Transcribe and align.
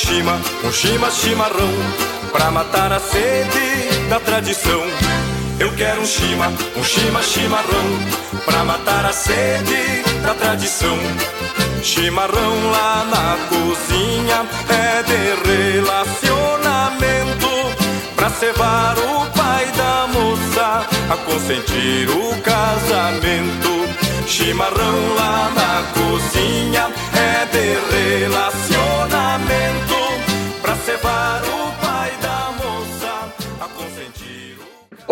chima, 0.00 0.40
um 0.64 0.72
chima 0.72 1.10
chimarrão, 1.10 1.68
pra 2.32 2.50
matar 2.50 2.90
a 2.92 2.98
sede 2.98 4.08
da 4.08 4.18
tradição. 4.18 4.82
Eu 5.58 5.70
quero 5.76 6.00
um 6.00 6.06
chima, 6.06 6.50
um 6.76 6.82
chima 6.82 7.22
chimarrão, 7.22 7.84
pra 8.46 8.64
matar 8.64 9.04
a 9.04 9.12
sede 9.12 10.02
da 10.22 10.32
tradição. 10.34 10.96
Chimarrão 11.82 12.70
lá 12.70 13.04
na 13.14 13.36
cozinha 13.48 14.46
é 14.68 15.02
de 15.02 15.34
relacionamento 15.48 17.48
Pra 18.14 18.28
cevar 18.28 18.98
o 18.98 19.24
pai 19.30 19.64
da 19.78 20.06
moça 20.08 20.86
A 21.08 21.16
consentir 21.16 22.10
o 22.10 22.36
casamento 22.42 23.88
Chimarrão 24.26 25.14
lá 25.14 25.50
na 25.56 25.82
cozinha 25.94 26.92
É 27.14 27.46
de 27.46 27.78
relacionamento 27.96 28.89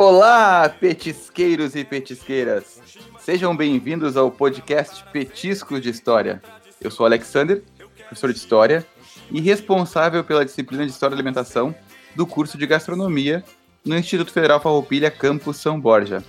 Olá, 0.00 0.68
petisqueiros 0.68 1.74
e 1.74 1.82
petisqueiras! 1.82 2.80
Sejam 3.18 3.56
bem-vindos 3.56 4.16
ao 4.16 4.30
podcast 4.30 5.02
Petiscos 5.12 5.82
de 5.82 5.90
História. 5.90 6.40
Eu 6.80 6.88
sou 6.88 7.04
Alexander, 7.04 7.64
professor 8.06 8.32
de 8.32 8.38
História 8.38 8.86
e 9.28 9.40
responsável 9.40 10.22
pela 10.22 10.44
disciplina 10.44 10.86
de 10.86 10.92
História 10.92 11.16
da 11.16 11.20
Alimentação 11.20 11.74
do 12.14 12.24
curso 12.28 12.56
de 12.56 12.64
Gastronomia 12.64 13.42
no 13.84 13.98
Instituto 13.98 14.30
Federal 14.30 14.60
Farroupilha, 14.60 15.10
Campus 15.10 15.56
São 15.56 15.80
Borja. 15.80 16.22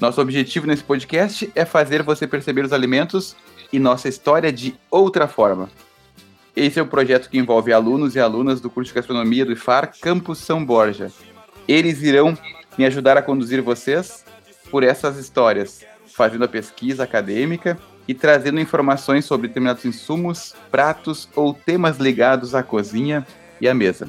Nosso 0.00 0.20
objetivo 0.20 0.66
nesse 0.66 0.82
podcast 0.82 1.48
é 1.54 1.64
fazer 1.64 2.02
você 2.02 2.26
perceber 2.26 2.64
os 2.64 2.72
alimentos 2.72 3.36
e 3.72 3.78
nossa 3.78 4.08
história 4.08 4.50
de 4.50 4.74
outra 4.90 5.28
forma. 5.28 5.70
Esse 6.56 6.80
é 6.80 6.82
o 6.82 6.84
um 6.84 6.88
projeto 6.88 7.30
que 7.30 7.38
envolve 7.38 7.72
alunos 7.72 8.16
e 8.16 8.20
alunas 8.20 8.60
do 8.60 8.68
curso 8.68 8.88
de 8.88 8.96
Gastronomia 8.96 9.46
do 9.46 9.52
IFAR 9.52 9.92
Campus 10.00 10.38
São 10.38 10.64
Borja. 10.64 11.12
Eles 11.68 12.02
irão 12.02 12.36
me 12.78 12.86
ajudar 12.86 13.18
a 13.18 13.22
conduzir 13.22 13.60
vocês 13.60 14.24
por 14.70 14.84
essas 14.84 15.18
histórias, 15.18 15.84
fazendo 16.06 16.44
a 16.44 16.48
pesquisa 16.48 17.02
acadêmica 17.02 17.76
e 18.06 18.14
trazendo 18.14 18.60
informações 18.60 19.24
sobre 19.24 19.48
determinados 19.48 19.84
insumos, 19.84 20.54
pratos 20.70 21.28
ou 21.34 21.52
temas 21.52 21.98
ligados 21.98 22.54
à 22.54 22.62
cozinha 22.62 23.26
e 23.60 23.68
à 23.68 23.74
mesa. 23.74 24.08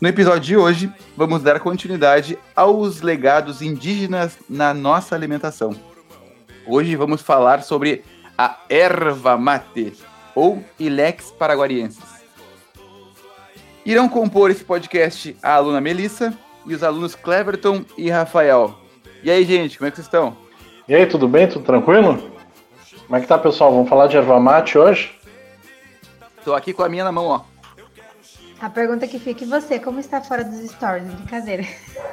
No 0.00 0.08
episódio 0.08 0.40
de 0.40 0.56
hoje, 0.56 0.92
vamos 1.16 1.42
dar 1.42 1.60
continuidade 1.60 2.38
aos 2.54 3.02
legados 3.02 3.60
indígenas 3.60 4.38
na 4.48 4.72
nossa 4.72 5.14
alimentação. 5.14 5.76
Hoje 6.66 6.96
vamos 6.96 7.20
falar 7.22 7.62
sobre 7.62 8.02
a 8.36 8.58
erva 8.68 9.36
mate, 9.36 9.92
ou 10.34 10.62
Ilex 10.78 11.30
paraguariensis. 11.38 12.16
Irão 13.84 14.08
compor 14.08 14.50
esse 14.50 14.64
podcast 14.64 15.36
a 15.42 15.54
aluna 15.54 15.80
Melissa 15.80 16.36
e 16.66 16.74
os 16.74 16.82
alunos 16.82 17.14
Cleverton 17.14 17.84
e 17.96 18.10
Rafael. 18.10 18.74
E 19.22 19.30
aí, 19.30 19.44
gente, 19.44 19.78
como 19.78 19.88
é 19.88 19.90
que 19.90 19.96
vocês 19.96 20.06
estão? 20.06 20.36
E 20.88 20.94
aí, 20.94 21.06
tudo 21.06 21.26
bem? 21.26 21.48
Tudo 21.48 21.64
tranquilo? 21.64 22.30
Como 23.06 23.16
é 23.16 23.20
que 23.20 23.26
tá, 23.26 23.38
pessoal? 23.38 23.72
Vamos 23.72 23.88
falar 23.88 24.06
de 24.08 24.16
erva 24.16 24.38
mate 24.40 24.76
hoje? 24.76 25.16
Tô 26.44 26.54
aqui 26.54 26.72
com 26.72 26.82
a 26.82 26.88
minha 26.88 27.04
na 27.04 27.12
mão, 27.12 27.26
ó. 27.26 27.40
A 28.60 28.70
pergunta 28.70 29.06
que 29.06 29.18
fica, 29.18 29.44
e 29.44 29.46
você, 29.46 29.78
como 29.78 30.00
está 30.00 30.20
fora 30.20 30.42
dos 30.42 30.70
stories? 30.70 31.06
Brincadeira. 31.06 31.64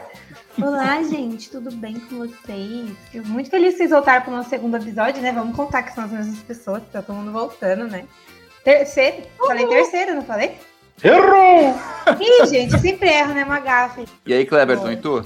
Olá, 0.62 1.02
gente, 1.02 1.50
tudo 1.50 1.72
bem 1.72 2.00
com 2.00 2.18
vocês? 2.20 2.92
Fico 3.12 3.28
muito 3.28 3.50
feliz 3.50 3.72
que 3.72 3.78
vocês 3.78 3.90
voltaram 3.90 4.22
para 4.22 4.34
o 4.34 4.36
nosso 4.38 4.50
segundo 4.50 4.78
episódio, 4.78 5.22
né? 5.22 5.32
Vamos 5.32 5.56
contar 5.56 5.84
que 5.84 5.94
são 5.94 6.04
as 6.04 6.12
mesmas 6.12 6.40
pessoas, 6.40 6.84
tá 6.92 7.02
todo 7.02 7.16
mundo 7.16 7.32
voltando, 7.32 7.88
né? 7.88 8.06
Terceiro? 8.64 9.18
Uhum. 9.40 9.48
Falei 9.48 9.68
terceiro, 9.68 10.14
não 10.14 10.22
falei? 10.24 10.58
Errou! 11.02 11.74
Ih, 12.20 12.46
gente, 12.48 12.74
eu 12.74 12.80
sempre 12.80 13.10
erro, 13.10 13.34
né? 13.34 13.46
Uma 13.46 13.60
gafe. 13.60 14.06
E 14.26 14.34
aí, 14.34 14.46
Cleberton, 14.46 14.92
e 14.92 14.98
tu? 14.98 15.24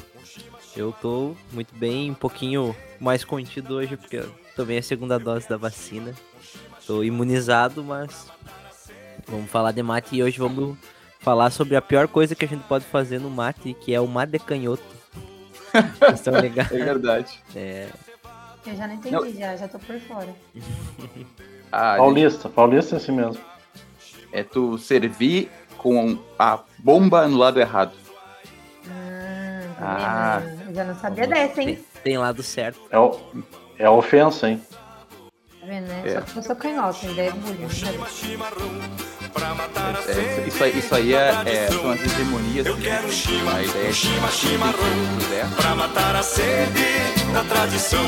Eu 0.76 0.94
tô 1.02 1.36
muito 1.52 1.74
bem, 1.76 2.12
um 2.12 2.14
pouquinho 2.14 2.76
mais 3.00 3.24
contido 3.24 3.76
hoje, 3.76 3.98
porque 3.98 4.18
eu 4.18 4.32
tomei 4.56 4.78
a 4.78 4.84
segunda 4.84 5.18
dose 5.18 5.50
da 5.50 5.58
vacina. 5.58 6.14
Tô 6.86 7.04
imunizado, 7.04 7.84
mas 7.84 8.28
vamos 9.28 9.50
falar 9.50 9.72
de 9.72 9.82
mate 9.82 10.16
e 10.16 10.24
hoje 10.24 10.38
vamos 10.38 10.78
falar 11.20 11.50
sobre 11.50 11.76
a 11.76 11.82
pior 11.82 12.08
coisa 12.08 12.36
que 12.36 12.46
a 12.46 12.48
gente 12.48 12.64
pode 12.64 12.86
fazer 12.86 13.20
no 13.20 13.30
mate, 13.30 13.74
que 13.74 13.94
é 13.94 14.00
o 14.00 14.08
mate 14.08 14.40
canhoto. 14.40 14.84
Estão 16.14 16.36
é 16.36 16.42
verdade. 16.84 17.40
É. 17.56 17.88
Eu 18.66 18.76
já 18.76 18.88
não 18.88 18.96
entendi, 18.96 19.16
não. 19.16 19.34
já, 19.34 19.56
já 19.56 19.68
tô 19.68 19.80
por 19.80 20.00
fora. 20.02 20.34
ah, 21.72 21.98
paulista, 21.98 22.50
paulista 22.50 22.96
é 22.96 22.98
assim 22.98 23.12
mesmo. 23.14 23.42
É 24.38 24.44
tu 24.44 24.78
servir 24.78 25.50
com 25.80 26.16
a 26.38 26.60
bomba 26.78 27.28
no 27.28 27.38
lado 27.38 27.60
errado. 27.60 27.92
Ah, 29.82 30.40
ah. 30.40 30.42
já 30.72 30.84
não 30.84 30.94
sabia 30.94 31.26
dessa, 31.26 31.60
hein? 31.60 31.68
Tem, 31.76 31.86
tem 32.04 32.18
lado 32.20 32.44
certo. 32.44 32.80
É, 32.92 33.00
o, 33.00 33.20
é 33.80 33.86
a 33.86 33.92
ofensa, 33.92 34.48
hein? 34.48 34.62
Tá 35.60 35.66
vendo, 35.66 35.88
né? 35.88 36.04
É. 36.06 36.14
Só 36.14 36.22
que 36.22 36.38
eu 36.38 36.44
sou 36.44 36.56
canhota, 36.56 37.08
ainda 37.08 37.22
é 37.24 37.32
bullying. 37.32 37.64
É, 40.08 40.12
é, 40.12 40.48
isso, 40.48 40.64
aí, 40.64 40.78
isso 40.78 40.94
aí 40.94 41.16
é, 41.16 41.30
é, 41.48 41.68
são 41.72 41.90
as 41.90 42.00
hegemonias. 42.00 42.68
Eu 42.68 42.78
quero 42.78 43.12
chima, 43.12 43.56
a 43.56 43.64
ideia 43.64 43.92
chima, 43.92 44.28
chimarrão, 44.30 45.56
pra 45.56 45.74
matar 45.74 46.16
a 46.16 46.22
sede 46.22 46.86
da 47.34 47.44
tradição. 47.44 48.06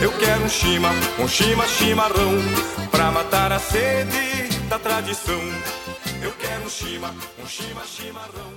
Eu 0.00 0.12
quero 0.12 0.44
um 0.44 0.48
chima, 0.48 0.88
um 1.18 1.28
chima, 1.28 1.66
chimarrão, 1.66 2.38
pra 2.90 3.10
matar 3.10 3.52
a 3.52 3.58
sede 3.58 4.41
da 4.72 4.78
tradição. 4.78 5.38
Eu 6.22 6.32
quero 6.32 6.64
um 6.64 6.70
chima, 6.70 7.14
um 7.38 7.46
chima, 7.46 7.84
chimarrão, 7.84 8.54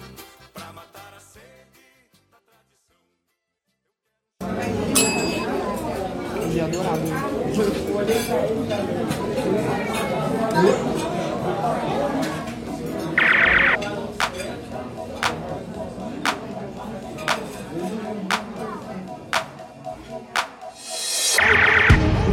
pra 0.53 0.71
matar 0.71 1.13
a 1.13 1.19
sede 1.19 1.43
da 2.31 2.37
tradição. 2.47 2.95
É 6.55 6.61
adorado. 6.61 7.01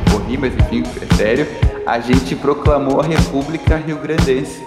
Corri, 0.09 0.39
mas 0.39 0.55
enfim, 0.55 0.85
é 1.01 1.15
sério. 1.17 1.72
A 1.85 1.99
gente 1.99 2.37
proclamou 2.37 3.01
a 3.01 3.05
República 3.05 3.77
Rio 3.77 3.99
Grandense. 3.99 4.63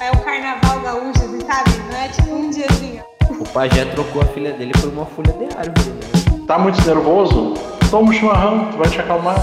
É 0.00 0.08
o 0.12 0.20
carnaval 0.22 0.80
gaúcho, 0.80 1.18
você 1.18 1.40
sabe? 1.44 1.70
Não 1.90 1.98
é 1.98 2.08
tipo 2.08 2.30
um 2.30 2.48
diazinho. 2.48 3.02
O 3.40 3.48
pajé 3.48 3.84
trocou 3.86 4.22
a 4.22 4.26
filha 4.26 4.52
dele 4.52 4.70
por 4.80 4.88
uma 4.90 5.04
folha 5.04 5.32
de 5.32 5.44
árvore, 5.46 5.90
né? 5.90 6.46
Tá 6.46 6.58
muito 6.60 6.80
nervoso? 6.86 7.54
Toma 7.90 8.10
um 8.10 8.12
chimarrão, 8.12 8.70
tu 8.70 8.78
vai 8.78 8.88
te 8.88 9.00
acalmar. 9.00 9.36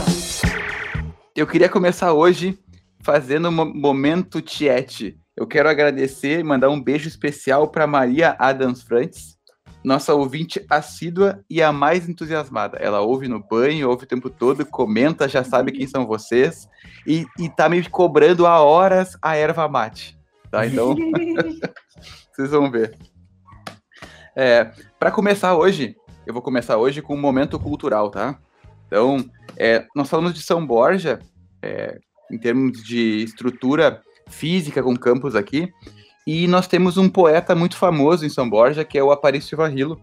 Eu 1.35 1.45
queria 1.45 1.67
começar 1.67 2.13
hoje 2.13 2.57
fazendo 3.01 3.49
um 3.49 3.73
momento 3.73 4.41
tiete. 4.41 5.17
Eu 5.35 5.45
quero 5.45 5.67
agradecer 5.67 6.39
e 6.39 6.43
mandar 6.43 6.69
um 6.69 6.81
beijo 6.81 7.09
especial 7.09 7.67
para 7.67 7.85
Maria 7.85 8.37
Adams 8.39 8.81
Frantz, 8.83 9.37
nossa 9.83 10.13
ouvinte 10.13 10.65
assídua 10.69 11.43
e 11.49 11.61
a 11.61 11.71
mais 11.71 12.07
entusiasmada. 12.07 12.77
Ela 12.77 13.01
ouve 13.01 13.27
no 13.27 13.39
banho, 13.39 13.89
ouve 13.89 14.03
o 14.03 14.07
tempo 14.07 14.29
todo, 14.29 14.65
comenta, 14.65 15.27
já 15.27 15.43
sabe 15.43 15.71
quem 15.71 15.87
são 15.87 16.05
vocês 16.05 16.67
e, 17.07 17.25
e 17.37 17.49
tá 17.49 17.69
me 17.69 17.87
cobrando 17.89 18.45
há 18.45 18.61
horas 18.61 19.17
a 19.21 19.35
erva 19.35 19.67
mate. 19.67 20.17
Tá? 20.51 20.65
Então, 20.65 20.95
vocês 22.33 22.51
vão 22.51 22.69
ver. 22.69 22.97
É, 24.35 24.71
para 24.97 25.11
começar 25.11 25.55
hoje, 25.55 25.95
eu 26.25 26.33
vou 26.33 26.41
começar 26.41 26.77
hoje 26.77 27.01
com 27.01 27.15
um 27.15 27.19
momento 27.19 27.59
cultural, 27.59 28.09
tá? 28.09 28.39
Então, 28.87 29.29
é, 29.57 29.85
nós 29.95 30.09
falamos 30.09 30.33
de 30.33 30.41
São 30.41 30.65
Borja, 30.65 31.19
é, 31.61 31.99
em 32.31 32.37
termos 32.37 32.83
de 32.83 33.23
estrutura 33.23 34.01
física 34.27 34.81
com 34.81 34.95
campos 34.95 35.35
aqui. 35.35 35.71
E 36.31 36.47
nós 36.47 36.67
temos 36.67 36.95
um 36.95 37.09
poeta 37.09 37.55
muito 37.55 37.75
famoso 37.75 38.23
em 38.23 38.29
São 38.29 38.47
Borja, 38.47 38.85
que 38.85 38.99
é 38.99 39.03
o 39.03 39.11
Aparício 39.11 39.57
Varrilo, 39.57 39.99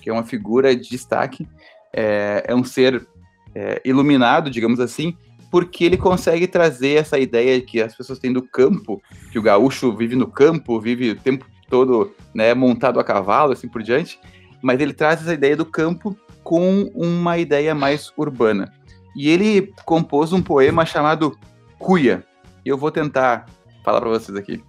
que 0.00 0.08
é 0.08 0.12
uma 0.12 0.22
figura 0.22 0.72
de 0.72 0.88
destaque, 0.88 1.48
é, 1.92 2.44
é 2.46 2.54
um 2.54 2.62
ser 2.62 3.04
é, 3.52 3.82
iluminado, 3.84 4.50
digamos 4.50 4.78
assim, 4.78 5.16
porque 5.50 5.82
ele 5.82 5.96
consegue 5.96 6.46
trazer 6.46 7.00
essa 7.00 7.18
ideia 7.18 7.60
que 7.60 7.82
as 7.82 7.92
pessoas 7.92 8.20
têm 8.20 8.32
do 8.32 8.40
campo, 8.40 9.02
que 9.32 9.38
o 9.40 9.42
gaúcho 9.42 9.92
vive 9.96 10.14
no 10.14 10.28
campo, 10.28 10.80
vive 10.80 11.10
o 11.10 11.16
tempo 11.16 11.44
todo 11.68 12.14
né, 12.32 12.54
montado 12.54 13.00
a 13.00 13.04
cavalo, 13.04 13.52
assim 13.52 13.66
por 13.66 13.82
diante, 13.82 14.20
mas 14.62 14.80
ele 14.80 14.92
traz 14.92 15.22
essa 15.22 15.34
ideia 15.34 15.56
do 15.56 15.66
campo 15.66 16.16
com 16.44 16.84
uma 16.94 17.36
ideia 17.36 17.74
mais 17.74 18.12
urbana. 18.16 18.72
E 19.16 19.28
ele 19.28 19.74
compôs 19.84 20.32
um 20.32 20.40
poema 20.40 20.86
chamado 20.86 21.36
cuia. 21.80 22.24
Eu 22.64 22.78
vou 22.78 22.92
tentar 22.92 23.46
falar 23.82 24.00
para 24.00 24.10
vocês 24.10 24.38
aqui. 24.38 24.62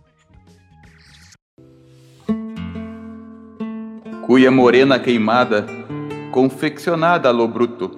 Cuia 4.25 4.49
morena 4.49 4.97
queimada, 4.97 5.67
confeccionada 6.31 7.29
a 7.29 7.31
lo 7.31 7.47
bruto, 7.47 7.91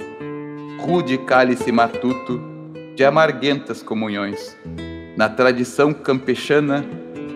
rude 0.78 1.18
cálice 1.20 1.72
matuto 1.72 2.42
de 2.98 3.06
amarguentas 3.06 3.82
comunhões. 3.82 4.58
Na 5.16 5.30
tradição 5.30 5.94
campechana, 5.94 6.86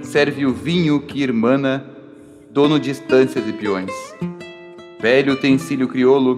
serve 0.02 0.46
o 0.46 0.52
vinho 0.54 1.00
que 1.00 1.24
irmana, 1.24 1.86
dono 2.52 2.78
de 2.78 2.92
estâncias 2.92 3.48
e 3.48 3.54
peões. 3.54 3.94
Velho 5.00 5.36
utensílio 5.36 5.88
crioulo, 5.88 6.38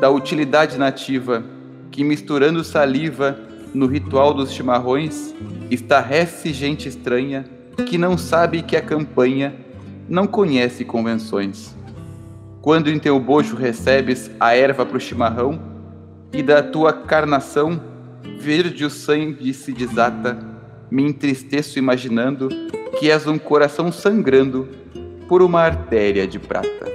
da 0.00 0.08
utilidade 0.08 0.78
nativa, 0.78 1.44
que 1.90 2.02
misturando 2.02 2.64
saliva 2.64 3.38
no 3.74 3.84
ritual 3.84 4.32
dos 4.32 4.50
chimarrões, 4.50 5.34
estarrece 5.70 6.54
gente 6.54 6.88
estranha 6.88 7.44
que 7.86 7.98
não 7.98 8.16
sabe 8.16 8.62
que 8.62 8.78
a 8.78 8.80
campanha 8.80 9.54
não 10.08 10.26
conhece 10.26 10.86
convenções. 10.86 11.81
Quando 12.62 12.88
em 12.88 12.98
teu 13.00 13.18
bojo 13.18 13.56
recebes 13.56 14.30
a 14.38 14.54
erva 14.54 14.86
pro 14.86 15.00
chimarrão, 15.00 15.60
e 16.32 16.44
da 16.44 16.62
tua 16.62 16.92
carnação 16.92 17.82
verde 18.38 18.84
o 18.84 18.90
sangue 18.90 19.52
se 19.52 19.72
desata, 19.72 20.38
me 20.88 21.02
entristeço 21.02 21.76
imaginando 21.76 22.48
que 23.00 23.10
és 23.10 23.26
um 23.26 23.36
coração 23.36 23.90
sangrando 23.90 24.68
por 25.28 25.42
uma 25.42 25.60
artéria 25.60 26.24
de 26.24 26.38
prata. 26.38 26.86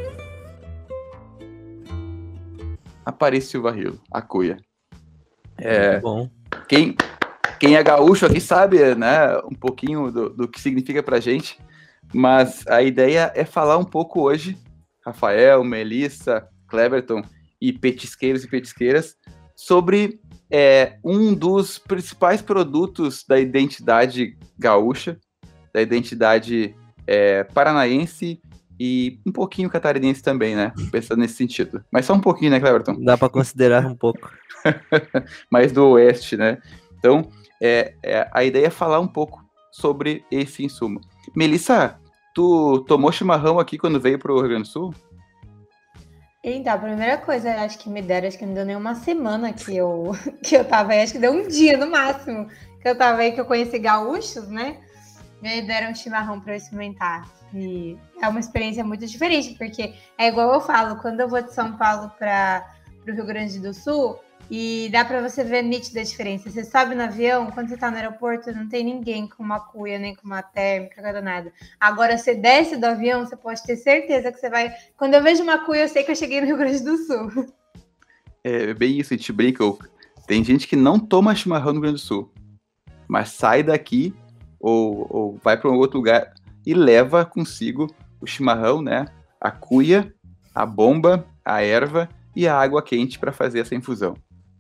Aparece 3.06 3.58
o 3.58 3.62
barril, 3.62 4.00
a 4.10 4.22
cuia. 4.22 4.58
É, 5.58 6.00
Bom. 6.00 6.30
quem, 6.70 6.96
quem 7.60 7.76
é 7.76 7.84
gaúcho 7.84 8.26
aqui 8.26 8.40
sabe, 8.40 8.96
né, 8.96 9.38
um 9.40 9.56
pouquinho 9.56 10.12
do, 10.12 10.30
do 10.30 10.48
que 10.48 10.62
significa 10.62 11.04
pra 11.04 11.20
gente, 11.20 11.60
mas 12.14 12.66
a 12.68 12.82
ideia 12.82 13.34
é 13.36 13.44
falar 13.44 13.78
um 13.78 13.84
pouco 13.84 14.22
hoje, 14.22 14.58
Rafael, 15.08 15.64
Melissa, 15.64 16.48
Cleverton 16.68 17.24
e 17.62 17.72
petisqueiros 17.72 18.44
e 18.44 18.48
petisqueiras, 18.50 19.16
sobre 19.56 20.20
é, 20.52 20.98
um 21.04 21.34
dos 21.34 21.80
principais 21.80 22.42
produtos 22.42 23.24
da 23.28 23.40
identidade 23.40 24.38
gaúcha, 24.60 25.18
da 25.74 25.82
identidade 25.82 26.76
é, 27.08 27.44
paranaense 27.46 28.42
e 28.80 29.20
um 29.26 29.32
pouquinho 29.32 29.70
catarinense 29.70 30.22
também, 30.22 30.56
né? 30.56 30.74
Pensando 30.92 31.20
nesse 31.20 31.36
sentido. 31.36 31.84
Mas 31.92 32.06
só 32.06 32.14
um 32.14 32.20
pouquinho, 32.20 32.52
né, 32.52 32.60
Cleverton? 32.60 33.02
Dá 33.04 33.18
pra 33.18 33.30
considerar 33.30 33.86
um 33.86 33.96
pouco. 33.96 34.30
mais 35.50 35.72
do 35.72 35.88
oeste, 35.92 36.36
né? 36.36 36.58
Então, 37.00 37.32
é, 37.62 37.94
é, 38.04 38.30
a 38.32 38.44
ideia 38.44 38.68
é 38.68 38.70
falar 38.70 39.00
um 39.00 39.08
pouco 39.08 39.44
sobre 39.72 40.24
esse 40.30 40.64
insumo. 40.64 41.00
Melissa, 41.36 41.98
tu 42.38 42.86
tomou 42.88 43.12
chimarrão 43.12 43.60
aqui 43.60 43.80
quando 43.80 44.00
veio 44.00 44.20
para 44.20 44.32
o 44.32 44.40
Rio 44.40 44.50
Grande 44.50 44.70
do 44.70 44.72
Sul? 44.72 44.94
Então, 46.44 46.72
a 46.72 46.78
primeira 46.78 47.18
coisa, 47.18 47.52
acho 47.64 47.80
que 47.80 47.90
me 47.90 48.00
deram, 48.00 48.28
acho 48.28 48.38
que 48.38 48.46
não 48.46 48.54
deu 48.54 48.64
nem 48.64 48.76
uma 48.76 48.94
semana 48.94 49.52
que 49.52 49.76
eu, 49.76 50.12
que 50.46 50.56
eu 50.56 50.64
tava 50.64 50.92
aí, 50.92 51.02
acho 51.02 51.14
que 51.14 51.20
deu 51.20 51.32
um 51.32 51.48
dia 51.48 51.76
no 51.76 51.90
máximo 51.90 52.48
que 52.80 52.88
eu 52.88 52.96
tava 52.96 53.22
aí, 53.22 53.32
que 53.32 53.42
eu 53.42 53.46
conheci 53.46 53.80
gaúchos, 53.80 54.48
né? 54.50 54.78
Me 55.42 55.64
deram 55.64 55.96
chimarrão 55.96 56.40
para 56.40 56.54
eu 56.54 56.58
experimentar. 56.58 57.28
E 57.56 57.98
é 58.22 58.28
uma 58.28 58.40
experiência 58.40 58.84
muito 58.84 59.08
diferente, 59.08 59.56
porque 59.58 59.96
é 60.16 60.28
igual 60.28 60.54
eu 60.54 60.62
falo, 60.62 61.02
quando 61.02 61.20
eu 61.20 61.28
vou 61.28 61.42
de 61.42 61.52
São 61.52 61.76
Paulo 61.76 62.12
para 62.20 62.68
o 63.08 63.12
Rio 63.12 63.26
Grande 63.26 63.60
do 63.60 63.74
Sul, 63.74 64.20
e 64.50 64.90
dá 64.92 65.04
para 65.04 65.22
você 65.22 65.44
ver 65.44 65.62
nítida 65.62 66.00
a 66.00 66.04
diferença. 66.04 66.50
Você 66.50 66.64
sobe 66.64 66.96
no 66.96 67.04
avião, 67.04 67.52
quando 67.52 67.68
você 67.68 67.76
está 67.76 67.92
no 67.92 67.98
aeroporto, 67.98 68.52
não 68.52 68.68
tem 68.68 68.84
ninguém 68.84 69.28
com 69.28 69.44
uma 69.44 69.60
cuia, 69.60 70.00
nem 70.00 70.16
com 70.16 70.26
uma 70.26 70.42
térmica, 70.42 71.02
nada 71.02 71.22
nada. 71.22 71.52
Agora, 71.80 72.18
você 72.18 72.34
desce 72.34 72.78
do 72.78 72.86
avião, 72.86 73.26
você 73.26 73.36
pode 73.36 73.62
ter 73.64 73.76
certeza 73.76 74.32
que 74.32 74.40
você 74.40 74.50
vai. 74.50 74.74
Quando 74.96 75.14
eu 75.14 75.24
vejo 75.24 75.44
uma 75.44 75.66
cuia, 75.66 75.82
eu 75.82 75.90
sei 75.90 76.04
que 76.04 76.12
eu 76.12 76.16
cheguei 76.16 76.40
no 76.40 76.48
Rio 76.48 76.58
Grande 76.58 76.84
do 76.84 76.98
Sul. 76.98 77.48
É 78.44 78.74
bem 78.74 78.98
isso, 78.98 79.14
a 79.14 79.18
gente 79.18 79.34
brinca. 79.34 79.64
Tem 80.26 80.44
gente 80.44 80.68
que 80.68 80.76
não 80.76 80.98
toma 80.98 81.36
chimarrão 81.36 81.68
no 81.68 81.74
Rio 81.74 81.82
Grande 81.82 82.02
do 82.02 82.06
Sul, 82.06 82.32
mas 83.08 83.30
sai 83.30 83.64
daqui 83.64 84.14
ou, 84.60 85.08
ou 85.10 85.40
vai 85.44 85.58
para 85.58 85.70
um 85.70 85.76
outro 85.76 85.98
lugar 85.98 86.34
e 86.66 86.74
leva 86.74 87.26
consigo 87.26 87.88
o 88.22 88.26
chimarrão, 88.26 88.82
né? 88.82 89.06
A 89.40 89.52
cuia, 89.52 90.14
a 90.54 90.66
bomba, 90.66 91.26
a 91.44 91.62
erva 91.62 92.10
e 92.36 92.48
a 92.48 92.56
água 92.56 92.82
quente 92.82 93.20
para 93.20 93.32
fazer 93.32 93.60
essa 93.60 93.76
infusão. 93.76 94.16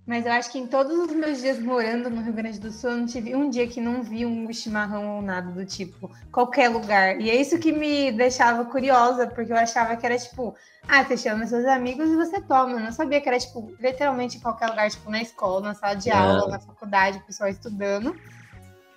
Mas 0.07 0.25
eu 0.25 0.31
acho 0.31 0.50
que 0.50 0.57
em 0.57 0.65
todos 0.65 0.98
os 0.98 1.12
meus 1.12 1.42
dias 1.42 1.59
morando 1.59 2.09
no 2.09 2.21
Rio 2.21 2.31
Grande 2.31 2.57
do 2.62 2.71
Sul, 2.71 2.92
eu 2.92 2.98
não 2.98 3.06
tive 3.06 3.36
um 3.36 3.50
dia 3.50 3.68
que 3.68 3.81
não 3.81 4.01
vi 4.01 4.25
um 4.25 4.51
chimarrão 4.54 5.18
ou 5.18 5.21
nada 5.21 5.51
do 5.51 5.65
tipo, 5.65 6.09
qualquer 6.31 6.69
lugar. 6.69 7.19
E 7.19 7.30
é 7.30 7.36
isso 7.36 7.59
que 7.59 7.74
me 7.74 8.09
deixava 8.13 8.63
curiosa, 8.63 9.27
porque 9.27 9.51
eu 9.51 9.57
achava 9.57 9.98
que 9.98 10.06
era 10.06 10.18
tipo, 10.18 10.56
ah, 10.88 11.04
você 11.04 11.18
chama 11.18 11.45
seus 11.45 11.65
amigos 11.65 12.09
e 12.09 12.15
você 12.15 12.39
toma. 12.39 12.71
Eu 12.71 12.80
não 12.80 12.92
sabia 12.94 13.19
que 13.19 13.27
era, 13.27 13.38
tipo, 13.38 13.69
literalmente 13.81 14.38
em 14.38 14.39
qualquer 14.39 14.69
lugar, 14.69 14.89
tipo, 14.89 15.12
na 15.12 15.21
escola, 15.21 15.59
na 15.59 15.74
sala 15.74 15.95
de 15.95 16.09
aula, 16.09 16.48
na 16.48 16.59
faculdade, 16.59 17.18
o 17.18 17.25
pessoal 17.25 17.50
estudando. 17.50 18.15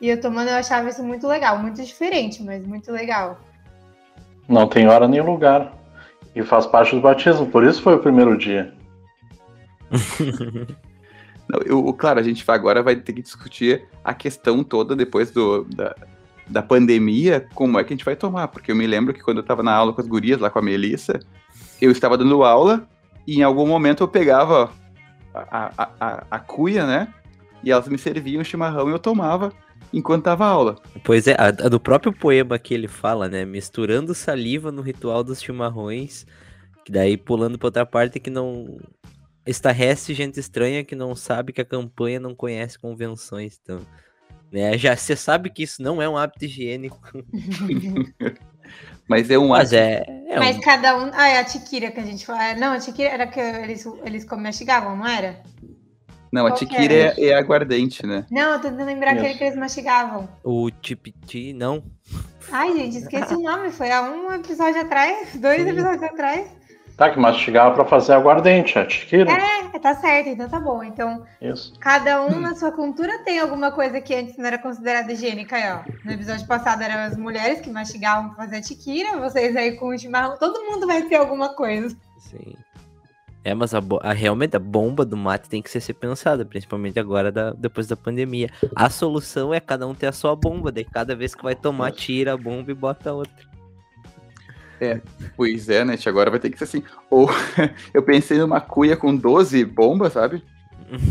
E 0.00 0.08
eu 0.08 0.20
tomando, 0.20 0.48
eu 0.48 0.56
achava 0.56 0.88
isso 0.88 1.02
muito 1.02 1.26
legal, 1.26 1.58
muito 1.58 1.82
diferente, 1.82 2.40
mas 2.40 2.64
muito 2.64 2.92
legal. 2.92 3.36
Não 4.48 4.68
tem 4.68 4.86
hora 4.86 5.08
nem 5.08 5.20
lugar. 5.20 5.76
E 6.36 6.44
faz 6.44 6.66
parte 6.66 6.94
do 6.94 7.00
batismo, 7.00 7.46
por 7.46 7.64
isso 7.64 7.82
foi 7.82 7.96
o 7.96 7.98
primeiro 7.98 8.38
dia. 8.38 8.72
Eu, 11.64 11.92
claro, 11.92 12.20
a 12.20 12.22
gente 12.22 12.44
agora 12.48 12.82
vai 12.82 12.96
ter 12.96 13.12
que 13.12 13.22
discutir 13.22 13.84
a 14.04 14.14
questão 14.14 14.62
toda 14.62 14.94
depois 14.94 15.30
do, 15.30 15.64
da, 15.64 15.94
da 16.48 16.62
pandemia, 16.62 17.46
como 17.54 17.78
é 17.78 17.84
que 17.84 17.92
a 17.92 17.96
gente 17.96 18.04
vai 18.04 18.16
tomar. 18.16 18.48
Porque 18.48 18.72
eu 18.72 18.76
me 18.76 18.86
lembro 18.86 19.14
que 19.14 19.22
quando 19.22 19.38
eu 19.38 19.42
estava 19.42 19.62
na 19.62 19.72
aula 19.72 19.92
com 19.92 20.00
as 20.00 20.06
gurias, 20.06 20.40
lá 20.40 20.50
com 20.50 20.58
a 20.58 20.62
Melissa, 20.62 21.20
eu 21.80 21.90
estava 21.90 22.16
dando 22.18 22.42
aula 22.44 22.86
e 23.26 23.38
em 23.38 23.42
algum 23.42 23.66
momento 23.66 24.02
eu 24.02 24.08
pegava 24.08 24.70
a, 25.34 25.72
a, 25.76 25.90
a, 26.00 26.26
a 26.30 26.38
cuia, 26.38 26.86
né? 26.86 27.08
E 27.62 27.70
elas 27.70 27.88
me 27.88 27.98
serviam 27.98 28.42
chimarrão 28.42 28.88
e 28.88 28.92
eu 28.92 28.98
tomava 28.98 29.52
enquanto 29.92 30.24
tava 30.24 30.46
aula. 30.46 30.76
Pois 31.04 31.26
é, 31.26 31.36
a, 31.38 31.50
do 31.50 31.80
próprio 31.80 32.12
poema 32.12 32.58
que 32.58 32.74
ele 32.74 32.88
fala, 32.88 33.28
né? 33.28 33.44
Misturando 33.44 34.14
saliva 34.14 34.72
no 34.72 34.82
ritual 34.82 35.22
dos 35.22 35.42
chimarrões, 35.42 36.26
que 36.84 36.92
daí 36.92 37.16
pulando 37.16 37.58
pra 37.58 37.68
outra 37.68 37.86
parte 37.86 38.20
que 38.20 38.30
não. 38.30 38.78
Estarrece 39.46 40.14
gente 40.14 40.38
estranha 40.38 40.84
que 40.84 40.94
não 40.94 41.16
sabe 41.16 41.52
que 41.52 41.60
a 41.60 41.64
campanha 41.64 42.20
não 42.20 42.34
conhece 42.34 42.78
convenções. 42.78 43.58
Então, 43.62 43.80
né? 44.52 44.76
Já 44.76 44.96
você 44.96 45.16
sabe 45.16 45.50
que 45.50 45.62
isso 45.62 45.82
não 45.82 46.02
é 46.02 46.08
um 46.08 46.16
hábito 46.16 46.44
higiênico. 46.44 47.00
Mas 49.08 49.30
é 49.30 49.38
um 49.38 49.48
Mas 49.48 49.72
é. 49.72 50.04
é 50.28 50.38
Mas 50.38 50.56
um... 50.56 50.60
cada 50.60 50.96
um. 50.96 51.10
Ah, 51.12 51.28
é 51.28 51.38
a 51.38 51.44
tiquira 51.44 51.90
que 51.90 51.98
a 51.98 52.04
gente 52.04 52.24
fala. 52.24 52.54
Não, 52.54 52.72
a 52.72 52.78
tiquira 52.78 53.08
era 53.08 53.26
que 53.26 53.40
eles, 53.40 53.84
eles 54.04 54.24
mastigavam, 54.26 54.96
não 54.96 55.06
era? 55.06 55.42
Não, 56.32 56.46
a 56.46 56.50
Qual 56.50 56.58
que 56.58 56.66
tiquira 56.66 56.94
é? 56.94 57.14
é, 57.18 57.24
é 57.30 57.34
aguardente, 57.34 58.06
né? 58.06 58.24
Não, 58.30 58.52
eu 58.52 58.60
tô 58.60 58.68
tentando 58.68 58.86
lembrar 58.86 59.12
aquele 59.12 59.34
que 59.34 59.42
eles 59.42 59.56
mastigavam. 59.56 60.28
O 60.44 60.70
tipiti, 60.70 61.52
não. 61.52 61.82
Ai, 62.52 62.76
gente, 62.76 62.98
esqueci 62.98 63.34
o 63.34 63.40
nome. 63.40 63.72
Foi 63.72 63.90
há 63.90 64.02
um 64.02 64.32
episódio 64.32 64.80
atrás, 64.80 65.34
dois 65.34 65.62
Sim. 65.62 65.70
episódios 65.70 66.02
atrás. 66.04 66.48
Tá, 67.00 67.08
que 67.08 67.18
mastigava 67.18 67.74
pra 67.74 67.86
fazer 67.86 68.12
aguardente, 68.12 68.78
a 68.78 68.84
tiquira. 68.84 69.32
É, 69.32 69.78
tá 69.78 69.94
certo, 69.94 70.28
então 70.28 70.46
tá 70.50 70.60
bom. 70.60 70.84
Então, 70.84 71.24
Isso. 71.40 71.72
cada 71.80 72.20
um 72.26 72.38
na 72.38 72.54
sua 72.54 72.70
cultura 72.72 73.20
tem 73.24 73.38
alguma 73.38 73.70
coisa 73.72 74.02
que 74.02 74.14
antes 74.14 74.36
não 74.36 74.44
era 74.44 74.58
considerada 74.58 75.10
higiênica 75.10 75.56
aí, 75.56 75.72
ó. 75.72 75.78
No 76.04 76.12
episódio 76.12 76.46
passado 76.46 76.82
eram 76.82 76.96
as 76.96 77.16
mulheres 77.16 77.62
que 77.62 77.70
mastigavam 77.70 78.34
pra 78.34 78.44
fazer 78.44 78.60
tiquira, 78.60 79.16
vocês 79.16 79.56
aí 79.56 79.76
com 79.78 79.88
o 79.88 79.98
chimarrão, 79.98 80.36
todo 80.36 80.62
mundo 80.66 80.86
vai 80.86 81.00
ter 81.04 81.16
alguma 81.16 81.54
coisa. 81.54 81.96
Sim. 82.18 82.54
É, 83.42 83.54
mas 83.54 83.72
a, 83.74 83.80
a- 84.02 84.12
realmente 84.12 84.54
a 84.54 84.60
bomba 84.60 85.02
do 85.02 85.16
mate 85.16 85.48
tem 85.48 85.62
que 85.62 85.70
ser, 85.70 85.80
ser 85.80 85.94
pensada, 85.94 86.44
principalmente 86.44 87.00
agora 87.00 87.32
da- 87.32 87.52
depois 87.54 87.86
da 87.86 87.96
pandemia. 87.96 88.50
A 88.76 88.90
solução 88.90 89.54
é 89.54 89.58
cada 89.60 89.86
um 89.86 89.94
ter 89.94 90.08
a 90.08 90.12
sua 90.12 90.36
bomba, 90.36 90.70
daí 90.70 90.84
cada 90.84 91.16
vez 91.16 91.34
que 91.34 91.42
vai 91.42 91.54
tomar, 91.54 91.92
tira 91.92 92.34
a 92.34 92.36
bomba 92.36 92.70
e 92.70 92.74
bota 92.74 93.10
outra. 93.10 93.48
Pois 95.36 95.68
é, 95.68 95.84
né? 95.84 95.98
Agora 96.06 96.30
vai 96.30 96.40
ter 96.40 96.50
que 96.50 96.58
ser 96.58 96.64
assim. 96.64 96.82
Ou 97.10 97.28
eu 97.92 98.02
pensei 98.02 98.38
numa 98.38 98.60
cuia 98.60 98.96
com 98.96 99.14
12 99.14 99.64
bombas, 99.64 100.12
sabe? 100.14 100.42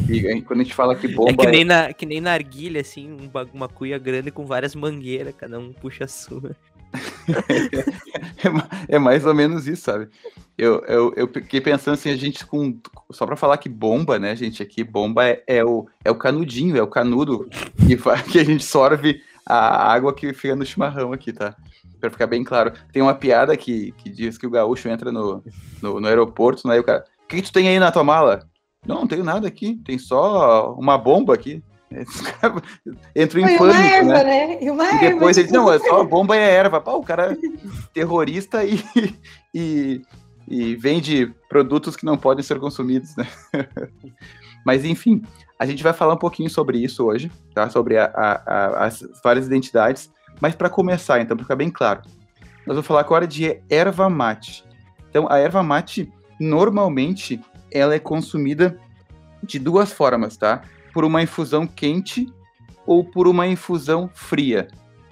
E 0.10 0.42
quando 0.42 0.60
a 0.60 0.64
gente 0.64 0.76
fala 0.76 0.96
que 0.96 1.08
bomba 1.08 1.32
é 1.32 1.36
que 1.36 1.48
nem, 1.48 1.64
na, 1.64 1.94
que 1.94 2.06
nem 2.06 2.20
na 2.20 2.34
arguilha, 2.34 2.82
assim, 2.82 3.12
um 3.12 3.30
uma 3.54 3.70
cuia 3.70 3.98
grande 3.98 4.30
com 4.30 4.46
várias 4.46 4.76
mangueiras, 4.76 5.34
cada 5.38 5.58
um 5.58 5.72
puxa 5.72 6.04
a 6.04 6.08
sua. 6.08 6.56
é, 8.90 8.96
é 8.96 9.00
mais 9.00 9.26
ou 9.26 9.34
menos 9.34 9.68
isso, 9.68 9.84
sabe? 9.84 10.10
Eu, 10.58 10.84
eu, 10.86 11.14
eu 11.16 11.28
fiquei 11.28 11.62
pensando 11.62 11.94
assim, 11.94 12.10
a 12.10 12.16
gente 12.18 12.46
com. 12.46 12.78
Só 13.12 13.26
pra 13.26 13.38
falar 13.38 13.58
que 13.58 13.70
bomba, 13.70 14.20
né, 14.20 14.36
gente? 14.36 14.62
Aqui, 14.62 14.84
bomba 14.84 15.26
é, 15.26 15.42
é 15.48 15.64
o, 15.64 15.88
é 16.04 16.12
o 16.12 16.16
canudinho, 16.16 16.76
é 16.76 16.82
o 16.82 16.88
canudo 16.88 17.48
que, 17.88 17.96
que 18.30 18.40
a 18.40 18.44
gente 18.44 18.66
sorve 18.66 19.22
a 19.46 19.92
água 19.92 20.14
que 20.14 20.34
fica 20.34 20.56
no 20.56 20.66
chimarrão 20.66 21.14
aqui, 21.14 21.32
tá? 21.32 21.56
Pra 22.00 22.10
ficar 22.10 22.28
bem 22.28 22.44
claro. 22.44 22.74
Tem 22.92 23.02
uma 23.02 23.14
piada 23.14 23.56
que, 23.58 23.92
que 23.94 24.10
diz 24.10 24.38
que 24.38 24.48
o 24.48 24.50
gaúcho 24.50 24.88
entra 24.88 25.12
no, 25.12 25.44
no, 25.82 26.00
no 26.00 26.08
aeroporto, 26.08 26.68
né? 26.68 26.78
E 26.78 26.80
o 26.80 26.84
cara. 26.84 27.04
O 27.24 27.28
que, 27.28 27.38
que 27.38 27.44
tu 27.44 27.54
tem 27.54 27.68
aí 27.68 27.80
na 27.80 27.92
tua 27.92 28.04
mala? 28.04 28.48
Não, 28.86 29.02
não 29.02 29.08
tenho 29.08 29.24
nada 29.24 29.48
aqui, 29.48 29.80
tem 29.86 29.98
só 29.98 30.74
uma 30.74 30.98
bomba 30.98 31.34
aqui. 31.34 31.62
Entra 33.16 33.42
em 33.42 33.58
pânico, 33.58 33.66
erva, 33.66 34.24
né? 34.24 34.24
né? 34.24 34.64
E 34.64 34.70
uma 34.70 34.92
E 34.92 35.00
depois 35.00 35.38
ele 35.38 35.52
não, 35.52 35.72
é 35.72 35.80
só 35.80 36.02
a 36.02 36.04
bomba 36.04 36.36
e 36.36 36.40
a 36.40 36.44
erva. 36.44 36.80
Pá, 36.80 36.94
o 36.94 37.04
cara 37.04 37.34
é 37.34 37.38
terrorista 37.94 38.64
e, 38.64 38.84
e, 39.54 40.02
e 40.48 40.76
vende 40.76 41.34
produtos 41.50 41.96
que 41.96 42.06
não 42.06 42.18
podem 42.18 42.44
ser 42.44 42.60
consumidos, 42.60 43.16
né? 43.16 43.28
Mas 44.66 44.86
enfim, 44.86 45.24
A 45.60 45.66
gente 45.66 45.84
vai 45.84 45.94
falar 45.94 46.14
um 46.14 46.18
pouquinho 46.18 46.50
sobre 46.50 46.78
isso 46.78 47.04
hoje, 47.06 47.32
tá? 47.54 47.70
Sobre 47.70 47.98
a, 47.98 48.06
a, 48.06 48.32
a, 48.32 48.86
as 48.86 49.04
várias 49.24 49.46
identidades. 49.48 50.10
Mas 50.40 50.56
para 50.56 50.70
começar, 50.70 51.20
então, 51.20 51.36
para 51.36 51.44
ficar 51.44 51.56
bem 51.56 51.70
claro, 51.70 52.02
nós 52.66 52.76
vamos 52.76 52.88
falar 52.88 53.02
agora 53.02 53.28
de 53.28 53.62
erva 53.70 54.10
mate. 54.10 54.64
Então, 55.10 55.28
a 55.30 55.38
erva 55.38 55.64
mate, 55.64 56.12
normalmente, 56.40 57.42
ela 57.72 57.96
é 57.96 58.00
consumida 58.00 58.80
de 59.44 59.60
duas 59.60 59.92
formas, 59.92 60.38
tá? 60.38 60.62
Por 60.94 61.04
uma 61.04 61.22
infusão 61.22 61.66
quente 61.66 62.32
ou 62.86 63.04
por 63.04 63.28
uma 63.28 63.48
infusão 63.48 64.10
fria. 64.14 64.68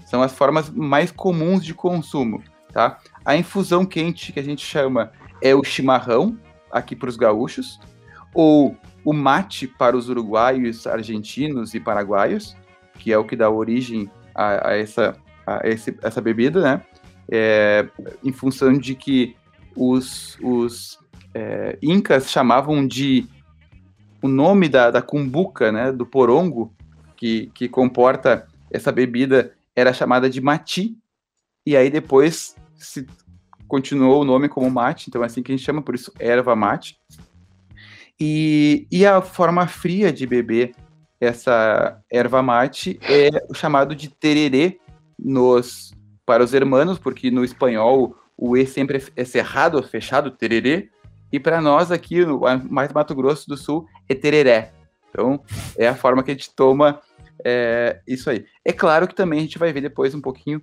São 0.06 0.22
as 0.22 0.32
formas 0.34 0.70
mais 0.70 1.12
comuns 1.12 1.64
de 1.64 1.74
consumo, 1.74 2.42
tá? 2.72 3.00
A 3.26 3.36
infusão 3.36 3.86
quente, 3.86 4.32
que 4.32 4.40
a 4.40 4.44
gente 4.44 4.66
chama, 4.66 5.12
é 5.42 5.54
o 5.54 5.64
chimarrão, 5.64 6.38
aqui 6.72 6.96
para 6.96 7.10
os 7.10 7.18
gaúchos, 7.18 7.80
ou 8.34 8.76
o 9.04 9.14
mate 9.14 9.68
para 9.68 9.98
os 9.98 10.10
uruguaios, 10.10 10.86
argentinos 10.86 11.74
e 11.74 11.80
paraguaios, 11.80 12.56
que 13.00 13.12
é 13.12 13.18
o 13.18 13.24
que 13.24 13.36
dá 13.36 13.50
origem 13.50 14.10
a, 14.38 14.70
a 14.70 14.78
essa, 14.78 15.18
a 15.46 15.68
esse, 15.68 15.98
essa 16.02 16.22
bebida, 16.22 16.62
né? 16.62 16.82
É, 17.30 17.88
em 18.24 18.32
função 18.32 18.72
de 18.78 18.96
que 18.96 19.36
os, 19.76 20.38
os 20.42 21.00
é, 21.34 21.78
incas 21.82 22.30
chamavam 22.30 22.88
de 22.88 23.28
o 24.22 24.28
nome 24.28 24.70
da, 24.70 24.90
da 24.90 25.02
cumbuca, 25.02 25.72
né, 25.72 25.92
do 25.92 26.06
porongo, 26.06 26.74
que, 27.16 27.52
que 27.54 27.68
comporta 27.68 28.48
essa 28.72 28.92
bebida, 28.92 29.54
era 29.76 29.94
chamada 29.94 30.30
de 30.30 30.42
mati, 30.42 30.98
e 31.66 31.76
aí 31.76 31.90
depois 31.90 32.56
se 32.76 33.06
continuou 33.68 34.22
o 34.22 34.26
nome 34.26 34.48
como 34.48 34.70
mate, 34.72 35.10
então 35.10 35.22
é 35.22 35.26
assim 35.26 35.44
que 35.44 35.52
a 35.52 35.56
gente 35.56 35.66
chama, 35.66 35.82
por 35.82 35.94
isso 35.94 36.12
erva 36.18 36.56
mate. 36.56 36.98
E, 38.20 38.88
e 38.92 39.06
a 39.06 39.22
forma 39.22 39.68
fria 39.68 40.12
de 40.12 40.26
beber 40.26 40.74
essa 41.20 42.00
erva 42.12 42.42
mate 42.42 43.00
é 43.02 43.30
o 43.50 43.54
chamado 43.54 43.96
de 43.96 44.10
tererê 44.10 44.80
nos, 45.18 45.92
para 46.26 46.44
os 46.44 46.54
hermanos, 46.54 47.00
porque 47.00 47.32
no 47.32 47.44
espanhol 47.44 48.16
o 48.38 48.56
E 48.56 48.68
sempre 48.68 49.04
é 49.16 49.26
cerrado, 49.26 49.82
fechado, 49.82 50.30
tererê, 50.30 50.90
e 51.32 51.40
para 51.40 51.60
nós 51.60 51.92
aqui, 51.92 52.24
no 52.24 52.42
mais 52.70 52.92
Mato 52.94 53.16
Grosso 53.16 53.48
do 53.48 53.58
Sul, 53.58 53.86
é 54.08 54.14
tereré. 54.16 54.72
Então, 55.10 55.42
é 55.78 55.88
a 55.88 55.96
forma 55.96 56.24
que 56.24 56.32
a 56.32 56.34
gente 56.34 56.54
toma 56.54 57.02
é, 57.44 58.00
isso 58.08 58.30
aí. 58.30 58.46
É 58.64 58.72
claro 58.72 59.08
que 59.08 59.16
também 59.16 59.40
a 59.40 59.42
gente 59.42 59.58
vai 59.58 59.74
ver 59.74 59.82
depois 59.82 60.14
um 60.14 60.22
pouquinho 60.22 60.62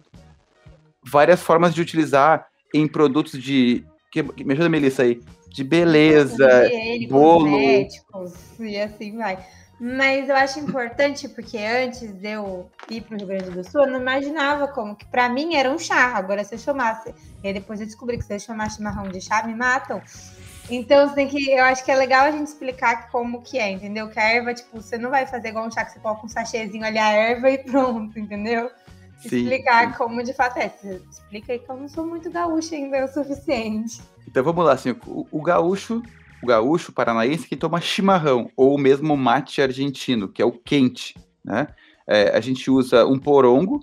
várias 1.02 1.42
formas 1.42 1.74
de 1.74 1.80
utilizar 1.80 2.46
em 2.72 2.86
produtos 2.86 3.42
de. 3.42 3.84
Que, 4.10 4.22
me 4.22 4.52
ajuda, 4.54 4.68
Melissa 4.68 5.02
aí. 5.02 5.20
De 5.48 5.62
beleza, 5.62 6.48
bolo. 7.08 7.58
E 8.60 8.80
assim 8.80 9.16
vai. 9.16 9.38
Mas 9.86 10.30
eu 10.30 10.34
acho 10.34 10.58
importante 10.60 11.28
porque 11.28 11.58
antes 11.58 12.10
de 12.10 12.28
eu 12.28 12.70
ir 12.88 13.02
para 13.02 13.16
o 13.16 13.18
Rio 13.18 13.26
Grande 13.26 13.50
do 13.50 13.62
Sul, 13.62 13.82
eu 13.82 13.90
não 13.92 14.00
imaginava 14.00 14.66
como 14.66 14.96
que 14.96 15.04
para 15.04 15.28
mim 15.28 15.56
era 15.56 15.70
um 15.70 15.78
chá. 15.78 16.14
Agora, 16.16 16.42
se 16.42 16.54
eu 16.54 16.58
chamasse, 16.58 17.14
e 17.42 17.52
depois 17.52 17.80
eu 17.82 17.86
descobri 17.86 18.16
que 18.16 18.24
se 18.24 18.32
eu 18.32 18.40
chamar 18.40 18.70
chimarrão 18.70 19.06
de 19.10 19.20
chá, 19.20 19.42
me 19.46 19.54
matam. 19.54 20.00
Então, 20.70 21.10
tem 21.10 21.28
que. 21.28 21.50
Eu 21.50 21.64
acho 21.64 21.84
que 21.84 21.90
é 21.90 21.96
legal 21.96 22.24
a 22.24 22.30
gente 22.30 22.46
explicar 22.46 23.10
como 23.10 23.42
que 23.42 23.58
é, 23.58 23.72
entendeu? 23.72 24.08
Que 24.08 24.18
a 24.18 24.22
erva, 24.22 24.54
tipo, 24.54 24.80
você 24.80 24.96
não 24.96 25.10
vai 25.10 25.26
fazer 25.26 25.48
igual 25.48 25.66
um 25.66 25.70
chá 25.70 25.84
que 25.84 25.92
você 25.92 26.00
coloca 26.00 26.24
um 26.24 26.30
sachêzinho 26.30 26.82
ali 26.82 26.96
a 26.96 27.12
erva 27.12 27.50
e 27.50 27.58
pronto, 27.58 28.18
entendeu? 28.18 28.70
Sim, 29.18 29.36
explicar 29.36 29.92
sim. 29.92 29.98
como 29.98 30.22
de 30.22 30.32
fato 30.32 30.60
é. 30.60 30.70
Você 30.70 31.02
explica 31.10 31.52
aí 31.52 31.58
que 31.58 31.70
eu 31.70 31.76
não 31.76 31.88
sou 31.88 32.06
muito 32.06 32.30
gaúcho 32.30 32.74
ainda 32.74 32.96
é 32.96 33.04
o 33.04 33.08
suficiente. 33.08 34.00
Então 34.26 34.42
vamos 34.42 34.64
lá, 34.64 34.72
assim, 34.72 34.96
o, 35.06 35.26
o 35.30 35.42
gaúcho, 35.42 36.02
gaúcho 36.44 36.92
paranaense 36.92 37.48
que 37.48 37.56
toma 37.56 37.80
chimarrão, 37.80 38.50
ou 38.56 38.78
mesmo 38.78 39.16
mate 39.16 39.62
argentino, 39.62 40.28
que 40.28 40.42
é 40.42 40.44
o 40.44 40.52
quente, 40.52 41.14
né? 41.44 41.68
É, 42.06 42.36
a 42.36 42.40
gente 42.40 42.70
usa 42.70 43.06
um 43.06 43.18
porongo, 43.18 43.80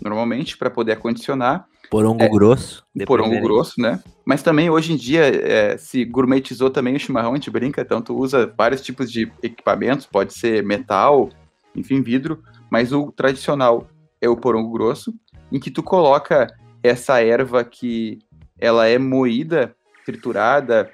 normalmente, 0.00 0.56
para 0.56 0.70
poder 0.70 0.92
acondicionar. 0.92 1.66
Porongo 1.90 2.22
é, 2.22 2.28
grosso. 2.28 2.84
Porongo 3.06 3.40
grosso, 3.40 3.80
né? 3.80 4.02
Mas 4.24 4.42
também 4.42 4.70
hoje 4.70 4.92
em 4.92 4.96
dia 4.96 5.24
é, 5.24 5.76
se 5.76 6.04
gourmetizou 6.04 6.70
também 6.70 6.96
o 6.96 7.00
chimarrão, 7.00 7.32
a 7.32 7.34
gente 7.34 7.50
brinca, 7.50 7.82
então 7.82 8.00
tu 8.00 8.16
usa 8.16 8.52
vários 8.56 8.80
tipos 8.80 9.10
de 9.10 9.30
equipamentos, 9.42 10.06
pode 10.06 10.32
ser 10.32 10.62
metal, 10.62 11.28
enfim, 11.74 12.00
vidro, 12.00 12.42
mas 12.70 12.92
o 12.92 13.12
tradicional 13.12 13.88
é 14.20 14.28
o 14.28 14.36
porongo 14.36 14.72
grosso, 14.72 15.12
em 15.52 15.60
que 15.60 15.70
tu 15.70 15.82
coloca 15.82 16.46
essa 16.82 17.20
erva 17.22 17.64
que 17.64 18.18
ela 18.58 18.86
é 18.86 18.98
moída, 18.98 19.74
triturada, 20.04 20.90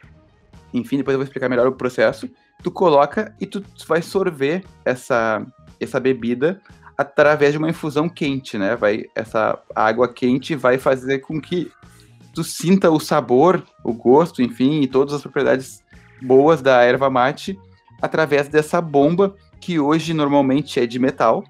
enfim, 0.72 0.98
depois 0.98 1.14
eu 1.14 1.18
vou 1.18 1.24
explicar 1.24 1.48
melhor 1.48 1.66
o 1.66 1.72
processo. 1.72 2.28
Tu 2.62 2.70
coloca 2.70 3.34
e 3.40 3.46
tu 3.46 3.62
vai 3.86 4.02
sorver 4.02 4.64
essa, 4.84 5.44
essa 5.80 5.98
bebida 5.98 6.60
através 6.96 7.52
de 7.52 7.58
uma 7.58 7.70
infusão 7.70 8.08
quente, 8.08 8.58
né? 8.58 8.76
Vai 8.76 9.04
essa 9.14 9.58
água 9.74 10.12
quente 10.12 10.54
vai 10.54 10.78
fazer 10.78 11.20
com 11.20 11.40
que 11.40 11.72
tu 12.34 12.44
sinta 12.44 12.90
o 12.90 13.00
sabor, 13.00 13.64
o 13.82 13.92
gosto, 13.92 14.42
enfim, 14.42 14.82
e 14.82 14.86
todas 14.86 15.14
as 15.14 15.22
propriedades 15.22 15.82
boas 16.22 16.60
da 16.60 16.82
erva 16.82 17.08
mate 17.10 17.58
através 18.00 18.48
dessa 18.48 18.80
bomba 18.80 19.34
que 19.60 19.78
hoje 19.78 20.14
normalmente 20.14 20.80
é 20.80 20.86
de 20.86 20.98
metal, 20.98 21.44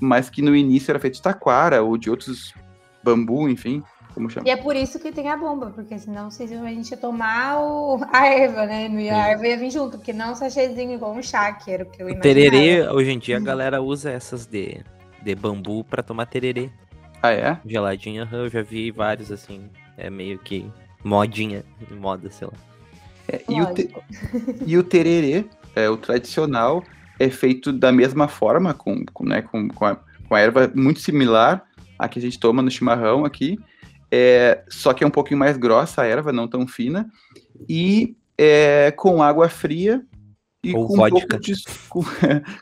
mas 0.00 0.30
que 0.30 0.42
no 0.42 0.54
início 0.54 0.90
era 0.90 1.00
feito 1.00 1.14
de 1.14 1.22
taquara 1.22 1.82
ou 1.82 1.96
de 1.96 2.10
outros 2.10 2.54
bambu, 3.02 3.48
enfim, 3.48 3.82
como 4.14 4.30
chama. 4.30 4.46
E 4.46 4.50
é 4.50 4.56
por 4.56 4.76
isso 4.76 4.98
que 4.98 5.12
tem 5.12 5.28
a 5.28 5.36
bomba, 5.36 5.70
porque 5.74 5.98
senão 5.98 6.30
vocês 6.30 6.50
a 6.52 6.66
gente 6.66 6.90
ia 6.90 6.96
tomar 6.96 7.60
o, 7.60 8.00
a 8.12 8.26
erva, 8.26 8.66
né? 8.66 8.88
Ia, 8.88 9.14
a 9.14 9.28
erva 9.28 9.46
ia 9.46 9.56
vir 9.56 9.70
junto, 9.70 9.98
porque 9.98 10.12
não 10.12 10.32
um 10.32 10.34
sachêzinho 10.34 10.92
igual 10.92 11.12
um 11.12 11.22
chá, 11.22 11.52
que 11.52 11.70
era 11.70 11.84
o 11.84 11.86
que 11.86 12.02
eu 12.02 12.08
imaginava. 12.08 12.22
Tererê, 12.22 12.88
hoje 12.88 13.10
em 13.10 13.18
dia 13.18 13.36
a 13.36 13.40
galera 13.40 13.80
usa 13.80 14.10
essas 14.10 14.46
de, 14.46 14.80
de 15.22 15.34
bambu 15.34 15.84
para 15.84 16.02
tomar 16.02 16.26
tererê. 16.26 16.70
Ah, 17.22 17.32
é? 17.32 17.58
Geladinha, 17.66 18.28
eu 18.32 18.48
já 18.48 18.62
vi 18.62 18.90
vários 18.90 19.30
assim. 19.30 19.68
É 19.96 20.08
meio 20.08 20.38
que 20.38 20.70
modinha, 21.04 21.64
moda, 21.90 22.30
sei 22.30 22.46
lá. 22.46 22.54
É, 23.28 23.42
e, 23.48 23.60
o 23.60 23.74
te... 23.74 23.90
e 24.66 24.78
o 24.78 24.82
tererê, 24.82 25.44
é, 25.76 25.88
o 25.88 25.96
tradicional, 25.96 26.82
é 27.18 27.28
feito 27.28 27.70
da 27.72 27.92
mesma 27.92 28.26
forma, 28.26 28.72
com, 28.72 29.04
com, 29.12 29.24
né, 29.24 29.42
com, 29.42 29.68
com, 29.68 29.84
a, 29.84 29.96
com 30.26 30.34
a 30.34 30.40
erva 30.40 30.72
muito 30.74 31.00
similar 31.00 31.64
à 31.98 32.08
que 32.08 32.18
a 32.18 32.22
gente 32.22 32.40
toma 32.40 32.62
no 32.62 32.70
chimarrão 32.70 33.26
aqui, 33.26 33.58
é, 34.10 34.62
só 34.68 34.92
que 34.92 35.04
é 35.04 35.06
um 35.06 35.10
pouquinho 35.10 35.38
mais 35.38 35.56
grossa 35.56 36.02
a 36.02 36.06
erva, 36.06 36.32
não 36.32 36.48
tão 36.48 36.66
fina, 36.66 37.08
e 37.68 38.16
é, 38.36 38.90
com 38.92 39.22
água 39.22 39.48
fria 39.48 40.02
e 40.62 40.74
Ou 40.74 40.86
com 40.86 40.96
vodka. 40.96 41.36
Um 41.36 41.40
de, 41.40 41.54
com, 41.88 42.02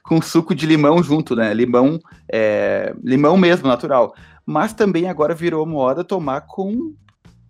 com, 0.02 0.22
suco 0.22 0.54
de 0.54 0.66
limão 0.66 1.02
junto, 1.02 1.34
né? 1.34 1.52
Limão, 1.52 1.98
é, 2.30 2.94
limão 3.02 3.36
mesmo, 3.36 3.66
natural. 3.66 4.14
Mas 4.46 4.72
também 4.72 5.08
agora 5.08 5.34
virou 5.34 5.66
moda 5.66 6.04
tomar 6.04 6.42
com 6.42 6.94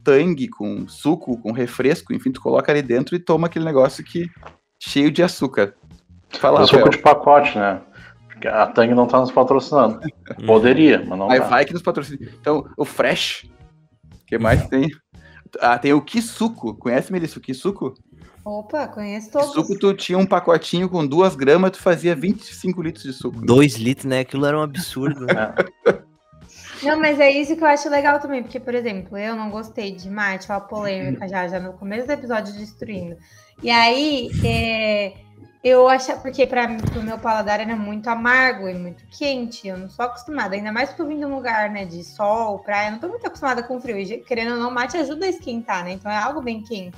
tangue, 0.02 0.48
com 0.48 0.88
suco, 0.88 1.38
com 1.38 1.52
refresco, 1.52 2.14
enfim, 2.14 2.32
tu 2.32 2.40
coloca 2.40 2.72
ali 2.72 2.80
dentro 2.80 3.14
e 3.14 3.18
toma 3.18 3.46
aquele 3.46 3.64
negócio 3.64 4.02
que 4.02 4.26
cheio 4.80 5.10
de 5.10 5.22
açúcar. 5.22 5.74
Fala, 6.30 6.66
suco 6.66 6.88
de 6.88 6.98
pacote, 6.98 7.58
né? 7.58 7.82
Porque 8.28 8.48
a 8.48 8.66
Tang 8.66 8.94
não 8.94 9.06
tá 9.06 9.20
nos 9.20 9.30
patrocinando. 9.30 10.00
Poderia, 10.46 11.04
mas 11.06 11.18
não 11.18 11.30
Aí 11.30 11.40
tá. 11.40 11.46
vai 11.46 11.64
que 11.64 11.72
nos 11.72 11.82
patrocina. 11.82 12.30
Então, 12.40 12.68
o 12.76 12.84
Fresh, 12.84 13.50
que 14.28 14.38
mais 14.38 14.66
tem? 14.68 14.88
Ah, 15.60 15.78
tem 15.78 15.92
o 15.92 16.02
Kisuko. 16.02 16.74
Conhece, 16.74 17.10
Melissa, 17.10 17.38
o 17.38 17.42
Kisuko? 17.42 17.94
Opa, 18.44 18.88
conheço 18.88 19.30
todos. 19.30 19.52
Suco, 19.52 19.78
tu 19.78 19.92
tinha 19.94 20.16
um 20.16 20.26
pacotinho 20.26 20.88
com 20.88 21.06
duas 21.06 21.34
gramas, 21.34 21.72
tu 21.72 21.82
fazia 21.82 22.14
25 22.14 22.82
litros 22.82 23.04
de 23.04 23.12
suco. 23.12 23.40
Dois 23.44 23.74
litros, 23.74 24.06
né? 24.06 24.20
Aquilo 24.20 24.46
era 24.46 24.58
um 24.58 24.62
absurdo. 24.62 25.26
Né? 25.26 25.54
Não, 26.82 26.98
mas 26.98 27.18
é 27.18 27.30
isso 27.30 27.56
que 27.56 27.62
eu 27.62 27.68
acho 27.68 27.88
legal 27.90 28.20
também, 28.20 28.42
porque, 28.42 28.60
por 28.60 28.74
exemplo, 28.74 29.18
eu 29.18 29.34
não 29.34 29.50
gostei 29.50 29.96
de 29.96 30.08
mate, 30.08 30.46
ó, 30.50 30.54
a 30.54 30.60
polêmica 30.60 31.26
já, 31.26 31.48
já 31.48 31.58
no 31.58 31.72
começo 31.72 32.06
do 32.06 32.12
episódio 32.12 32.54
destruindo. 32.54 33.16
E 33.62 33.68
aí, 33.68 34.30
é, 34.44 35.14
eu 35.62 35.88
acho, 35.88 36.16
porque 36.20 36.46
para 36.46 36.68
o 36.96 37.02
meu 37.02 37.18
paladar 37.18 37.60
era 37.60 37.74
muito 37.74 38.08
amargo 38.08 38.68
e 38.68 38.74
muito 38.74 39.04
quente, 39.06 39.66
eu 39.66 39.76
não 39.76 39.88
sou 39.88 40.04
acostumada, 40.04 40.54
ainda 40.54 40.70
mais 40.70 40.90
porque 40.90 41.02
eu 41.02 41.06
vim 41.06 41.18
de 41.18 41.24
um 41.24 41.34
lugar, 41.34 41.70
né, 41.70 41.84
de 41.84 42.04
sol, 42.04 42.60
praia, 42.60 42.88
eu 42.88 42.92
não 42.92 42.98
tô 42.98 43.08
muito 43.08 43.26
acostumada 43.26 43.62
com 43.62 43.80
frio, 43.80 43.98
e 43.98 44.18
querendo 44.18 44.52
ou 44.52 44.58
não, 44.58 44.70
mate 44.70 44.96
ajuda 44.96 45.26
a 45.26 45.28
esquentar, 45.28 45.84
né, 45.84 45.92
então 45.92 46.10
é 46.10 46.16
algo 46.16 46.40
bem 46.40 46.62
quente. 46.62 46.96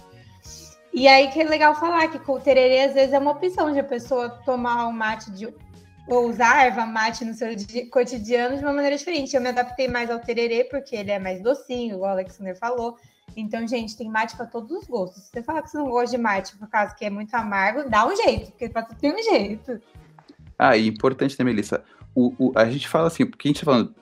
E 0.93 1.07
aí 1.07 1.29
que 1.29 1.41
é 1.41 1.45
legal 1.45 1.75
falar 1.77 2.09
que 2.09 2.19
com 2.19 2.33
o 2.33 2.41
tererê 2.41 2.83
às 2.83 2.95
vezes 2.95 3.13
é 3.13 3.19
uma 3.19 3.31
opção 3.31 3.73
de 3.73 3.79
a 3.79 3.85
pessoa 3.85 4.29
tomar 4.29 4.87
o 4.87 4.93
mate 4.93 5.31
de 5.31 5.47
ou 6.11 6.29
usar 6.29 6.67
erva 6.67 6.85
mate 6.85 7.25
no 7.25 7.33
seu 7.33 7.49
cotidiano 7.91 8.57
de 8.57 8.63
uma 8.65 8.73
maneira 8.73 8.97
diferente. 8.97 9.35
Eu 9.35 9.41
me 9.41 9.49
adaptei 9.49 9.87
mais 9.87 10.11
ao 10.11 10.19
tererê 10.19 10.65
porque 10.65 10.97
ele 10.97 11.13
é 11.13 11.19
mais 11.21 11.41
docinho, 11.41 11.95
igual 11.95 12.11
o 12.11 12.15
Alexander 12.15 12.59
falou. 12.59 12.99
Então, 13.37 13.67
gente, 13.67 13.97
tem 13.97 14.11
mate 14.11 14.37
para 14.37 14.47
todos 14.47 14.71
os 14.73 14.87
gostos. 14.89 15.23
Se 15.23 15.31
você 15.31 15.43
falar 15.43 15.63
que 15.63 15.71
você 15.71 15.79
não 15.79 15.89
gosta 15.89 16.17
de 16.17 16.21
mate 16.21 16.57
por 16.57 16.69
causa 16.69 16.95
que 16.97 17.05
é 17.05 17.11
muito 17.11 17.33
amargo, 17.35 17.89
dá 17.89 18.05
um 18.05 18.17
jeito, 18.17 18.51
porque 18.51 18.69
para 18.69 18.83
tudo 18.83 18.99
tem 18.99 19.15
um 19.15 19.23
jeito. 19.23 19.81
Ah, 20.59 20.77
e 20.77 20.89
importante, 20.89 21.37
né, 21.39 21.45
Melissa? 21.45 21.85
O, 22.13 22.35
o, 22.37 22.53
a 22.57 22.69
gente 22.69 22.89
fala 22.89 23.07
assim, 23.07 23.25
porque 23.25 23.47
a 23.47 23.51
gente 23.51 23.61
tá 23.61 23.67
falando 23.67 23.95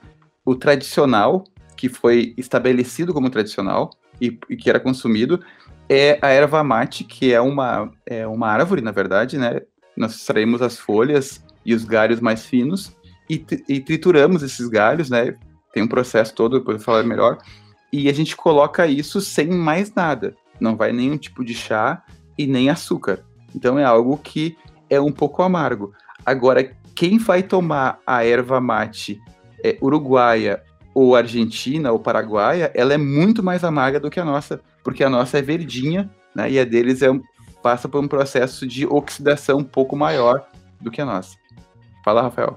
o 0.46 0.56
tradicional, 0.56 1.44
que 1.76 1.90
foi 1.90 2.32
estabelecido 2.38 3.12
como 3.12 3.28
tradicional 3.28 3.90
e, 4.18 4.38
e 4.48 4.56
que 4.56 4.70
era 4.70 4.80
consumido, 4.80 5.44
é 5.90 6.18
a 6.22 6.28
erva 6.28 6.64
mate, 6.64 7.04
que 7.04 7.34
é 7.34 7.40
uma, 7.40 7.92
é 8.06 8.26
uma 8.26 8.48
árvore, 8.48 8.80
na 8.80 8.90
verdade, 8.90 9.36
né? 9.36 9.60
nós 9.98 10.14
extraímos 10.14 10.62
as 10.62 10.78
folhas 10.78 11.42
e 11.68 11.74
os 11.74 11.84
galhos 11.84 12.18
mais 12.18 12.46
finos 12.46 12.96
e, 13.28 13.44
e 13.68 13.78
trituramos 13.78 14.42
esses 14.42 14.66
galhos, 14.68 15.10
né? 15.10 15.34
Tem 15.70 15.82
um 15.82 15.86
processo 15.86 16.34
todo, 16.34 16.58
depois 16.58 16.78
eu 16.78 16.82
falar 16.82 17.02
melhor. 17.02 17.36
E 17.92 18.08
a 18.08 18.12
gente 18.14 18.34
coloca 18.34 18.86
isso 18.86 19.20
sem 19.20 19.48
mais 19.48 19.92
nada. 19.94 20.34
Não 20.58 20.74
vai 20.74 20.94
nenhum 20.94 21.18
tipo 21.18 21.44
de 21.44 21.54
chá 21.54 22.02
e 22.38 22.46
nem 22.46 22.70
açúcar. 22.70 23.22
Então 23.54 23.78
é 23.78 23.84
algo 23.84 24.16
que 24.16 24.56
é 24.88 24.98
um 24.98 25.12
pouco 25.12 25.42
amargo. 25.42 25.92
Agora, 26.24 26.74
quem 26.94 27.18
vai 27.18 27.42
tomar 27.42 27.98
a 28.06 28.24
erva 28.24 28.62
mate 28.62 29.20
é, 29.62 29.76
uruguaia 29.82 30.62
ou 30.94 31.14
argentina 31.14 31.92
ou 31.92 31.98
paraguaia, 31.98 32.72
ela 32.74 32.94
é 32.94 32.98
muito 32.98 33.42
mais 33.42 33.62
amarga 33.62 34.00
do 34.00 34.08
que 34.08 34.18
a 34.18 34.24
nossa, 34.24 34.58
porque 34.82 35.04
a 35.04 35.10
nossa 35.10 35.38
é 35.38 35.42
verdinha, 35.42 36.10
né? 36.34 36.50
E 36.50 36.58
a 36.58 36.64
deles 36.64 37.02
é, 37.02 37.08
passa 37.62 37.90
por 37.90 38.02
um 38.02 38.08
processo 38.08 38.66
de 38.66 38.86
oxidação 38.86 39.58
um 39.58 39.64
pouco 39.64 39.94
maior 39.94 40.48
do 40.80 40.90
que 40.90 41.02
a 41.02 41.04
nossa. 41.04 41.36
Fala, 42.08 42.22
Rafael. 42.22 42.56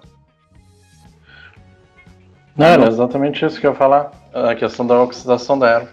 Não, 2.55 2.65
era 2.65 2.87
exatamente 2.87 3.45
isso 3.45 3.59
que 3.59 3.67
eu 3.67 3.71
ia 3.71 3.77
falar, 3.77 4.09
a 4.33 4.55
questão 4.55 4.87
da 4.87 4.97
oxidação 5.03 5.59
da 5.59 5.69
erva. 5.69 5.91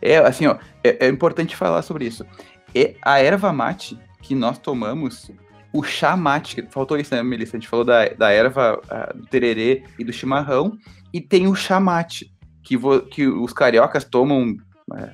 É, 0.00 0.18
assim, 0.18 0.46
ó, 0.46 0.56
é, 0.84 1.06
é 1.06 1.08
importante 1.08 1.56
falar 1.56 1.82
sobre 1.82 2.04
isso. 2.04 2.24
É, 2.72 2.94
a 3.02 3.18
erva 3.18 3.52
mate 3.52 3.98
que 4.22 4.36
nós 4.36 4.56
tomamos, 4.56 5.32
o 5.72 5.82
chá 5.82 6.16
mate, 6.16 6.64
faltou 6.70 6.96
isso, 6.96 7.12
né, 7.12 7.24
Melissa? 7.24 7.56
A 7.56 7.58
gente 7.58 7.68
falou 7.68 7.84
da, 7.84 8.06
da 8.10 8.30
erva, 8.30 8.80
do 9.12 9.26
tererê 9.26 9.82
e 9.98 10.04
do 10.04 10.12
chimarrão, 10.12 10.78
e 11.12 11.20
tem 11.20 11.48
o 11.48 11.56
chá 11.56 11.80
mate, 11.80 12.32
que, 12.62 12.76
vo, 12.76 13.00
que 13.00 13.26
os 13.26 13.52
cariocas 13.52 14.04
tomam 14.04 14.54
é, 14.96 15.12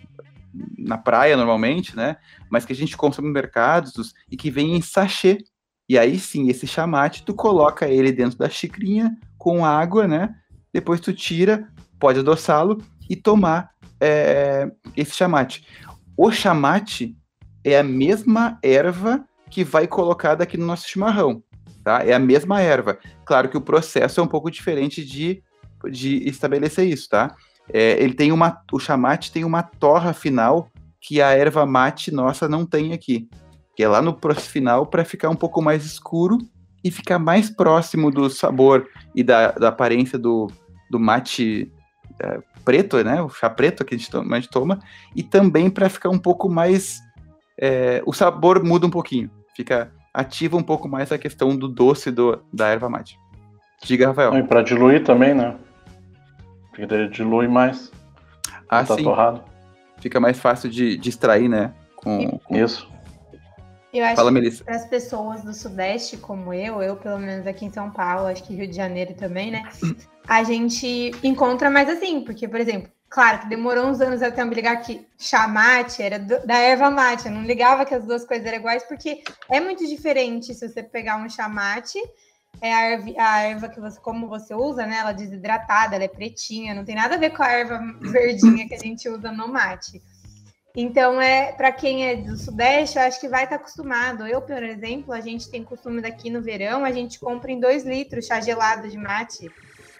na 0.76 0.99
praia 0.99 1.38
normalmente, 1.38 1.97
né? 1.97 2.18
Mas 2.50 2.66
que 2.66 2.75
a 2.75 2.76
gente 2.76 2.99
consome 2.99 3.28
em 3.28 3.33
mercados 3.33 4.12
e 4.30 4.37
que 4.37 4.50
vem 4.50 4.76
em 4.76 4.83
sachê. 4.83 5.38
E 5.88 5.98
aí 5.98 6.18
sim, 6.18 6.48
esse 6.48 6.66
chamate, 6.66 7.24
tu 7.24 7.34
coloca 7.34 7.88
ele 7.88 8.10
dentro 8.10 8.38
da 8.38 8.48
xicrinha 8.48 9.16
com 9.38 9.64
água, 9.64 10.08
né? 10.08 10.34
Depois 10.72 11.00
tu 11.00 11.12
tira, 11.12 11.68
pode 11.98 12.20
adoçá-lo 12.20 12.82
e 13.08 13.14
tomar 13.14 13.70
é, 14.00 14.70
esse 14.96 15.14
chamate. 15.14 15.66
O 16.16 16.30
chamate 16.30 17.16
é 17.62 17.78
a 17.78 17.82
mesma 17.82 18.58
erva 18.62 19.24
que 19.50 19.62
vai 19.62 19.86
colocada 19.86 20.42
aqui 20.42 20.56
no 20.56 20.66
nosso 20.66 20.88
chimarrão, 20.88 21.42
tá? 21.84 22.04
É 22.04 22.12
a 22.12 22.18
mesma 22.18 22.60
erva. 22.60 22.98
Claro 23.24 23.48
que 23.48 23.56
o 23.56 23.60
processo 23.60 24.20
é 24.20 24.22
um 24.22 24.26
pouco 24.26 24.50
diferente 24.50 25.04
de, 25.04 25.42
de 25.90 26.28
estabelecer 26.28 26.86
isso, 26.86 27.08
tá? 27.08 27.34
É, 27.72 28.02
ele 28.02 28.14
tem 28.14 28.32
uma, 28.32 28.60
o 28.72 28.78
chamate 28.78 29.32
tem 29.32 29.44
uma 29.44 29.62
torra 29.62 30.12
final 30.12 30.68
que 31.00 31.20
a 31.20 31.30
erva 31.30 31.64
mate 31.64 32.12
nossa 32.12 32.48
não 32.48 32.66
tem 32.66 32.92
aqui, 32.92 33.28
que 33.76 33.83
é 33.83 33.88
lá 33.88 34.00
no 34.00 34.18
final 34.38 34.87
para 34.87 35.04
ficar 35.04 35.28
um 35.28 35.37
pouco 35.37 35.61
mais 35.61 35.85
escuro 35.85 36.38
e 36.83 36.90
ficar 36.90 37.18
mais 37.18 37.50
próximo 37.50 38.11
do 38.11 38.30
sabor 38.30 38.88
e 39.14 39.23
da, 39.23 39.52
da 39.52 39.68
aparência 39.68 40.18
do, 40.18 40.50
do 40.90 40.99
mate 40.99 41.71
é, 42.18 42.40
preto, 42.64 42.97
né? 43.04 43.21
O 43.21 43.28
chá 43.28 43.50
preto 43.50 43.85
que 43.85 43.95
a 43.95 43.99
gente 43.99 44.11
toma, 44.11 44.37
a 44.37 44.40
gente 44.40 44.50
toma 44.50 44.78
e 45.14 45.23
também 45.23 45.68
para 45.68 45.90
ficar 45.90 46.09
um 46.09 46.18
pouco 46.18 46.49
mais. 46.49 47.00
É, 47.59 48.02
o 48.06 48.12
sabor 48.12 48.64
muda 48.64 48.87
um 48.87 48.90
pouquinho, 48.90 49.30
fica 49.54 49.92
ativa 50.12 50.56
um 50.56 50.62
pouco 50.62 50.89
mais 50.89 51.12
a 51.12 51.19
questão 51.19 51.54
do 51.54 51.69
doce 51.69 52.10
do, 52.10 52.43
da 52.52 52.69
erva 52.69 52.89
mate. 52.89 53.19
Diga, 53.82 54.08
Rafael. 54.08 54.34
E 54.39 54.43
para 54.43 54.62
diluir 54.62 55.04
também, 55.04 55.34
né? 55.34 55.54
Porque 56.71 56.82
ele 56.95 57.08
dilui 57.08 57.47
mais. 57.47 57.93
Ah, 58.69 58.82
tá 58.84 58.97
sim. 58.97 59.04
Torrado. 59.04 59.43
Fica 59.99 60.19
mais 60.19 60.39
fácil 60.39 60.71
de, 60.71 60.97
de 60.97 61.08
extrair, 61.10 61.49
né? 61.49 61.75
Com, 61.97 62.39
com... 62.39 62.56
Isso. 62.56 62.89
Eu 63.99 64.04
acho 64.04 64.17
Fala, 64.17 64.32
que 64.32 64.65
para 64.65 64.76
as 64.76 64.87
pessoas 64.87 65.43
do 65.43 65.54
Sudeste, 65.54 66.17
como 66.17 66.52
eu, 66.52 66.82
eu 66.82 66.97
pelo 66.97 67.19
menos 67.19 67.47
aqui 67.47 67.65
em 67.65 67.73
São 67.73 67.91
Paulo, 67.91 68.26
acho 68.26 68.43
que 68.43 68.54
Rio 68.54 68.67
de 68.67 68.76
Janeiro 68.76 69.15
também, 69.15 69.50
né? 69.50 69.63
A 70.28 70.43
gente 70.43 71.13
encontra 71.23 71.71
mais 71.71 71.89
assim, 71.89 72.21
porque, 72.21 72.47
por 72.47 72.61
exemplo, 72.61 72.91
claro 73.09 73.39
que 73.41 73.49
demorou 73.49 73.87
uns 73.87 74.00
anos 74.00 74.23
até 74.23 74.43
eu 74.43 74.47
me 74.47 74.54
ligar 74.54 74.76
que 74.82 75.06
chamate 75.19 76.02
era 76.02 76.19
do, 76.19 76.47
da 76.47 76.59
erva 76.59 76.91
mate. 76.91 77.26
Eu 77.26 77.32
não 77.32 77.45
ligava 77.45 77.85
que 77.85 77.95
as 77.95 78.04
duas 78.04 78.25
coisas 78.25 78.47
eram 78.47 78.59
iguais, 78.59 78.82
porque 78.85 79.23
é 79.49 79.61
muito 79.61 79.87
diferente 79.87 80.52
se 80.52 80.69
você 80.69 80.82
pegar 80.82 81.17
um 81.17 81.28
chamate, 81.28 81.99
é 82.61 82.73
a 82.75 82.82
erva, 82.91 83.15
a 83.17 83.41
erva 83.43 83.69
que 83.69 83.80
você, 83.80 84.00
como 84.00 84.28
você 84.28 84.54
usa, 84.54 84.87
né? 84.87 84.99
Ela 84.99 85.11
é 85.11 85.15
desidratada, 85.15 85.95
ela 85.95 86.04
é 86.04 86.09
pretinha, 86.09 86.75
não 86.75 86.85
tem 86.85 86.95
nada 86.95 87.15
a 87.15 87.19
ver 87.19 87.30
com 87.30 87.43
a 87.43 87.50
erva 87.50 87.80
verdinha 88.00 88.67
que 88.67 88.75
a 88.75 88.78
gente 88.78 89.09
usa 89.09 89.30
no 89.32 89.49
mate. 89.49 90.02
Então, 90.78 91.19
é 91.19 91.52
para 91.52 91.73
quem 91.73 92.06
é 92.06 92.17
do 92.17 92.36
Sudeste, 92.36 92.99
eu 92.99 93.04
acho 93.04 93.19
que 93.19 93.28
vai 93.30 93.45
estar 93.45 93.56
tá 93.56 93.62
acostumado. 93.62 94.26
Eu, 94.26 94.43
por 94.43 94.62
exemplo, 94.62 95.15
a 95.15 95.23
gente 95.23 95.49
tem 95.49 95.65
costume 95.65 96.02
daqui 96.02 96.28
no 96.28 96.43
verão, 96.43 96.84
a 96.84 96.93
gente 96.93 97.19
compra 97.19 97.50
em 97.50 97.58
dois 97.58 97.82
litros 97.82 98.26
chá 98.26 98.41
gelado 98.41 98.86
de 98.86 98.99
mate. 98.99 99.50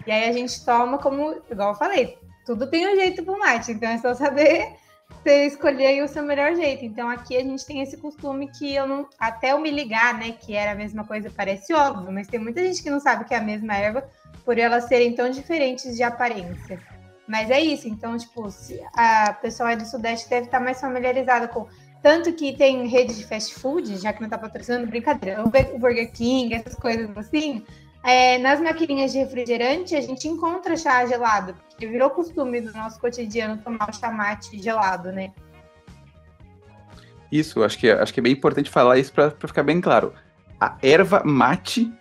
E 0.07 0.13
aí 0.13 0.29
a 0.29 0.33
gente 0.33 0.63
toma 0.67 0.99
como, 0.99 1.41
igual 1.51 1.71
eu 1.71 1.75
falei, 1.75 2.19
tudo 2.45 2.67
tem 2.67 2.87
um 2.87 2.95
jeito 2.95 3.25
pro 3.25 3.39
mate. 3.39 3.73
Então 3.73 3.89
é 3.89 3.97
só 3.97 4.13
saber 4.13 4.75
você 5.25 5.47
escolher 5.47 6.05
o 6.05 6.09
seu 6.09 6.23
melhor 6.23 6.55
jeito. 6.55 6.85
Então 6.85 7.09
aqui 7.09 7.39
a 7.39 7.43
gente 7.43 7.65
tem 7.65 7.81
esse 7.81 7.97
costume 7.97 8.49
que 8.49 8.75
eu 8.75 8.87
não. 8.87 9.09
Até 9.19 9.53
eu 9.53 9.59
me 9.59 9.71
ligar, 9.71 10.13
né? 10.13 10.33
Que 10.33 10.55
era 10.55 10.73
a 10.73 10.75
mesma 10.75 11.05
coisa, 11.05 11.33
parece 11.35 11.73
óbvio, 11.73 12.13
mas 12.13 12.29
tem 12.29 12.39
muita 12.39 12.63
gente 12.63 12.83
que 12.83 12.91
não 12.91 13.01
sabe 13.01 13.25
que 13.25 13.33
é 13.33 13.39
a 13.39 13.43
mesma 13.43 13.75
erva 13.75 14.07
por 14.45 14.59
elas 14.59 14.85
serem 14.85 15.15
tão 15.15 15.31
diferentes 15.31 15.97
de 15.97 16.03
aparência. 16.03 16.79
Mas 17.27 17.51
é 17.51 17.61
isso, 17.61 17.89
então, 17.89 18.17
tipo, 18.17 18.49
a 18.95 19.33
pessoa 19.33 19.77
do 19.77 19.85
Sudeste 19.85 20.31
deve 20.31 20.47
estar 20.47 20.61
mais 20.61 20.81
familiarizada 20.81 21.49
com. 21.49 21.67
Tanto 22.03 22.33
que 22.33 22.57
tem 22.57 22.87
rede 22.87 23.17
de 23.17 23.25
fast 23.25 23.55
food, 23.55 23.97
já 23.97 24.13
que 24.13 24.21
não 24.21 24.27
está 24.27 24.39
patrocinando, 24.39 24.87
brincadeira, 24.87 25.43
o 25.43 25.79
Burger 25.79 26.13
King, 26.13 26.55
essas 26.55 26.77
coisas 26.77 27.17
assim. 27.17 27.65
É, 28.05 28.39
nas 28.39 28.61
maquininhas 28.61 29.11
de 29.11 29.19
refrigerante, 29.19 29.97
a 29.97 30.01
gente 30.01 30.29
encontra 30.29 30.77
chá 30.77 31.05
gelado, 31.07 31.57
porque 31.69 31.89
virou 31.89 32.09
costume 32.11 32.61
do 32.61 32.73
nosso 32.73 33.01
cotidiano 33.01 33.61
tomar 33.61 33.91
o 33.91 33.93
chamate 33.93 34.63
gelado, 34.63 35.11
né? 35.11 35.33
Isso, 37.33 37.65
acho 37.65 37.77
que, 37.77 37.91
acho 37.91 38.15
que 38.15 38.21
é 38.21 38.23
bem 38.23 38.33
importante 38.33 38.71
falar 38.71 38.99
isso 38.99 39.13
para 39.13 39.33
ficar 39.33 39.65
bem 39.65 39.81
claro. 39.81 40.15
A 40.61 40.77
erva 40.81 41.25
mate 41.25 41.93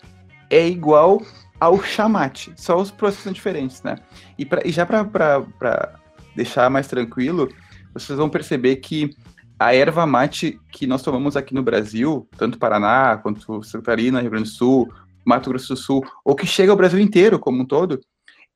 é 0.52 0.68
igual 0.68 1.22
ao 1.60 1.82
chamate. 1.82 2.54
Só 2.56 2.80
os 2.80 2.92
processos 2.92 3.24
são 3.24 3.34
diferentes, 3.34 3.82
né? 3.84 3.98
E, 4.38 4.46
pra, 4.46 4.62
e 4.66 4.72
já 4.72 4.86
para 4.86 6.00
deixar 6.36 6.70
mais 6.70 6.88
tranquilo, 6.88 7.50
vocês 7.94 8.18
vão 8.18 8.30
perceber 8.30 8.78
que 8.78 9.10
a 9.58 9.74
erva 9.74 10.06
mate 10.06 10.60
que 10.72 10.86
nós 10.86 11.02
tomamos 11.02 11.38
aqui 11.38 11.54
no 11.54 11.64
Brasil, 11.64 12.28
tanto 12.38 12.60
Paraná 12.60 13.18
quanto 13.18 13.64
Santa 13.64 13.86
Catarina, 13.86 14.20
Rio 14.20 14.32
Grande 14.32 14.50
do 14.50 14.56
Sul, 14.56 14.92
Mato 15.26 15.50
Grosso 15.50 15.74
do 15.74 15.78
Sul, 15.78 16.06
ou 16.24 16.36
que 16.36 16.46
chega 16.46 16.72
ao 16.72 16.78
Brasil 16.78 17.00
inteiro 17.00 17.40
como 17.40 17.62
um 17.62 17.66
todo, 17.66 18.00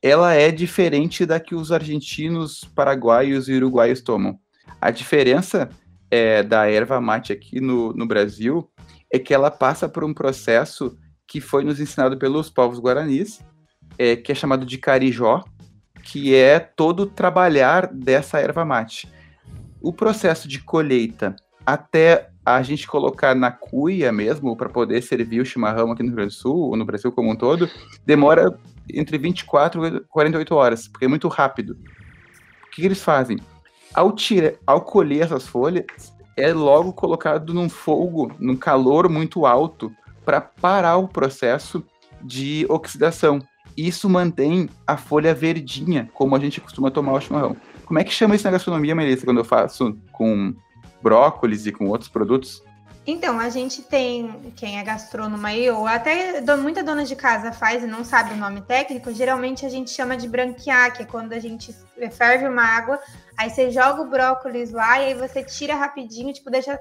ela 0.01 0.33
é 0.33 0.51
diferente 0.51 1.25
da 1.25 1.39
que 1.39 1.55
os 1.55 1.71
argentinos, 1.71 2.63
paraguaios 2.75 3.47
e 3.47 3.53
uruguaios 3.53 4.01
tomam. 4.01 4.37
A 4.79 4.91
diferença 4.91 5.69
é, 6.11 6.43
da 6.43 6.69
erva 6.69 7.01
mate 7.01 7.33
aqui 7.33 7.59
no, 7.59 7.93
no 7.93 8.05
Brasil 8.05 8.69
é 9.11 9.17
que 9.17 9.33
ela 9.33 9.49
passa 9.49 9.89
por 9.89 10.03
um 10.03 10.13
processo 10.13 10.97
que 11.29 11.39
foi 11.39 11.63
nos 11.63 11.79
ensinado 11.79 12.17
pelos 12.17 12.49
povos 12.49 12.79
guaranis, 12.79 13.39
é, 13.97 14.15
que 14.15 14.31
é 14.31 14.35
chamado 14.35 14.65
de 14.65 14.79
carijó, 14.79 15.43
que 16.03 16.33
é 16.33 16.59
todo 16.59 17.05
trabalhar 17.05 17.87
dessa 17.87 18.39
erva 18.39 18.65
mate. 18.65 19.07
O 19.79 19.93
processo 19.93 20.47
de 20.47 20.59
colheita 20.59 21.35
até 21.63 22.29
a 22.43 22.63
gente 22.63 22.87
colocar 22.87 23.35
na 23.35 23.51
cuia 23.51 24.11
mesmo, 24.11 24.57
para 24.57 24.69
poder 24.69 25.03
servir 25.03 25.39
o 25.39 25.45
chimarrão 25.45 25.91
aqui 25.91 26.01
no 26.01 26.09
Rio 26.09 26.15
Grande 26.15 26.33
do 26.33 26.39
Sul, 26.39 26.57
ou 26.57 26.75
no 26.75 26.83
Brasil 26.83 27.11
como 27.11 27.31
um 27.31 27.35
todo, 27.35 27.69
demora 28.03 28.57
entre 28.91 29.19
24 29.19 29.85
e 29.85 29.99
48 30.01 30.55
horas, 30.55 30.87
porque 30.87 31.05
é 31.05 31.07
muito 31.07 31.27
rápido. 31.27 31.77
O 32.65 32.71
que, 32.71 32.81
que 32.81 32.87
eles 32.87 33.03
fazem? 33.03 33.37
Ao, 33.93 34.11
tira, 34.13 34.55
ao 34.65 34.81
colher 34.81 35.25
essas 35.25 35.47
folhas, 35.47 35.85
é 36.35 36.51
logo 36.51 36.91
colocado 36.91 37.53
num 37.53 37.69
fogo, 37.69 38.31
num 38.39 38.55
calor 38.55 39.07
muito 39.07 39.45
alto, 39.45 39.91
para 40.29 40.41
parar 40.41 40.97
o 40.97 41.07
processo 41.07 41.83
de 42.21 42.63
oxidação. 42.69 43.41
Isso 43.75 44.07
mantém 44.07 44.69
a 44.85 44.95
folha 44.95 45.33
verdinha, 45.33 46.07
como 46.13 46.35
a 46.35 46.39
gente 46.39 46.61
costuma 46.61 46.91
tomar 46.91 47.13
o 47.13 47.19
chimarrão. 47.19 47.57
Como 47.83 47.97
é 47.97 48.03
que 48.03 48.13
chama 48.13 48.35
isso 48.35 48.43
na 48.43 48.51
gastronomia, 48.51 48.93
Melissa, 48.93 49.25
quando 49.25 49.39
eu 49.39 49.43
faço 49.43 49.97
com 50.11 50.53
brócolis 51.01 51.65
e 51.65 51.71
com 51.71 51.87
outros 51.87 52.11
produtos? 52.11 52.61
Então, 53.07 53.39
a 53.39 53.49
gente 53.49 53.81
tem, 53.81 54.53
quem 54.55 54.77
é 54.77 54.83
gastrônomo 54.83 55.47
aí, 55.47 55.67
ou 55.71 55.87
até 55.87 56.39
muita 56.57 56.83
dona 56.83 57.03
de 57.03 57.15
casa 57.15 57.51
faz 57.51 57.83
e 57.83 57.87
não 57.87 58.05
sabe 58.05 58.35
o 58.35 58.37
nome 58.37 58.61
técnico, 58.61 59.11
geralmente 59.11 59.65
a 59.65 59.69
gente 59.69 59.89
chama 59.89 60.15
de 60.15 60.27
branquear, 60.27 60.95
que 60.95 61.01
é 61.01 61.05
quando 61.07 61.33
a 61.33 61.39
gente 61.39 61.75
ferve 62.11 62.47
uma 62.47 62.61
água, 62.61 62.99
aí 63.35 63.49
você 63.49 63.71
joga 63.71 64.03
o 64.03 64.07
brócolis 64.07 64.69
lá 64.71 65.01
e 65.01 65.05
aí 65.05 65.13
você 65.15 65.43
tira 65.43 65.73
rapidinho, 65.73 66.31
tipo, 66.31 66.51
deixa 66.51 66.79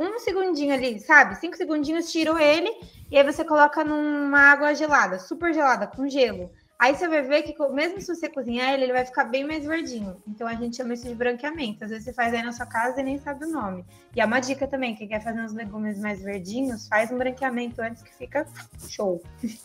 um 0.00 0.18
segundinho 0.18 0.72
ali, 0.72 0.98
sabe? 0.98 1.36
Cinco 1.36 1.56
segundinhos, 1.56 2.10
tirou 2.10 2.38
ele 2.38 2.70
e 3.10 3.18
aí 3.18 3.24
você 3.24 3.44
coloca 3.44 3.84
numa 3.84 4.38
água 4.38 4.74
gelada, 4.74 5.18
super 5.18 5.52
gelada, 5.52 5.86
com 5.86 6.08
gelo. 6.08 6.50
Aí 6.78 6.96
você 6.96 7.06
vai 7.06 7.20
ver 7.20 7.42
que 7.42 7.54
mesmo 7.70 8.00
se 8.00 8.06
você 8.06 8.26
cozinhar 8.26 8.72
ele, 8.72 8.84
ele 8.84 8.94
vai 8.94 9.04
ficar 9.04 9.24
bem 9.24 9.46
mais 9.46 9.66
verdinho. 9.66 10.16
Então 10.26 10.48
a 10.48 10.54
gente 10.54 10.78
chama 10.78 10.94
isso 10.94 11.06
de 11.06 11.14
branqueamento. 11.14 11.84
Às 11.84 11.90
vezes 11.90 12.06
você 12.06 12.14
faz 12.14 12.32
aí 12.32 12.42
na 12.42 12.52
sua 12.52 12.64
casa 12.64 13.00
e 13.00 13.04
nem 13.04 13.18
sabe 13.18 13.44
o 13.44 13.50
nome. 13.50 13.84
E 14.16 14.20
é 14.20 14.24
uma 14.24 14.40
dica 14.40 14.66
também, 14.66 14.94
quem 14.94 15.06
quer 15.06 15.22
fazer 15.22 15.42
uns 15.42 15.52
legumes 15.52 16.00
mais 16.00 16.22
verdinhos, 16.22 16.88
faz 16.88 17.12
um 17.12 17.18
branqueamento 17.18 17.82
antes 17.82 18.02
que 18.02 18.14
fica 18.14 18.46
show. 18.88 19.22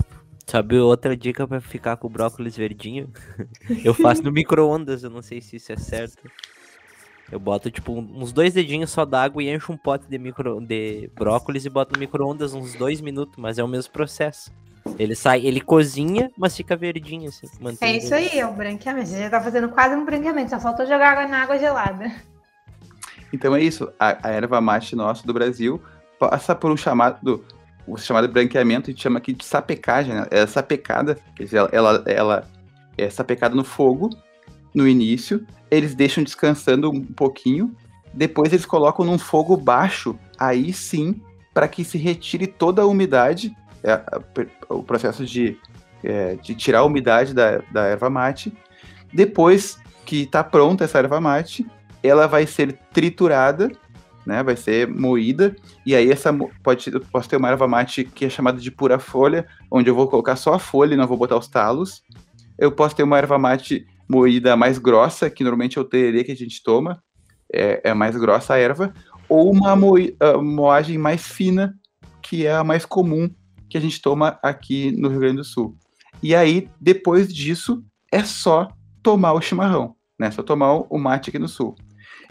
Sabe 0.47 0.77
outra 0.77 1.17
dica 1.17 1.47
para 1.47 1.59
ficar 1.59 1.97
com 1.97 2.05
o 2.05 2.09
brócolis 2.09 2.55
verdinho? 2.55 3.11
Eu 3.83 3.95
faço 3.95 4.21
no 4.21 4.31
micro-ondas, 4.31 5.03
eu 5.03 5.09
não 5.09 5.21
sei 5.21 5.41
se 5.41 5.55
isso 5.55 5.71
é 5.71 5.75
certo. 5.75 6.29
Eu 7.31 7.39
boto, 7.39 7.71
tipo, 7.71 7.91
uns 7.93 8.31
dois 8.31 8.53
dedinhos 8.53 8.91
só 8.91 9.03
d'água 9.03 9.41
e 9.41 9.49
encho 9.49 9.71
um 9.73 9.77
pote 9.77 10.07
de, 10.07 10.17
micro, 10.17 10.61
de 10.61 11.09
brócolis 11.15 11.65
e 11.65 11.69
boto 11.69 11.93
no 11.93 11.99
micro-ondas 11.99 12.53
uns 12.53 12.75
dois 12.75 13.01
minutos, 13.01 13.35
mas 13.37 13.57
é 13.57 13.63
o 13.63 13.67
mesmo 13.67 13.91
processo. 13.91 14.51
Ele 14.99 15.15
sai, 15.15 15.41
ele 15.45 15.59
cozinha, 15.59 16.31
mas 16.37 16.55
fica 16.55 16.75
verdinho, 16.75 17.29
assim. 17.29 17.47
É 17.81 17.97
isso 17.97 18.13
aí, 18.13 18.37
é 18.37 18.45
o 18.45 18.53
branqueamento. 18.53 19.07
Você 19.07 19.19
já 19.19 19.29
tá 19.29 19.41
fazendo 19.41 19.69
quase 19.69 19.95
um 19.95 20.05
branqueamento, 20.05 20.51
só 20.51 20.59
falta 20.59 20.85
jogar 20.85 21.13
água 21.13 21.27
na 21.27 21.41
água 21.41 21.57
gelada. 21.57 22.11
Então 23.33 23.55
é 23.55 23.61
isso, 23.61 23.91
a, 23.99 24.27
a 24.27 24.31
erva 24.31 24.61
mate 24.61 24.95
nossa 24.95 25.25
do 25.25 25.33
Brasil 25.33 25.81
passa 26.19 26.55
por 26.55 26.71
um 26.71 26.77
chamado, 26.77 27.43
o 27.87 27.97
chamado 27.97 28.27
branqueamento, 28.27 28.89
a 28.89 28.93
gente 28.93 29.01
chama 29.01 29.17
aqui 29.17 29.33
de 29.33 29.43
sapecagem, 29.43 30.13
né? 30.13 30.27
É 30.29 30.45
sapecada, 30.45 31.17
quer 31.35 31.43
dizer, 31.43 31.57
ela, 31.57 31.69
ela, 31.71 32.03
ela 32.05 32.47
é 32.97 33.09
sapecada 33.09 33.55
no 33.55 33.63
fogo, 33.63 34.09
no 34.75 34.87
início, 34.87 35.47
eles 35.71 35.95
deixam 35.95 36.23
descansando 36.23 36.91
um 36.91 37.01
pouquinho, 37.01 37.73
depois 38.13 38.51
eles 38.51 38.65
colocam 38.65 39.05
num 39.05 39.17
fogo 39.17 39.55
baixo, 39.57 40.17
aí 40.37 40.73
sim, 40.73 41.21
para 41.53 41.67
que 41.67 41.83
se 41.83 41.97
retire 41.97 42.45
toda 42.45 42.81
a 42.81 42.85
umidade 42.85 43.55
é, 43.81 44.01
o 44.67 44.83
processo 44.83 45.23
de, 45.25 45.57
é, 46.03 46.35
de 46.35 46.55
tirar 46.55 46.79
a 46.79 46.83
umidade 46.83 47.33
da, 47.33 47.59
da 47.71 47.85
erva 47.85 48.09
mate. 48.09 48.51
Depois 49.13 49.77
que 50.05 50.23
está 50.23 50.43
pronta 50.43 50.83
essa 50.83 50.97
erva 50.97 51.21
mate, 51.21 51.65
ela 52.01 52.27
vai 52.27 52.45
ser 52.45 52.73
triturada, 52.91 53.71
né, 54.25 54.41
vai 54.41 54.55
ser 54.55 54.87
moída, 54.87 55.55
e 55.85 55.95
aí 55.95 56.11
essa 56.11 56.35
pode 56.63 56.91
eu 56.91 56.99
posso 56.99 57.29
ter 57.29 57.37
uma 57.37 57.49
erva 57.49 57.67
mate 57.67 58.03
que 58.03 58.25
é 58.25 58.29
chamada 58.29 58.59
de 58.59 58.71
pura 58.71 58.97
folha, 58.97 59.45
onde 59.69 59.89
eu 59.89 59.95
vou 59.95 60.07
colocar 60.07 60.35
só 60.35 60.55
a 60.55 60.59
folha 60.59 60.95
e 60.95 60.97
não 60.97 61.07
vou 61.07 61.17
botar 61.17 61.37
os 61.37 61.47
talos. 61.47 62.03
Eu 62.57 62.71
posso 62.71 62.95
ter 62.95 63.03
uma 63.03 63.17
erva 63.17 63.37
mate 63.37 63.85
moída 64.07 64.55
mais 64.55 64.77
grossa, 64.77 65.29
que 65.29 65.43
normalmente 65.43 65.77
é 65.77 65.81
o 65.81 65.85
tererê 65.85 66.23
que 66.23 66.31
a 66.31 66.35
gente 66.35 66.61
toma, 66.63 67.01
é, 67.51 67.81
é 67.83 67.93
mais 67.93 68.15
grossa 68.15 68.53
a 68.53 68.57
erva, 68.57 68.93
ou 69.27 69.51
uma 69.51 69.75
moagem 69.75 70.97
mais 70.97 71.27
fina, 71.27 71.75
que 72.21 72.45
é 72.45 72.53
a 72.53 72.63
mais 72.63 72.85
comum, 72.85 73.29
que 73.69 73.77
a 73.77 73.81
gente 73.81 74.01
toma 74.01 74.39
aqui 74.41 74.91
no 74.91 75.09
Rio 75.09 75.19
Grande 75.19 75.37
do 75.37 75.43
Sul. 75.43 75.75
E 76.21 76.35
aí, 76.35 76.69
depois 76.79 77.33
disso, 77.33 77.83
é 78.11 78.23
só 78.23 78.67
tomar 79.01 79.33
o 79.33 79.41
chimarrão, 79.41 79.95
né? 80.17 80.31
Só 80.31 80.41
tomar 80.41 80.73
o 80.73 80.97
mate 80.97 81.29
aqui 81.29 81.39
no 81.39 81.47
Sul. 81.47 81.75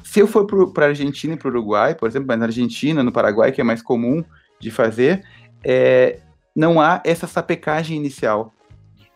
Se 0.03 0.21
eu 0.21 0.27
for 0.27 0.47
para 0.73 0.87
a 0.87 0.89
Argentina 0.89 1.35
e 1.35 1.37
para 1.37 1.49
o 1.49 1.51
Uruguai, 1.51 1.95
por 1.95 2.09
exemplo, 2.09 2.29
mas 2.29 2.39
na 2.39 2.47
Argentina, 2.47 3.03
no 3.03 3.13
Paraguai, 3.13 3.53
que 3.53 3.61
é 3.61 3.65
mais 3.65 3.83
comum 3.83 4.25
de 4.61 4.71
fazer, 4.71 5.25
é, 5.63 6.21
não 6.55 6.81
há 6.81 7.01
essa 7.05 7.27
sapecagem 7.27 7.97
inicial. 7.97 8.53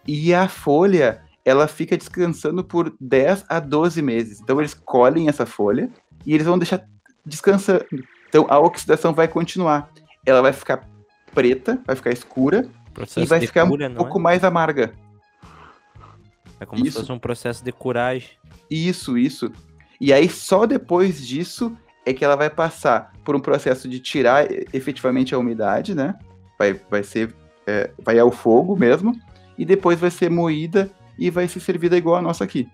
E 0.06 0.32
a 0.32 0.48
folha, 0.48 1.22
ela 1.48 1.66
fica 1.66 1.96
descansando 1.96 2.62
por 2.62 2.94
10 3.00 3.46
a 3.48 3.58
12 3.58 4.02
meses. 4.02 4.40
Então, 4.40 4.60
eles 4.60 4.74
colhem 4.74 5.28
essa 5.28 5.46
folha 5.46 5.88
e 6.26 6.34
eles 6.34 6.46
vão 6.46 6.58
deixar 6.58 6.84
descansando. 7.24 7.86
Então, 8.28 8.46
a 8.50 8.58
oxidação 8.58 9.14
vai 9.14 9.26
continuar. 9.26 9.90
Ela 10.26 10.42
vai 10.42 10.52
ficar 10.52 10.86
preta, 11.32 11.80
vai 11.86 11.96
ficar 11.96 12.10
escura 12.10 12.68
processo 12.92 13.20
e 13.20 13.24
vai 13.26 13.40
ficar 13.40 13.66
cura, 13.66 13.88
um 13.88 13.94
pouco 13.94 14.18
é? 14.18 14.22
mais 14.22 14.44
amarga. 14.44 14.92
É 16.60 16.66
como 16.66 16.84
isso. 16.84 16.92
se 16.92 16.98
fosse 17.00 17.12
um 17.12 17.18
processo 17.18 17.64
de 17.64 17.72
curagem. 17.72 18.30
Isso, 18.70 19.16
isso. 19.16 19.50
E 19.98 20.12
aí 20.12 20.28
só 20.28 20.66
depois 20.66 21.26
disso 21.26 21.74
é 22.04 22.12
que 22.12 22.24
ela 22.24 22.36
vai 22.36 22.50
passar 22.50 23.12
por 23.24 23.34
um 23.34 23.40
processo 23.40 23.88
de 23.88 24.00
tirar 24.00 24.46
efetivamente 24.74 25.34
a 25.34 25.38
umidade, 25.38 25.94
né? 25.94 26.14
Vai, 26.58 26.78
vai 26.90 27.02
ser, 27.02 27.34
é, 27.66 27.90
vai 28.02 28.18
ao 28.18 28.30
fogo 28.30 28.76
mesmo, 28.76 29.14
e 29.56 29.64
depois 29.64 29.98
vai 29.98 30.10
ser 30.10 30.30
moída 30.30 30.90
e 31.18 31.30
vai 31.30 31.48
ser 31.48 31.60
servida 31.60 31.96
igual 31.96 32.16
a 32.16 32.22
nossa 32.22 32.44
aqui. 32.44 32.68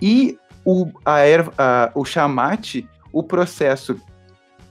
E 0.00 0.38
o, 0.64 0.86
a 1.04 1.20
erva, 1.20 1.52
a, 1.56 1.90
o 1.94 2.04
chamate, 2.04 2.88
o 3.12 3.22
processo 3.22 4.00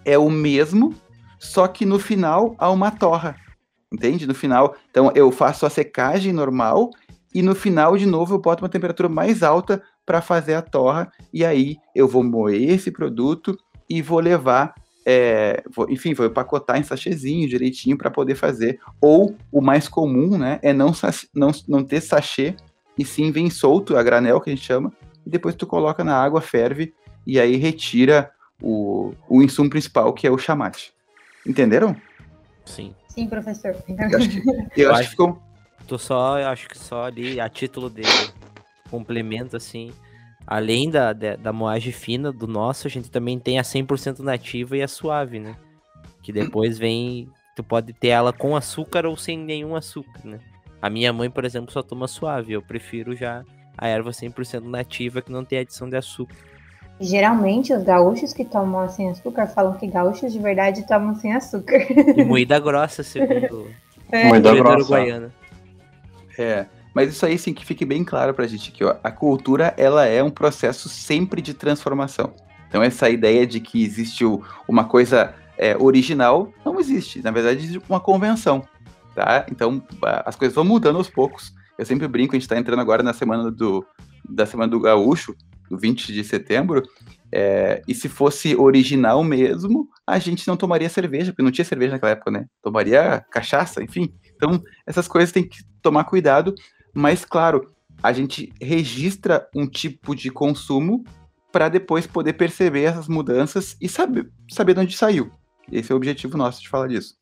é 0.05 0.17
o 0.17 0.29
mesmo, 0.29 0.93
só 1.39 1.67
que 1.67 1.85
no 1.85 1.99
final 1.99 2.55
há 2.57 2.69
uma 2.69 2.91
torra, 2.91 3.35
entende? 3.91 4.27
No 4.27 4.33
final, 4.35 4.75
então 4.89 5.11
eu 5.15 5.31
faço 5.31 5.65
a 5.65 5.69
secagem 5.69 6.33
normal 6.33 6.91
e 7.33 7.41
no 7.41 7.53
final 7.53 7.97
de 7.97 8.05
novo 8.05 8.35
eu 8.35 8.39
boto 8.39 8.63
uma 8.63 8.69
temperatura 8.69 9.09
mais 9.09 9.43
alta 9.43 9.81
para 10.05 10.21
fazer 10.21 10.55
a 10.55 10.61
torra 10.61 11.11
e 11.33 11.43
aí 11.43 11.77
eu 11.93 12.07
vou 12.07 12.23
moer 12.23 12.69
esse 12.71 12.91
produto 12.91 13.57
e 13.89 14.01
vou 14.01 14.19
levar 14.19 14.73
é, 15.09 15.63
vou, 15.73 15.89
enfim, 15.89 16.13
vou 16.13 16.25
empacotar 16.25 16.77
em 16.77 16.83
sachêzinho 16.83 17.47
direitinho 17.47 17.97
para 17.97 18.11
poder 18.11 18.35
fazer. 18.35 18.77
Ou 18.99 19.37
o 19.49 19.61
mais 19.61 19.87
comum, 19.87 20.37
né, 20.37 20.59
é 20.61 20.73
não, 20.73 20.91
não, 21.33 21.51
não 21.65 21.81
ter 21.81 22.01
sachê 22.01 22.57
e 22.97 23.05
sim 23.05 23.31
vem 23.31 23.49
solto, 23.49 23.95
a 23.95 24.03
granel 24.03 24.41
que 24.41 24.49
a 24.49 24.55
gente 24.55 24.65
chama, 24.65 24.91
e 25.25 25.29
depois 25.29 25.55
tu 25.55 25.67
coloca 25.67 26.03
na 26.03 26.15
água, 26.15 26.41
ferve 26.41 26.93
e 27.25 27.39
aí 27.39 27.55
retira 27.57 28.31
o, 28.61 29.13
o 29.27 29.41
insumo 29.41 29.69
principal 29.69 30.13
que 30.13 30.25
é 30.25 30.31
o 30.31 30.37
chamate. 30.37 30.93
Entenderam? 31.45 31.95
Sim. 32.65 32.93
Sim, 33.07 33.27
professor. 33.27 33.75
Eu 33.87 34.17
acho 34.17 34.29
que, 34.29 34.81
eu 34.81 34.91
acho 34.91 35.03
que 35.03 35.09
ficou. 35.09 35.41
Tô 35.87 35.97
só, 35.97 36.39
eu 36.39 36.47
acho 36.49 36.67
que 36.67 36.77
só 36.77 37.05
ali, 37.05 37.39
a 37.39 37.49
título 37.49 37.89
de 37.89 38.03
complemento, 38.91 39.57
assim. 39.57 39.91
Além 40.45 40.89
da, 40.89 41.13
da, 41.13 41.35
da 41.35 41.51
moagem 41.51 41.91
fina 41.91 42.31
do 42.31 42.45
nosso, 42.45 42.87
a 42.87 42.89
gente 42.89 43.09
também 43.09 43.39
tem 43.39 43.57
a 43.57 43.63
100% 43.63 44.19
nativa 44.19 44.77
e 44.77 44.83
a 44.83 44.87
suave, 44.87 45.39
né? 45.39 45.55
Que 46.21 46.31
depois 46.31 46.77
vem. 46.77 47.27
Tu 47.55 47.63
pode 47.63 47.91
ter 47.91 48.09
ela 48.09 48.31
com 48.31 48.55
açúcar 48.55 49.05
ou 49.07 49.17
sem 49.17 49.35
nenhum 49.35 49.75
açúcar, 49.75 50.21
né? 50.23 50.39
A 50.81 50.89
minha 50.89 51.11
mãe, 51.11 51.29
por 51.29 51.45
exemplo, 51.45 51.71
só 51.71 51.81
toma 51.81 52.07
suave. 52.07 52.53
Eu 52.53 52.61
prefiro 52.61 53.15
já 53.15 53.43
a 53.77 53.87
erva 53.87 54.11
100% 54.11 54.63
nativa 54.63 55.21
que 55.21 55.31
não 55.31 55.43
tem 55.43 55.59
adição 55.59 55.89
de 55.89 55.95
açúcar. 55.95 56.35
Geralmente, 56.99 57.73
os 57.73 57.83
gaúchos 57.83 58.33
que 58.33 58.43
tomam 58.43 58.89
sem 58.89 59.09
açúcar 59.09 59.47
falam 59.47 59.73
que 59.73 59.85
gaúchos 59.85 60.33
de 60.33 60.39
verdade 60.39 60.87
tomam 60.87 61.13
sem 61.15 61.33
açúcar. 61.33 61.85
E 62.17 62.23
moída 62.23 62.59
grossa, 62.59 63.03
segundo 63.03 63.67
é. 64.11 64.27
moída 64.27 64.55
grossa. 64.55 64.77
Uruguaiana. 64.77 65.31
É, 66.37 66.65
mas 66.93 67.09
isso 67.09 67.25
aí 67.25 67.37
sim 67.37 67.53
que 67.53 67.65
fique 67.65 67.85
bem 67.85 68.03
claro 68.03 68.33
pra 68.33 68.47
gente 68.47 68.71
que 68.71 68.83
a 68.83 69.11
cultura 69.11 69.73
ela 69.77 70.05
é 70.05 70.23
um 70.23 70.31
processo 70.31 70.89
sempre 70.89 71.41
de 71.41 71.53
transformação. 71.53 72.33
Então 72.67 72.81
essa 72.81 73.09
ideia 73.09 73.45
de 73.45 73.59
que 73.59 73.83
existe 73.83 74.23
uma 74.67 74.85
coisa 74.85 75.35
é, 75.57 75.77
original 75.77 76.51
não 76.65 76.79
existe. 76.79 77.21
Na 77.21 77.31
verdade, 77.31 77.59
existe 77.59 77.81
uma 77.87 77.99
convenção, 77.99 78.63
tá? 79.17 79.47
Então 79.51 79.83
as 80.23 80.35
coisas 80.35 80.53
vão 80.53 80.63
mudando 80.63 80.97
aos 80.97 81.09
poucos. 81.09 81.51
Eu 81.77 81.85
sempre 81.85 82.07
brinco, 82.07 82.33
a 82.33 82.37
gente 82.37 82.43
está 82.43 82.57
entrando 82.57 82.79
agora 82.79 83.01
na 83.01 83.13
semana 83.13 83.51
do 83.51 83.83
da 84.29 84.45
semana 84.45 84.69
do 84.69 84.79
gaúcho 84.79 85.35
do 85.69 85.77
20 85.77 86.13
de 86.13 86.23
setembro, 86.23 86.83
é, 87.31 87.81
e 87.87 87.95
se 87.95 88.07
fosse 88.07 88.55
original 88.55 89.23
mesmo, 89.23 89.87
a 90.05 90.19
gente 90.19 90.47
não 90.47 90.55
tomaria 90.55 90.89
cerveja, 90.89 91.31
porque 91.31 91.43
não 91.43 91.51
tinha 91.51 91.65
cerveja 91.65 91.93
naquela 91.93 92.11
época, 92.11 92.31
né? 92.31 92.45
Tomaria 92.61 93.25
cachaça, 93.31 93.83
enfim. 93.83 94.13
Então, 94.35 94.61
essas 94.85 95.07
coisas 95.07 95.31
tem 95.31 95.47
que 95.47 95.57
tomar 95.81 96.05
cuidado, 96.05 96.53
mas 96.93 97.25
claro, 97.25 97.69
a 98.03 98.13
gente 98.13 98.53
registra 98.61 99.47
um 99.55 99.67
tipo 99.67 100.15
de 100.15 100.29
consumo 100.29 101.03
para 101.51 101.69
depois 101.69 102.05
poder 102.05 102.33
perceber 102.33 102.83
essas 102.83 103.07
mudanças 103.07 103.75
e 103.81 103.89
saber, 103.89 104.29
saber 104.49 104.73
de 104.73 104.81
onde 104.81 104.97
saiu. 104.97 105.31
Esse 105.71 105.91
é 105.91 105.95
o 105.95 105.97
objetivo 105.97 106.37
nosso 106.37 106.61
de 106.61 106.69
falar 106.69 106.87
disso. 106.87 107.17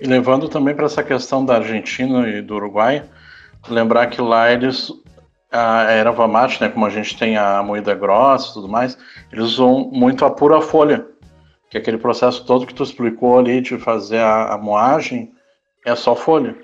E 0.00 0.06
levando 0.06 0.48
também 0.48 0.74
para 0.74 0.86
essa 0.86 1.02
questão 1.02 1.44
da 1.44 1.56
Argentina 1.56 2.28
e 2.28 2.42
do 2.42 2.56
Uruguai, 2.56 3.04
lembrar 3.68 4.06
que 4.06 4.20
lá 4.20 4.52
eles 4.52 4.92
a 5.50 5.84
erva 5.84 6.26
mate, 6.26 6.60
né, 6.60 6.68
como 6.68 6.84
a 6.84 6.90
gente 6.90 7.16
tem 7.16 7.36
a 7.36 7.62
moída 7.62 7.94
grossa 7.94 8.50
e 8.50 8.52
tudo 8.54 8.68
mais, 8.68 8.98
eles 9.32 9.44
usam 9.44 9.90
muito 9.92 10.24
a 10.24 10.30
pura 10.30 10.60
folha, 10.60 11.06
que 11.70 11.78
é 11.78 11.80
aquele 11.80 11.98
processo 11.98 12.44
todo 12.44 12.66
que 12.66 12.74
tu 12.74 12.82
explicou 12.82 13.38
ali 13.38 13.60
de 13.60 13.78
fazer 13.78 14.18
a, 14.18 14.54
a 14.54 14.58
moagem, 14.58 15.32
é 15.84 15.94
só 15.94 16.14
folha. 16.14 16.56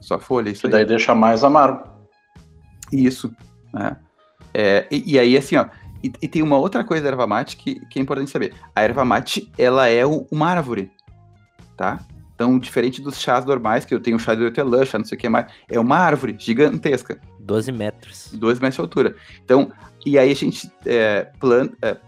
Só 0.00 0.18
folha, 0.18 0.50
isso 0.50 0.66
e 0.66 0.70
daí 0.70 0.84
deixa 0.84 1.14
mais 1.14 1.44
amargo. 1.44 1.88
Isso. 2.90 3.30
É. 3.76 3.96
É, 4.52 4.86
e, 4.90 5.14
e, 5.14 5.18
aí, 5.18 5.36
assim, 5.36 5.56
ó, 5.56 5.66
e, 6.02 6.10
e, 6.20 6.26
tem 6.26 6.42
uma 6.42 6.58
outra 6.58 6.82
coisa 6.82 7.04
da 7.04 7.10
erva 7.10 7.26
mate 7.26 7.56
que, 7.56 7.78
que 7.86 7.98
é 7.98 8.02
importante 8.02 8.30
saber. 8.30 8.52
A 8.74 8.82
erva 8.82 9.04
mate, 9.04 9.50
ela 9.56 9.88
é 9.88 10.04
uma 10.04 10.48
árvore, 10.48 10.90
tá? 11.76 12.00
Então, 12.40 12.58
diferente 12.58 13.02
dos 13.02 13.20
chás 13.20 13.44
normais, 13.44 13.84
que 13.84 13.94
eu 13.94 14.00
tenho 14.00 14.18
chá 14.18 14.34
de 14.34 14.42
hortelã, 14.42 14.82
chá 14.86 14.96
não 14.96 15.04
sei 15.04 15.18
o 15.18 15.20
que 15.20 15.28
mais, 15.28 15.52
é 15.68 15.78
uma 15.78 15.98
árvore 15.98 16.34
gigantesca. 16.38 17.20
12 17.38 17.70
metros. 17.70 18.30
12 18.32 18.58
metros 18.62 18.76
de 18.76 18.80
altura. 18.80 19.16
Então, 19.44 19.70
e 20.06 20.18
aí 20.18 20.30
a 20.30 20.34
gente 20.34 20.72
é, 20.86 21.30
planta, 21.38 21.76
é, 21.82 21.98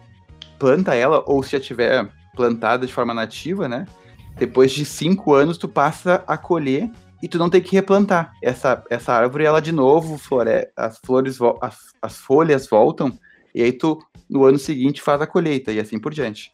planta 0.59 0.95
ela, 0.95 1.23
ou 1.27 1.43
se 1.43 1.53
já 1.53 1.61
tiver 1.61 2.09
plantada 2.35 2.87
de 2.87 2.93
forma 2.95 3.13
nativa, 3.13 3.69
né? 3.69 3.85
Depois 4.39 4.73
de 4.73 4.87
cinco 4.87 5.35
anos, 5.35 5.59
tu 5.59 5.69
passa 5.69 6.25
a 6.27 6.39
colher 6.39 6.91
e 7.23 7.29
tu 7.29 7.37
não 7.37 7.51
tem 7.51 7.61
que 7.61 7.77
replantar. 7.77 8.33
Essa, 8.41 8.83
essa 8.89 9.13
árvore, 9.13 9.45
ela 9.45 9.61
de 9.61 9.71
novo, 9.71 10.17
flore, 10.17 10.67
as 10.75 10.99
flores, 11.05 11.37
as, 11.61 11.77
as 12.01 12.17
folhas 12.17 12.67
voltam, 12.67 13.13
e 13.55 13.63
aí 13.63 13.73
tu, 13.73 13.99
no 14.31 14.47
ano 14.47 14.59
seguinte, 14.59 15.03
faz 15.03 15.21
a 15.21 15.27
colheita, 15.27 15.71
e 15.73 15.79
assim 15.79 15.99
por 15.99 16.15
diante. 16.15 16.53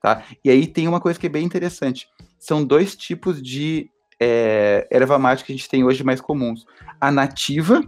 Tá? 0.00 0.22
E 0.44 0.48
aí 0.48 0.64
tem 0.68 0.86
uma 0.86 1.00
coisa 1.00 1.18
que 1.18 1.26
é 1.26 1.28
bem 1.28 1.44
interessante. 1.44 2.06
São 2.38 2.64
dois 2.64 2.94
tipos 2.94 3.42
de 3.42 3.90
é, 4.20 4.86
erva 4.90 5.18
mate 5.18 5.44
que 5.44 5.52
a 5.52 5.56
gente 5.56 5.68
tem 5.68 5.84
hoje 5.84 6.04
mais 6.04 6.20
comuns. 6.20 6.64
A 7.00 7.10
nativa, 7.10 7.82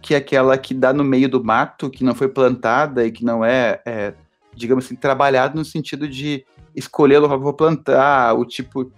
que 0.00 0.14
é 0.14 0.18
aquela 0.18 0.56
que 0.58 0.74
dá 0.74 0.92
no 0.92 1.04
meio 1.04 1.28
do 1.28 1.42
mato, 1.42 1.90
que 1.90 2.04
não 2.04 2.14
foi 2.14 2.28
plantada 2.28 3.06
e 3.06 3.12
que 3.12 3.24
não 3.24 3.44
é, 3.44 3.80
é 3.86 4.14
digamos 4.54 4.84
assim, 4.84 4.96
trabalhada 4.96 5.54
no 5.54 5.64
sentido 5.64 6.08
de 6.08 6.44
escolher 6.74 7.18
o 7.18 7.22
local 7.22 7.38
que 7.38 7.44
vou 7.44 7.54
plantar, 7.54 8.34
o 8.34 8.44
tipo, 8.44 8.90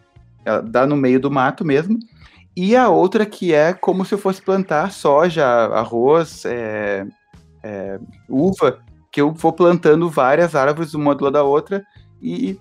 dá 0.65 0.87
no 0.87 0.97
meio 0.97 1.21
do 1.21 1.31
mato 1.31 1.65
mesmo. 1.65 1.99
E 2.57 2.77
a 2.77 2.89
outra 2.89 3.27
que 3.27 3.53
é 3.53 3.73
como 3.73 4.05
se 4.05 4.15
eu 4.15 4.19
fosse 4.19 4.41
plantar 4.41 4.93
soja, 4.93 5.45
arroz, 5.45 6.45
é, 6.45 7.05
é, 7.63 7.99
uva, 8.29 8.79
que 9.11 9.21
eu 9.21 9.33
vou 9.33 9.53
plantando 9.53 10.09
várias 10.09 10.55
árvores 10.55 10.95
uma 10.95 11.15
do 11.15 11.25
lado 11.25 11.33
da 11.33 11.43
outra 11.43 11.85
e 12.23 12.59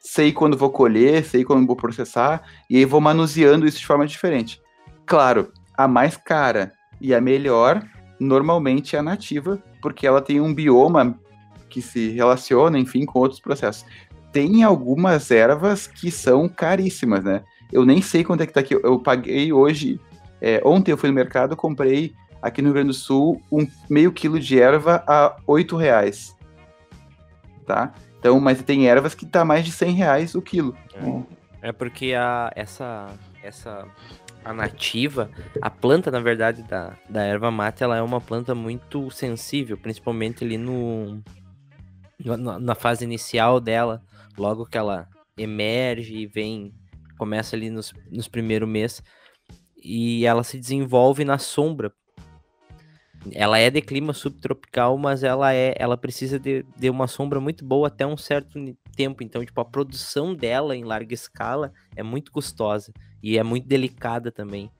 sei 0.00 0.32
quando 0.32 0.56
vou 0.56 0.70
colher, 0.70 1.24
sei 1.24 1.44
quando 1.44 1.66
vou 1.66 1.76
processar, 1.76 2.42
e 2.68 2.78
aí 2.78 2.84
vou 2.84 3.00
manuseando 3.00 3.66
isso 3.66 3.78
de 3.78 3.86
forma 3.86 4.06
diferente. 4.06 4.60
Claro, 5.04 5.52
a 5.76 5.86
mais 5.86 6.16
cara 6.16 6.72
e 7.00 7.14
a 7.14 7.20
melhor 7.20 7.82
normalmente 8.18 8.96
é 8.96 8.98
a 8.98 9.02
nativa, 9.02 9.62
porque 9.80 10.06
ela 10.06 10.20
tem 10.20 10.40
um 10.40 10.54
bioma 10.54 11.18
que 11.68 11.80
se 11.80 12.10
relaciona, 12.10 12.78
enfim, 12.78 13.04
com 13.04 13.18
outros 13.18 13.40
processos. 13.40 13.84
Tem 14.32 14.62
algumas 14.62 15.30
ervas 15.30 15.86
que 15.86 16.10
são 16.10 16.48
caríssimas, 16.48 17.24
né? 17.24 17.42
Eu 17.72 17.84
nem 17.84 18.02
sei 18.02 18.24
quanto 18.24 18.42
é 18.42 18.46
que 18.46 18.52
tá 18.52 18.60
aqui. 18.60 18.74
Eu 18.74 18.98
paguei 18.98 19.52
hoje, 19.52 20.00
é, 20.40 20.60
ontem 20.64 20.92
eu 20.92 20.98
fui 20.98 21.08
no 21.08 21.14
mercado, 21.14 21.56
comprei 21.56 22.12
aqui 22.42 22.62
no 22.62 22.68
Rio 22.68 22.74
Grande 22.74 22.88
do 22.88 22.94
Sul 22.94 23.40
um 23.50 23.66
meio 23.88 24.12
quilo 24.12 24.38
de 24.38 24.60
erva 24.60 25.04
a 25.06 25.36
oito 25.46 25.76
reais. 25.76 26.36
Tá? 27.66 27.92
Então, 28.20 28.38
mas 28.38 28.62
tem 28.62 28.86
ervas 28.86 29.14
que 29.14 29.24
tá 29.24 29.44
mais 29.46 29.64
de 29.64 29.72
100 29.72 29.94
reais 29.94 30.34
o 30.34 30.42
quilo. 30.42 30.76
É, 31.62 31.70
é 31.70 31.72
porque 31.72 32.12
a, 32.14 32.52
essa, 32.54 33.06
essa 33.42 33.88
a 34.44 34.52
nativa, 34.52 35.30
a 35.60 35.70
planta, 35.70 36.10
na 36.10 36.20
verdade, 36.20 36.62
da, 36.62 36.98
da 37.08 37.22
erva 37.22 37.50
mate, 37.50 37.82
ela 37.82 37.96
é 37.96 38.02
uma 38.02 38.20
planta 38.20 38.54
muito 38.54 39.10
sensível, 39.10 39.78
principalmente 39.78 40.44
ali 40.44 40.58
no, 40.58 41.22
na, 42.22 42.58
na 42.58 42.74
fase 42.74 43.04
inicial 43.04 43.58
dela, 43.58 44.02
logo 44.36 44.66
que 44.66 44.76
ela 44.76 45.08
emerge 45.36 46.14
e 46.14 46.26
vem, 46.26 46.74
começa 47.16 47.56
ali 47.56 47.70
nos, 47.70 47.94
nos 48.10 48.28
primeiros 48.28 48.68
meses, 48.68 49.02
e 49.82 50.26
ela 50.26 50.44
se 50.44 50.58
desenvolve 50.58 51.24
na 51.24 51.38
sombra, 51.38 51.90
ela 53.32 53.58
é 53.58 53.68
de 53.68 53.82
clima 53.82 54.12
subtropical, 54.12 54.96
mas 54.96 55.22
ela 55.22 55.52
é, 55.52 55.74
ela 55.78 55.96
precisa 55.96 56.38
de, 56.38 56.64
de 56.76 56.88
uma 56.88 57.06
sombra 57.06 57.38
muito 57.40 57.64
boa 57.64 57.88
até 57.88 58.06
um 58.06 58.16
certo 58.16 58.58
tempo. 58.96 59.22
Então, 59.22 59.44
tipo, 59.44 59.60
a 59.60 59.64
produção 59.64 60.34
dela 60.34 60.74
em 60.74 60.84
larga 60.84 61.12
escala 61.12 61.72
é 61.94 62.02
muito 62.02 62.32
custosa 62.32 62.92
e 63.22 63.36
é 63.36 63.42
muito 63.42 63.68
delicada 63.68 64.32
também. 64.32 64.70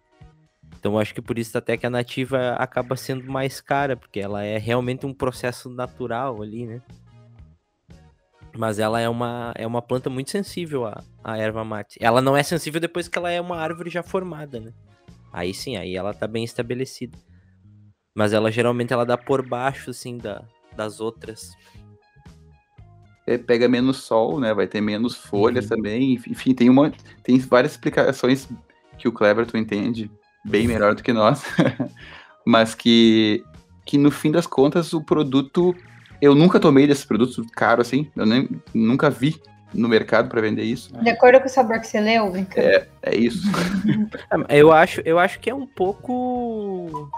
Então, 0.78 0.98
acho 0.98 1.14
que 1.14 1.20
por 1.20 1.38
isso 1.38 1.56
até 1.58 1.76
que 1.76 1.86
a 1.86 1.90
nativa 1.90 2.52
acaba 2.52 2.96
sendo 2.96 3.30
mais 3.30 3.60
cara, 3.60 3.96
porque 3.96 4.18
ela 4.18 4.42
é 4.42 4.56
realmente 4.56 5.04
um 5.04 5.12
processo 5.12 5.68
natural 5.68 6.40
ali, 6.40 6.66
né? 6.66 6.80
Mas 8.56 8.78
ela 8.78 8.98
é 8.98 9.08
uma, 9.08 9.52
é 9.54 9.66
uma 9.66 9.82
planta 9.82 10.08
muito 10.08 10.30
sensível 10.30 10.86
à, 10.86 11.04
à 11.22 11.36
erva 11.36 11.62
mate. 11.64 11.98
Ela 12.00 12.22
não 12.22 12.34
é 12.34 12.42
sensível 12.42 12.80
depois 12.80 13.06
que 13.06 13.18
ela 13.18 13.30
é 13.30 13.40
uma 13.40 13.58
árvore 13.58 13.90
já 13.90 14.02
formada, 14.02 14.58
né? 14.58 14.72
Aí 15.30 15.52
sim, 15.52 15.76
aí 15.76 15.94
ela 15.94 16.14
tá 16.14 16.26
bem 16.26 16.42
estabelecida. 16.42 17.16
Mas 18.14 18.32
ela 18.32 18.50
geralmente 18.50 18.92
ela 18.92 19.06
dá 19.06 19.16
por 19.16 19.46
baixo, 19.46 19.90
assim, 19.90 20.18
da, 20.18 20.42
das 20.76 21.00
outras. 21.00 21.52
É, 23.26 23.38
pega 23.38 23.68
menos 23.68 23.98
sol, 23.98 24.40
né? 24.40 24.52
Vai 24.52 24.66
ter 24.66 24.80
menos 24.80 25.14
folhas 25.14 25.64
uhum. 25.64 25.76
também. 25.76 26.14
Enfim, 26.14 26.54
tem 26.54 26.68
uma, 26.68 26.92
tem 27.22 27.38
várias 27.38 27.72
explicações 27.72 28.48
que 28.98 29.08
o 29.08 29.12
Cleverton 29.12 29.58
entende 29.58 30.10
bem 30.44 30.66
melhor 30.66 30.94
do 30.94 31.02
que 31.02 31.12
nós, 31.12 31.42
mas 32.46 32.74
que, 32.74 33.44
que 33.84 33.98
no 33.98 34.10
fim 34.10 34.30
das 34.30 34.46
contas 34.46 34.92
o 34.92 35.02
produto 35.02 35.74
eu 36.20 36.34
nunca 36.34 36.60
tomei 36.60 36.86
desses 36.86 37.04
produtos 37.04 37.44
caros 37.52 37.86
assim, 37.86 38.10
eu 38.14 38.26
nem, 38.26 38.48
nunca 38.74 39.08
vi 39.08 39.40
no 39.72 39.88
mercado 39.88 40.28
para 40.28 40.40
vender 40.40 40.64
isso. 40.64 40.92
De 41.02 41.10
acordo 41.10 41.40
com 41.40 41.46
o 41.46 41.48
sabor 41.48 41.78
que 41.80 41.86
você 41.86 42.00
leu, 42.00 42.32
É, 42.56 42.86
é 43.02 43.16
isso. 43.16 43.48
eu 44.48 44.72
acho, 44.72 45.00
eu 45.02 45.18
acho 45.18 45.38
que 45.38 45.48
é 45.48 45.54
um 45.54 45.66
pouco 45.66 47.10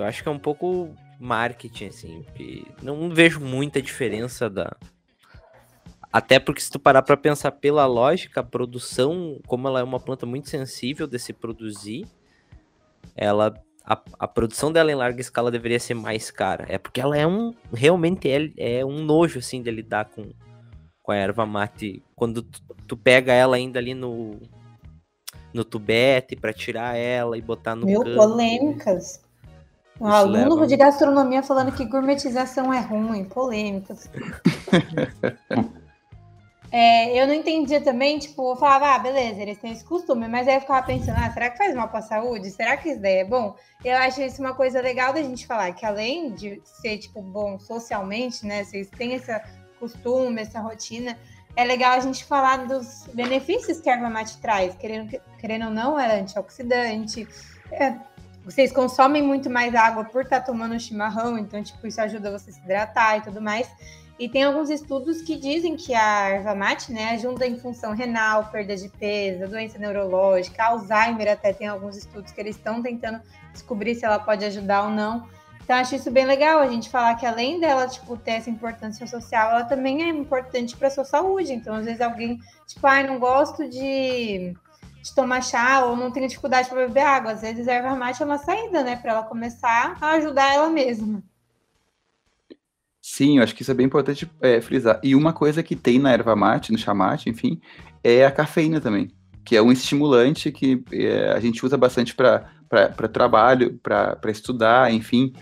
eu 0.00 0.04
acho 0.04 0.22
que 0.22 0.28
é 0.28 0.32
um 0.32 0.38
pouco 0.38 0.94
marketing, 1.18 1.86
assim, 1.86 2.26
não 2.82 3.10
vejo 3.10 3.40
muita 3.40 3.80
diferença 3.82 4.48
da. 4.48 4.76
Até 6.12 6.40
porque 6.40 6.60
se 6.60 6.70
tu 6.70 6.78
parar 6.78 7.02
para 7.02 7.16
pensar 7.16 7.52
pela 7.52 7.86
lógica, 7.86 8.40
a 8.40 8.44
produção, 8.44 9.38
como 9.46 9.68
ela 9.68 9.80
é 9.80 9.82
uma 9.84 10.00
planta 10.00 10.26
muito 10.26 10.48
sensível 10.48 11.06
de 11.06 11.18
se 11.18 11.32
produzir, 11.32 12.06
ela 13.14 13.54
a, 13.84 14.00
a, 14.20 14.28
produção 14.28 14.70
dela 14.70 14.92
em 14.92 14.94
larga 14.94 15.20
escala 15.20 15.50
deveria 15.50 15.80
ser 15.80 15.94
mais 15.94 16.30
cara. 16.30 16.64
É 16.68 16.78
porque 16.78 17.00
ela 17.00 17.16
é 17.16 17.26
um. 17.26 17.54
Realmente 17.72 18.28
é, 18.30 18.78
é 18.78 18.84
um 18.84 19.02
nojo, 19.02 19.38
assim, 19.40 19.62
de 19.62 19.70
lidar 19.70 20.06
com, 20.06 20.30
com 21.02 21.12
a 21.12 21.16
erva 21.16 21.44
mate. 21.44 22.02
Quando 22.14 22.42
tu, 22.42 22.62
tu 22.86 22.96
pega 22.96 23.32
ela 23.32 23.56
ainda 23.56 23.78
ali 23.78 23.94
no. 23.94 24.38
No 25.52 25.64
tubete 25.64 26.36
para 26.36 26.52
tirar 26.52 26.96
ela 26.96 27.36
e 27.36 27.40
botar 27.40 27.74
no. 27.74 27.84
Mil 27.84 28.04
polêmicas. 28.04 29.20
Um 30.00 30.06
aluno 30.06 30.54
leva... 30.54 30.66
de 30.66 30.76
gastronomia 30.76 31.42
falando 31.42 31.72
que 31.72 31.84
gourmetização 31.84 32.72
é 32.72 32.80
ruim, 32.80 33.24
polêmicas. 33.24 34.08
é, 36.72 37.20
eu 37.20 37.26
não 37.26 37.34
entendia 37.34 37.82
também, 37.82 38.18
tipo, 38.18 38.52
eu 38.52 38.56
falava, 38.56 38.94
ah, 38.94 38.98
beleza, 38.98 39.42
eles 39.42 39.58
têm 39.58 39.72
esse 39.72 39.84
costume, 39.84 40.26
mas 40.26 40.48
aí 40.48 40.54
eu 40.54 40.62
ficava 40.62 40.86
pensando, 40.86 41.18
ah, 41.18 41.30
será 41.30 41.50
que 41.50 41.58
faz 41.58 41.74
mal 41.74 41.88
para 41.88 41.98
a 41.98 42.02
saúde? 42.02 42.50
Será 42.50 42.78
que 42.78 42.88
isso 42.88 43.00
daí 43.00 43.18
é 43.18 43.24
bom? 43.24 43.54
Eu 43.84 43.98
acho 43.98 44.22
isso 44.22 44.40
uma 44.40 44.54
coisa 44.54 44.80
legal 44.80 45.12
da 45.12 45.22
gente 45.22 45.46
falar, 45.46 45.74
que 45.74 45.84
além 45.84 46.32
de 46.32 46.62
ser, 46.64 46.96
tipo, 46.96 47.20
bom 47.20 47.58
socialmente, 47.58 48.46
né, 48.46 48.64
vocês 48.64 48.88
têm 48.88 49.12
esse 49.12 49.38
costume, 49.78 50.40
essa 50.40 50.60
rotina, 50.60 51.14
é 51.56 51.64
legal 51.64 51.92
a 51.92 52.00
gente 52.00 52.24
falar 52.24 52.66
dos 52.66 53.06
benefícios 53.12 53.80
que 53.80 53.90
a 53.90 53.94
erva 53.94 54.08
mate 54.08 54.38
traz, 54.38 54.74
querendo, 54.76 55.20
querendo 55.38 55.66
ou 55.66 55.70
não, 55.70 55.98
é 55.98 56.20
antioxidante, 56.20 57.26
é 57.70 57.94
vocês 58.50 58.72
consomem 58.72 59.22
muito 59.22 59.48
mais 59.48 59.74
água 59.74 60.04
por 60.04 60.22
estar 60.22 60.40
tá 60.40 60.46
tomando 60.46 60.78
chimarrão, 60.78 61.38
então, 61.38 61.62
tipo, 61.62 61.86
isso 61.86 62.00
ajuda 62.00 62.30
você 62.30 62.50
a 62.50 62.52
se 62.52 62.60
hidratar 62.60 63.18
e 63.18 63.20
tudo 63.22 63.40
mais. 63.40 63.70
E 64.18 64.28
tem 64.28 64.42
alguns 64.42 64.68
estudos 64.68 65.22
que 65.22 65.36
dizem 65.36 65.76
que 65.76 65.94
a 65.94 66.28
erva 66.28 66.54
mate, 66.54 66.92
né, 66.92 67.12
ajuda 67.12 67.46
em 67.46 67.58
função 67.58 67.94
renal, 67.94 68.50
perda 68.50 68.76
de 68.76 68.88
peso, 68.88 69.48
doença 69.48 69.78
neurológica, 69.78 70.64
Alzheimer, 70.64 71.32
até 71.32 71.52
tem 71.52 71.68
alguns 71.68 71.96
estudos 71.96 72.30
que 72.30 72.40
eles 72.40 72.56
estão 72.56 72.82
tentando 72.82 73.20
descobrir 73.52 73.94
se 73.94 74.04
ela 74.04 74.18
pode 74.18 74.44
ajudar 74.44 74.82
ou 74.82 74.90
não. 74.90 75.26
Então, 75.62 75.78
acho 75.78 75.94
isso 75.94 76.10
bem 76.10 76.26
legal 76.26 76.58
a 76.58 76.66
gente 76.66 76.90
falar 76.90 77.14
que 77.14 77.24
além 77.24 77.60
dela, 77.60 77.86
tipo, 77.86 78.16
ter 78.16 78.32
essa 78.32 78.50
importância 78.50 79.06
social, 79.06 79.52
ela 79.52 79.64
também 79.64 80.02
é 80.02 80.08
importante 80.08 80.76
para 80.76 80.90
sua 80.90 81.04
saúde. 81.04 81.52
Então, 81.52 81.76
às 81.76 81.84
vezes 81.84 82.00
alguém, 82.00 82.40
tipo, 82.66 82.84
ai, 82.86 83.04
ah, 83.04 83.06
não 83.06 83.18
gosto 83.20 83.68
de 83.70 84.52
de 85.02 85.14
tomar 85.14 85.42
chá 85.42 85.84
ou 85.84 85.96
não 85.96 86.10
tem 86.10 86.26
dificuldade 86.26 86.68
para 86.68 86.86
beber 86.86 87.04
água. 87.04 87.32
Às 87.32 87.40
vezes 87.40 87.66
erva 87.66 87.96
mate 87.96 88.22
é 88.22 88.26
uma 88.26 88.38
saída, 88.38 88.82
né? 88.82 88.96
Para 88.96 89.12
ela 89.12 89.22
começar 89.22 89.96
a 90.00 90.12
ajudar 90.12 90.54
ela 90.54 90.68
mesma. 90.68 91.22
Sim, 93.02 93.38
eu 93.38 93.44
acho 93.44 93.54
que 93.54 93.62
isso 93.62 93.70
é 93.70 93.74
bem 93.74 93.86
importante 93.86 94.30
é, 94.40 94.60
frisar. 94.60 95.00
E 95.02 95.14
uma 95.14 95.32
coisa 95.32 95.62
que 95.62 95.74
tem 95.74 95.98
na 95.98 96.12
erva 96.12 96.36
mate, 96.36 96.70
no 96.70 96.78
chá 96.78 96.94
mate, 96.94 97.30
enfim, 97.30 97.60
é 98.04 98.24
a 98.24 98.30
cafeína 98.30 98.80
também, 98.80 99.10
que 99.44 99.56
é 99.56 99.62
um 99.62 99.72
estimulante 99.72 100.52
que 100.52 100.84
é, 100.92 101.32
a 101.32 101.40
gente 101.40 101.64
usa 101.64 101.76
bastante 101.76 102.14
para 102.14 103.08
trabalho, 103.08 103.78
para 103.82 104.30
estudar, 104.30 104.92
enfim, 104.92 105.32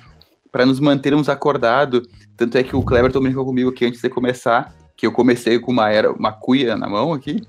para 0.52 0.64
nos 0.64 0.78
mantermos 0.78 1.28
acordados. 1.28 2.06
Tanto 2.36 2.56
é 2.56 2.62
que 2.62 2.76
o 2.76 2.82
Cleberton 2.82 3.20
brincou 3.20 3.44
comigo 3.44 3.70
aqui 3.70 3.84
antes 3.84 4.00
de 4.00 4.08
começar, 4.08 4.72
que 4.96 5.06
eu 5.06 5.12
comecei 5.12 5.58
com 5.58 5.72
uma, 5.72 5.90
era, 5.90 6.12
uma 6.12 6.32
cuia 6.32 6.76
na 6.76 6.88
mão 6.88 7.12
aqui, 7.12 7.42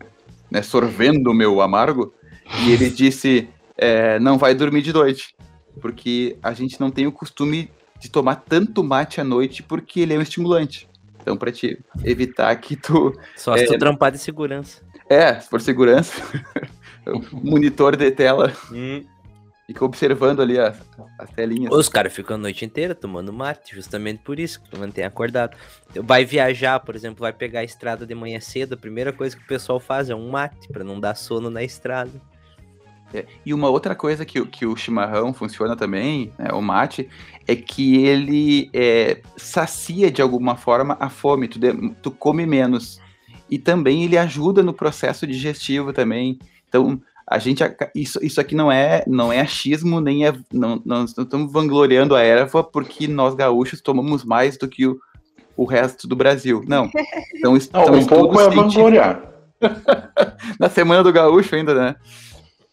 né, 0.52 0.62
sorvendo 0.62 1.32
o 1.32 1.34
meu 1.34 1.62
amargo, 1.62 2.14
e 2.66 2.72
ele 2.72 2.90
disse: 2.90 3.50
é, 3.78 4.20
não 4.20 4.38
vai 4.38 4.54
dormir 4.54 4.82
de 4.82 4.94
noite, 4.94 5.36
porque 5.82 6.38
a 6.42 6.54
gente 6.54 6.80
não 6.80 6.92
tem 6.92 7.08
o 7.08 7.12
costume 7.12 7.72
de 8.00 8.10
tomar 8.10 8.36
tanto 8.36 8.84
mate 8.84 9.20
à 9.20 9.24
noite, 9.24 9.62
porque 9.62 10.02
ele 10.02 10.14
é 10.14 10.18
um 10.18 10.22
estimulante. 10.22 10.90
Então, 11.22 11.36
para 11.36 11.52
te 11.52 11.78
evitar 12.04 12.56
que 12.56 12.76
tu. 12.76 13.14
Só 13.36 13.56
se 13.56 13.64
é, 13.64 13.68
tu 13.68 13.78
trampar 13.78 14.12
de 14.12 14.18
segurança. 14.18 14.82
É, 15.10 15.34
por 15.34 15.62
segurança. 15.62 16.14
monitor 17.32 17.96
de 17.96 18.12
tela. 18.12 18.54
Hum. 18.72 19.04
Fica 19.70 19.86
observando 19.86 20.42
ali 20.42 20.60
as, 20.60 20.76
as 21.20 21.30
telinhas. 21.30 21.72
Os 21.72 21.88
caras 21.88 22.12
ficam 22.12 22.36
a 22.36 22.40
noite 22.40 22.66
inteira 22.66 22.96
tomando 22.96 23.32
mate, 23.32 23.76
justamente 23.76 24.20
por 24.24 24.40
isso, 24.40 24.60
que 24.60 24.68
tu 24.68 24.80
mantém 24.80 25.04
acordado. 25.04 25.56
Vai 25.94 26.26
viajar, 26.26 26.80
por 26.80 26.96
exemplo, 26.96 27.20
vai 27.20 27.32
pegar 27.32 27.60
a 27.60 27.64
estrada 27.64 28.04
de 28.04 28.16
manhã 28.16 28.40
cedo, 28.40 28.74
a 28.74 28.78
primeira 28.78 29.14
coisa 29.14 29.38
que 29.38 29.44
o 29.44 29.48
pessoal 29.48 29.80
faz 29.80 30.10
é 30.10 30.16
um 30.16 30.28
mate, 30.32 30.68
para 30.70 30.84
não 30.84 31.00
dar 31.00 31.14
sono 31.14 31.52
na 31.52 31.62
estrada. 31.62 32.20
É, 33.14 33.28
e 33.46 33.54
uma 33.54 33.70
outra 33.70 33.94
coisa 33.94 34.26
que, 34.26 34.44
que 34.48 34.66
o 34.66 34.76
chimarrão 34.76 35.36
funciona 35.36 35.76
também, 35.76 36.34
né, 36.40 36.52
o 36.52 36.64
mate, 36.64 37.08
é 37.48 37.56
que 37.56 38.04
ele 38.04 38.72
é, 38.74 39.22
sacia 39.38 40.10
de 40.10 40.20
alguma 40.20 40.56
forma 40.56 40.98
a 41.00 41.12
fome, 41.12 41.48
tu, 41.48 41.60
de, 41.60 41.92
tu 42.02 42.10
come 42.10 42.44
menos. 42.44 43.00
E 43.48 43.60
também 43.60 44.04
ele 44.04 44.18
ajuda 44.18 44.64
no 44.64 44.74
processo 44.74 45.28
digestivo 45.28 45.94
também. 45.94 46.40
Então, 46.68 47.00
a 47.30 47.38
gente 47.38 47.64
isso, 47.94 48.20
isso 48.24 48.42
aqui 48.42 48.56
não 48.56 48.72
é 48.72 49.04
não 49.06 49.32
é 49.32 49.40
achismo 49.40 50.02
nem 50.02 50.26
é 50.26 50.34
não, 50.52 50.82
nós 50.86 51.16
não 51.16 51.24
estamos 51.24 51.52
vangloriando 51.52 52.16
a 52.16 52.22
erva 52.22 52.64
porque 52.64 53.08
nós 53.08 53.36
gaúchos 53.36 53.82
tomamos 53.82 54.24
mais 54.24 54.58
do 54.58 54.68
que 54.68 54.88
o, 54.88 55.00
o 55.56 55.66
resto 55.66 56.08
do 56.08 56.16
Brasil 56.16 56.64
não 56.68 56.90
então 57.36 57.54
não, 57.74 57.94
um 57.94 58.06
pouco 58.06 58.40
é 58.40 58.50
vangloriar 58.50 59.24
na 60.60 60.70
semana 60.70 61.04
do 61.04 61.14
gaúcho 61.14 61.56
ainda 61.56 61.74
né 61.74 61.96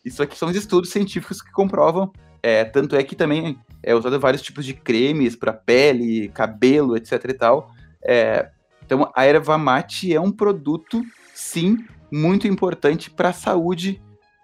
isso 0.07 0.23
aqui 0.23 0.39
são 0.39 0.49
os 0.49 0.55
estudos 0.55 0.91
científicos 0.91 1.43
que 1.43 1.51
comprovam. 1.51 2.13
É, 2.41 2.65
tanto 2.65 2.95
é 2.95 3.03
que 3.03 3.17
também 3.17 3.59
é 3.83 3.93
usado 3.93 4.21
vários 4.21 4.41
tipos 4.41 4.65
de 4.65 4.73
cremes 4.73 5.35
para 5.35 5.53
pele, 5.53 6.29
cabelo, 6.29 6.97
etc 6.97 7.25
e 7.29 7.35
tal. 7.35 7.73
É, 8.05 8.49
então, 8.85 9.11
a 9.17 9.25
erva 9.25 9.59
mate 9.59 10.15
é 10.15 10.21
um 10.21 10.31
produto, 10.31 11.03
sim, 11.35 11.77
muito 12.09 12.47
importante 12.47 13.11
para 13.11 13.31
a 13.31 13.33
saúde 13.33 14.01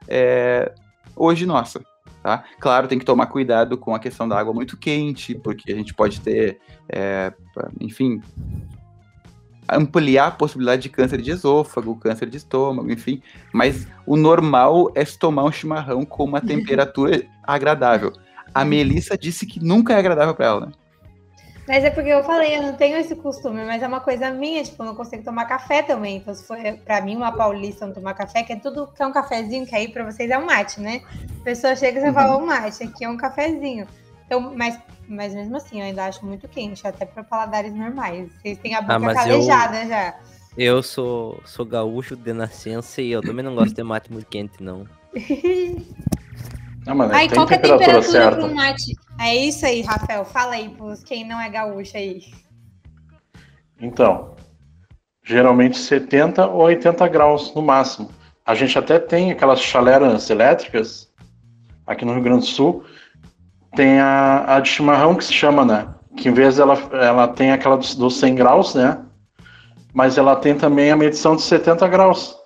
é, 0.08 0.72
hoje 1.16 1.46
nossa. 1.46 1.80
Tá? 2.22 2.44
Claro, 2.60 2.86
tem 2.86 2.98
que 2.98 3.04
tomar 3.04 3.26
cuidado 3.26 3.76
com 3.76 3.94
a 3.94 3.98
questão 3.98 4.28
da 4.28 4.38
água 4.38 4.54
muito 4.54 4.76
quente, 4.76 5.34
porque 5.34 5.72
a 5.72 5.74
gente 5.74 5.92
pode 5.92 6.20
ter, 6.20 6.60
é, 6.88 7.32
enfim, 7.80 8.22
ampliar 9.68 10.28
a 10.28 10.30
possibilidade 10.30 10.82
de 10.82 10.88
câncer 10.88 11.20
de 11.20 11.32
esôfago, 11.32 11.96
câncer 11.96 12.28
de 12.28 12.36
estômago, 12.36 12.90
enfim. 12.92 13.20
Mas 13.52 13.88
o 14.06 14.16
normal 14.16 14.92
é 14.94 15.04
se 15.04 15.18
tomar 15.18 15.44
um 15.44 15.52
chimarrão 15.52 16.04
com 16.04 16.24
uma 16.24 16.40
temperatura 16.42 17.22
agradável. 17.42 18.12
A 18.54 18.64
Melissa 18.64 19.18
disse 19.18 19.46
que 19.46 19.58
nunca 19.58 19.94
é 19.94 19.98
agradável 19.98 20.34
para 20.34 20.46
ela, 20.46 20.66
né? 20.66 20.72
Mas 21.66 21.84
é 21.84 21.90
porque 21.90 22.08
eu 22.08 22.24
falei, 22.24 22.56
eu 22.56 22.62
não 22.62 22.74
tenho 22.74 22.96
esse 22.96 23.14
costume, 23.14 23.64
mas 23.64 23.82
é 23.82 23.86
uma 23.86 24.00
coisa 24.00 24.30
minha, 24.30 24.64
tipo, 24.64 24.82
eu 24.82 24.86
não 24.86 24.96
consigo 24.96 25.22
tomar 25.22 25.44
café 25.44 25.82
também. 25.82 26.16
Então, 26.16 26.34
se 26.34 26.44
for 26.44 26.56
pra 26.84 27.00
mim, 27.00 27.14
uma 27.14 27.30
paulista 27.30 27.86
não 27.86 27.94
tomar 27.94 28.14
café, 28.14 28.42
que 28.42 28.52
é 28.52 28.56
tudo 28.56 28.88
que 28.88 29.00
é 29.00 29.06
um 29.06 29.12
cafezinho, 29.12 29.66
que 29.66 29.74
aí 29.74 29.88
pra 29.88 30.04
vocês 30.04 30.28
é 30.28 30.36
um 30.36 30.44
mate, 30.44 30.80
né? 30.80 31.02
A 31.40 31.44
pessoa 31.44 31.76
chega 31.76 31.98
e 31.98 32.02
você 32.02 32.08
uhum. 32.08 32.14
fala 32.14 32.36
um 32.36 32.46
mate, 32.46 32.82
aqui 32.82 33.04
é 33.04 33.08
um 33.08 33.16
cafezinho. 33.16 33.86
Então, 34.26 34.52
mas 34.56 34.78
mas 35.08 35.34
mesmo 35.34 35.56
assim, 35.56 35.80
eu 35.80 35.86
ainda 35.86 36.06
acho 36.06 36.24
muito 36.24 36.48
quente, 36.48 36.86
até 36.86 37.04
para 37.04 37.22
paladares 37.22 37.74
normais. 37.74 38.30
Vocês 38.40 38.58
têm 38.58 38.74
a 38.74 38.78
ah, 38.78 38.82
boca 38.82 39.10
ah, 39.10 39.14
calejada 39.14 39.82
eu, 39.82 39.88
já. 39.88 40.20
Eu 40.56 40.82
sou, 40.82 41.40
sou 41.44 41.66
gaúcho 41.66 42.16
de 42.16 42.32
nascença 42.32 43.02
e 43.02 43.10
eu 43.10 43.20
também 43.20 43.44
não 43.44 43.54
gosto 43.54 43.74
de 43.74 43.82
mate 43.82 44.10
muito 44.10 44.26
quente, 44.26 44.62
não. 44.62 44.86
Não, 46.86 46.94
mas 46.94 47.12
Ai, 47.12 47.28
qual 47.28 47.46
que 47.46 47.54
é 47.54 47.56
a 47.56 47.60
temperatura 47.60 48.02
certa. 48.02 48.36
pro 48.36 48.54
mate? 48.54 48.92
É 49.20 49.36
isso 49.36 49.64
aí, 49.64 49.82
Rafael. 49.82 50.24
Fala 50.24 50.54
aí 50.54 50.68
pros 50.68 51.02
quem 51.04 51.26
não 51.26 51.40
é 51.40 51.48
gaúcho 51.48 51.96
aí. 51.96 52.22
Então, 53.80 54.34
geralmente 55.24 55.78
70 55.78 56.46
ou 56.46 56.62
80 56.62 57.06
graus 57.08 57.54
no 57.54 57.62
máximo. 57.62 58.10
A 58.44 58.54
gente 58.54 58.76
até 58.76 58.98
tem 58.98 59.30
aquelas 59.30 59.60
chaleras 59.60 60.28
elétricas 60.28 61.08
aqui 61.86 62.04
no 62.04 62.14
Rio 62.14 62.22
Grande 62.22 62.40
do 62.40 62.46
Sul 62.46 62.84
tem 63.74 64.00
a, 64.00 64.56
a 64.56 64.60
de 64.60 64.68
chimarrão 64.68 65.14
que 65.14 65.24
se 65.24 65.32
chama, 65.32 65.64
né? 65.64 65.88
Que 66.16 66.28
em 66.28 66.32
vez 66.32 66.56
dela 66.56 66.78
ela 66.92 67.28
tem 67.28 67.52
aquela 67.52 67.76
dos, 67.76 67.94
dos 67.94 68.18
100 68.18 68.34
graus, 68.34 68.74
né? 68.74 68.98
Mas 69.92 70.18
ela 70.18 70.36
tem 70.36 70.56
também 70.56 70.90
a 70.90 70.96
medição 70.96 71.36
de 71.36 71.42
70 71.42 71.86
graus. 71.88 72.36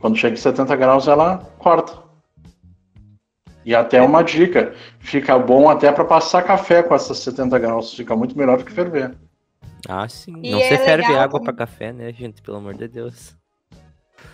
Quando 0.00 0.16
chega 0.16 0.34
em 0.34 0.40
70 0.40 0.74
graus, 0.76 1.06
ela 1.06 1.38
corta. 1.58 2.01
E 3.64 3.74
até 3.74 4.02
uma 4.02 4.22
dica, 4.22 4.74
fica 4.98 5.38
bom 5.38 5.68
até 5.68 5.90
para 5.92 6.04
passar 6.04 6.42
café 6.42 6.82
com 6.82 6.94
essas 6.94 7.18
70 7.18 7.58
graus, 7.58 7.94
fica 7.94 8.16
muito 8.16 8.36
melhor 8.36 8.58
do 8.58 8.64
que 8.64 8.72
ferver. 8.72 9.14
Ah, 9.88 10.08
sim. 10.08 10.34
E 10.42 10.50
Não 10.50 10.58
é 10.58 10.68
se 10.68 10.78
ferve 10.78 11.14
água 11.14 11.40
para 11.40 11.52
café, 11.52 11.92
né, 11.92 12.12
gente? 12.12 12.40
Pelo 12.42 12.58
amor 12.58 12.74
de 12.74 12.88
Deus. 12.88 13.36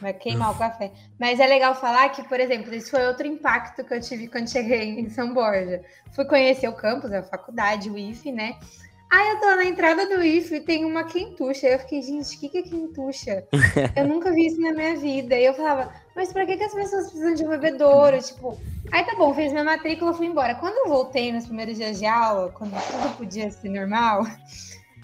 Vai 0.01 0.13
queimar 0.13 0.53
o 0.53 0.59
café. 0.59 0.93
Mas 1.19 1.41
é 1.41 1.47
legal 1.47 1.75
falar 1.75 2.09
que, 2.11 2.23
por 2.29 2.39
exemplo, 2.39 2.73
esse 2.75 2.91
foi 2.91 3.07
outro 3.07 3.27
impacto 3.27 3.85
que 3.85 3.95
eu 3.95 4.01
tive 4.01 4.29
quando 4.29 4.49
cheguei 4.49 5.01
em 5.01 5.09
São 5.09 5.33
Borja. 5.33 5.83
Fui 6.13 6.25
conhecer 6.25 6.69
o 6.69 6.75
campus, 6.75 7.13
a 7.13 7.23
faculdade, 7.23 7.91
o 7.91 7.99
IFE, 7.99 8.31
né? 8.31 8.59
Aí 9.11 9.31
eu 9.31 9.41
tô 9.41 9.47
na 9.47 9.65
entrada 9.65 10.07
do 10.07 10.23
IFE 10.23 10.57
e 10.57 10.61
tem 10.61 10.85
uma 10.85 11.05
quentucha. 11.05 11.67
Eu 11.67 11.79
fiquei, 11.79 12.03
gente, 12.03 12.37
o 12.37 12.41
que, 12.41 12.49
que 12.49 12.59
é 12.59 12.63
quentucha? 12.63 13.45
eu 13.97 14.05
nunca 14.09 14.31
vi 14.31 14.47
isso 14.47 14.61
na 14.61 14.73
minha 14.73 14.97
vida. 14.97 15.35
E 15.35 15.47
eu 15.47 15.55
falava, 15.55 15.91
mas 16.15 16.31
pra 16.31 16.45
que, 16.45 16.57
que 16.57 16.65
as 16.65 16.75
pessoas 16.75 17.05
precisam 17.05 17.35
de 17.35 17.45
um 17.45 17.49
bebedouro? 17.49 18.21
Tipo, 18.23 18.61
aí 18.93 19.03
tá 19.05 19.17
bom, 19.17 19.33
fiz 19.35 19.51
minha 19.51 19.65
matrícula, 19.65 20.13
fui 20.13 20.27
embora. 20.27 20.55
Quando 20.57 20.77
eu 20.77 20.89
voltei 20.89 21.33
nos 21.33 21.47
primeiros 21.47 21.77
dias 21.77 21.99
de 21.99 22.05
aula, 22.05 22.51
quando 22.51 22.73
tudo 22.73 23.17
podia 23.17 23.51
ser 23.51 23.71
normal, 23.71 24.27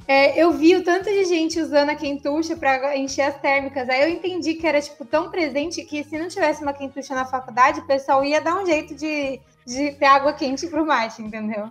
é, 0.07 0.39
eu 0.39 0.53
vi 0.53 0.77
o 0.77 0.85
tanto 0.85 1.05
de 1.05 1.25
gente 1.25 1.59
usando 1.59 1.89
a 1.89 1.95
quentucha 1.95 2.55
para 2.55 2.95
encher 2.99 3.23
as 3.23 3.41
térmicas. 3.41 3.89
Aí 3.89 4.03
eu 4.03 4.09
entendi 4.11 4.55
que 4.55 4.67
era 4.67 4.83
tipo 4.83 5.07
tão 5.07 5.31
presente 5.31 5.83
que 5.83 6.05
se 6.05 6.19
não 6.19 6.29
tivesse 6.29 6.63
uma 6.63 6.75
quentucha 6.75 7.15
na 7.15 7.25
faculdade, 7.25 7.81
o 7.81 7.87
pessoal 7.87 8.23
ia 8.23 8.41
dar 8.41 8.63
um 8.63 8.67
jeito 8.67 8.95
de, 8.95 9.41
de 9.67 9.93
ter 9.93 10.05
água 10.05 10.35
quente 10.35 10.67
pro 10.67 10.85
mate, 10.85 11.23
entendeu? 11.23 11.71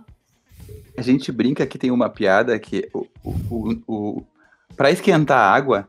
A 0.96 1.02
gente 1.02 1.32
brinca 1.32 1.66
que 1.66 1.78
tem 1.78 1.90
uma 1.90 2.08
piada 2.08 2.58
que 2.58 2.88
o, 2.92 3.06
o, 3.24 3.82
o, 3.86 4.26
para 4.76 4.90
esquentar 4.90 5.38
a 5.38 5.52
água 5.52 5.88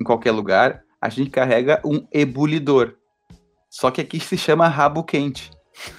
em 0.00 0.04
qualquer 0.04 0.32
lugar, 0.32 0.82
a 1.00 1.08
gente 1.08 1.30
carrega 1.30 1.80
um 1.84 2.06
ebulidor. 2.12 2.94
Só 3.70 3.90
que 3.90 4.00
aqui 4.00 4.20
se 4.20 4.36
chama 4.36 4.68
rabo 4.68 5.02
quente. 5.04 5.50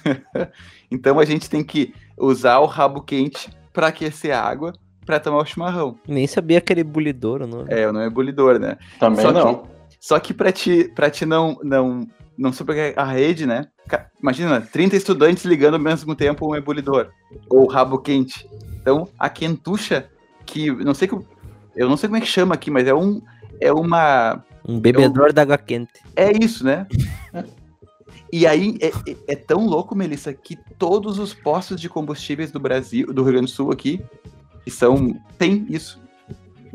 então 0.90 1.18
a 1.18 1.24
gente 1.24 1.50
tem 1.50 1.64
que 1.64 1.92
usar 2.18 2.58
o 2.60 2.66
rabo 2.66 3.02
quente 3.02 3.50
para 3.72 3.88
aquecer 3.88 4.34
a 4.34 4.42
água 4.42 4.72
pra 5.04 5.20
tomar 5.20 5.38
o 5.38 5.44
chimarrão. 5.44 5.98
Nem 6.06 6.26
sabia 6.26 6.60
que 6.60 6.72
era 6.72 6.80
ebulidor 6.80 7.42
o 7.42 7.46
nome. 7.46 7.66
É, 7.68 7.88
o 7.88 7.92
nome 7.92 8.04
é 8.04 8.08
ebulidor, 8.08 8.58
né? 8.58 8.78
Também 8.98 9.24
só 9.24 9.32
não. 9.32 9.54
Que, 9.54 9.68
só 10.00 10.18
que 10.18 10.32
pra 10.32 10.52
ti, 10.52 10.90
pra 10.94 11.10
ti 11.10 11.26
não, 11.26 11.58
não, 11.62 12.06
não 12.36 12.52
sobre 12.52 12.94
a 12.96 13.04
rede, 13.04 13.46
né? 13.46 13.66
Imagina, 14.20 14.60
30 14.60 14.96
estudantes 14.96 15.44
ligando 15.44 15.74
ao 15.74 15.80
mesmo 15.80 16.14
tempo 16.14 16.48
um 16.48 16.56
ebulidor. 16.56 17.10
Ou 17.48 17.66
rabo 17.66 17.98
quente. 17.98 18.48
Então, 18.80 19.08
a 19.18 19.28
quentucha, 19.28 20.08
que 20.44 20.70
não 20.70 20.94
sei 20.94 21.08
que. 21.08 21.18
Eu 21.76 21.88
não 21.88 21.96
sei 21.96 22.08
como 22.08 22.16
é 22.16 22.20
que 22.20 22.26
chama 22.26 22.54
aqui, 22.54 22.70
mas 22.70 22.86
é 22.86 22.94
um. 22.94 23.20
É 23.60 23.72
uma. 23.72 24.42
Um 24.66 24.80
bebedor 24.80 25.28
é 25.28 25.30
um, 25.30 25.34
d'água 25.34 25.58
quente. 25.58 25.92
É 26.16 26.32
isso, 26.32 26.64
né? 26.64 26.86
E 28.32 28.46
aí 28.46 28.76
é, 28.80 28.88
é, 28.88 29.16
é, 29.28 29.36
tão 29.36 29.66
louco, 29.66 29.94
Melissa, 29.94 30.32
que 30.32 30.56
todos 30.78 31.18
os 31.18 31.32
postos 31.32 31.80
de 31.80 31.88
combustíveis 31.88 32.50
do 32.50 32.58
Brasil, 32.58 33.12
do 33.12 33.22
Rio 33.22 33.32
Grande 33.32 33.46
do 33.46 33.54
Sul 33.54 33.70
aqui, 33.70 34.02
que 34.64 34.70
são. 34.70 35.20
Tem 35.38 35.66
isso. 35.68 36.00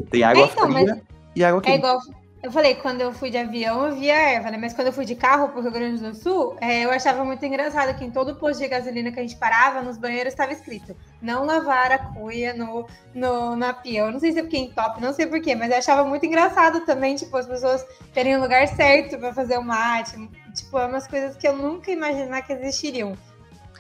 Tem 0.09 0.23
água 0.23 0.43
é, 0.43 0.45
então, 0.45 0.71
fria 0.71 1.01
e 1.35 1.43
água 1.43 1.59
é 1.59 1.63
quente. 1.63 1.75
É 1.75 1.77
igual. 1.77 1.99
Eu 2.41 2.51
falei, 2.51 2.75
quando 2.75 3.01
eu 3.01 3.11
fui 3.11 3.29
de 3.29 3.37
avião, 3.37 3.87
eu 3.87 3.95
via 3.95 4.15
erva, 4.15 4.49
né? 4.49 4.57
Mas 4.57 4.73
quando 4.73 4.87
eu 4.87 4.93
fui 4.93 5.03
de 5.03 5.13
carro 5.13 5.49
pro 5.49 5.61
Rio 5.61 5.71
Grande 5.71 6.01
do 6.01 6.15
Sul, 6.15 6.55
é, 6.61 6.85
eu 6.85 6.91
achava 6.91 7.25
muito 7.25 7.45
engraçado 7.45 7.97
que 7.97 8.05
em 8.05 8.11
todo 8.11 8.35
posto 8.35 8.61
de 8.61 8.67
gasolina 8.69 9.11
que 9.11 9.19
a 9.19 9.21
gente 9.21 9.35
parava, 9.35 9.81
nos 9.81 9.97
banheiros 9.97 10.31
estava 10.31 10.53
escrito 10.53 10.95
não 11.21 11.45
lavar 11.45 11.91
a 11.91 11.97
cuia 11.97 12.53
no, 12.53 12.87
no, 13.13 13.55
na 13.55 13.73
pia. 13.73 14.01
Eu 14.01 14.11
não 14.11 14.19
sei 14.19 14.31
se 14.31 14.39
é 14.39 14.41
porque 14.41 14.57
em 14.57 14.71
top, 14.71 15.01
não 15.01 15.13
sei 15.13 15.27
porquê, 15.27 15.53
mas 15.53 15.69
eu 15.69 15.77
achava 15.77 16.03
muito 16.05 16.25
engraçado 16.25 16.85
também, 16.85 17.15
tipo, 17.15 17.35
as 17.35 17.45
pessoas 17.45 17.85
terem 18.13 18.37
o 18.37 18.41
lugar 18.41 18.67
certo 18.67 19.17
para 19.17 19.33
fazer 19.33 19.57
o 19.57 19.63
mate. 19.63 20.15
Tipo, 20.55 20.79
é 20.79 20.85
umas 20.85 21.07
coisas 21.07 21.35
que 21.35 21.47
eu 21.47 21.55
nunca 21.55 21.91
imaginar 21.91 22.41
que 22.41 22.53
existiriam. 22.53 23.17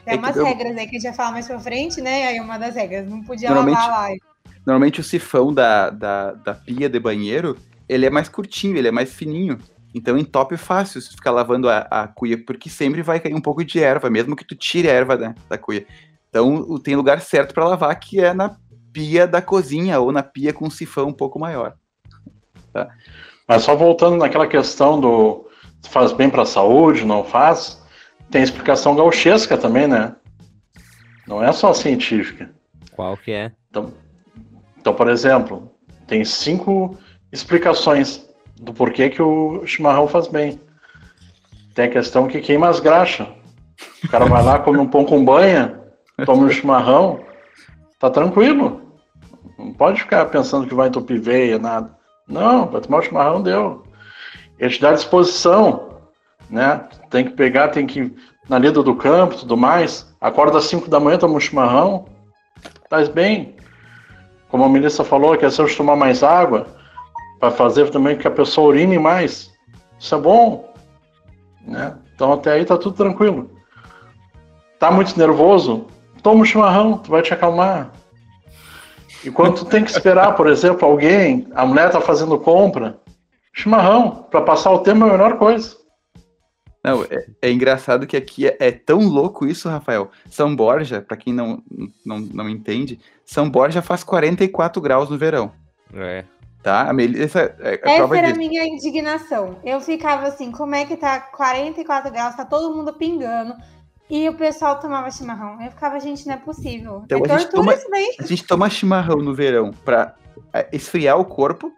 Tem 0.03 0.15
é 0.15 0.17
umas 0.17 0.35
eu... 0.35 0.43
regras 0.43 0.77
aí 0.77 0.87
que 0.87 0.97
a 0.97 0.99
gente 0.99 1.03
vai 1.03 1.13
falar 1.13 1.31
mais 1.31 1.47
pra 1.47 1.59
frente, 1.59 2.01
né? 2.01 2.27
Aí 2.27 2.39
uma 2.39 2.57
das 2.57 2.75
regras, 2.75 3.09
não 3.09 3.23
podia 3.23 3.51
lavar 3.51 3.89
lá. 3.89 4.09
Normalmente 4.65 4.99
o 4.99 5.03
sifão 5.03 5.53
da, 5.53 5.89
da, 5.89 6.33
da 6.33 6.53
pia 6.53 6.89
de 6.89 6.99
banheiro, 6.99 7.57
ele 7.89 8.05
é 8.05 8.09
mais 8.09 8.29
curtinho, 8.29 8.77
ele 8.77 8.87
é 8.87 8.91
mais 8.91 9.11
fininho. 9.11 9.57
Então 9.93 10.17
entope 10.17 10.55
fácil 10.55 11.01
se 11.01 11.09
ficar 11.09 11.31
lavando 11.31 11.67
a, 11.67 11.79
a 11.89 12.07
cuia, 12.07 12.37
porque 12.45 12.69
sempre 12.69 13.01
vai 13.01 13.19
cair 13.19 13.33
um 13.33 13.41
pouco 13.41 13.65
de 13.65 13.79
erva, 13.79 14.09
mesmo 14.09 14.35
que 14.35 14.45
tu 14.45 14.55
tire 14.55 14.87
a 14.87 14.93
erva 14.93 15.17
da, 15.17 15.35
da 15.49 15.57
cuia. 15.57 15.85
Então 16.29 16.77
tem 16.77 16.95
lugar 16.95 17.19
certo 17.21 17.53
para 17.53 17.67
lavar, 17.67 17.99
que 17.99 18.21
é 18.21 18.33
na 18.33 18.55
pia 18.93 19.27
da 19.27 19.41
cozinha, 19.41 19.99
ou 19.99 20.11
na 20.11 20.21
pia 20.21 20.53
com 20.53 20.67
um 20.67 20.69
sifão 20.69 21.07
um 21.07 21.13
pouco 21.13 21.39
maior. 21.39 21.75
Tá? 22.71 22.87
Mas 23.47 23.63
só 23.63 23.75
voltando 23.75 24.17
naquela 24.17 24.45
questão 24.45 25.01
do 25.01 25.47
faz 25.89 26.11
bem 26.11 26.29
para 26.29 26.43
a 26.43 26.45
saúde, 26.45 27.03
não 27.03 27.23
faz, 27.23 27.81
tem 28.29 28.43
explicação 28.43 28.95
gauchesca 28.95 29.57
também, 29.57 29.87
né? 29.87 30.15
Não 31.25 31.43
é 31.43 31.51
só 31.51 31.73
científica. 31.73 32.51
Qual 32.91 33.17
que 33.17 33.31
é? 33.31 33.51
Então, 33.69 33.93
então, 34.77 34.93
por 34.93 35.09
exemplo, 35.09 35.71
tem 36.05 36.23
cinco 36.23 36.97
explicações 37.31 38.27
do 38.59 38.73
porquê 38.73 39.09
que 39.09 39.21
o 39.21 39.65
chimarrão 39.65 40.07
faz 40.07 40.27
bem. 40.27 40.59
Tem 41.73 41.85
a 41.85 41.89
questão 41.89 42.27
que 42.27 42.41
queima 42.41 42.67
as 42.67 42.79
graxas. 42.79 43.27
O 44.03 44.09
cara 44.09 44.25
vai 44.25 44.43
lá, 44.43 44.59
come 44.59 44.77
um 44.77 44.87
pão 44.87 45.05
com 45.05 45.23
banha, 45.23 45.79
toma 46.25 46.43
um 46.43 46.51
chimarrão, 46.51 47.19
tá 47.99 48.09
tranquilo. 48.09 48.81
Não 49.57 49.73
pode 49.73 50.01
ficar 50.01 50.25
pensando 50.25 50.67
que 50.67 50.73
vai 50.73 50.87
entupir 50.87 51.21
veia, 51.21 51.57
nada. 51.57 51.95
Não, 52.27 52.65
vai 52.67 52.81
tomar 52.81 52.99
o 52.99 53.01
chimarrão, 53.01 53.41
deu. 53.41 53.83
Ele 54.57 54.69
te 54.69 54.81
dá 54.81 54.93
disposição, 54.93 55.99
né? 56.49 56.85
Tem 57.09 57.23
que 57.23 57.31
pegar, 57.31 57.69
tem 57.69 57.87
que 57.87 58.13
na 58.49 58.57
lida 58.57 58.81
do 58.81 58.95
campo 58.95 59.37
tudo 59.37 59.55
mais, 59.55 60.11
acorda 60.19 60.57
às 60.57 60.65
5 60.65 60.89
da 60.89 60.99
manhã, 60.99 61.17
toma 61.17 61.35
um 61.35 61.39
chimarrão, 61.39 62.05
faz 62.89 63.07
bem. 63.07 63.55
Como 64.49 64.63
a 64.63 64.69
ministra 64.69 65.05
falou, 65.05 65.37
que 65.37 65.45
é 65.45 65.49
de 65.49 65.77
tomar 65.77 65.95
mais 65.95 66.23
água, 66.23 66.65
para 67.39 67.51
fazer 67.51 67.89
também 67.89 68.17
que 68.17 68.27
a 68.27 68.31
pessoa 68.31 68.69
urine 68.69 68.99
mais. 68.99 69.51
Isso 69.97 70.13
é 70.13 70.17
bom. 70.17 70.73
Né? 71.65 71.95
Então 72.13 72.33
até 72.33 72.53
aí 72.53 72.65
tá 72.65 72.77
tudo 72.77 72.95
tranquilo. 72.95 73.49
Tá 74.77 74.91
muito 74.91 75.17
nervoso? 75.17 75.87
Toma 76.21 76.41
um 76.41 76.45
chimarrão, 76.45 76.97
tu 76.97 77.11
vai 77.11 77.21
te 77.21 77.33
acalmar. 77.33 77.91
E 79.23 79.31
quando 79.31 79.57
tu 79.57 79.65
tem 79.65 79.83
que 79.83 79.91
esperar, 79.91 80.35
por 80.35 80.47
exemplo, 80.47 80.87
alguém, 80.87 81.47
a 81.53 81.65
mulher 81.65 81.91
tá 81.91 81.99
fazendo 81.99 82.39
compra, 82.39 82.99
chimarrão, 83.53 84.27
para 84.29 84.41
passar 84.41 84.71
o 84.71 84.79
tempo 84.79 85.05
é 85.05 85.09
a 85.09 85.11
melhor 85.11 85.37
coisa. 85.37 85.77
Não, 86.83 87.03
é, 87.03 87.25
é, 87.41 87.51
engraçado 87.51 88.07
que 88.07 88.15
aqui 88.15 88.47
é, 88.47 88.55
é, 88.59 88.71
tão 88.71 88.99
louco 88.99 89.45
isso, 89.45 89.67
Rafael. 89.67 90.09
São 90.29 90.55
Borja, 90.55 91.01
para 91.01 91.17
quem 91.17 91.33
não, 91.33 91.61
não, 92.05 92.19
não 92.19 92.49
entende, 92.49 92.99
São 93.25 93.49
Borja 93.49 93.81
faz 93.81 94.03
44 94.03 94.81
graus 94.81 95.09
no 95.09 95.17
verão. 95.17 95.51
É. 95.93 96.23
Tá? 96.61 96.89
A 96.89 96.93
Melissa, 96.93 97.55
é, 97.59 97.75
é 97.75 97.99
Essa 97.99 98.17
era 98.17 98.31
a 98.31 98.35
minha 98.35 98.65
indignação. 98.65 99.59
Eu 99.63 99.79
ficava 99.79 100.27
assim, 100.27 100.51
como 100.51 100.75
é 100.75 100.85
que 100.85 100.97
tá 100.97 101.19
44 101.19 102.11
graus, 102.11 102.35
tá 102.35 102.45
todo 102.45 102.75
mundo 102.75 102.93
pingando. 102.93 103.55
E 104.09 104.27
o 104.27 104.33
pessoal 104.35 104.79
tomava 104.79 105.11
chimarrão. 105.11 105.61
Eu 105.61 105.69
ficava, 105.69 105.99
gente, 105.99 106.25
não 106.27 106.33
é 106.33 106.37
possível. 106.37 107.03
Então, 107.05 107.21
é 107.25 107.31
a, 107.31 107.37
gente 107.37 107.51
toma, 107.51 107.73
a 108.19 108.25
gente 108.25 108.43
toma 108.43 108.69
chimarrão 108.69 109.17
no 109.17 109.33
verão 109.35 109.71
pra 109.85 110.15
é, 110.51 110.67
esfriar 110.73 111.17
o 111.19 111.25
corpo 111.25 111.71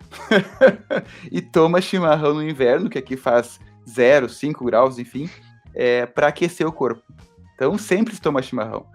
e 1.30 1.42
toma 1.42 1.82
chimarrão 1.82 2.34
no 2.34 2.44
inverno, 2.44 2.90
que 2.90 2.98
aqui 2.98 3.18
faz 3.18 3.60
0, 3.88 4.30
5 4.30 4.64
graus, 4.64 4.98
enfim, 4.98 5.30
é, 5.76 6.06
para 6.06 6.28
aquecer 6.28 6.66
o 6.66 6.72
corpo. 6.72 7.04
Então 7.54 7.78
sempre 7.78 8.16
se 8.16 8.22
toma 8.22 8.42
chimarrão. 8.42 8.86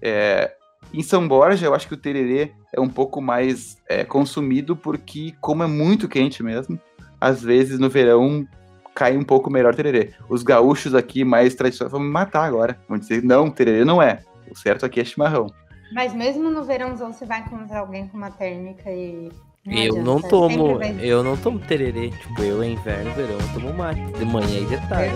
É, 0.00 0.54
em 0.92 1.02
São 1.02 1.26
Borja, 1.26 1.66
eu 1.66 1.74
acho 1.74 1.86
que 1.86 1.94
o 1.94 1.98
tererê 1.98 2.52
é 2.72 2.80
um 2.80 2.88
pouco 2.88 3.20
mais 3.20 3.76
é, 3.88 4.04
consumido 4.04 4.76
porque, 4.76 5.34
como 5.40 5.62
é 5.62 5.66
muito 5.66 6.08
quente 6.08 6.42
mesmo, 6.42 6.80
às 7.20 7.42
vezes 7.42 7.78
no 7.78 7.90
verão 7.90 8.46
cai 8.94 9.16
um 9.16 9.24
pouco 9.24 9.50
melhor 9.50 9.74
tererê. 9.74 10.12
Os 10.28 10.42
gaúchos 10.42 10.94
aqui 10.94 11.24
mais 11.24 11.54
tradicionais 11.54 11.92
vão 11.92 12.00
me 12.00 12.10
matar 12.10 12.44
agora. 12.44 12.78
Vão 12.88 12.98
dizer, 12.98 13.22
não, 13.22 13.50
tererê 13.50 13.84
não 13.84 14.02
é. 14.02 14.20
O 14.50 14.56
certo 14.56 14.84
aqui 14.84 15.00
é 15.00 15.04
chimarrão. 15.04 15.46
Mas 15.92 16.12
mesmo 16.12 16.50
no 16.50 16.64
verãozão 16.64 17.12
você 17.12 17.24
vai 17.24 17.40
encontrar 17.40 17.80
alguém 17.80 18.08
com 18.08 18.16
uma 18.16 18.30
térmica 18.30 18.90
e 18.90 19.30
não 19.64 19.76
eu 19.76 20.02
não 20.02 20.20
tomo, 20.20 20.82
eu 21.00 21.22
não 21.22 21.36
tomo 21.36 21.58
tererê. 21.58 22.10
Tipo, 22.10 22.42
eu 22.42 22.62
é 22.62 22.68
inverno, 22.68 23.12
verão, 23.14 23.38
eu 23.38 23.52
tomo 23.54 23.74
mate. 23.74 24.00
De 24.00 24.24
manhã 24.24 24.60
e 24.60 24.66
de 24.66 24.88
tarde. 24.88 25.14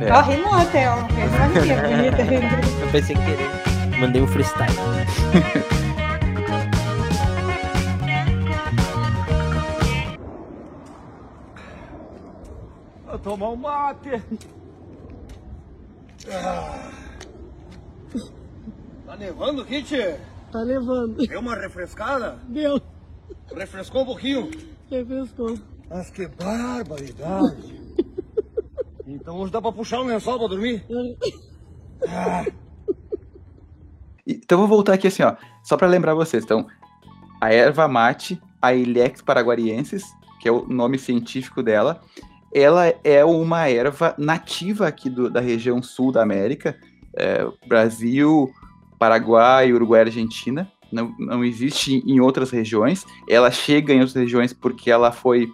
É. 0.00 0.12
Ó, 0.12 0.20
rimou 0.20 0.54
até, 0.54 0.88
ó. 0.88 0.96
eu 2.84 2.92
pensei 2.92 3.16
em 3.16 3.24
querer. 3.24 3.57
Mandei 4.00 4.22
um 4.22 4.28
freestyle. 4.28 4.72
Vou 13.06 13.18
tomar 13.18 13.50
um 13.50 13.56
mate. 13.56 14.22
Ah. 16.30 16.90
Tá 19.06 19.16
nevando, 19.16 19.64
Kit? 19.64 19.96
Tá 20.52 20.64
nevando. 20.64 21.26
Deu 21.26 21.40
uma 21.40 21.56
refrescada? 21.56 22.38
Deu. 22.48 22.80
Refrescou 23.52 24.02
um 24.02 24.06
pouquinho? 24.06 24.50
Refrescou. 24.88 25.58
Mas 25.90 26.10
que 26.10 26.28
barbaridade! 26.28 27.80
então 29.06 29.38
hoje 29.38 29.52
dá 29.52 29.60
pra 29.60 29.72
puxar 29.72 30.02
um 30.02 30.06
lençol 30.06 30.38
pra 30.38 30.48
dormir? 30.48 30.84
ah. 32.06 32.44
Então 34.28 34.58
vou 34.58 34.68
voltar 34.68 34.94
aqui 34.94 35.06
assim, 35.06 35.22
ó. 35.22 35.34
Só 35.62 35.76
para 35.76 35.88
lembrar 35.88 36.14
vocês. 36.14 36.44
Então, 36.44 36.66
a 37.40 37.52
erva 37.52 37.88
mate, 37.88 38.40
a 38.60 38.74
Ilex 38.74 39.22
paraguariensis, 39.22 40.04
que 40.40 40.48
é 40.48 40.52
o 40.52 40.66
nome 40.66 40.98
científico 40.98 41.62
dela, 41.62 42.00
ela 42.54 42.92
é 43.02 43.24
uma 43.24 43.68
erva 43.68 44.14
nativa 44.18 44.86
aqui 44.86 45.08
do, 45.10 45.30
da 45.30 45.40
região 45.40 45.82
sul 45.82 46.12
da 46.12 46.22
América, 46.22 46.76
é, 47.14 47.46
Brasil, 47.66 48.50
Paraguai, 48.98 49.72
Uruguai, 49.72 50.02
Argentina 50.02 50.70
não, 50.90 51.14
não 51.18 51.44
existe 51.44 52.02
em 52.06 52.20
outras 52.20 52.50
regiões. 52.50 53.04
Ela 53.28 53.50
chega 53.50 53.92
em 53.92 54.00
outras 54.00 54.14
regiões 54.14 54.52
porque 54.52 54.90
ela 54.90 55.12
foi 55.12 55.48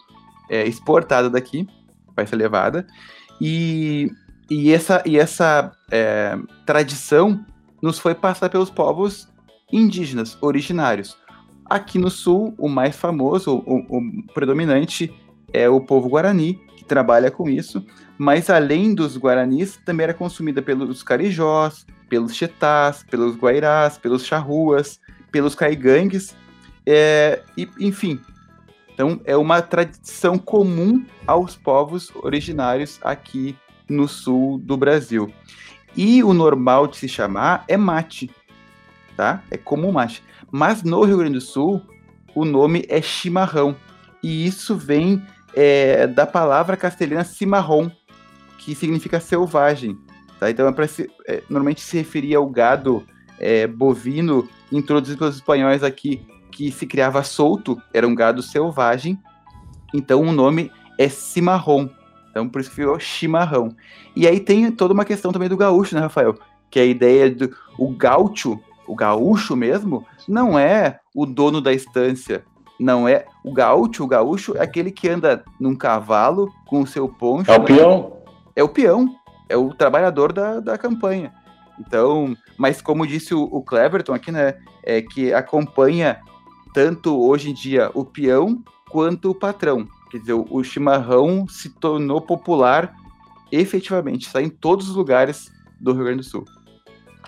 é, 0.48 0.66
exportada 0.66 1.28
daqui, 1.28 1.66
vai 2.14 2.26
ser 2.26 2.36
levada. 2.36 2.86
E, 3.40 4.10
e 4.50 4.72
essa, 4.72 5.02
e 5.04 5.18
essa 5.18 5.72
é, 5.90 6.36
tradição 6.64 7.44
nos 7.84 7.98
foi 7.98 8.14
passada 8.14 8.48
pelos 8.48 8.70
povos 8.70 9.28
indígenas, 9.70 10.38
originários. 10.40 11.18
Aqui 11.66 11.98
no 11.98 12.08
sul, 12.08 12.54
o 12.56 12.66
mais 12.66 12.96
famoso, 12.96 13.62
o, 13.66 13.98
o 13.98 14.26
predominante, 14.32 15.12
é 15.52 15.68
o 15.68 15.82
povo 15.82 16.08
guarani, 16.08 16.54
que 16.78 16.84
trabalha 16.86 17.30
com 17.30 17.46
isso. 17.46 17.84
Mas 18.16 18.48
além 18.48 18.94
dos 18.94 19.18
guaranis, 19.18 19.78
também 19.84 20.04
era 20.04 20.14
consumida 20.14 20.62
pelos 20.62 21.02
carijós, 21.02 21.86
pelos 22.08 22.34
chetás, 22.34 23.02
pelos 23.02 23.36
guairás, 23.36 23.98
pelos 23.98 24.24
charruas, 24.24 24.98
pelos 25.30 25.54
caigangues, 25.54 26.34
é, 26.86 27.42
e, 27.54 27.68
enfim. 27.78 28.18
Então, 28.94 29.20
é 29.26 29.36
uma 29.36 29.60
tradição 29.60 30.38
comum 30.38 31.04
aos 31.26 31.54
povos 31.54 32.10
originários 32.16 32.98
aqui 33.02 33.54
no 33.90 34.08
sul 34.08 34.58
do 34.58 34.74
Brasil. 34.74 35.30
E 35.96 36.22
o 36.22 36.32
normal 36.32 36.86
de 36.86 36.96
se 36.96 37.08
chamar 37.08 37.64
é 37.68 37.76
mate, 37.76 38.30
tá? 39.16 39.42
É 39.50 39.56
comum 39.56 39.92
mate. 39.92 40.22
Mas 40.50 40.82
no 40.82 41.04
Rio 41.04 41.18
Grande 41.18 41.34
do 41.34 41.40
Sul, 41.40 41.82
o 42.34 42.44
nome 42.44 42.84
é 42.88 43.00
chimarrão. 43.00 43.76
E 44.22 44.46
isso 44.46 44.76
vem 44.76 45.22
é, 45.54 46.06
da 46.06 46.26
palavra 46.26 46.76
castelhana 46.76 47.24
cimarrão, 47.24 47.90
que 48.58 48.74
significa 48.74 49.20
selvagem. 49.20 49.96
Tá? 50.40 50.50
Então, 50.50 50.68
é 50.68 50.86
se, 50.86 51.10
é, 51.28 51.42
normalmente 51.48 51.80
se 51.80 51.96
referia 51.96 52.38
ao 52.38 52.48
gado 52.48 53.06
é, 53.38 53.66
bovino 53.66 54.48
introduzido 54.72 55.18
pelos 55.18 55.36
espanhóis 55.36 55.82
aqui, 55.82 56.26
que 56.50 56.70
se 56.70 56.86
criava 56.86 57.22
solto, 57.22 57.80
era 57.92 58.06
um 58.06 58.14
gado 58.14 58.42
selvagem. 58.42 59.18
Então 59.92 60.22
o 60.22 60.32
nome 60.32 60.70
é 60.98 61.08
cimarrão. 61.08 61.90
Então 62.34 62.48
por 62.48 62.60
isso 62.60 62.70
que 62.70 62.76
ficou 62.76 62.98
chimarrão. 62.98 63.76
E 64.16 64.26
aí 64.26 64.40
tem 64.40 64.68
toda 64.72 64.92
uma 64.92 65.04
questão 65.04 65.30
também 65.30 65.48
do 65.48 65.56
gaúcho, 65.56 65.94
né, 65.94 66.00
Rafael? 66.00 66.34
Que 66.68 66.80
é 66.80 66.82
a 66.82 66.86
ideia 66.86 67.30
do 67.30 67.54
o 67.78 67.90
gaúcho, 67.90 68.58
o 68.88 68.96
gaúcho 68.96 69.54
mesmo, 69.54 70.04
não 70.26 70.58
é 70.58 70.98
o 71.14 71.24
dono 71.24 71.60
da 71.60 71.72
estância. 71.72 72.44
Não 72.78 73.08
é 73.08 73.24
o 73.44 73.52
gaúcho, 73.52 74.02
o 74.02 74.08
gaúcho 74.08 74.56
é 74.56 74.62
aquele 74.62 74.90
que 74.90 75.08
anda 75.08 75.44
num 75.60 75.76
cavalo 75.76 76.52
com 76.66 76.80
o 76.80 76.86
seu 76.86 77.08
poncho. 77.08 77.48
É 77.52 77.56
o 77.56 77.62
peão. 77.62 78.12
É 78.56 78.64
o 78.64 78.68
peão, 78.68 79.14
é 79.48 79.56
o 79.56 79.72
trabalhador 79.72 80.32
da, 80.32 80.58
da 80.58 80.76
campanha. 80.76 81.32
Então, 81.78 82.36
mas 82.58 82.82
como 82.82 83.06
disse 83.06 83.32
o, 83.32 83.44
o 83.44 83.62
Cleverton 83.62 84.12
aqui, 84.12 84.32
né, 84.32 84.54
é 84.82 85.00
que 85.00 85.32
acompanha 85.32 86.18
tanto 86.72 87.16
hoje 87.16 87.50
em 87.50 87.54
dia 87.54 87.92
o 87.94 88.04
peão 88.04 88.60
quanto 88.90 89.30
o 89.30 89.34
patrão. 89.34 89.86
Quer 90.14 90.20
dizer, 90.20 90.32
o, 90.32 90.62
chimarrão 90.62 91.44
se 91.48 91.68
tornou 91.68 92.20
popular 92.20 92.94
efetivamente, 93.50 94.28
está 94.28 94.40
em 94.40 94.48
todos 94.48 94.88
os 94.88 94.94
lugares 94.94 95.50
do 95.80 95.92
Rio 95.92 96.04
Grande 96.04 96.18
do 96.18 96.24
Sul. 96.24 96.44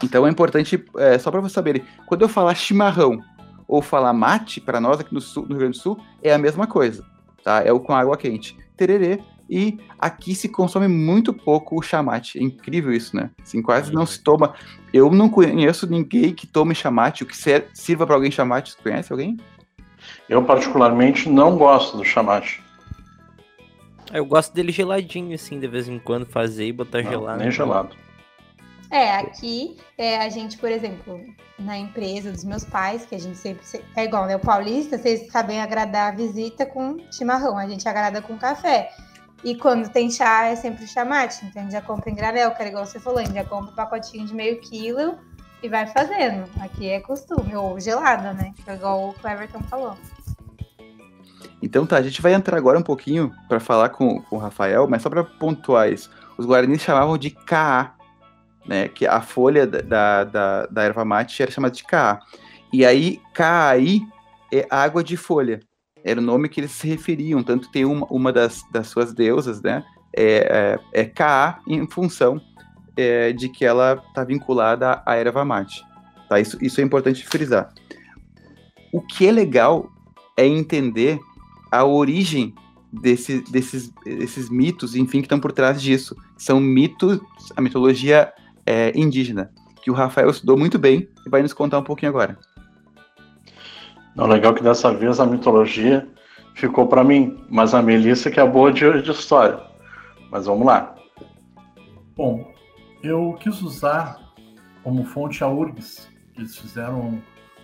Então 0.05 0.24
é 0.24 0.30
importante, 0.30 0.84
é, 0.97 1.18
só 1.18 1.32
para 1.32 1.41
vocês 1.41 1.53
saberem, 1.53 1.82
quando 2.07 2.22
eu 2.22 2.28
falar 2.28 2.55
chimarrão 2.55 3.20
ou 3.66 3.82
falar 3.82 4.12
mate, 4.12 4.61
para 4.61 4.80
nós 4.80 5.01
aqui 5.01 5.12
no, 5.12 5.20
sul, 5.20 5.43
no 5.43 5.49
Rio 5.49 5.59
Grande 5.59 5.78
do 5.78 5.82
Sul, 5.82 5.99
é 6.22 6.32
a 6.32 6.39
mesma 6.39 6.68
coisa, 6.68 7.05
tá? 7.43 7.61
É 7.61 7.72
o 7.72 7.80
com 7.80 7.93
água 7.93 8.16
quente. 8.16 8.57
Tererê 8.76 9.18
e 9.51 9.80
aqui 9.99 10.32
se 10.32 10.49
consome 10.49 10.87
muito 10.87 11.34
pouco 11.34 11.76
o 11.76 11.82
chamate. 11.82 12.39
É 12.39 12.43
incrível 12.45 12.93
isso, 12.93 13.16
né? 13.16 13.32
Assim, 13.43 13.61
quase 13.61 13.93
não 13.93 14.07
se 14.07 14.22
toma. 14.22 14.55
Eu 14.93 15.11
não 15.11 15.28
conheço 15.28 15.91
ninguém 15.91 16.32
que 16.32 16.47
tome 16.47 16.72
chamate, 16.72 17.24
o 17.24 17.26
que 17.26 17.37
sirva 17.74 18.07
para 18.07 18.14
alguém 18.14 18.30
chamate. 18.30 18.74
Você 18.74 18.78
conhece 18.80 19.12
alguém? 19.12 19.37
Eu, 20.28 20.45
particularmente, 20.45 21.28
não 21.28 21.57
gosto 21.57 21.97
do 21.97 22.05
chamate. 22.05 22.64
Eu 24.17 24.25
gosto 24.25 24.55
dele 24.55 24.73
geladinho, 24.73 25.35
assim, 25.35 25.61
de 25.61 25.69
vez 25.69 25.89
em 25.89 25.99
quando, 25.99 26.25
fazer 26.25 26.67
e 26.67 26.73
botar 26.73 27.03
não, 27.03 27.11
gelado. 27.11 27.39
Nem 27.39 27.51
gelado. 27.51 27.97
É, 28.91 29.17
aqui 29.17 29.77
é, 29.99 30.17
a 30.19 30.29
gente, 30.31 30.57
por 30.57 30.71
exemplo, 30.71 31.21
na 31.59 31.77
empresa 31.77 32.33
dos 32.33 32.43
meus 32.43 32.64
pais, 32.64 33.05
que 33.05 33.14
a 33.14 33.21
gente 33.21 33.37
sempre. 33.37 33.62
É 33.95 34.05
igual, 34.05 34.27
né? 34.27 34.37
O 34.37 34.41
paulista, 34.41 34.97
vocês 34.97 35.31
sabem 35.31 35.61
agradar 35.61 36.12
a 36.12 36.17
visita 36.17 36.64
com 36.64 36.97
chimarrão, 37.11 37.59
a 37.59 37.69
gente 37.69 37.87
agrada 37.87 38.23
com 38.23 38.39
café. 38.39 38.91
E 39.45 39.55
quando 39.55 39.91
tem 39.91 40.11
chá, 40.11 40.47
é 40.47 40.57
sempre 40.57 40.87
chamate. 40.87 41.45
Então 41.45 41.61
a 41.61 41.64
gente 41.64 41.73
já 41.73 41.83
compra 41.83 42.11
em 42.11 42.14
granel, 42.14 42.53
que 42.53 42.62
era 42.62 42.71
igual 42.71 42.87
você 42.87 42.99
falou, 42.99 43.19
a 43.19 43.25
gente 43.25 43.35
já 43.35 43.45
compra 43.45 43.71
um 43.71 43.75
pacotinho 43.75 44.27
de 44.27 44.35
meio 44.35 44.59
quilo 44.61 45.19
e 45.62 45.69
vai 45.69 45.87
fazendo. 45.89 46.49
Aqui 46.61 46.89
é 46.89 47.01
costume, 47.01 47.55
ou 47.55 47.79
gelada, 47.79 48.33
né? 48.33 48.55
É 48.67 48.75
igual 48.75 49.11
o 49.11 49.12
Cleverton 49.12 49.61
falou. 49.64 49.97
Então 51.62 51.86
tá, 51.86 51.96
a 51.96 52.02
gente 52.02 52.20
vai 52.20 52.34
entrar 52.34 52.57
agora 52.57 52.78
um 52.78 52.82
pouquinho 52.82 53.32
para 53.48 53.59
falar 53.59 53.88
com, 53.88 54.20
com 54.22 54.36
o 54.36 54.38
Rafael, 54.38 54.86
mas 54.88 55.02
só 55.02 55.09
para 55.09 55.24
pontuar 55.24 55.90
isso. 55.90 56.11
Os 56.36 56.46
guaranis 56.46 56.82
chamavam 56.82 57.16
de 57.16 57.30
KA, 57.30 57.94
né? 58.66 58.88
Que 58.88 59.07
a 59.07 59.20
folha 59.20 59.66
da, 59.66 60.24
da, 60.24 60.66
da 60.66 60.82
erva 60.82 61.04
mate 61.04 61.42
era 61.42 61.50
chamada 61.50 61.74
de 61.74 61.84
Ka. 61.84 62.20
E 62.72 62.84
aí, 62.84 63.20
Kaai 63.32 64.00
é 64.52 64.66
água 64.68 65.02
de 65.02 65.16
folha. 65.16 65.61
Era 66.04 66.20
o 66.20 66.22
nome 66.22 66.48
que 66.48 66.61
eles 66.61 66.72
se 66.72 66.86
referiam. 66.86 67.42
Tanto 67.42 67.70
tem 67.70 67.84
uma, 67.84 68.07
uma 68.07 68.32
das, 68.32 68.62
das 68.70 68.88
suas 68.88 69.14
deusas, 69.14 69.62
né? 69.62 69.84
É, 70.14 70.78
é, 70.92 71.02
é 71.02 71.04
Ka 71.04 71.61
em 71.66 71.86
função 71.88 72.40
é, 72.96 73.32
de 73.32 73.48
que 73.48 73.64
ela 73.64 74.02
está 74.09 74.24
vinculada 74.24 75.02
à 75.07 75.14
erva 75.16 75.44
mate. 75.44 75.84
Tá? 76.28 76.40
Isso, 76.40 76.59
isso 76.62 76.80
é 76.80 76.84
importante 76.84 77.26
frisar. 77.26 77.72
O 78.92 79.00
que 79.00 79.26
é 79.26 79.32
legal 79.32 79.88
é 80.36 80.46
entender 80.46 81.18
a 81.79 81.85
origem 81.85 82.55
desse, 82.93 83.41
desses, 83.51 83.93
desses 84.05 84.49
mitos, 84.49 84.95
enfim, 84.95 85.18
que 85.18 85.27
estão 85.27 85.41
por 85.41 85.53
trás 85.53 85.81
disso. 85.81 86.16
São 86.37 86.61
mitos, 86.61 87.20
a 87.57 87.61
mitologia 87.61 88.33
é, 88.64 88.93
indígena, 88.99 89.51
que 89.83 89.91
o 89.91 89.95
Rafael 89.95 90.31
estudou 90.31 90.57
muito 90.57 90.79
bem 90.79 91.09
e 91.27 91.31
vai 91.31 91.43
nos 91.43 91.53
contar 91.53 91.79
um 91.79 91.85
pouquinho 91.85 92.11
agora. 92.11 92.39
Não, 94.14 94.27
legal 94.27 94.55
que 94.55 94.62
dessa 94.62 94.93
vez 94.93 95.20
a 95.20 95.27
mitologia 95.27 96.09
ficou 96.55 96.87
para 96.87 97.05
mim, 97.05 97.39
mas 97.51 97.74
a 97.74 97.83
Melissa 97.83 98.31
que 98.31 98.41
é 98.41 98.47
boa 98.47 98.72
de, 98.72 99.03
de 99.03 99.11
história. 99.11 99.61
Mas 100.31 100.47
vamos 100.47 100.66
lá. 100.66 100.95
Bom, 102.16 102.51
eu 103.03 103.37
quis 103.39 103.61
usar 103.61 104.18
como 104.83 105.05
fonte 105.05 105.45
a 105.45 105.49
URGS. 105.49 106.09
Eles 106.37 106.57
fizeram 106.57 107.22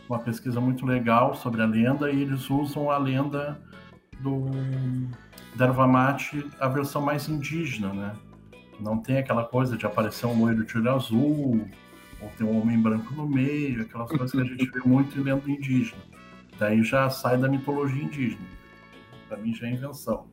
uma 0.09 0.19
pesquisa 0.19 0.61
muito 0.61 0.85
legal 0.85 1.35
sobre 1.35 1.63
a 1.63 1.67
lenda 1.67 2.11
e 2.11 2.21
eles 2.21 2.51
usam 2.51 2.91
a 2.91 2.99
lenda 2.99 3.59
do 4.23 4.51
da 5.55 5.67
erva 5.67 5.87
mate, 5.87 6.47
a 6.59 6.69
versão 6.69 7.03
mais 7.03 7.29
indígena, 7.29 7.93
né? 7.93 8.17
Não 8.81 8.99
tem 8.99 9.19
aquela 9.19 9.45
coisa 9.45 9.77
de 9.77 9.85
aparecer 9.85 10.27
um 10.27 10.39
loiro 10.39 10.65
de 10.65 10.79
olho 10.79 10.95
azul, 10.95 11.69
ou 12.21 12.29
ter 12.37 12.45
um 12.45 12.61
homem 12.61 12.81
branco 12.81 13.13
no 13.15 13.29
meio, 13.29 13.83
aquelas 13.83 14.09
coisas 14.09 14.33
que 14.33 14.41
a 14.41 14.45
gente 14.45 14.71
vê 14.71 14.81
muito 14.85 15.19
em 15.19 15.23
lenda 15.23 15.51
indígena. 15.51 16.03
Daí 16.59 16.83
já 16.83 17.11
sai 17.11 17.37
da 17.37 17.49
mitologia 17.49 18.03
indígena. 18.03 18.47
Para 19.29 19.39
mim 19.39 19.55
já 19.55 19.67
é 19.67 19.73
invenção. 19.73 20.27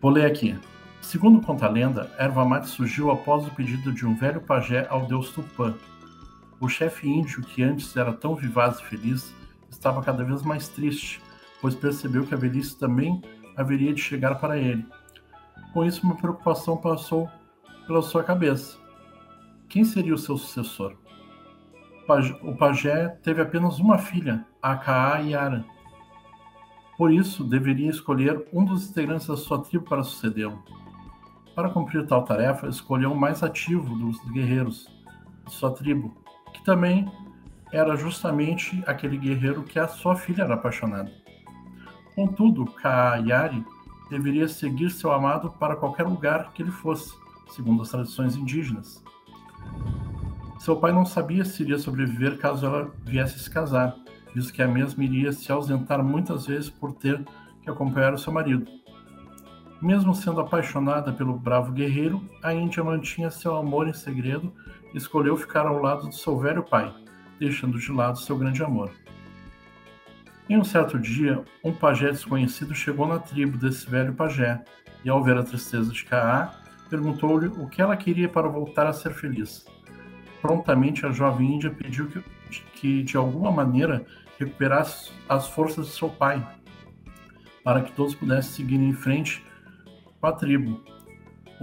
Vou 0.00 0.10
ler 0.10 0.26
aqui. 0.26 0.58
Segundo 1.00 1.40
conta 1.40 1.66
a 1.66 1.68
lenda, 1.68 2.10
erva 2.18 2.44
mate 2.44 2.68
surgiu 2.68 3.10
após 3.10 3.46
o 3.46 3.50
pedido 3.50 3.92
de 3.92 4.06
um 4.06 4.14
velho 4.14 4.40
pajé 4.40 4.86
ao 4.88 5.06
deus 5.06 5.30
Tupã. 5.30 5.74
O 6.60 6.68
chefe 6.68 7.08
índio, 7.08 7.42
que 7.42 7.62
antes 7.62 7.96
era 7.96 8.12
tão 8.12 8.34
vivaz 8.34 8.78
e 8.78 8.84
feliz, 8.84 9.34
estava 9.70 10.02
cada 10.02 10.24
vez 10.24 10.42
mais 10.42 10.68
triste 10.68 11.20
pois 11.62 11.74
percebeu 11.74 12.26
que 12.26 12.34
a 12.34 12.36
velhice 12.36 12.78
também 12.78 13.22
haveria 13.56 13.94
de 13.94 14.02
chegar 14.02 14.34
para 14.34 14.58
ele. 14.58 14.84
Com 15.72 15.84
isso, 15.84 16.04
uma 16.04 16.16
preocupação 16.16 16.76
passou 16.76 17.30
pela 17.86 18.02
sua 18.02 18.22
cabeça. 18.22 18.76
Quem 19.68 19.84
seria 19.84 20.14
o 20.14 20.18
seu 20.18 20.36
sucessor? 20.36 20.96
O 22.42 22.54
pajé 22.56 23.08
teve 23.22 23.40
apenas 23.40 23.78
uma 23.78 23.96
filha, 23.96 24.44
Akaa 24.60 25.18
Yara. 25.20 25.64
Por 26.98 27.10
isso, 27.10 27.44
deveria 27.44 27.88
escolher 27.88 28.46
um 28.52 28.64
dos 28.64 28.90
integrantes 28.90 29.28
da 29.28 29.36
sua 29.36 29.62
tribo 29.62 29.84
para 29.84 30.02
sucedê-lo. 30.02 30.62
Para 31.54 31.70
cumprir 31.70 32.06
tal 32.06 32.24
tarefa, 32.24 32.66
escolheu 32.68 33.12
o 33.12 33.18
mais 33.18 33.42
ativo 33.42 33.94
dos 33.96 34.18
guerreiros 34.30 34.86
de 35.46 35.52
sua 35.52 35.70
tribo, 35.70 36.14
que 36.52 36.62
também 36.64 37.10
era 37.72 37.96
justamente 37.96 38.82
aquele 38.86 39.16
guerreiro 39.16 39.62
que 39.62 39.78
a 39.78 39.88
sua 39.88 40.16
filha 40.16 40.42
era 40.42 40.54
apaixonada. 40.54 41.21
Contudo, 42.14 42.66
Kaayari 42.66 43.64
deveria 44.10 44.46
seguir 44.46 44.90
seu 44.90 45.10
amado 45.12 45.50
para 45.50 45.76
qualquer 45.76 46.06
lugar 46.06 46.52
que 46.52 46.62
ele 46.62 46.70
fosse, 46.70 47.14
segundo 47.50 47.82
as 47.82 47.90
tradições 47.90 48.36
indígenas. 48.36 49.02
Seu 50.58 50.76
pai 50.76 50.92
não 50.92 51.04
sabia 51.04 51.44
se 51.44 51.62
iria 51.62 51.78
sobreviver 51.78 52.38
caso 52.38 52.66
ela 52.66 52.92
viesse 53.04 53.38
se 53.38 53.50
casar, 53.50 53.96
visto 54.34 54.52
que 54.52 54.62
a 54.62 54.68
mesma 54.68 55.02
iria 55.02 55.32
se 55.32 55.50
ausentar 55.50 56.04
muitas 56.04 56.46
vezes 56.46 56.68
por 56.68 56.92
ter 56.92 57.24
que 57.62 57.70
acompanhar 57.70 58.12
o 58.12 58.18
seu 58.18 58.32
marido. 58.32 58.70
Mesmo 59.80 60.14
sendo 60.14 60.40
apaixonada 60.40 61.12
pelo 61.12 61.36
bravo 61.36 61.72
guerreiro, 61.72 62.22
a 62.42 62.54
Índia 62.54 62.84
mantinha 62.84 63.30
seu 63.30 63.56
amor 63.56 63.88
em 63.88 63.92
segredo 63.92 64.52
e 64.94 64.98
escolheu 64.98 65.36
ficar 65.36 65.66
ao 65.66 65.80
lado 65.80 66.06
do 66.06 66.14
seu 66.14 66.38
velho 66.38 66.62
pai, 66.62 66.94
deixando 67.40 67.78
de 67.78 67.90
lado 67.90 68.20
seu 68.20 68.38
grande 68.38 68.62
amor. 68.62 68.92
Em 70.52 70.58
um 70.58 70.64
certo 70.64 70.98
dia, 70.98 71.42
um 71.64 71.72
pajé 71.72 72.10
desconhecido 72.10 72.74
chegou 72.74 73.08
na 73.08 73.18
tribo 73.18 73.56
desse 73.56 73.88
velho 73.88 74.12
pajé 74.12 74.62
e, 75.02 75.08
ao 75.08 75.24
ver 75.24 75.38
a 75.38 75.42
tristeza 75.42 75.90
de 75.90 76.04
Kaa, 76.04 76.52
perguntou-lhe 76.90 77.46
o 77.46 77.66
que 77.66 77.80
ela 77.80 77.96
queria 77.96 78.28
para 78.28 78.48
voltar 78.48 78.86
a 78.86 78.92
ser 78.92 79.14
feliz. 79.14 79.64
Prontamente, 80.42 81.06
a 81.06 81.10
jovem 81.10 81.54
índia 81.54 81.70
pediu 81.70 82.06
que, 82.06 82.22
que 82.74 83.02
de 83.02 83.16
alguma 83.16 83.50
maneira, 83.50 84.04
recuperasse 84.38 85.10
as 85.26 85.48
forças 85.48 85.86
de 85.86 85.92
seu 85.92 86.10
pai, 86.10 86.46
para 87.64 87.80
que 87.80 87.92
todos 87.92 88.14
pudessem 88.14 88.52
seguir 88.52 88.76
em 88.76 88.92
frente 88.92 89.42
com 90.20 90.26
a 90.26 90.32
tribo. 90.32 90.84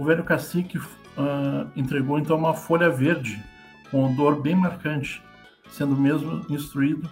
O 0.00 0.04
velho 0.04 0.24
cacique 0.24 0.78
uh, 0.78 1.70
entregou 1.76 2.18
então 2.18 2.36
uma 2.36 2.54
folha 2.54 2.90
verde 2.90 3.40
com 3.88 4.12
odor 4.12 4.42
bem 4.42 4.56
marcante, 4.56 5.22
sendo 5.68 5.96
mesmo 5.96 6.44
instruído 6.48 7.08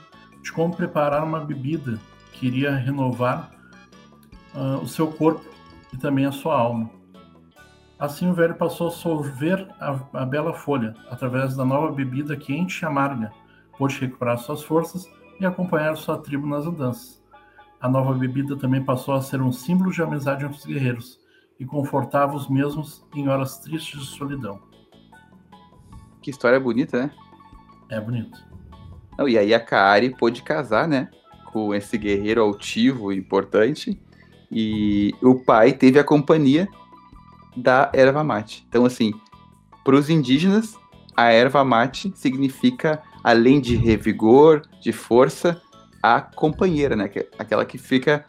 de 0.49 0.53
como 0.53 0.75
preparar 0.75 1.23
uma 1.25 1.41
bebida 1.41 2.01
que 2.33 2.47
iria 2.47 2.75
renovar 2.75 3.51
uh, 4.55 4.83
o 4.83 4.89
seu 4.89 5.07
corpo 5.09 5.45
e 5.93 5.97
também 5.99 6.25
a 6.25 6.33
sua 6.33 6.59
alma. 6.59 6.89
Assim 7.99 8.31
o 8.31 8.33
velho 8.33 8.55
passou 8.55 8.89
a 8.89 8.91
sorver 8.91 9.69
a, 9.79 9.99
a, 10.15 10.25
bela 10.25 10.55
folha 10.55 10.95
através 11.11 11.55
da 11.55 11.67
nova 11.67 11.93
bebida 11.93 12.35
quente 12.35 12.81
e 12.81 12.87
amarga, 12.87 13.31
pôde 13.77 14.01
recuperar 14.01 14.39
suas 14.39 14.63
forças 14.63 15.07
e 15.39 15.45
acompanhar 15.45 15.95
sua 15.97 16.17
tribo 16.17 16.47
nas 16.47 16.65
andanças. 16.65 17.23
A 17.79 17.87
nova 17.87 18.15
bebida 18.15 18.57
também 18.57 18.83
passou 18.83 19.15
a 19.15 19.21
ser 19.21 19.43
um 19.43 19.53
símbolo 19.53 19.93
de 19.93 20.03
amizade 20.03 20.47
entre 20.47 20.57
os 20.57 20.65
guerreiros 20.65 21.21
e 21.61 21.67
confortava 21.67 22.35
os 22.35 22.49
mesmos 22.49 23.07
em 23.15 23.29
horas 23.29 23.59
tristes 23.59 24.01
de 24.01 24.07
solidão. 24.07 24.63
Que 26.23 26.31
história 26.31 26.59
bonita, 26.59 27.03
né? 27.03 27.11
É 27.91 28.01
bonito. 28.01 28.48
Não, 29.19 29.29
e 29.29 29.37
aí 29.37 29.53
a 29.53 29.59
Kaari 29.59 30.11
pôde 30.11 30.43
casar, 30.43 30.87
né? 30.87 31.09
Com 31.53 31.75
esse 31.75 31.99
guerreiro 31.99 32.41
altivo 32.41 33.13
e 33.13 33.19
importante. 33.19 34.01
E 34.51 35.13
o 35.21 35.35
pai 35.35 35.73
teve 35.73 35.99
a 35.99 36.05
companhia 36.05 36.69
da 37.57 37.91
erva 37.93 38.23
mate. 38.23 38.65
Então, 38.69 38.85
assim, 38.85 39.13
para 39.85 39.97
os 39.97 40.09
indígenas, 40.09 40.77
a 41.17 41.33
erva 41.33 41.65
mate 41.65 42.13
significa, 42.15 43.03
além 43.25 43.61
de 43.61 43.75
revigor, 43.75 44.63
de 44.81 44.93
força, 44.93 45.61
a 46.01 46.21
companheira, 46.21 46.95
né? 46.95 47.11
É 47.15 47.27
aquela 47.39 47.65
que 47.65 47.77
fica 47.77 48.25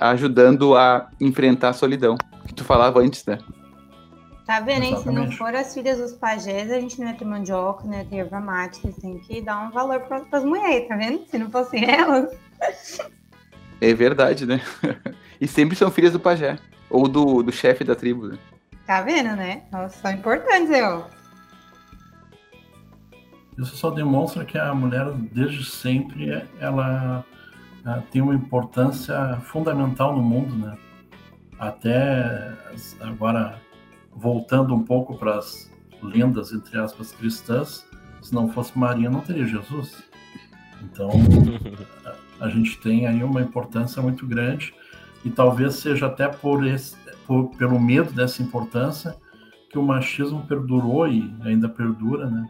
ajudando 0.00 0.76
a 0.76 1.10
enfrentar 1.20 1.70
a 1.70 1.72
solidão. 1.72 2.16
Que 2.46 2.54
tu 2.54 2.64
falava 2.64 3.00
antes, 3.00 3.26
né? 3.26 3.38
Tá 4.48 4.60
vendo, 4.60 4.84
hein? 4.84 4.96
Se 5.02 5.10
não 5.10 5.30
for 5.30 5.54
as 5.54 5.74
filhas 5.74 5.98
dos 5.98 6.14
pajés, 6.14 6.72
a 6.72 6.80
gente 6.80 6.98
não 6.98 7.08
ia 7.08 7.14
ter 7.14 7.26
mandioca, 7.26 7.84
não 7.84 7.98
ia 7.98 8.04
ter 8.06 8.16
erva 8.16 8.40
mate. 8.40 8.80
Vocês 8.80 8.96
têm 8.96 9.18
que 9.18 9.42
dar 9.42 9.58
um 9.58 9.70
valor 9.70 10.00
para 10.00 10.24
as 10.32 10.42
mulheres, 10.42 10.88
tá 10.88 10.96
vendo? 10.96 11.22
Se 11.26 11.36
não 11.36 11.50
fossem 11.50 11.84
elas. 11.84 12.34
É 13.80 13.94
verdade, 13.94 14.44
né? 14.44 14.60
E 15.40 15.46
sempre 15.46 15.76
são 15.76 15.88
filhas 15.88 16.12
do 16.12 16.18
pajé. 16.18 16.58
Ou 16.90 17.06
do, 17.06 17.44
do 17.44 17.52
chefe 17.52 17.84
da 17.84 17.94
tribo, 17.94 18.26
né? 18.26 18.38
Tá 18.84 19.02
vendo, 19.02 19.36
né? 19.36 19.62
Elas 19.70 19.92
são 19.92 20.10
importantes, 20.10 20.70
eu. 20.70 21.04
Isso 23.56 23.76
só 23.76 23.90
demonstra 23.90 24.44
que 24.44 24.58
a 24.58 24.74
mulher, 24.74 25.12
desde 25.30 25.64
sempre, 25.64 26.42
ela, 26.58 27.24
ela 27.84 28.04
tem 28.10 28.20
uma 28.20 28.34
importância 28.34 29.38
fundamental 29.42 30.16
no 30.16 30.22
mundo, 30.22 30.56
né? 30.56 30.76
Até 31.56 32.52
agora 33.00 33.60
voltando 34.18 34.74
um 34.74 34.82
pouco 34.82 35.16
para 35.16 35.38
as 35.38 35.70
lendas, 36.02 36.52
entre 36.52 36.78
aspas, 36.78 37.12
cristãs, 37.12 37.86
se 38.20 38.34
não 38.34 38.48
fosse 38.48 38.76
Maria, 38.76 39.08
não 39.08 39.20
teria 39.20 39.46
Jesus. 39.46 40.02
Então, 40.82 41.08
a, 42.40 42.48
gente 42.48 42.78
tem 42.78 43.06
aí 43.06 43.22
uma 43.22 43.40
importância 43.40 44.02
muito 44.02 44.26
grande 44.26 44.74
e 45.24 45.30
talvez 45.30 45.76
seja 45.76 46.06
até 46.06 46.28
por 46.28 46.66
esse, 46.66 46.96
por, 47.26 47.50
pelo 47.56 47.80
medo 47.80 48.12
dessa 48.12 48.42
importância 48.42 49.16
que 49.70 49.78
o 49.78 49.82
machismo 49.82 50.44
perdurou 50.46 51.06
e 51.08 51.32
ainda 51.42 51.68
perdura, 51.68 52.28
né? 52.28 52.46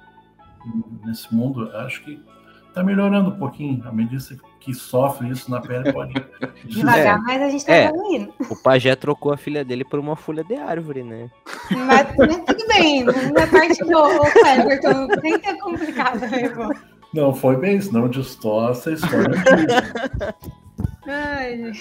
Nesse 1.04 1.34
mundo, 1.34 1.70
acho 1.76 2.04
que 2.04 2.20
está 2.68 2.82
melhorando 2.82 3.30
um 3.30 3.38
pouquinho. 3.38 3.86
A 3.86 3.92
Melissa 3.92 4.36
que 4.36 4.42
sofre 4.74 5.30
isso 5.30 5.50
na 5.50 5.60
pele 5.60 5.92
pode. 5.92 6.14
Devagar, 6.64 7.18
é. 7.18 7.22
mas 7.22 7.42
a 7.42 7.48
gente 7.48 7.64
tá 7.64 7.72
é. 7.72 7.84
evoluindo. 7.86 8.32
O 8.50 8.56
pajé 8.56 8.94
trocou 8.96 9.32
a 9.32 9.36
filha 9.36 9.64
dele 9.64 9.84
por 9.84 9.98
uma 9.98 10.16
folha 10.16 10.44
de 10.44 10.54
árvore, 10.54 11.02
né? 11.02 11.30
Mas, 11.70 12.16
mas 12.16 12.36
tudo 12.44 12.66
bem, 12.68 13.04
na 13.04 13.46
parte 13.46 13.84
do 13.84 13.98
Everton, 14.46 15.08
nem 15.22 15.34
é 15.34 15.54
complicado, 15.60 16.20
né, 16.20 16.76
Não, 17.14 17.34
foi 17.34 17.56
bem, 17.56 17.80
senão 17.80 18.08
distorce 18.08 18.90
a 18.90 18.92
história. 18.92 19.42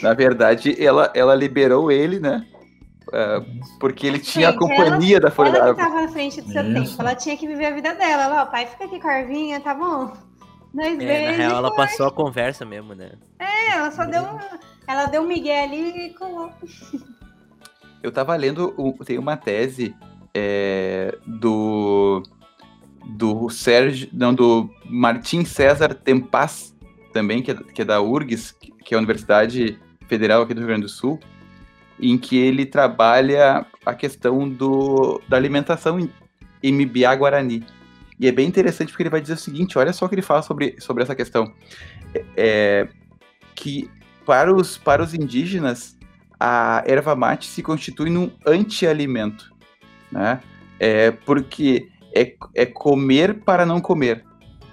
Na 0.02 0.14
verdade, 0.14 0.76
ela, 0.82 1.12
ela 1.14 1.36
liberou 1.36 1.92
ele, 1.92 2.20
né? 2.20 2.46
é, 3.14 3.42
porque 3.80 4.06
ele 4.06 4.20
tinha 4.20 4.50
a 4.50 4.58
companhia 4.58 5.20
da 5.20 5.32
folha 5.32 5.50
Ela 5.50 5.58
que 5.58 5.66
d'água. 5.66 5.84
tava 5.84 6.02
na 6.02 6.08
frente 6.10 6.42
do 6.42 6.52
seu 6.52 6.64
Isso. 6.64 6.74
tempo. 6.74 7.02
Ela 7.02 7.16
tinha 7.16 7.38
que 7.38 7.48
viver 7.48 7.66
a 7.66 7.72
vida 7.72 7.96
dela. 7.96 8.24
Ela, 8.24 8.44
ó, 8.44 8.46
pai, 8.46 8.66
fica 8.68 8.86
aqui 8.86 9.00
com 9.00 9.08
a 9.08 9.20
ervinha, 9.20 9.60
tá 9.60 9.74
bom? 9.74 10.14
Nós 10.74 11.00
É, 11.00 11.32
na 11.32 11.38
real, 11.38 11.58
ela 11.58 11.76
passou 11.76 12.08
a 12.08 12.12
conversa 12.12 12.66
mesmo, 12.66 12.94
né? 12.94 13.12
É, 13.40 13.72
ela 13.72 13.92
só 13.92 14.06
deu. 14.06 14.24
Ela 14.88 15.06
deu 15.06 15.22
um 15.22 15.28
migué 15.28 15.64
ali 15.64 16.08
e 16.08 16.14
colou. 16.14 16.52
Eu 18.02 18.12
tava 18.12 18.36
lendo, 18.36 18.74
tem 19.06 19.18
uma 19.18 19.36
tese 19.36 19.96
é, 20.34 21.18
do 21.26 22.22
do 23.04 23.50
Sérgio, 23.50 24.10
não, 24.12 24.34
do 24.34 24.70
Martim 24.86 25.46
César 25.46 25.94
Tempas, 25.94 26.76
também, 27.14 27.42
que 27.42 27.52
é, 27.52 27.56
que 27.56 27.82
é 27.82 27.86
da 27.86 28.02
URGS, 28.02 28.52
que 28.52 28.94
é 28.94 28.96
a 28.96 29.00
Universidade 29.00 29.80
Federal 30.08 30.42
aqui 30.42 30.54
do 30.54 30.60
Rio 30.60 30.68
Grande 30.68 30.84
do 30.84 30.90
Sul, 30.90 31.20
em 32.00 32.18
que 32.18 32.38
ele 32.38 32.66
trabalha 32.66 33.66
a 33.86 33.96
questão 33.96 34.48
do, 34.48 35.22
da 35.28 35.36
alimentação 35.38 36.00
em, 36.00 36.12
em 36.62 36.72
Mibiá 36.72 37.16
Guarani. 37.16 37.64
E 38.20 38.28
é 38.28 38.32
bem 38.32 38.48
interessante 38.48 38.90
porque 38.90 39.04
ele 39.04 39.10
vai 39.10 39.22
dizer 39.22 39.34
o 39.34 39.38
seguinte, 39.38 39.78
olha 39.78 39.94
só 39.94 40.06
o 40.06 40.10
que 40.10 40.16
ele 40.16 40.22
fala 40.22 40.42
sobre, 40.42 40.76
sobre 40.80 41.04
essa 41.04 41.16
questão. 41.16 41.54
É, 42.36 42.88
que 43.56 43.90
para 44.26 44.54
os, 44.54 44.78
para 44.78 45.04
os 45.04 45.14
indígenas, 45.14 45.98
a 46.40 46.84
erva 46.86 47.16
mate 47.16 47.48
se 47.48 47.62
constitui 47.62 48.10
num 48.10 48.32
anti-alimento, 48.46 49.54
né? 50.12 50.40
É 50.80 51.12
porque 51.12 51.88
é, 52.16 52.34
é 52.54 52.66
comer 52.66 53.36
para 53.36 53.66
não 53.66 53.80
comer. 53.82 54.24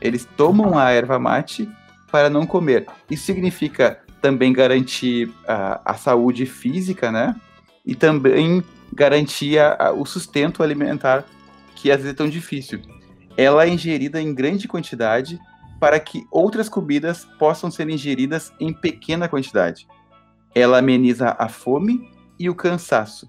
Eles 0.01 0.27
tomam 0.37 0.79
a 0.79 0.91
erva 0.91 1.19
mate 1.19 1.69
para 2.11 2.29
não 2.29 2.47
comer. 2.47 2.87
Isso 3.11 3.25
significa 3.25 4.01
também 4.21 4.53
garantir 4.53 5.33
a, 5.47 5.93
a 5.93 5.95
saúde 5.95 6.47
física, 6.47 7.11
né? 7.13 7.35
E 7.85 7.95
também 7.95 8.63
garantir 8.93 9.59
a- 9.59 9.89
a- 9.89 9.93
o 9.93 10.05
sustento 10.07 10.63
alimentar, 10.63 11.25
que 11.75 11.91
às 11.91 11.99
vezes 11.99 12.13
é 12.13 12.17
tão 12.17 12.29
difícil. 12.29 12.81
Ela 13.37 13.65
é 13.65 13.69
ingerida 13.69 14.21
em 14.21 14.35
grande 14.35 14.69
quantidade 14.69 15.41
para 15.81 15.99
que 15.99 16.27
outras 16.31 16.69
comidas 16.69 17.25
possam 17.39 17.71
ser 17.71 17.89
ingeridas 17.89 18.53
em 18.61 18.73
pequena 18.73 19.29
quantidade. 19.29 19.87
Ela 20.55 20.79
ameniza 20.79 21.35
a 21.39 21.49
fome 21.49 22.09
e 22.39 22.49
o 22.49 22.55
cansaço. 22.55 23.29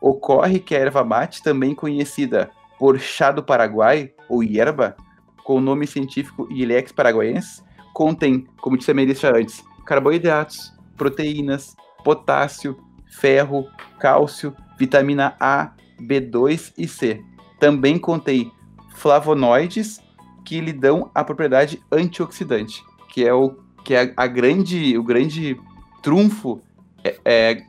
Ocorre 0.00 0.58
que 0.58 0.74
a 0.74 0.78
erva 0.78 1.04
mate, 1.04 1.42
também 1.42 1.74
conhecida 1.74 2.50
por 2.78 2.98
chá 2.98 3.30
do 3.30 3.42
Paraguai, 3.42 4.12
ou 4.28 4.42
hierba, 4.42 4.96
com 5.44 5.56
o 5.56 5.60
nome 5.60 5.86
científico 5.86 6.48
Ilex 6.50 6.90
paraguaiense, 6.90 7.62
contém, 7.92 8.46
como 8.60 8.76
disse 8.76 8.90
a 8.90 8.94
Melissa 8.94 9.28
antes, 9.28 9.62
carboidratos, 9.86 10.74
proteínas, 10.96 11.76
potássio, 12.02 12.76
ferro, 13.06 13.68
cálcio, 13.98 14.54
vitamina 14.78 15.36
A, 15.38 15.72
B2 16.00 16.72
e 16.76 16.88
C. 16.88 17.22
Também 17.60 17.98
contém 17.98 18.50
flavonoides 18.94 20.00
que 20.44 20.60
lhe 20.60 20.72
dão 20.72 21.10
a 21.14 21.22
propriedade 21.24 21.80
antioxidante, 21.90 22.82
que 23.08 23.24
é 23.24 23.32
o 23.32 23.56
que 23.84 23.94
é 23.94 24.14
a 24.16 24.26
grande, 24.26 24.96
o 24.96 25.02
grande 25.02 25.60
trunfo 26.02 26.62
é, 27.02 27.18
é 27.24 27.62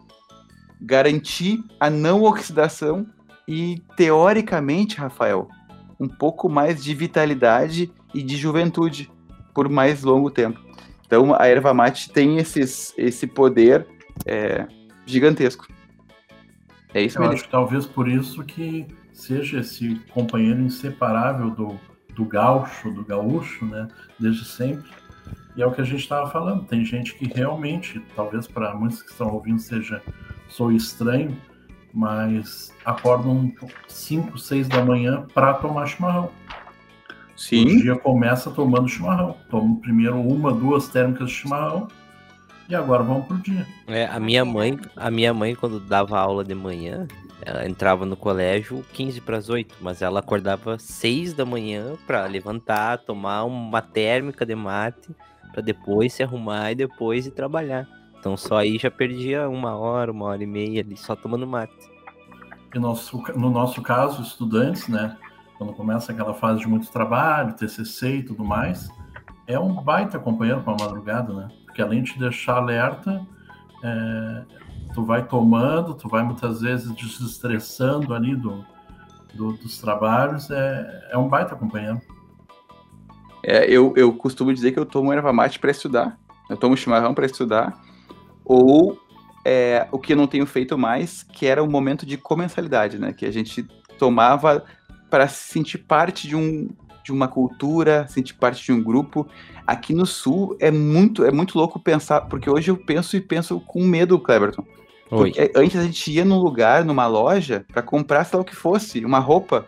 garantir 0.80 1.62
a 1.80 1.90
não 1.90 2.24
oxidação 2.24 3.06
e 3.48 3.82
teoricamente, 3.98 4.96
Rafael, 4.98 5.50
um 6.00 6.08
pouco 6.08 6.48
mais 6.50 6.84
de 6.84 6.94
vitalidade 6.94 7.92
e 8.14 8.24
de 8.24 8.38
juventude 8.38 9.12
por 9.54 9.70
mais 9.70 10.04
longo 10.04 10.32
tempo. 10.32 10.60
Então 11.06 11.36
a 11.38 11.48
erva 11.48 11.74
mate 11.74 12.10
tem 12.12 12.38
esses, 12.38 12.94
esse 12.98 13.28
poder 13.28 13.86
é, 14.26 14.68
gigantesco. 15.06 15.68
É 16.94 17.02
isso 17.02 17.18
Eu 17.18 17.22
mesmo. 17.22 17.34
acho 17.36 17.44
que 17.44 17.52
talvez 17.52 17.86
por 17.86 18.08
isso 18.08 18.44
que 18.44 18.88
seja 19.16 19.62
esse 19.62 19.96
companheiro 20.12 20.62
inseparável 20.62 21.50
do, 21.50 21.80
do 22.14 22.26
gaúcho, 22.26 22.92
do 22.92 23.04
gaúcho, 23.04 23.66
né? 23.66 23.88
Desde 24.20 24.46
sempre. 24.46 24.92
E 25.56 25.62
é 25.62 25.66
o 25.66 25.72
que 25.72 25.82
a 25.82 25.86
gente 25.86 26.02
estava 26.02 26.30
falando. 26.30 26.66
Tem 26.66 26.84
gente 26.84 27.16
que 27.16 27.26
realmente, 27.26 28.04
talvez 28.16 28.46
para 28.46 28.76
muitos 28.76 29.02
que 29.02 29.10
estão 29.10 29.34
ouvindo 29.34 29.60
seja 29.60 30.04
sou 30.50 30.72
estranho, 30.72 31.36
mas 31.94 32.74
acordam 32.84 33.52
5, 33.88 34.38
6 34.38 34.68
da 34.68 34.84
manhã 34.84 35.26
para 35.34 35.54
tomar 35.54 35.88
chimarrão. 35.88 36.26
O 36.26 37.40
Sim, 37.40 37.80
dia 37.80 37.96
começa 37.96 38.52
tomando 38.52 38.88
chimarrão. 38.88 39.38
Toma 39.50 39.80
primeiro 39.80 40.20
uma, 40.20 40.54
duas 40.54 40.90
térmicas 40.90 41.30
de 41.30 41.36
chimarrão 41.36 41.88
e 42.68 42.76
agora 42.76 43.04
vamos 43.04 43.26
pro 43.28 43.38
dia. 43.38 43.66
É, 43.88 44.06
a 44.06 44.20
minha 44.20 44.44
mãe, 44.44 44.80
a 44.96 45.12
minha 45.12 45.34
mãe 45.34 45.56
quando 45.56 45.80
dava 45.80 46.20
aula 46.20 46.44
de 46.44 46.56
manhã, 46.56 47.08
ela 47.42 47.68
entrava 47.68 48.06
no 48.06 48.18
colégio 48.18 48.84
15 48.94 49.22
para 49.22 49.38
as 49.38 49.50
8, 49.50 49.76
mas 49.82 50.02
ela 50.02 50.20
acordava 50.20 50.80
6 50.80 51.34
da 51.34 51.46
manhã 51.46 51.94
para 52.08 52.26
levantar, 52.26 52.98
tomar 53.00 53.44
uma 53.44 53.82
térmica 53.82 54.46
de 54.46 54.56
mate, 54.56 55.10
para 55.52 55.62
depois 55.62 56.14
se 56.14 56.24
arrumar 56.24 56.72
e 56.72 56.76
depois 56.76 57.28
ir 57.28 57.32
trabalhar. 57.32 57.88
Então 58.20 58.36
só 58.36 58.58
aí 58.58 58.78
já 58.78 58.90
perdia 58.90 59.48
uma 59.48 59.76
hora, 59.76 60.12
uma 60.12 60.26
hora 60.26 60.44
e 60.44 60.48
meia 60.48 60.82
ali 60.82 60.98
só 60.98 61.16
tomando 61.16 61.46
mate. 61.46 61.74
E 62.74 62.80
nosso, 62.80 63.22
no 63.36 63.50
nosso 63.50 63.82
caso, 63.82 64.22
estudantes, 64.22 64.88
né? 64.88 65.16
Quando 65.58 65.72
começa 65.74 66.12
aquela 66.12 66.34
fase 66.34 66.60
de 66.60 66.68
muito 66.68 66.92
trabalho, 66.92 67.54
TCC 67.54 68.18
e 68.18 68.24
tudo 68.24 68.44
mais, 68.44 68.90
é 69.48 69.58
um 69.58 69.74
baita 69.82 70.20
companheiro 70.20 70.62
para 70.62 70.74
a 70.74 70.88
madrugada, 70.88 71.34
né? 71.34 71.48
Porque 71.76 71.82
além 71.82 72.04
de 72.04 72.18
deixar 72.18 72.56
alerta, 72.56 73.22
é, 73.84 74.44
tu 74.94 75.04
vai 75.04 75.28
tomando, 75.28 75.94
tu 75.94 76.08
vai 76.08 76.24
muitas 76.24 76.62
vezes 76.62 76.90
desestressando 76.96 78.14
ali 78.14 78.34
do, 78.34 78.64
do- 79.34 79.58
dos 79.58 79.78
trabalhos, 79.78 80.50
é, 80.50 81.10
é 81.12 81.18
um 81.18 81.28
baita 81.28 81.54
companheiro. 81.54 82.02
É, 83.44 83.70
eu, 83.70 83.94
eu 83.98 84.14
costumo 84.14 84.54
dizer 84.54 84.72
que 84.72 84.80
eu 84.80 84.86
tomo 84.86 85.12
erva 85.12 85.34
mate 85.34 85.60
para 85.60 85.70
estudar. 85.70 86.18
Eu 86.50 86.56
tomo 86.56 86.78
chimarrão 86.78 87.14
para 87.14 87.26
estudar. 87.26 87.78
Ou 88.46 88.98
é, 89.44 89.86
o 89.92 90.00
que 90.00 90.14
eu 90.14 90.18
não 90.18 90.28
tenho 90.28 90.46
feito 90.46 90.78
mais, 90.78 91.24
que 91.24 91.46
era 91.46 91.62
o 91.62 91.70
momento 91.70 92.06
de 92.06 92.16
comensalidade, 92.16 92.98
né? 92.98 93.12
Que 93.12 93.26
a 93.26 93.32
gente 93.32 93.64
tomava 94.00 94.64
para 95.10 95.28
se 95.28 95.52
sentir 95.52 95.80
parte 95.80 96.26
de, 96.26 96.38
um, 96.38 96.70
de 97.06 97.12
uma 97.12 97.28
cultura, 97.28 98.08
sentir 98.10 98.34
parte 98.34 98.64
de 98.64 98.72
um 98.74 98.82
grupo. 98.82 99.28
Aqui 99.66 99.94
no 99.94 100.06
Sul 100.06 100.58
é 100.60 100.72
muito, 100.72 101.24
é 101.24 101.32
muito 101.32 101.58
louco 101.58 101.80
pensar, 101.80 102.22
porque 102.22 102.50
hoje 102.50 102.72
eu 102.72 102.78
penso 102.78 103.16
e 103.16 103.22
penso 103.22 103.60
com 103.60 103.84
medo, 103.86 104.20
Cleberton. 104.20 104.66
Antes 105.56 105.78
a 105.78 105.84
gente 105.84 106.12
ia 106.12 106.26
num 106.26 106.40
lugar, 106.40 106.84
numa 106.84 107.06
loja, 107.06 107.64
para 107.72 107.84
comprar, 107.84 108.24
sei 108.26 108.38
lá 108.38 108.42
o 108.42 108.46
que 108.46 108.56
fosse, 108.56 109.06
uma 109.06 109.20
roupa, 109.20 109.66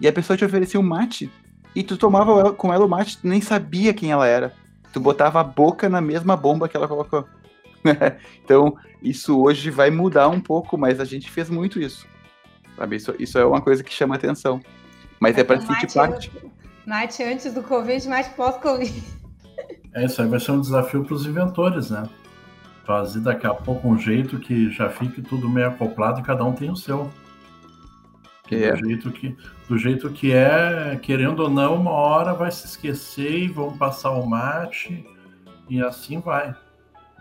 e 0.00 0.08
a 0.08 0.12
pessoa 0.12 0.36
te 0.36 0.44
oferecia 0.44 0.80
um 0.80 0.82
mate, 0.82 1.30
e 1.74 1.82
tu 1.82 1.98
tomava 1.98 2.32
ela- 2.32 2.52
com 2.52 2.72
ela 2.72 2.86
o 2.86 2.88
mate, 2.88 3.18
tu 3.18 3.28
nem 3.28 3.42
sabia 3.42 3.92
quem 3.92 4.10
ela 4.10 4.26
era. 4.26 4.54
Tu 4.92 4.98
botava 4.98 5.38
a 5.38 5.44
boca 5.44 5.88
na 5.88 6.00
mesma 6.00 6.34
bomba 6.34 6.66
que 6.66 6.76
ela 6.76 6.88
colocou. 6.88 7.26
então, 8.42 8.74
isso 9.02 9.38
hoje 9.40 9.70
vai 9.70 9.90
mudar 9.90 10.28
um 10.28 10.40
pouco, 10.40 10.78
mas 10.78 10.98
a 10.98 11.04
gente 11.04 11.30
fez 11.30 11.50
muito 11.50 11.78
isso. 11.78 12.06
Sabe? 12.76 12.96
Isso, 12.96 13.14
isso 13.18 13.38
é 13.38 13.44
uma 13.44 13.60
coisa 13.60 13.84
que 13.84 13.92
chama 13.92 14.14
atenção. 14.14 14.60
Mas 15.20 15.36
é 15.36 15.44
para 15.44 15.56
Então, 15.56 15.68
sentir 15.68 15.92
parte. 15.94 16.32
Mate 16.90 17.22
antes 17.22 17.54
do 17.54 17.62
Covid, 17.62 18.08
mate 18.08 18.30
pós-Covid. 18.30 19.00
É, 19.94 20.06
isso 20.06 20.20
aí 20.20 20.26
vai 20.26 20.40
ser 20.40 20.50
um 20.50 20.60
desafio 20.60 21.04
para 21.04 21.14
os 21.14 21.24
inventores, 21.24 21.88
né? 21.88 22.02
Fazer 22.84 23.20
daqui 23.20 23.46
a 23.46 23.54
pouco 23.54 23.86
um 23.86 23.96
jeito 23.96 24.40
que 24.40 24.68
já 24.72 24.90
fique 24.90 25.22
tudo 25.22 25.48
meio 25.48 25.68
acoplado 25.68 26.18
e 26.18 26.24
cada 26.24 26.44
um 26.44 26.52
tem 26.52 26.68
o 26.68 26.74
seu. 26.74 27.08
Que 28.48 28.56
É. 28.64 28.72
Do, 28.72 28.88
jeito 28.88 29.12
que, 29.12 29.36
do 29.68 29.78
jeito 29.78 30.10
que 30.10 30.32
é, 30.32 30.98
querendo 31.00 31.44
ou 31.44 31.48
não, 31.48 31.76
uma 31.76 31.92
hora 31.92 32.34
vai 32.34 32.50
se 32.50 32.66
esquecer 32.66 33.38
e 33.44 33.46
vão 33.46 33.78
passar 33.78 34.10
o 34.10 34.26
mate 34.26 35.06
e 35.68 35.80
assim 35.80 36.18
vai. 36.18 36.52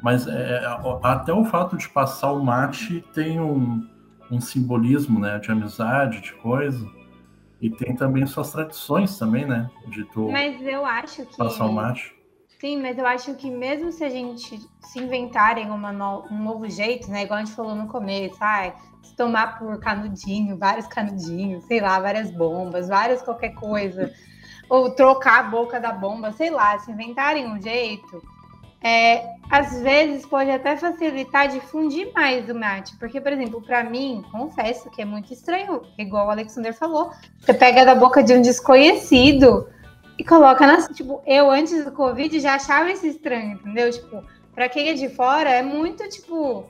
Mas 0.02 0.26
é, 0.26 0.66
a- 0.66 1.00
até 1.04 1.32
o 1.32 1.46
fato 1.46 1.78
de 1.78 1.88
passar 1.90 2.32
o 2.32 2.44
mate 2.44 3.06
tem 3.14 3.40
um, 3.40 3.88
um 4.32 4.42
simbolismo, 4.42 5.20
né? 5.20 5.38
De 5.38 5.52
amizade, 5.52 6.22
de 6.22 6.34
coisa. 6.34 6.84
E 7.62 7.70
tem 7.70 7.96
também 7.96 8.26
suas 8.26 8.52
tradições 8.52 9.18
também, 9.18 9.46
né? 9.46 9.70
De 9.88 10.06
tu 10.06 10.30
Mas 10.32 10.62
eu 10.62 10.86
acho 10.86 11.26
que. 11.26 11.38
passar 11.38 11.66
o 11.66 11.74
mate. 11.74 12.16
Sim, 12.60 12.82
mas 12.82 12.98
eu 12.98 13.08
acho 13.08 13.36
que 13.36 13.50
mesmo 13.50 13.92
se 13.92 14.04
a 14.04 14.10
gente 14.10 14.60
se 14.82 15.00
inventarem 15.00 15.70
uma 15.72 15.92
no- 15.94 16.26
um 16.30 16.44
novo 16.44 16.70
jeito, 16.70 17.10
né? 17.10 17.24
Igual 17.24 17.40
a 17.40 17.44
gente 17.46 17.56
falou 17.56 17.74
no 17.74 17.88
começo, 17.88 18.36
ai, 18.42 18.74
se 19.02 19.16
tomar 19.16 19.58
por 19.58 19.80
canudinho, 19.80 20.58
vários 20.58 20.86
canudinhos, 20.88 21.64
sei 21.66 21.80
lá, 21.80 22.00
várias 22.02 22.30
bombas, 22.32 22.90
várias 22.90 23.22
qualquer 23.22 23.54
coisa, 23.54 24.12
ou 24.70 24.94
trocar 24.94 25.40
a 25.40 25.44
boca 25.44 25.80
da 25.80 25.94
bomba, 25.94 26.34
sei 26.34 26.50
lá, 26.50 26.78
se 26.80 26.92
inventarem 26.92 27.48
um 27.48 27.62
jeito, 27.62 28.22
é, 28.82 29.39
às 29.50 29.82
vezes 29.82 30.26
pode 30.26 30.52
até 30.52 30.78
facilitar 30.78 31.48
difundir 31.48 32.12
mais 32.14 32.48
o 32.50 32.54
mate, 32.56 32.96
porque, 32.98 33.20
por 33.20 33.32
exemplo, 33.34 33.62
para 33.62 33.84
mim, 33.84 34.24
confesso 34.32 34.90
que 34.92 35.02
é 35.02 35.06
muito 35.06 35.34
estranho, 35.34 35.82
igual 35.98 36.28
o 36.28 36.30
Alexander 36.32 36.74
falou, 36.74 37.12
você 37.40 37.54
pega 37.54 37.84
da 37.84 37.96
boca 37.96 38.22
de 38.22 38.34
um 38.34 38.42
desconhecido 38.42 39.68
e 40.18 40.24
coloca 40.24 40.68
na. 40.68 40.88
Tipo, 40.90 41.22
eu 41.26 41.50
antes 41.50 41.84
do 41.84 41.92
Covid 41.92 42.40
já 42.40 42.56
achava 42.56 42.92
isso 42.92 43.08
estranho, 43.08 43.54
entendeu? 43.54 43.90
Tipo, 43.92 44.24
pra 44.54 44.70
quem 44.70 44.90
é 44.90 44.94
de 44.94 45.10
fora 45.10 45.50
é 45.50 45.62
muito, 45.64 46.08
tipo. 46.10 46.66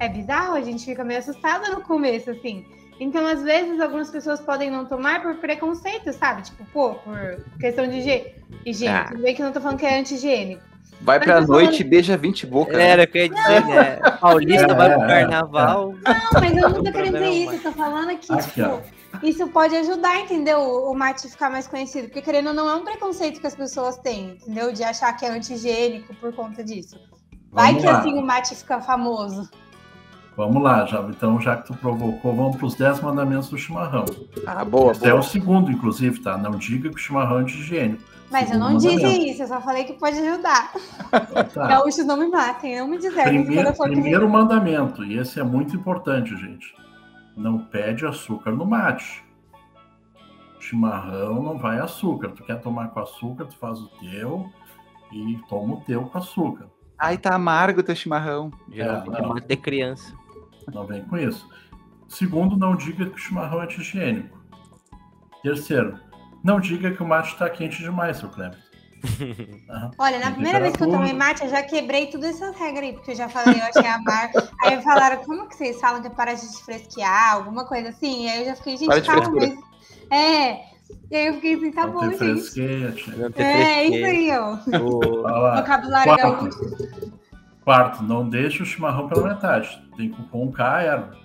É 0.00 0.08
bizarro, 0.08 0.54
a 0.54 0.60
gente 0.60 0.84
fica 0.84 1.02
meio 1.04 1.18
assustada 1.18 1.70
no 1.70 1.80
começo, 1.82 2.30
assim. 2.30 2.64
Então, 3.00 3.26
às 3.26 3.42
vezes, 3.42 3.80
algumas 3.80 4.10
pessoas 4.10 4.40
podem 4.40 4.70
não 4.70 4.84
tomar 4.86 5.22
por 5.22 5.36
preconceito, 5.36 6.12
sabe? 6.12 6.42
Tipo, 6.42 6.64
pô, 6.72 6.94
por 6.94 7.44
questão 7.60 7.86
de 7.86 7.98
higie- 7.98 8.34
higiene. 8.64 8.94
Ah. 8.94 9.08
Tudo 9.08 9.22
bem 9.22 9.34
que 9.34 9.42
eu 9.42 9.46
não 9.46 9.52
tô 9.52 9.60
falando 9.60 9.78
que 9.78 9.86
é 9.86 9.98
anti-higiênico. 9.98 10.62
Vai 11.00 11.20
pra 11.20 11.40
noite 11.40 11.80
e 11.80 11.84
beija 11.84 12.16
20 12.16 12.46
bocas. 12.46 12.76
né? 12.76 12.88
Era 12.88 13.04
o 13.04 13.06
que 13.06 13.18
eu 13.18 13.22
ia 13.22 13.28
dizer, 13.28 13.64
né? 13.66 13.96
Paulista 14.20 14.66
É, 14.66 14.74
vai 14.74 14.92
pro 14.94 15.02
é, 15.04 15.06
carnaval. 15.06 15.94
Não, 16.04 16.40
mas 16.40 16.56
eu 16.56 16.68
não 16.70 16.82
tô 16.84 16.92
querendo 16.92 17.14
dizer 17.14 17.24
é 17.24 17.30
isso. 17.30 17.52
Eu 17.54 17.62
tô 17.62 17.72
falando 17.72 18.10
aqui, 18.10 18.32
Aqui, 18.32 18.50
tipo, 18.50 18.66
ó. 18.68 18.80
isso 19.22 19.48
pode 19.48 19.76
ajudar, 19.76 20.20
entendeu? 20.20 20.58
O, 20.60 20.94
mate 20.94 21.28
ficar 21.28 21.50
mais 21.50 21.66
conhecido. 21.68 22.08
Porque, 22.08 22.20
querendo 22.20 22.48
ou 22.48 22.54
não, 22.54 22.68
é 22.68 22.74
um 22.74 22.84
preconceito 22.84 23.40
que 23.40 23.46
as 23.46 23.54
pessoas 23.54 23.96
têm, 23.98 24.30
entendeu? 24.42 24.72
De 24.72 24.82
achar 24.82 25.12
que 25.16 25.24
é 25.24 25.30
anti-higiênico 25.30 26.14
por 26.16 26.32
conta 26.32 26.64
disso. 26.64 26.98
Vai 27.52 27.68
Vamos 27.68 27.82
que 27.82 27.88
lá. 27.90 27.98
assim 28.00 28.18
o 28.18 28.22
mate 28.26 28.54
fica 28.56 28.80
famoso. 28.80 29.48
Vamos 30.36 30.62
lá, 30.62 30.84
já, 30.86 31.00
então 31.02 31.40
já 31.40 31.56
que 31.56 31.66
tu 31.66 31.74
provocou, 31.74 32.32
vamos 32.34 32.56
para 32.56 32.66
os 32.66 32.74
10 32.76 33.00
mandamentos 33.00 33.48
do 33.48 33.58
chimarrão. 33.58 34.04
Ah, 34.46 34.64
boa, 34.64 34.92
Esse 34.92 35.04
é 35.06 35.10
boa. 35.10 35.20
o 35.20 35.22
segundo, 35.24 35.68
inclusive, 35.70 36.20
tá? 36.20 36.36
Não 36.38 36.52
diga 36.52 36.88
que 36.90 36.94
o 36.94 36.98
chimarrão 36.98 37.38
é 37.38 37.42
anti-higiênico. 37.42 38.02
Mas 38.30 38.50
eu 38.50 38.58
não 38.58 38.76
disse 38.76 39.30
isso, 39.30 39.42
eu 39.42 39.46
só 39.48 39.60
falei 39.60 39.84
que 39.84 39.94
pode 39.94 40.18
ajudar. 40.18 40.72
Tá. 41.54 41.66
Gaúchos 41.66 42.04
não 42.04 42.18
me 42.18 42.28
matem, 42.28 42.78
não 42.78 42.86
me 42.86 42.98
desertem 42.98 43.42
Primeiro, 43.42 43.72
primeiro 43.72 44.28
mandamento, 44.28 45.02
e 45.02 45.16
esse 45.18 45.40
é 45.40 45.42
muito 45.42 45.74
importante, 45.74 46.36
gente. 46.36 46.74
Não 47.34 47.58
pede 47.58 48.04
açúcar 48.04 48.50
no 48.50 48.66
mate. 48.66 49.24
Chimarrão 50.60 51.42
não 51.42 51.56
vai 51.56 51.78
açúcar. 51.78 52.28
Tu 52.30 52.44
quer 52.44 52.60
tomar 52.60 52.88
com 52.88 53.00
açúcar, 53.00 53.46
tu 53.46 53.56
faz 53.56 53.78
o 53.80 53.88
teu 54.00 54.50
e 55.10 55.38
toma 55.48 55.76
o 55.76 55.80
teu 55.80 56.04
com 56.04 56.18
açúcar. 56.18 56.66
Ai, 56.98 57.16
tá 57.16 57.34
amargo 57.34 57.80
o 57.80 57.82
teu 57.82 57.96
chimarrão. 57.96 58.50
Geralmente 58.70 59.14
É, 59.14 59.18
é 59.18 59.22
não. 59.22 59.28
mate 59.30 59.46
de 59.46 59.56
criança. 59.56 60.12
Não 60.74 60.86
vem 60.86 61.02
com 61.04 61.16
isso. 61.16 61.48
Segundo, 62.08 62.56
não 62.56 62.76
diga 62.76 63.06
que 63.06 63.14
o 63.14 63.18
chimarrão 63.18 63.62
é 63.62 63.64
anti-higiênico. 63.64 64.36
Terceiro, 65.42 65.98
não 66.42 66.60
diga 66.60 66.90
que 66.90 67.02
o 67.02 67.06
mate 67.06 67.32
está 67.32 67.48
quente 67.48 67.78
demais, 67.78 68.18
seu 68.18 68.28
Cleber. 68.28 68.58
Aham. 69.70 69.90
Olha, 69.98 70.18
na 70.18 70.32
primeira 70.32 70.60
vez 70.60 70.74
que 70.74 70.82
eu 70.82 70.90
tomei 70.90 71.12
mate, 71.12 71.44
eu 71.44 71.50
já 71.50 71.62
quebrei 71.62 72.06
todas 72.06 72.30
essas 72.30 72.56
regras 72.56 72.84
aí, 72.84 72.92
porque 72.92 73.12
eu 73.12 73.16
já 73.16 73.28
falei, 73.28 73.60
eu 73.60 73.64
achei 73.64 73.86
amargo. 73.86 74.38
Aí 74.62 74.82
falaram, 74.82 75.22
como 75.24 75.48
que 75.48 75.56
vocês 75.56 75.80
falam 75.80 76.00
que 76.00 76.08
é 76.08 76.10
para 76.10 76.34
de 76.34 76.64
fresquear, 76.64 77.34
alguma 77.34 77.64
coisa 77.64 77.90
assim? 77.90 78.24
E 78.24 78.28
aí 78.28 78.40
eu 78.40 78.46
já 78.46 78.56
fiquei, 78.56 78.76
gente, 78.76 79.02
calma, 79.02 79.30
mas... 79.30 79.56
É, 80.10 80.68
e 81.10 81.16
aí 81.16 81.26
eu 81.26 81.34
fiquei 81.34 81.54
assim, 81.54 81.72
tá 81.72 81.86
Não 81.86 81.92
bom, 81.92 82.10
gente. 82.10 82.60
É, 83.36 83.84
isso 83.84 84.06
aí, 84.06 84.30
ó. 84.36 84.54
O-. 84.80 85.56
Vocabulário 85.56 86.16
gaúcho. 86.16 86.58
Quarto, 86.58 87.12
quarto, 87.64 88.02
não 88.02 88.28
deixe 88.28 88.62
o 88.62 88.66
chimarrão 88.66 89.08
pela 89.08 89.28
metade. 89.28 89.82
Tem 89.96 90.10
que 90.10 90.20
roncar 90.30 90.76
a 90.76 90.82
erva. 90.82 91.16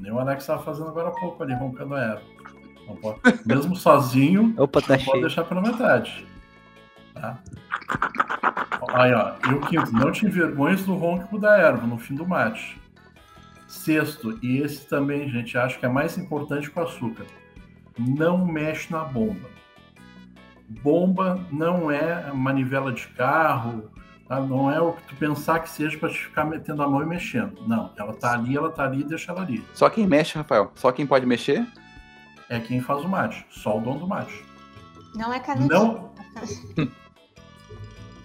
Nem 0.00 0.10
o 0.10 0.18
Alex 0.18 0.42
estava 0.42 0.62
fazendo 0.62 0.88
agora 0.88 1.08
há 1.08 1.12
pouco 1.12 1.42
ali, 1.42 1.54
roncando 1.54 1.94
a 1.94 2.00
erva. 2.00 2.22
Não 2.86 2.96
pode- 2.96 3.20
mesmo 3.46 3.76
sozinho, 3.76 4.54
Opa, 4.58 4.80
tá 4.80 4.88
não 4.96 4.96
pode 4.96 5.10
cheio. 5.10 5.20
deixar 5.22 5.44
pela 5.44 5.60
metade. 5.62 6.26
Tá? 7.14 7.38
Aí, 8.94 9.12
ó. 9.14 9.32
E 9.50 9.54
o 9.54 9.60
quinto, 9.60 9.92
não 9.92 10.10
te 10.10 10.26
envergonhes 10.26 10.84
do 10.84 10.94
ronco 10.94 11.38
da 11.38 11.56
erva 11.56 11.86
no 11.86 11.98
fim 11.98 12.14
do 12.14 12.26
mate. 12.26 12.80
Sexto, 13.68 14.38
e 14.42 14.58
esse 14.58 14.86
também, 14.86 15.28
gente, 15.30 15.56
acho 15.56 15.78
que 15.78 15.86
é 15.86 15.88
mais 15.88 16.18
importante 16.18 16.70
que 16.70 16.78
o 16.78 16.82
açúcar. 16.82 17.24
Não 17.98 18.44
mexe 18.44 18.90
na 18.92 19.04
bomba. 19.04 19.48
Bomba 20.68 21.40
não 21.50 21.90
é 21.90 22.32
manivela 22.32 22.92
de 22.92 23.06
carro, 23.08 23.90
tá? 24.28 24.40
não 24.40 24.70
é 24.70 24.80
o 24.80 24.92
que 24.92 25.02
tu 25.08 25.16
pensar 25.16 25.60
que 25.60 25.68
seja 25.70 25.98
para 25.98 26.08
te 26.08 26.18
ficar 26.18 26.44
metendo 26.44 26.82
a 26.82 26.88
mão 26.88 27.02
e 27.02 27.06
mexendo. 27.06 27.66
Não, 27.66 27.92
ela 27.96 28.12
tá 28.14 28.32
ali, 28.32 28.56
ela 28.56 28.70
tá 28.70 28.84
ali, 28.84 29.04
deixa 29.04 29.32
ela 29.32 29.42
ali. 29.42 29.62
Só 29.74 29.88
quem 29.90 30.06
mexe, 30.06 30.36
Rafael. 30.36 30.72
Só 30.74 30.90
quem 30.92 31.06
pode 31.06 31.26
mexer. 31.26 31.66
É 32.52 32.60
quem 32.60 32.80
faz 32.80 33.02
o 33.02 33.08
mate, 33.08 33.46
só 33.50 33.78
o 33.78 33.80
dono 33.80 34.00
do 34.00 34.06
mate. 34.06 34.44
Não 35.14 35.32
é 35.32 35.40
canutinho. 35.40 35.70
Não. 35.70 36.12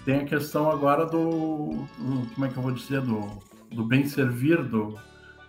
Tem 0.04 0.22
a 0.22 0.26
questão 0.26 0.70
agora 0.70 1.06
do, 1.06 1.86
do- 1.98 2.28
como 2.34 2.46
é 2.46 2.50
que 2.50 2.58
eu 2.58 2.64
vou 2.64 2.72
dizer, 2.72 3.02
do, 3.02 3.22
do 3.72 3.84
bem 3.86 4.06
servir, 4.06 4.64
do, 4.64 4.98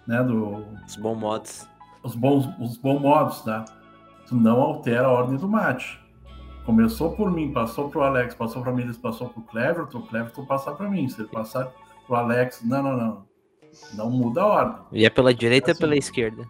né, 0.06 0.22
do, 0.22 0.64
Os 0.86 0.96
bons 0.96 1.16
modos. 1.18 1.68
os 2.02 2.14
bons, 2.14 2.48
os 2.60 2.76
bons 2.76 3.00
modos, 3.00 3.40
tá? 3.42 3.64
Tu 4.26 4.34
não 4.34 4.60
altera 4.60 5.06
a 5.06 5.10
ordem 5.10 5.36
do 5.36 5.48
mate. 5.48 5.98
Começou 6.64 7.12
por 7.16 7.30
mim, 7.30 7.52
passou 7.52 7.88
pro 7.88 8.02
Alex, 8.02 8.34
passou 8.34 8.62
pra 8.62 8.72
Miles, 8.72 8.98
passou 8.98 9.28
pro 9.28 9.42
Cleverton, 9.42 9.98
o 9.98 10.06
Cleverton 10.06 10.44
passar 10.44 10.72
pra 10.72 10.88
mim. 10.88 11.08
Se 11.08 11.20
ele 11.20 11.28
passar 11.28 11.72
pro 12.06 12.14
Alex, 12.16 12.62
não, 12.62 12.82
não, 12.82 12.96
não. 12.96 13.26
Não 13.94 14.10
muda 14.10 14.42
a 14.42 14.46
ordem. 14.46 14.82
E 14.92 15.04
é 15.06 15.10
pela 15.10 15.32
direita 15.32 15.68
ou 15.68 15.72
Assim. 15.72 15.80
pela 15.80 15.96
esquerda? 15.96 16.46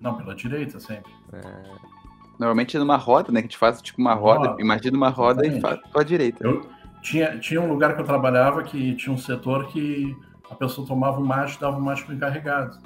Não, 0.00 0.16
pela 0.16 0.34
direita 0.34 0.80
sempre. 0.80 1.12
Normalmente 2.38 2.76
é 2.76 2.80
numa 2.80 2.96
roda, 2.96 3.30
né? 3.30 3.40
Que 3.40 3.46
a 3.46 3.50
gente 3.50 3.58
faz 3.58 3.82
tipo 3.82 4.00
uma 4.00 4.14
roda. 4.14 4.50
Roda. 4.50 4.62
Imagina 4.62 4.96
uma 4.96 5.10
roda 5.10 5.44
e 5.44 5.48
Exatamente. 5.48 5.80
faz 5.82 5.92
com 5.92 6.00
a 6.00 6.02
direita. 6.02 6.44
Eu 6.44 6.66
tinha, 7.02 7.38
tinha 7.38 7.60
um 7.60 7.68
lugar 7.68 7.94
que 7.94 8.00
eu 8.00 8.04
trabalhava 8.06 8.62
que 8.62 8.94
tinha 8.94 9.14
um 9.14 9.18
setor 9.18 9.68
que 9.68 10.16
a 10.50 10.54
pessoa 10.54 10.86
tomava 10.86 11.20
um 11.20 11.24
mate 11.24 11.56
e 11.56 11.60
dava 11.60 11.76
um 11.76 11.80
mate 11.80 12.04
pro 12.04 12.14
encarregado. 12.14 12.78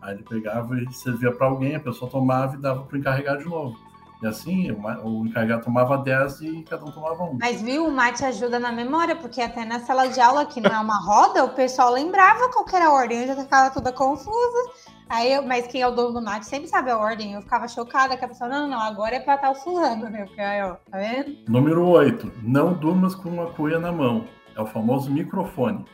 Aí 0.00 0.14
ele 0.14 0.24
pegava 0.24 0.76
e 0.80 0.92
servia 0.92 1.32
para 1.32 1.46
alguém, 1.46 1.76
a 1.76 1.80
pessoa 1.80 2.10
tomava 2.10 2.56
e 2.56 2.58
dava 2.58 2.82
pro 2.82 2.96
encarregado 2.96 3.40
de 3.40 3.48
novo. 3.48 3.76
E 4.22 4.26
assim, 4.26 4.70
o, 4.70 4.80
o 5.04 5.26
encarregado 5.26 5.64
tomava 5.64 5.98
10 5.98 6.40
e 6.42 6.62
cada 6.62 6.84
um 6.84 6.92
tomava 6.92 7.24
um. 7.24 7.38
Mas 7.40 7.60
viu, 7.60 7.86
o 7.86 7.92
mate 7.92 8.24
ajuda 8.24 8.58
na 8.58 8.70
memória, 8.70 9.16
porque 9.16 9.40
até 9.40 9.64
na 9.64 9.80
sala 9.80 10.08
de 10.08 10.20
aula, 10.20 10.46
que 10.46 10.60
não 10.60 10.70
é 10.70 10.78
uma 10.78 10.98
roda, 11.04 11.44
o 11.44 11.50
pessoal 11.50 11.92
lembrava 11.92 12.48
qual 12.50 12.64
que 12.64 12.74
era 12.74 12.86
a 12.86 12.92
ordem, 12.92 13.20
eu 13.20 13.26
já 13.26 13.36
ficava 13.36 13.74
toda 13.74 13.92
confusa. 13.92 14.70
Aí 15.12 15.30
eu, 15.30 15.42
mas 15.42 15.66
quem 15.66 15.82
é 15.82 15.86
o 15.86 15.90
dono 15.90 16.20
do 16.20 16.24
mate 16.24 16.46
sempre 16.46 16.68
sabe 16.68 16.90
a 16.90 16.96
ordem. 16.96 17.34
Eu 17.34 17.42
ficava 17.42 17.68
chocada 17.68 18.16
que 18.16 18.24
a 18.24 18.28
pessoa, 18.28 18.48
não, 18.48 18.66
não, 18.66 18.80
agora 18.80 19.16
é 19.16 19.20
pra 19.20 19.36
tal 19.36 19.54
fulano, 19.54 20.08
né? 20.08 20.24
Porque 20.24 20.40
aí, 20.40 20.62
ó, 20.62 20.76
tá 20.90 20.96
vendo? 20.96 21.36
Número 21.46 21.86
8. 21.86 22.32
Não 22.42 22.72
durmas 22.72 23.14
com 23.14 23.28
uma 23.28 23.50
cuia 23.50 23.78
na 23.78 23.92
mão. 23.92 24.26
É 24.56 24.60
o 24.62 24.64
famoso 24.64 25.10
microfone. 25.10 25.84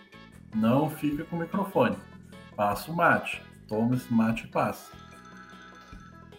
Não 0.54 0.88
fica 0.88 1.24
com 1.24 1.34
o 1.34 1.40
microfone. 1.40 1.96
Passa 2.54 2.92
o 2.92 2.94
mate. 2.94 3.42
Toma 3.66 3.96
esse 3.96 4.14
mate 4.14 4.44
e 4.44 4.46
passa. 4.46 4.92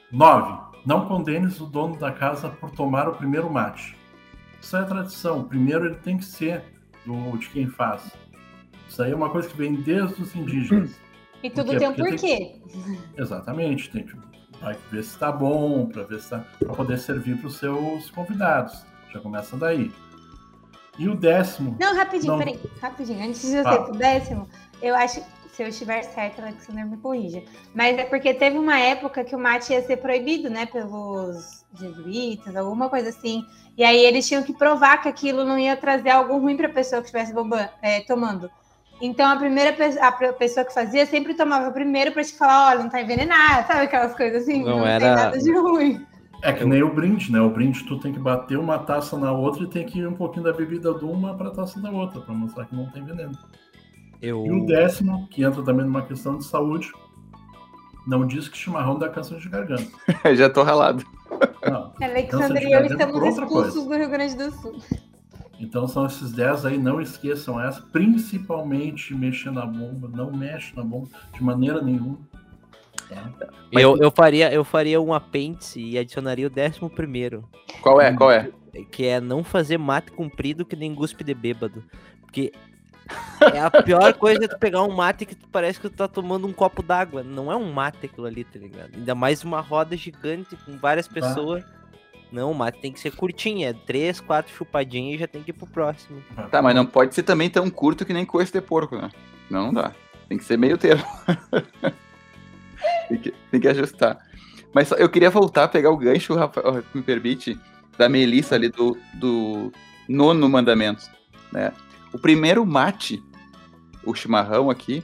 9. 0.09 0.61
Não 0.85 1.05
condenes 1.05 1.59
o 1.59 1.65
dono 1.65 1.97
da 1.97 2.13
casa 2.13 2.47
por 2.47 2.71
tomar 2.71 3.09
o 3.09 3.15
primeiro 3.15 3.49
mate. 3.49 3.93
Isso 4.61 4.77
é 4.77 4.85
tradição. 4.85 5.43
Primeiro 5.43 5.85
ele 5.85 5.95
tem 5.95 6.17
que 6.17 6.23
ser 6.23 6.63
do, 7.05 7.37
de 7.37 7.49
quem 7.49 7.67
faz. 7.67 8.09
Isso 8.87 9.03
aí 9.03 9.11
é 9.11 9.15
uma 9.15 9.29
coisa 9.29 9.49
que 9.49 9.57
vem 9.57 9.75
desde 9.75 10.21
os 10.21 10.33
indígenas. 10.33 11.08
E 11.41 11.49
tudo 11.49 11.67
Por 11.67 11.71
quê? 11.73 11.79
tem 11.79 11.87
um 11.87 11.93
Porque 11.93 12.11
porquê. 12.11 12.61
Exatamente, 13.17 13.89
tem 13.89 14.03
que 14.03 14.13
vai 14.61 14.75
ver 14.91 15.03
se 15.03 15.11
está 15.11 15.31
bom, 15.31 15.85
para 15.87 16.03
ver 16.03 16.19
se 16.19 16.29
tá, 16.29 16.43
para 16.59 16.73
poder 16.73 16.97
servir 16.97 17.37
para 17.37 17.47
os 17.47 17.57
seus 17.57 18.09
convidados. 18.11 18.85
Já 19.11 19.19
começa 19.19 19.57
daí. 19.57 19.91
E 20.97 21.07
o 21.07 21.15
décimo, 21.15 21.77
Não, 21.79 21.95
rapidinho, 21.95 22.33
Não. 22.33 22.39
peraí, 22.39 22.59
rapidinho. 22.81 23.23
Antes 23.25 23.41
de 23.41 23.55
eu 23.55 23.63
Tá. 23.63 23.71
ser 23.71 23.83
pro 23.83 23.93
décimo, 23.95 24.49
eu 24.81 24.93
acho, 24.95 25.21
se 25.53 25.63
eu 25.63 25.67
estiver 25.69 26.03
certo, 26.03 26.41
Alexander 26.41 26.85
me 26.85 26.97
corrija. 26.97 27.41
Mas 27.73 27.97
é 27.97 28.03
porque 28.03 28.33
teve 28.33 28.57
uma 28.57 28.77
época 28.77 29.23
que 29.23 29.33
o 29.33 29.39
mate 29.39 29.71
ia 29.71 29.81
ser 29.81 29.97
proibido, 29.97 30.49
né, 30.49 30.65
pelos 30.65 31.65
jesuítas, 31.73 32.53
alguma 32.55 32.89
coisa 32.89 33.09
assim. 33.09 33.45
E 33.77 33.83
aí 33.83 34.03
eles 34.03 34.27
tinham 34.27 34.43
que 34.43 34.51
provar 34.53 35.01
que 35.01 35.07
aquilo 35.07 35.45
não 35.45 35.57
ia 35.57 35.77
trazer 35.77 36.09
algo 36.09 36.37
ruim 36.37 36.57
para 36.57 36.67
a 36.67 36.73
pessoa 36.73 37.01
que 37.01 37.07
estivesse 37.07 37.33
é, 37.81 38.01
tomando. 38.01 38.51
Então 39.01 39.31
a 39.31 39.35
primeira 39.37 39.71
pe- 39.73 39.97
a 39.99 40.11
pessoa 40.33 40.65
que 40.65 40.73
fazia 40.73 41.05
sempre 41.05 41.33
tomava 41.33 41.71
primeiro 41.71 42.11
para 42.11 42.23
te 42.23 42.33
falar, 42.33 42.69
olha, 42.71 42.79
não 42.83 42.89
tá 42.89 43.01
envenenado, 43.01 43.65
sabe 43.67 43.81
aquelas 43.83 44.13
coisas 44.15 44.43
assim? 44.43 44.63
Não 44.63 44.79
tem 44.83 44.87
era- 44.91 45.15
nada 45.15 45.37
de 45.39 45.51
ruim. 45.53 46.05
é 46.43 46.51
que 46.53 46.65
nem 46.65 46.83
o 46.83 46.93
brinde, 46.93 47.31
né? 47.31 47.39
O 47.39 47.49
brinde 47.49 47.83
tu 47.85 47.97
tem 47.99 48.11
que 48.13 48.19
bater 48.19 48.57
uma 48.57 48.77
taça 48.79 49.17
na 49.17 49.31
outra 49.31 49.63
e 49.63 49.67
tem 49.67 49.85
que 49.85 49.99
ir 49.99 50.07
um 50.07 50.15
pouquinho 50.15 50.43
da 50.43 50.53
bebida 50.53 50.93
de 50.93 51.05
uma 51.05 51.33
para 51.35 51.47
a 51.47 51.51
taça 51.51 51.79
da 51.81 51.89
outra, 51.91 52.19
para 52.21 52.33
mostrar 52.33 52.65
que 52.65 52.75
não 52.75 52.87
tem 52.91 53.03
veneno. 53.05 53.37
Eu... 54.21 54.45
E 54.45 54.51
o 54.51 54.65
décimo, 54.65 55.27
que 55.29 55.43
entra 55.43 55.63
também 55.63 55.85
numa 55.85 56.01
questão 56.01 56.37
de 56.37 56.43
saúde, 56.43 56.91
não 58.05 58.25
diz 58.27 58.49
que 58.49 58.57
chimarrão 58.57 58.97
dá 58.99 59.07
câncer 59.07 59.37
de 59.39 59.47
garganta. 59.47 59.87
Já 60.35 60.49
tô 60.49 60.61
ralado. 60.63 61.05
Não. 61.65 61.93
Alexander 62.01 62.57
de 62.59 62.67
e 62.67 62.73
eu 62.73 62.79
garganta 62.81 63.03
estamos 63.05 63.27
expulsos 63.29 63.73
coisa. 63.73 63.89
do 63.89 63.95
Rio 63.95 64.09
Grande 64.09 64.35
do 64.35 64.51
Sul. 64.51 64.75
Então 65.59 65.87
são 65.87 66.05
esses 66.05 66.31
10 66.31 66.65
aí, 66.65 66.77
não 66.77 67.01
esqueçam 67.01 67.59
essa, 67.59 67.81
principalmente 67.81 69.13
mexer 69.13 69.51
na 69.51 69.65
bomba, 69.65 70.07
não 70.07 70.31
mexe 70.31 70.73
na 70.75 70.83
bomba 70.83 71.09
de 71.33 71.43
maneira 71.43 71.81
nenhuma. 71.81 72.17
tá? 73.09 73.47
Eu, 73.71 73.97
eu, 73.97 74.09
faria, 74.09 74.51
eu 74.53 74.63
faria 74.63 75.01
um 75.01 75.13
apêndice 75.13 75.81
e 75.81 75.97
adicionaria 75.97 76.47
o 76.47 76.49
décimo 76.49 76.89
primeiro. 76.89 77.47
Qual 77.81 77.99
é? 77.99 78.13
Qual 78.13 78.31
é? 78.31 78.49
Que 78.91 79.05
é 79.07 79.19
não 79.19 79.43
fazer 79.43 79.77
mate 79.77 80.11
comprido 80.11 80.65
que 80.65 80.75
nem 80.75 80.95
guspe 80.95 81.23
de 81.23 81.33
bêbado. 81.33 81.83
Porque 82.21 82.53
é 83.53 83.59
a 83.59 83.69
pior 83.69 84.13
coisa 84.13 84.45
é 84.45 84.47
tu 84.47 84.57
pegar 84.57 84.83
um 84.83 84.95
mate 84.95 85.25
que 85.25 85.35
tu 85.35 85.47
parece 85.49 85.79
que 85.79 85.89
tu 85.89 85.95
tá 85.95 86.07
tomando 86.07 86.47
um 86.47 86.53
copo 86.53 86.81
d'água. 86.81 87.21
Não 87.21 87.51
é 87.51 87.55
um 87.55 87.71
mate 87.73 88.05
aquilo 88.05 88.27
ali, 88.27 88.45
tá 88.45 88.59
ligado? 88.59 88.95
Ainda 88.95 89.13
mais 89.13 89.43
uma 89.43 89.59
roda 89.59 89.97
gigante 89.97 90.55
com 90.65 90.77
várias 90.77 91.07
pessoas. 91.07 91.65
Não, 92.31 92.51
o 92.51 92.55
mate 92.55 92.79
tem 92.79 92.91
que 92.91 92.99
ser 92.99 93.11
curtinho, 93.15 93.67
é 93.67 93.73
três, 93.73 94.19
quatro 94.19 94.53
chupadinhas 94.53 95.15
e 95.15 95.19
já 95.19 95.27
tem 95.27 95.41
que 95.41 95.49
ir 95.49 95.53
pro 95.53 95.65
próximo. 95.65 96.21
Tá, 96.51 96.61
mas 96.61 96.75
não 96.75 96.85
pode 96.85 97.15
ser 97.15 97.23
também 97.23 97.49
tão 97.49 97.69
curto 97.69 98.05
que 98.05 98.13
nem 98.13 98.25
coice 98.25 98.51
de 98.51 98.61
porco, 98.61 98.95
né? 98.95 99.09
Não, 99.49 99.67
não 99.67 99.73
dá. 99.73 99.93
Tem 100.27 100.37
que 100.37 100.43
ser 100.43 100.57
meio 100.57 100.77
termo. 100.77 101.03
tem, 103.09 103.17
que, 103.17 103.33
tem 103.51 103.59
que 103.59 103.67
ajustar. 103.67 104.19
Mas 104.73 104.89
só, 104.89 104.95
eu 104.95 105.09
queria 105.09 105.31
voltar 105.31 105.63
a 105.63 105.67
pegar 105.67 105.89
o 105.89 105.97
gancho, 105.97 106.35
Rafael, 106.35 106.83
me 106.93 107.01
permite, 107.01 107.59
da 107.97 108.07
Melissa 108.07 108.53
ali 108.53 108.69
do, 108.69 108.95
do 109.15 109.71
nono 110.07 110.47
mandamento. 110.47 111.09
Né? 111.51 111.73
O 112.13 112.19
primeiro 112.19 112.63
mate, 112.63 113.23
o 114.05 114.13
chimarrão 114.13 114.69
aqui, 114.69 115.03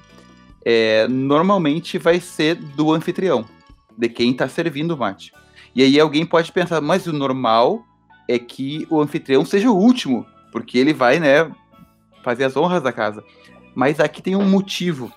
é, 0.64 1.08
normalmente 1.08 1.98
vai 1.98 2.20
ser 2.20 2.56
do 2.56 2.94
anfitrião, 2.94 3.46
de 3.98 4.10
quem 4.10 4.32
está 4.32 4.48
servindo 4.48 4.92
o 4.92 4.98
mate. 4.98 5.32
E 5.76 5.84
aí 5.84 6.00
alguém 6.00 6.26
pode 6.26 6.52
pensar, 6.52 6.80
mas 6.82 7.06
o 7.06 7.14
normal 7.14 7.84
é 8.28 8.40
que 8.40 8.88
o 8.90 9.02
anfitrião 9.02 9.44
seja 9.46 9.70
o 9.70 9.78
último, 9.78 10.26
porque 10.52 10.78
ele 10.78 10.94
vai, 10.94 11.20
né, 11.20 11.52
fazer 12.24 12.46
as 12.46 12.56
honras 12.56 12.82
da 12.82 12.92
casa. 12.92 13.24
Mas 13.76 14.00
aqui 14.00 14.22
tem 14.22 14.36
um 14.36 14.50
motivo. 14.50 15.12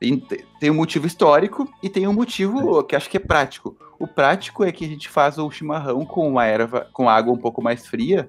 Tem, 0.00 0.16
tem 0.60 0.70
um 0.70 0.74
motivo 0.74 1.06
histórico 1.06 1.68
e 1.82 1.88
tem 1.88 2.06
um 2.06 2.12
motivo 2.12 2.82
que 2.84 2.96
acho 2.96 3.10
que 3.10 3.16
é 3.16 3.20
prático. 3.20 3.76
O 3.98 4.06
prático 4.06 4.64
é 4.64 4.72
que 4.72 4.84
a 4.84 4.88
gente 4.88 5.08
faz 5.08 5.38
o 5.38 5.50
chimarrão 5.50 6.06
com 6.06 6.28
uma 6.28 6.46
erva, 6.46 6.88
com 6.92 7.08
água 7.08 7.34
um 7.34 7.38
pouco 7.38 7.60
mais 7.60 7.86
fria, 7.86 8.28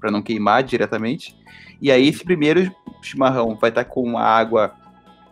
para 0.00 0.10
não 0.10 0.22
queimar 0.22 0.62
diretamente. 0.62 1.36
E 1.80 1.92
aí 1.92 2.08
esse 2.08 2.24
primeiro 2.24 2.74
chimarrão 3.02 3.54
vai 3.54 3.70
estar 3.70 3.84
tá 3.84 3.90
com 3.90 4.16
a 4.16 4.24
água 4.24 4.74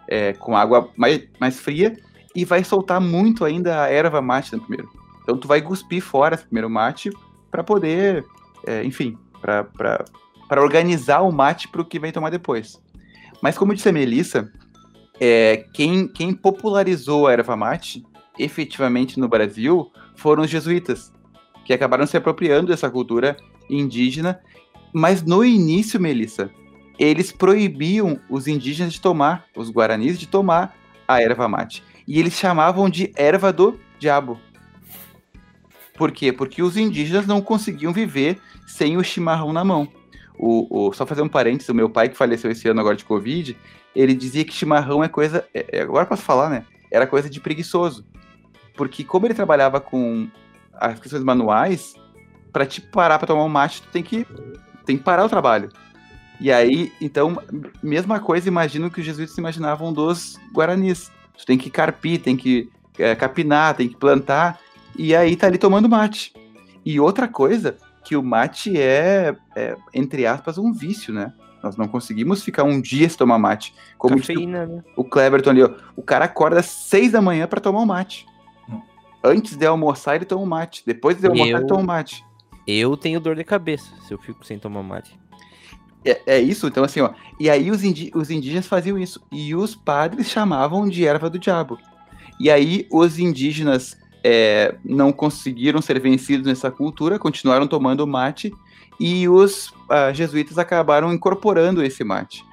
é, 0.08 0.34
com 0.34 0.56
água 0.56 0.90
mais, 0.96 1.22
mais 1.40 1.58
fria 1.58 1.96
e 2.34 2.44
vai 2.44 2.62
soltar 2.62 3.00
muito 3.00 3.44
ainda 3.44 3.82
a 3.82 3.88
erva 3.88 4.20
mate 4.20 4.52
no 4.54 4.60
primeiro. 4.60 4.90
Então 5.22 5.36
tu 5.36 5.46
vai 5.46 5.62
cuspir 5.62 6.02
fora 6.02 6.34
esse 6.34 6.44
primeiro 6.44 6.68
mate 6.68 7.10
para 7.50 7.62
poder, 7.62 8.24
é, 8.66 8.84
enfim, 8.84 9.16
para 9.40 10.62
organizar 10.62 11.20
o 11.20 11.32
mate 11.32 11.68
para 11.68 11.82
o 11.82 11.84
que 11.84 11.98
vem 11.98 12.12
tomar 12.12 12.30
depois. 12.30 12.80
Mas 13.40 13.58
como 13.58 13.74
disse 13.74 13.88
a 13.88 13.92
Melissa, 13.92 14.50
é, 15.20 15.64
quem, 15.72 16.08
quem 16.08 16.32
popularizou 16.32 17.26
a 17.26 17.32
erva 17.32 17.56
mate 17.56 18.04
efetivamente 18.38 19.20
no 19.20 19.28
Brasil 19.28 19.90
foram 20.16 20.42
os 20.42 20.50
jesuítas, 20.50 21.12
que 21.64 21.72
acabaram 21.72 22.06
se 22.06 22.16
apropriando 22.16 22.68
dessa 22.68 22.90
cultura 22.90 23.36
indígena. 23.68 24.40
Mas 24.92 25.22
no 25.22 25.44
início, 25.44 26.00
Melissa, 26.00 26.50
eles 26.98 27.32
proibiam 27.32 28.18
os 28.28 28.46
indígenas 28.46 28.92
de 28.92 29.00
tomar, 29.00 29.46
os 29.56 29.70
guaranis, 29.70 30.18
de 30.18 30.26
tomar 30.26 30.76
a 31.06 31.20
erva 31.20 31.48
mate. 31.48 31.82
E 32.06 32.18
eles 32.18 32.34
chamavam 32.34 32.88
de 32.88 33.12
erva 33.16 33.52
do 33.52 33.78
diabo. 33.98 34.38
Por 35.94 36.10
quê? 36.10 36.32
Porque 36.32 36.62
os 36.62 36.76
indígenas 36.76 37.26
não 37.26 37.40
conseguiam 37.40 37.92
viver 37.92 38.40
sem 38.66 38.96
o 38.96 39.04
chimarrão 39.04 39.52
na 39.52 39.64
mão. 39.64 39.88
O, 40.38 40.88
o, 40.88 40.92
só 40.92 41.06
fazer 41.06 41.22
um 41.22 41.28
parênteses, 41.28 41.68
o 41.68 41.74
meu 41.74 41.90
pai 41.90 42.08
que 42.08 42.16
faleceu 42.16 42.50
esse 42.50 42.66
ano 42.68 42.80
agora 42.80 42.96
de 42.96 43.04
Covid, 43.04 43.56
ele 43.94 44.14
dizia 44.14 44.44
que 44.44 44.52
chimarrão 44.52 45.04
é 45.04 45.08
coisa. 45.08 45.46
É, 45.52 45.78
é 45.78 45.82
agora 45.82 46.06
posso 46.06 46.22
falar, 46.22 46.48
né? 46.48 46.64
Era 46.90 47.06
coisa 47.06 47.28
de 47.28 47.40
preguiçoso. 47.40 48.04
Porque 48.76 49.04
como 49.04 49.26
ele 49.26 49.34
trabalhava 49.34 49.80
com 49.80 50.28
as 50.74 50.98
questões 50.98 51.22
manuais, 51.22 51.94
para 52.52 52.66
te 52.66 52.80
parar 52.80 53.18
para 53.18 53.26
tomar 53.26 53.44
um 53.44 53.48
mate, 53.48 53.82
tu 53.82 53.88
tem 53.88 54.02
que, 54.02 54.26
tem 54.84 54.96
que 54.96 55.04
parar 55.04 55.24
o 55.24 55.28
trabalho. 55.28 55.70
E 56.40 56.50
aí, 56.50 56.92
então, 57.00 57.40
mesma 57.82 58.18
coisa, 58.18 58.48
imagino 58.48 58.90
que 58.90 59.00
os 59.00 59.06
jesuítas 59.06 59.38
imaginavam 59.38 59.92
dos 59.92 60.38
guaranis. 60.52 61.10
Tu 61.38 61.46
tem 61.46 61.56
que 61.56 61.70
carpir, 61.70 62.20
tem 62.20 62.36
que 62.36 62.68
é, 62.98 63.14
capinar, 63.14 63.76
tem 63.76 63.88
que 63.88 63.96
plantar, 63.96 64.58
e 64.96 65.14
aí 65.14 65.36
tá 65.36 65.46
ali 65.46 65.58
tomando 65.58 65.88
mate. 65.88 66.32
E 66.84 66.98
outra 66.98 67.28
coisa, 67.28 67.76
que 68.04 68.16
o 68.16 68.22
mate 68.22 68.78
é, 68.78 69.34
é 69.54 69.76
entre 69.94 70.26
aspas, 70.26 70.58
um 70.58 70.72
vício, 70.72 71.12
né? 71.12 71.32
Nós 71.62 71.76
não 71.76 71.86
conseguimos 71.86 72.42
ficar 72.42 72.64
um 72.64 72.80
dia 72.80 73.08
sem 73.08 73.16
tomar 73.16 73.38
mate. 73.38 73.72
Como 73.96 74.16
Cafeína, 74.16 74.66
disse, 74.66 74.76
né? 74.76 74.84
o 74.96 75.04
Cleberton 75.04 75.50
ali, 75.50 75.62
ó, 75.62 75.70
o 75.94 76.02
cara 76.02 76.24
acorda 76.24 76.58
às 76.58 76.66
seis 76.66 77.12
da 77.12 77.22
manhã 77.22 77.46
para 77.46 77.60
tomar 77.60 77.80
um 77.80 77.86
mate. 77.86 78.26
Hum. 78.68 78.80
Antes 79.22 79.56
de 79.56 79.64
almoçar, 79.64 80.16
ele 80.16 80.24
toma 80.24 80.42
um 80.42 80.46
mate. 80.46 80.82
Depois 80.84 81.18
de 81.18 81.26
almoçar, 81.26 81.50
eu, 81.50 81.58
ele 81.58 81.66
toma 81.66 81.80
um 81.80 81.86
mate. 81.86 82.24
Eu 82.66 82.96
tenho 82.96 83.20
dor 83.20 83.36
de 83.36 83.44
cabeça 83.44 83.92
se 84.06 84.12
eu 84.12 84.18
fico 84.18 84.44
sem 84.44 84.58
tomar 84.58 84.82
mate. 84.82 85.16
É, 86.04 86.20
é, 86.26 86.40
isso, 86.40 86.66
então 86.66 86.82
assim, 86.82 87.00
ó. 87.00 87.10
E 87.38 87.48
aí 87.48 87.70
os, 87.70 87.84
indi 87.84 88.10
os 88.12 88.28
indígenas 88.28 88.66
faziam 88.66 88.98
isso. 88.98 89.20
E 89.30 89.54
os 89.54 89.76
padres 89.76 90.28
chamavam 90.28 90.88
de 90.88 91.06
erva 91.06 91.30
do 91.30 91.38
diabo. 91.38 91.78
E 92.40 92.50
aí 92.50 92.88
os 92.90 93.20
indígenas 93.20 93.96
é, 94.24 94.74
não 94.84 95.12
conseguiram 95.12 95.82
ser 95.82 95.98
vencidos 96.00 96.46
nessa 96.46 96.70
cultura, 96.70 97.18
continuaram 97.18 97.66
tomando 97.66 98.06
mate. 98.06 98.52
E 99.00 99.28
os 99.28 99.68
uh, 99.68 100.12
jesuítas 100.12 100.58
acabaram 100.58 101.12
incorporando 101.12 101.82
esse 101.82 102.04
mate. 102.04 102.44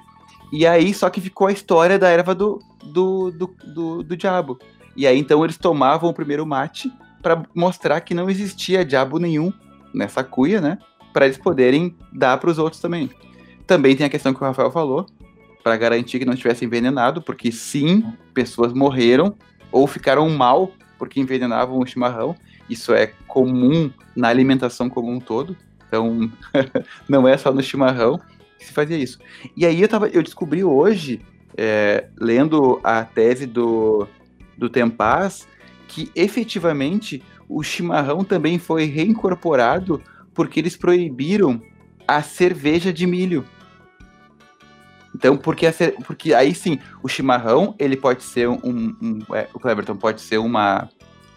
E 0.52 0.66
aí 0.66 0.92
só 0.92 1.08
que 1.08 1.20
ficou 1.20 1.46
a 1.46 1.52
história 1.52 1.98
da 1.98 2.08
erva 2.08 2.34
do, 2.34 2.60
do, 2.82 3.30
do, 3.30 3.54
do, 3.74 4.02
do 4.02 4.16
diabo. 4.16 4.58
E 4.96 5.06
aí 5.06 5.18
então 5.18 5.44
eles 5.44 5.56
tomavam 5.56 6.10
o 6.10 6.14
primeiro 6.14 6.44
mate 6.44 6.90
para 7.22 7.42
mostrar 7.54 8.00
que 8.00 8.14
não 8.14 8.28
existia 8.28 8.84
diabo 8.84 9.18
nenhum 9.18 9.52
nessa 9.94 10.24
cuia, 10.24 10.60
né? 10.60 10.78
Para 11.12 11.26
eles 11.26 11.38
poderem 11.38 11.94
dar 12.12 12.38
para 12.38 12.50
os 12.50 12.58
outros 12.58 12.80
também. 12.80 13.10
Também 13.66 13.94
tem 13.94 14.06
a 14.06 14.10
questão 14.10 14.34
que 14.34 14.42
o 14.42 14.46
Rafael 14.46 14.70
falou, 14.70 15.06
para 15.62 15.76
garantir 15.76 16.18
que 16.18 16.24
não 16.24 16.32
estivesse 16.32 16.64
envenenado, 16.64 17.22
porque 17.22 17.52
sim, 17.52 18.04
pessoas 18.34 18.72
morreram 18.72 19.36
ou 19.70 19.86
ficaram 19.86 20.28
mal 20.30 20.72
porque 21.00 21.18
envenenavam 21.18 21.78
o 21.78 21.86
chimarrão. 21.86 22.36
Isso 22.68 22.92
é 22.92 23.06
comum 23.26 23.90
na 24.14 24.28
alimentação 24.28 24.90
como 24.90 25.10
um 25.10 25.18
todo. 25.18 25.56
Então, 25.88 26.30
não 27.08 27.26
é 27.26 27.38
só 27.38 27.50
no 27.50 27.62
chimarrão 27.62 28.20
que 28.58 28.66
se 28.66 28.72
fazia 28.72 28.98
isso. 28.98 29.18
E 29.56 29.64
aí 29.64 29.80
eu, 29.80 29.88
tava, 29.88 30.08
eu 30.08 30.22
descobri 30.22 30.62
hoje, 30.62 31.22
é, 31.56 32.08
lendo 32.20 32.78
a 32.84 33.02
tese 33.02 33.46
do, 33.46 34.06
do 34.58 34.68
Tempaz, 34.68 35.48
que 35.88 36.12
efetivamente 36.14 37.22
o 37.48 37.62
chimarrão 37.62 38.22
também 38.22 38.58
foi 38.58 38.84
reincorporado 38.84 40.02
porque 40.34 40.60
eles 40.60 40.76
proibiram 40.76 41.62
a 42.06 42.22
cerveja 42.22 42.92
de 42.92 43.06
milho. 43.06 43.46
Então, 45.20 45.36
porque, 45.36 45.66
porque 46.06 46.32
aí 46.32 46.54
sim, 46.54 46.78
o 47.02 47.08
chimarrão, 47.08 47.74
ele 47.78 47.94
pode 47.94 48.22
ser 48.22 48.48
um. 48.48 48.58
um 48.64 49.18
é, 49.34 49.46
o 49.52 49.60
Cleberton 49.60 49.94
pode 49.94 50.22
ser 50.22 50.38
uma, 50.38 50.88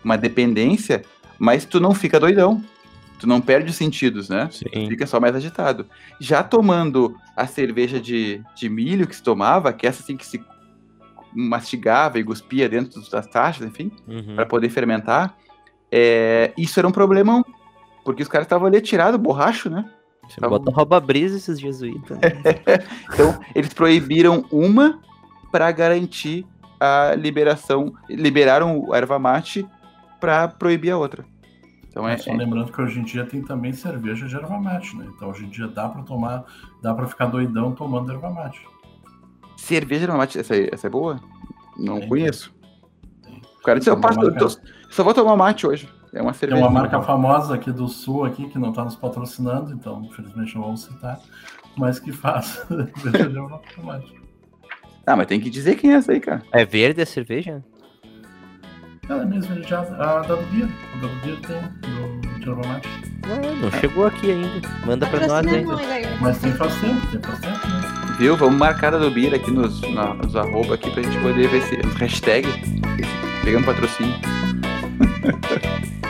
uma 0.01 0.17
dependência, 0.17 1.03
mas 1.37 1.65
tu 1.65 1.81
não 1.81 1.93
fica 1.93 2.17
doidão. 2.17 2.63
Tu 3.19 3.27
não 3.27 3.41
perde 3.41 3.69
os 3.69 3.75
sentidos, 3.75 4.29
né? 4.29 4.47
Sim. 4.51 4.87
Fica 4.87 5.05
só 5.05 5.19
mais 5.19 5.35
agitado. 5.35 5.85
Já 6.17 6.41
tomando 6.41 7.13
a 7.35 7.45
cerveja 7.45 7.99
de, 7.99 8.41
de 8.55 8.69
milho 8.69 9.05
que 9.05 9.15
se 9.17 9.21
tomava, 9.23 9.73
que 9.73 9.85
é 9.85 9.89
essa 9.89 10.01
assim 10.01 10.15
que 10.15 10.25
se 10.25 10.41
mastigava 11.33 12.17
e 12.17 12.23
guspia 12.23 12.69
dentro 12.69 13.01
das 13.11 13.27
taxas, 13.27 13.67
enfim, 13.67 13.91
uhum. 14.07 14.35
para 14.35 14.45
poder 14.45 14.69
fermentar, 14.69 15.35
é, 15.91 16.53
isso 16.57 16.79
era 16.79 16.87
um 16.87 16.91
problema, 16.91 17.43
porque 18.05 18.23
os 18.23 18.29
caras 18.29 18.45
estavam 18.45 18.67
ali 18.67 18.79
tirados, 18.79 19.19
borracho, 19.19 19.69
né? 19.69 19.83
Você 20.27 20.39
tá 20.39 20.47
bota 20.47 20.71
rouba-brisa 20.71 21.37
esses 21.37 21.59
jesuítas. 21.59 22.17
Né? 22.17 22.29
então, 23.13 23.39
eles 23.53 23.73
proibiram 23.73 24.45
uma 24.51 24.99
para 25.51 25.71
garantir 25.71 26.45
a 26.79 27.15
liberação. 27.15 27.93
Liberaram 28.09 28.79
o 28.79 28.95
erva 28.95 29.19
mate 29.19 29.67
para 30.19 30.47
proibir 30.47 30.91
a 30.91 30.97
outra. 30.97 31.25
Então 31.87 32.07
é, 32.07 32.17
Só 32.17 32.31
é... 32.31 32.35
lembrando 32.35 32.71
que 32.71 32.81
hoje 32.81 32.99
em 32.99 33.03
dia 33.03 33.25
tem 33.25 33.41
também 33.43 33.71
cerveja 33.71 34.25
de 34.27 34.35
erva 34.35 34.59
mate, 34.59 34.95
né? 34.97 35.05
Então 35.15 35.29
hoje 35.29 35.45
em 35.45 35.49
dia 35.49 35.67
dá 35.67 35.87
para 35.87 36.01
tomar, 36.01 36.43
dá 36.81 36.93
para 36.93 37.05
ficar 37.07 37.27
doidão 37.27 37.71
tomando 37.71 38.11
erva 38.11 38.31
mate. 38.31 38.65
Cerveja 39.57 39.99
de 39.99 40.05
erva 40.05 40.17
mate, 40.17 40.39
essa, 40.39 40.55
essa 40.55 40.87
é 40.87 40.89
boa? 40.89 41.19
Não 41.77 41.99
tem, 41.99 42.09
conheço. 42.09 42.51
Tem. 43.21 43.41
O 43.59 43.63
cara 43.63 43.77
disse, 43.77 43.91
eu, 43.91 43.99
passo, 43.99 44.19
eu, 44.19 44.49
só 44.89 45.03
vou 45.03 45.13
tomar 45.13 45.35
mate 45.35 45.67
hoje. 45.67 45.87
É 46.13 46.21
uma 46.21 46.33
cerveja. 46.33 46.61
Tem 46.61 46.69
uma 46.69 46.81
marca 46.81 47.01
famosa 47.01 47.55
aqui 47.55 47.71
do 47.71 47.87
Sul, 47.87 48.23
aqui, 48.23 48.47
que 48.47 48.59
não 48.59 48.69
está 48.69 48.83
nos 48.83 48.95
patrocinando, 48.95 49.73
então, 49.73 50.03
infelizmente, 50.03 50.55
não 50.55 50.63
vamos 50.63 50.83
citar, 50.83 51.19
mas 51.75 51.99
que 51.99 52.11
faz 52.11 52.65
cerveja 53.01 53.39
automática. 53.39 54.21
Ah, 55.05 55.15
mas 55.15 55.27
tem 55.27 55.39
que 55.39 55.49
dizer 55.49 55.75
quem 55.75 55.91
é 55.91 55.95
essa 55.95 56.11
aí, 56.11 56.19
cara. 56.19 56.43
É 56.51 56.63
verde 56.63 57.01
a 57.01 57.05
cerveja? 57.05 57.63
Ela 59.09 59.23
é 59.23 59.25
mesmo, 59.25 59.61
já, 59.63 59.81
a 59.81 60.21
da 60.21 60.35
Bia. 60.37 60.65
A 60.65 61.01
da 61.01 61.07
Bia 61.21 61.35
tem 61.45 61.61
do. 61.81 62.23
Não, 62.45 63.55
não 63.55 63.71
chegou 63.79 64.05
aqui 64.05 64.31
ainda. 64.31 64.67
Manda 64.85 65.07
pra 65.07 65.27
nós 65.27 65.47
ainda. 65.47 65.75
Mas 66.19 66.39
tem 66.39 66.51
faz 66.53 66.75
tempo, 66.81 67.07
tem 67.07 67.21
faz 67.21 67.39
tempo, 67.39 67.67
né? 67.67 68.15
Viu? 68.17 68.35
Vamos 68.37 68.57
marcar 68.57 68.93
a 68.93 68.97
do 68.97 69.09
Bia 69.09 69.35
aqui 69.35 69.49
nos, 69.49 69.81
na, 69.93 70.13
nos 70.13 70.35
arroba 70.35 70.75
aqui 70.75 70.91
pra 70.91 71.01
gente 71.01 71.17
poder 71.19 71.47
ver 71.47 71.61
se. 71.63 71.75
Hashtag. 71.97 72.47
Pegando 73.43 73.65
patrocínio. 73.65 74.13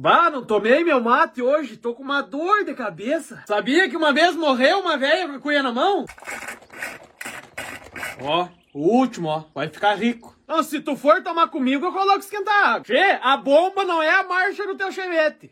Bah, 0.00 0.30
não 0.30 0.42
tomei 0.42 0.82
meu 0.82 0.98
mate 0.98 1.42
hoje, 1.42 1.76
tô 1.76 1.92
com 1.92 2.02
uma 2.02 2.22
dor 2.22 2.64
de 2.64 2.72
cabeça. 2.72 3.44
Sabia 3.46 3.86
que 3.86 3.94
uma 3.94 4.14
vez 4.14 4.34
morreu 4.34 4.80
uma 4.80 4.96
velha 4.96 5.28
com 5.28 5.34
a 5.34 5.38
cuia 5.38 5.62
na 5.62 5.70
mão? 5.70 6.06
Ó, 8.22 8.48
O 8.72 8.78
último, 8.96 9.28
ó. 9.28 9.44
Vai 9.54 9.68
ficar 9.68 9.94
rico. 9.96 10.34
Não, 10.48 10.62
se 10.62 10.80
tu 10.80 10.96
for 10.96 11.22
tomar 11.22 11.48
comigo, 11.48 11.84
eu 11.84 11.92
coloco 11.92 12.20
esquentar 12.20 12.68
água. 12.76 12.84
Che, 12.86 13.18
a 13.22 13.36
bomba 13.36 13.84
não 13.84 14.02
é 14.02 14.08
a 14.08 14.22
marcha 14.22 14.66
do 14.66 14.74
teu 14.74 14.90
chevette. 14.90 15.50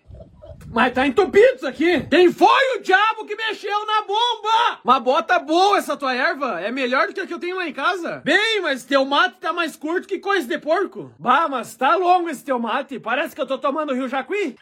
Mas 0.71 0.93
tá 0.93 1.07
entupido 1.07 1.57
isso 1.57 1.66
aqui. 1.66 2.01
Quem 2.11 2.33
foi 2.33 2.77
o 2.77 2.83
diabo 2.83 3.25
que 3.25 3.35
mexeu 3.35 3.87
na 3.87 4.03
bomba? 4.03 4.81
Uma 4.85 5.01
bota 5.01 5.39
boa 5.39 5.79
essa 5.79 5.97
tua 5.97 6.14
erva. 6.14 6.61
É 6.61 6.71
melhor 6.71 7.07
do 7.07 7.14
que 7.14 7.21
a 7.21 7.27
que 7.27 7.33
eu 7.33 7.39
tenho 7.39 7.57
lá 7.57 7.66
em 7.66 7.73
casa. 7.73 8.21
Bem, 8.25 8.61
mas 8.61 8.85
teu 8.85 9.05
mate 9.05 9.37
tá 9.41 9.53
mais 9.53 9.77
curto 9.77 10.07
que 10.07 10.19
coisa 10.19 10.47
de 10.47 10.59
porco. 10.59 11.11
Bah, 11.19 11.49
mas 11.49 11.75
tá 11.75 11.97
longo 11.97 12.29
esse 12.29 12.45
teu 12.45 12.59
mate. 12.59 12.99
Parece 12.99 13.35
que 13.35 13.41
eu 13.41 13.47
tô 13.47 13.57
tomando 13.59 13.95
Rio 13.95 14.09
Jacuí. 14.09 14.57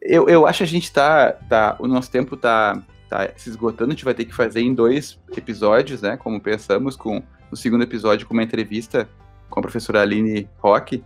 Eu, 0.00 0.28
eu 0.28 0.46
acho 0.46 0.58
que 0.58 0.64
a 0.64 0.66
gente 0.66 0.92
tá, 0.92 1.32
tá. 1.48 1.76
O 1.78 1.88
nosso 1.88 2.10
tempo 2.10 2.36
tá, 2.36 2.80
tá 3.08 3.28
se 3.36 3.50
esgotando. 3.50 3.90
A 3.90 3.94
gente 3.94 4.04
vai 4.04 4.14
ter 4.14 4.24
que 4.24 4.34
fazer 4.34 4.60
em 4.60 4.72
dois 4.72 5.18
episódios, 5.36 6.02
né? 6.02 6.16
Como 6.16 6.40
pensamos, 6.40 6.96
com 6.96 7.22
o 7.50 7.56
segundo 7.56 7.82
episódio 7.82 8.26
com 8.26 8.32
uma 8.32 8.44
entrevista 8.44 9.08
com 9.50 9.58
a 9.58 9.62
professora 9.62 10.00
Aline 10.00 10.48
Roque. 10.58 11.04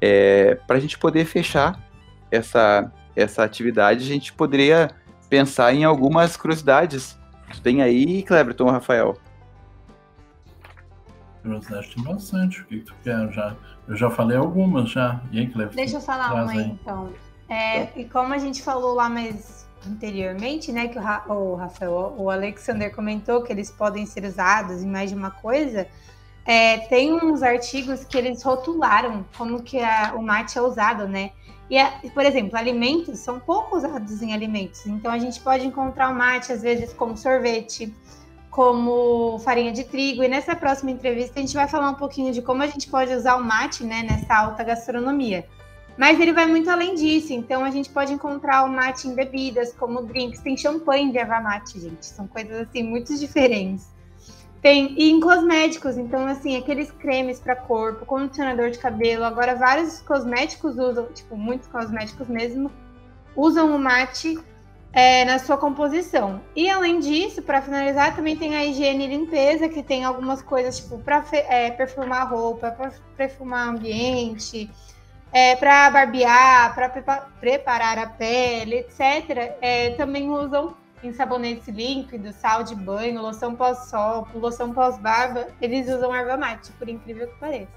É, 0.00 0.54
para 0.66 0.76
a 0.76 0.80
gente 0.80 0.98
poder 0.98 1.24
fechar 1.24 1.82
essa, 2.30 2.92
essa 3.18 3.42
atividade, 3.44 4.04
a 4.04 4.06
gente 4.06 4.32
poderia 4.32 4.90
pensar 5.28 5.74
em 5.74 5.84
algumas 5.84 6.36
curiosidades. 6.36 7.18
Tu 7.52 7.60
tem 7.60 7.82
aí, 7.82 8.22
Cleberton 8.22 8.64
ou 8.64 8.70
Rafael? 8.70 9.18
Curiosidade 11.42 11.94
tem 11.94 12.04
bastante. 12.04 12.60
O 12.62 12.64
que 12.66 12.80
tu 12.80 12.94
quer? 13.02 13.18
Eu 13.24 13.32
já, 13.32 13.56
eu 13.86 13.96
já 13.96 14.10
falei 14.10 14.36
algumas 14.36 14.90
já. 14.90 15.20
E 15.32 15.38
aí, 15.40 15.46
Cleberton? 15.46 15.76
Deixa 15.76 15.96
eu 15.96 16.00
falar 16.00 16.34
uma 16.34 16.50
aí, 16.52 16.58
então. 16.70 17.12
É, 17.48 17.88
e 17.98 18.04
como 18.04 18.34
a 18.34 18.38
gente 18.38 18.62
falou 18.62 18.94
lá 18.94 19.08
mais 19.08 19.66
anteriormente, 19.86 20.70
né, 20.72 20.88
que 20.88 20.98
o, 20.98 21.02
Ra- 21.02 21.24
o 21.28 21.54
Rafael, 21.54 22.14
o 22.18 22.30
Alexander 22.30 22.94
comentou 22.94 23.42
que 23.42 23.52
eles 23.52 23.70
podem 23.70 24.04
ser 24.04 24.24
usados 24.24 24.82
em 24.82 24.88
mais 24.88 25.08
de 25.10 25.16
uma 25.16 25.30
coisa, 25.30 25.86
é, 26.44 26.78
tem 26.88 27.12
uns 27.14 27.42
artigos 27.42 28.04
que 28.04 28.18
eles 28.18 28.42
rotularam 28.42 29.24
como 29.36 29.62
que 29.62 29.80
a- 29.80 30.12
o 30.16 30.22
mate 30.22 30.58
é 30.58 30.62
usado, 30.62 31.06
né? 31.06 31.30
E, 31.70 31.76
é- 31.76 31.90
por 32.14 32.24
exemplo, 32.24 32.56
alimentos 32.56 33.18
são 33.18 33.38
pouco 33.38 33.76
usados 33.76 34.22
em 34.22 34.32
alimentos, 34.32 34.86
então 34.86 35.12
a 35.12 35.18
gente 35.18 35.40
pode 35.40 35.66
encontrar 35.66 36.10
o 36.10 36.14
mate 36.14 36.52
às 36.52 36.62
vezes 36.62 36.92
como 36.94 37.16
sorvete, 37.16 37.94
como 38.50 39.38
farinha 39.40 39.70
de 39.70 39.84
trigo, 39.84 40.22
e 40.24 40.28
nessa 40.28 40.56
próxima 40.56 40.90
entrevista 40.90 41.38
a 41.38 41.42
gente 41.42 41.54
vai 41.54 41.68
falar 41.68 41.90
um 41.90 41.94
pouquinho 41.94 42.32
de 42.32 42.40
como 42.40 42.62
a 42.62 42.66
gente 42.66 42.88
pode 42.88 43.12
usar 43.12 43.36
o 43.36 43.44
mate, 43.44 43.84
né, 43.84 44.02
nessa 44.02 44.34
alta 44.34 44.64
gastronomia. 44.64 45.46
Mas 45.98 46.18
ele 46.18 46.32
vai 46.32 46.46
muito 46.46 46.70
além 46.70 46.94
disso, 46.94 47.32
então 47.32 47.64
a 47.64 47.70
gente 47.70 47.90
pode 47.90 48.12
encontrar 48.12 48.64
o 48.64 48.68
mate 48.68 49.06
em 49.06 49.14
bebidas, 49.14 49.74
como 49.74 50.02
drinks, 50.02 50.40
tem 50.40 50.56
champanhe 50.56 51.10
de 51.10 51.18
erva 51.18 51.40
mate, 51.40 51.78
gente, 51.78 52.06
são 52.06 52.26
coisas 52.26 52.66
assim 52.66 52.82
muito 52.82 53.16
diferentes. 53.18 53.97
Tem 54.60 54.94
e 54.98 55.10
em 55.10 55.20
cosméticos, 55.20 55.96
então 55.96 56.26
assim, 56.26 56.56
aqueles 56.56 56.90
cremes 56.90 57.38
para 57.38 57.54
corpo, 57.54 58.04
condicionador 58.04 58.70
de 58.70 58.78
cabelo, 58.78 59.24
agora 59.24 59.54
vários 59.54 60.00
cosméticos 60.00 60.76
usam, 60.76 61.06
tipo, 61.12 61.36
muitos 61.36 61.68
cosméticos 61.68 62.26
mesmo, 62.26 62.70
usam 63.36 63.74
o 63.74 63.78
mate 63.78 64.36
é, 64.92 65.24
na 65.24 65.38
sua 65.38 65.56
composição. 65.56 66.40
E 66.56 66.68
além 66.68 66.98
disso, 66.98 67.40
para 67.40 67.62
finalizar, 67.62 68.16
também 68.16 68.36
tem 68.36 68.56
a 68.56 68.64
higiene 68.64 69.04
e 69.04 69.16
limpeza, 69.16 69.68
que 69.68 69.82
tem 69.82 70.04
algumas 70.04 70.42
coisas, 70.42 70.78
tipo, 70.78 70.98
para 70.98 71.22
perfumar 71.76 72.22
a 72.22 72.24
roupa, 72.24 72.72
para 72.72 72.92
perfumar 73.16 73.68
ambiente, 73.68 74.68
é, 75.32 75.54
para 75.56 75.90
barbear, 75.90 76.74
para 76.74 76.88
preparar 77.40 77.98
a 77.98 78.06
pele, 78.06 78.78
etc., 78.78 79.56
é, 79.60 79.90
também 79.90 80.28
usam 80.30 80.74
em 81.02 81.12
sabonetes 81.12 81.68
líquidos, 81.68 82.34
sal 82.36 82.62
de 82.62 82.74
banho, 82.74 83.20
loção 83.20 83.54
pós-sol, 83.54 84.26
loção 84.34 84.72
pós-barba, 84.72 85.48
eles 85.60 85.88
usam 85.88 86.14
erva 86.14 86.36
mate, 86.36 86.72
por 86.72 86.88
incrível 86.88 87.28
que 87.28 87.38
pareça. 87.38 87.68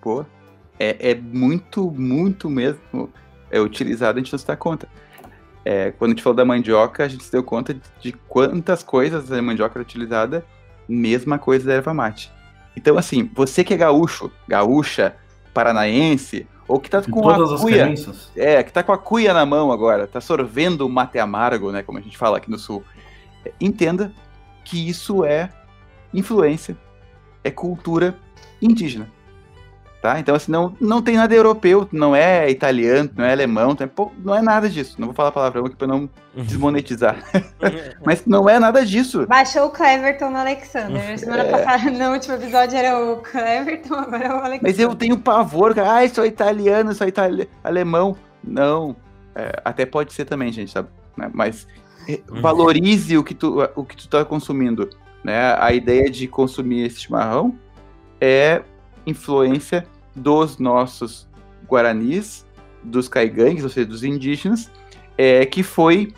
Pô, 0.00 0.24
é, 0.78 1.10
é 1.10 1.14
muito, 1.14 1.90
muito 1.90 2.48
mesmo 2.48 3.12
é 3.50 3.60
utilizado, 3.60 4.18
a 4.18 4.22
gente 4.22 4.32
não 4.32 4.38
se 4.38 4.46
dá 4.46 4.56
conta. 4.56 4.88
É, 5.64 5.90
quando 5.92 6.12
a 6.12 6.14
gente 6.14 6.22
falou 6.22 6.36
da 6.36 6.44
mandioca, 6.44 7.04
a 7.04 7.08
gente 7.08 7.24
se 7.24 7.32
deu 7.32 7.42
conta 7.42 7.74
de, 7.74 7.80
de 8.00 8.12
quantas 8.12 8.82
coisas 8.82 9.32
a 9.32 9.42
mandioca 9.42 9.78
era 9.78 9.82
utilizada, 9.82 10.44
mesma 10.88 11.38
coisa 11.38 11.66
da 11.66 11.74
erva 11.74 11.92
mate. 11.92 12.32
Então, 12.76 12.96
assim, 12.96 13.28
você 13.34 13.64
que 13.64 13.74
é 13.74 13.76
gaúcho, 13.76 14.30
gaúcha, 14.46 15.16
paranaense, 15.52 16.46
ou 16.68 16.80
que 16.80 16.90
tá 16.90 17.02
com 17.02 17.22
todas 17.22 17.52
a 17.52 17.62
cuia, 17.62 17.94
é, 18.36 18.62
que 18.62 18.72
tá 18.72 18.82
com 18.82 18.92
a 18.92 18.98
cuia 18.98 19.32
na 19.32 19.46
mão 19.46 19.70
agora, 19.70 20.06
tá 20.06 20.20
sorvendo 20.20 20.86
o 20.86 20.88
mate 20.88 21.18
amargo, 21.18 21.70
né, 21.70 21.82
como 21.82 21.98
a 21.98 22.00
gente 22.00 22.18
fala 22.18 22.38
aqui 22.38 22.50
no 22.50 22.58
sul. 22.58 22.82
É, 23.44 23.52
Entenda 23.60 24.12
que 24.64 24.88
isso 24.88 25.24
é 25.24 25.50
influência, 26.12 26.76
é 27.44 27.50
cultura 27.50 28.18
indígena. 28.60 29.10
Tá? 30.02 30.20
Então, 30.20 30.34
assim, 30.34 30.52
não, 30.52 30.76
não 30.80 31.02
tem 31.02 31.16
nada 31.16 31.34
europeu, 31.34 31.88
não 31.90 32.14
é 32.14 32.48
italiano, 32.50 33.10
não 33.16 33.24
é 33.24 33.32
alemão, 33.32 33.68
não 33.68 33.84
é, 33.84 33.86
pô, 33.86 34.12
não 34.22 34.34
é 34.34 34.42
nada 34.42 34.68
disso. 34.68 34.94
Não 34.98 35.06
vou 35.08 35.14
falar 35.14 35.32
palavrão 35.32 35.64
aqui 35.66 35.74
pra 35.74 35.86
não 35.88 36.08
desmonetizar. 36.34 37.16
Mas 38.04 38.24
não 38.26 38.48
é 38.48 38.58
nada 38.58 38.84
disso. 38.84 39.26
Baixou 39.26 39.66
o 39.66 39.70
Cleverton 39.70 40.30
no 40.30 40.36
Alexander. 40.36 41.18
Semana 41.18 41.42
É. 41.44 41.50
passada, 41.50 41.90
no 41.90 42.12
último 42.12 42.34
episódio, 42.34 42.76
era 42.78 42.98
o 42.98 43.16
Cleverton, 43.16 43.94
agora 43.94 44.24
é 44.24 44.28
o 44.28 44.36
Alexander. 44.36 44.60
Mas 44.62 44.78
eu 44.78 44.94
tenho 44.94 45.18
pavor, 45.18 45.74
cara. 45.74 45.90
Ai, 45.92 46.08
sou 46.08 46.24
italiano, 46.24 46.94
sou 46.94 47.08
itali 47.08 47.48
alemão. 47.64 48.16
Não. 48.44 48.94
É, 49.34 49.60
até 49.64 49.84
pode 49.84 50.12
ser 50.12 50.24
também, 50.24 50.52
gente, 50.52 50.70
sabe? 50.70 50.88
Né? 51.16 51.28
Mas 51.32 51.66
é, 52.08 52.20
valorize 52.28 53.16
o 53.18 53.24
que, 53.24 53.34
tu, 53.34 53.60
o 53.74 53.84
que 53.84 53.96
tu 53.96 54.08
tá 54.08 54.24
consumindo. 54.24 54.88
Né? 55.24 55.56
A 55.58 55.72
ideia 55.72 56.08
de 56.08 56.28
consumir 56.28 56.86
esse 56.86 57.00
chimarrão 57.00 57.54
é 58.20 58.62
influência 59.06 59.86
dos 60.14 60.58
nossos 60.58 61.28
guaranis, 61.68 62.44
dos 62.82 63.08
caigangues, 63.08 63.64
ou 63.64 63.70
seja, 63.70 63.86
dos 63.86 64.04
indígenas, 64.04 64.70
é, 65.16 65.44
que 65.46 65.62
foi 65.62 66.12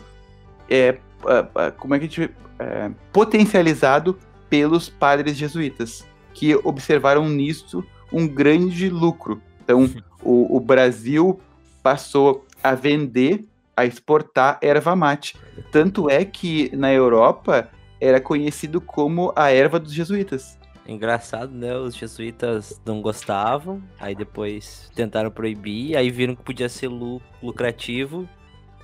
é, 0.69 0.97
ah, 1.25 1.47
ah, 1.55 1.71
como 1.71 1.95
é 1.95 1.99
que 1.99 2.05
a 2.05 2.07
gente, 2.07 2.35
é, 2.59 2.91
potencializado 3.11 4.17
pelos 4.49 4.89
padres 4.89 5.37
jesuítas, 5.37 6.05
que 6.33 6.55
observaram 6.55 7.27
nisso 7.27 7.83
um 8.11 8.27
grande 8.27 8.89
lucro. 8.89 9.41
Então, 9.63 9.89
o, 10.21 10.57
o 10.57 10.59
Brasil 10.59 11.39
passou 11.83 12.45
a 12.63 12.73
vender, 12.75 13.45
a 13.75 13.85
exportar 13.85 14.57
erva 14.61 14.95
mate. 14.95 15.37
Tanto 15.71 16.09
é 16.09 16.25
que 16.25 16.75
na 16.75 16.91
Europa 16.91 17.69
era 18.01 18.19
conhecido 18.19 18.81
como 18.81 19.31
a 19.35 19.51
erva 19.51 19.79
dos 19.79 19.93
jesuítas. 19.93 20.57
Engraçado, 20.89 21.51
né? 21.51 21.75
Os 21.77 21.95
jesuítas 21.95 22.81
não 22.83 22.99
gostavam, 22.99 23.79
aí 23.99 24.15
depois 24.15 24.89
tentaram 24.95 25.29
proibir, 25.29 25.95
aí 25.95 26.09
viram 26.09 26.35
que 26.35 26.41
podia 26.41 26.67
ser 26.67 26.87
lu- 26.87 27.21
lucrativo, 27.43 28.27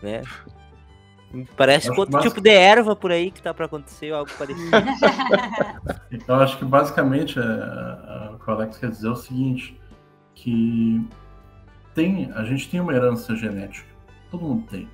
né? 0.04 0.22
Parece 1.58 1.90
outro 1.90 2.22
tipo 2.22 2.40
de 2.40 2.52
erva 2.52 2.96
por 2.96 3.12
aí 3.12 3.32
que 3.32 3.42
tá 3.42 3.54
pra 3.54 3.66
acontecer, 3.66 4.14
algo 4.14 4.30
parecido. 4.38 4.70
Eu 6.28 6.36
acho 6.36 6.60
que 6.60 6.64
basicamente 6.66 7.40
é, 7.40 7.42
é, 7.42 8.30
o 8.34 8.38
que 8.38 8.50
o 8.50 8.54
Alex 8.54 8.78
quer 8.78 8.92
dizer 8.92 9.08
é 9.08 9.12
o 9.12 9.16
seguinte, 9.16 9.82
que 10.36 11.04
tem, 11.96 12.32
a 12.34 12.44
gente 12.44 12.70
tem 12.70 12.80
uma 12.80 12.94
herança 12.94 13.36
genética, 13.36 13.88
todo 14.30 14.44
mundo 14.44 14.68
tem, 14.70 14.88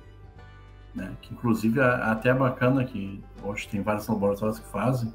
né? 0.94 1.12
Que 1.20 1.34
inclusive 1.34 1.78
é 1.78 1.84
até 1.84 2.30
é 2.30 2.34
bacana 2.34 2.84
que 2.84 3.22
hoje 3.42 3.68
tem 3.68 3.82
vários 3.82 4.08
laboratórios 4.08 4.58
que 4.58 4.68
fazem 4.68 5.12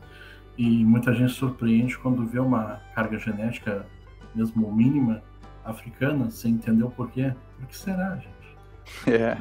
e 0.58 0.84
muita 0.84 1.14
gente 1.14 1.34
surpreende 1.34 1.98
quando 1.98 2.26
vê 2.26 2.40
uma 2.40 2.82
carga 2.96 3.18
genética 3.20 3.86
mesmo 4.34 4.72
mínima 4.72 5.22
africana 5.64 6.30
sem 6.32 6.54
entender 6.54 6.84
o 6.84 6.90
porquê. 6.90 7.34
Por 7.58 7.68
que 7.68 7.78
será, 7.78 8.16
gente? 8.16 9.12
É. 9.12 9.38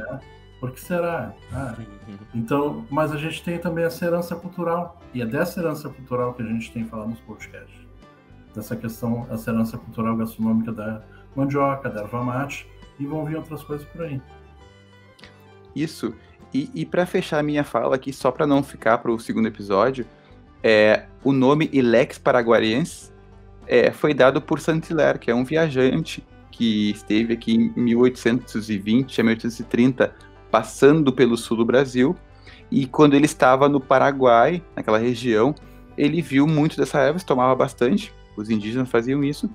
Por 0.59 0.73
que 0.73 0.81
será? 0.81 1.35
Ah, 1.53 1.75
então, 2.35 2.87
mas 2.91 3.13
a 3.13 3.17
gente 3.17 3.43
tem 3.43 3.59
também 3.59 3.85
essa 3.85 4.05
herança 4.05 4.35
cultural. 4.35 5.01
E 5.13 5.23
é 5.23 5.27
dessa 5.27 5.61
herança 5.61 5.89
cultural 5.89 6.35
que 6.35 6.43
a 6.43 6.47
gente 6.47 6.73
tem 6.73 6.85
falado 6.85 7.11
nos 7.11 7.21
podcasts. 7.21 7.87
Dessa 8.55 8.75
questão, 8.75 9.27
essa 9.31 9.51
herança 9.51 9.77
cultural 9.77 10.17
gastronômica 10.17 10.73
da 10.73 11.03
mandioca, 11.35 11.91
da 11.91 12.01
erva 12.01 12.25
mate, 12.25 12.67
e 12.99 13.07
vão 13.07 13.25
vir 13.25 13.37
outras 13.37 13.63
coisas 13.63 13.87
por 13.87 14.03
aí. 14.03 14.21
Isso. 15.75 16.15
E, 16.55 16.71
e 16.75 16.87
para 16.87 17.05
fechar 17.05 17.39
a 17.39 17.43
minha 17.43 17.63
fala 17.63 17.95
aqui, 17.95 18.13
só 18.13 18.31
para 18.31 18.47
não 18.47 18.63
ficar 18.63 18.99
para 18.99 19.13
o 19.13 19.19
segundo 19.19 19.47
episódio, 19.47 20.07
é, 20.69 21.05
o 21.23 21.33
nome 21.33 21.71
Ilex 21.73 22.19
Paraguariense 22.19 23.13
é, 23.69 23.93
foi 23.93 24.13
dado 24.13 24.43
por 24.43 24.59
Saint-Hilaire, 24.59 25.21
que 25.21 25.31
é 25.31 25.35
um 25.35 25.45
viajante 25.45 26.27
que 26.51 26.91
esteve 26.91 27.35
aqui 27.35 27.55
em 27.55 27.81
1820 27.81 29.21
a 29.21 29.25
1830, 29.25 30.13
passando 30.51 31.13
pelo 31.13 31.37
sul 31.37 31.59
do 31.59 31.65
Brasil. 31.65 32.17
E 32.69 32.85
quando 32.85 33.15
ele 33.15 33.27
estava 33.27 33.69
no 33.69 33.81
Paraguai, 33.81 34.61
naquela 34.75 34.99
região, 34.99 35.55
ele 35.97 36.21
viu 36.21 36.49
muito 36.49 36.77
dessa 36.77 36.99
erva, 36.99 37.21
se 37.21 37.25
tomava 37.25 37.55
bastante, 37.55 38.13
os 38.37 38.51
indígenas 38.51 38.91
faziam 38.91 39.23
isso, 39.23 39.49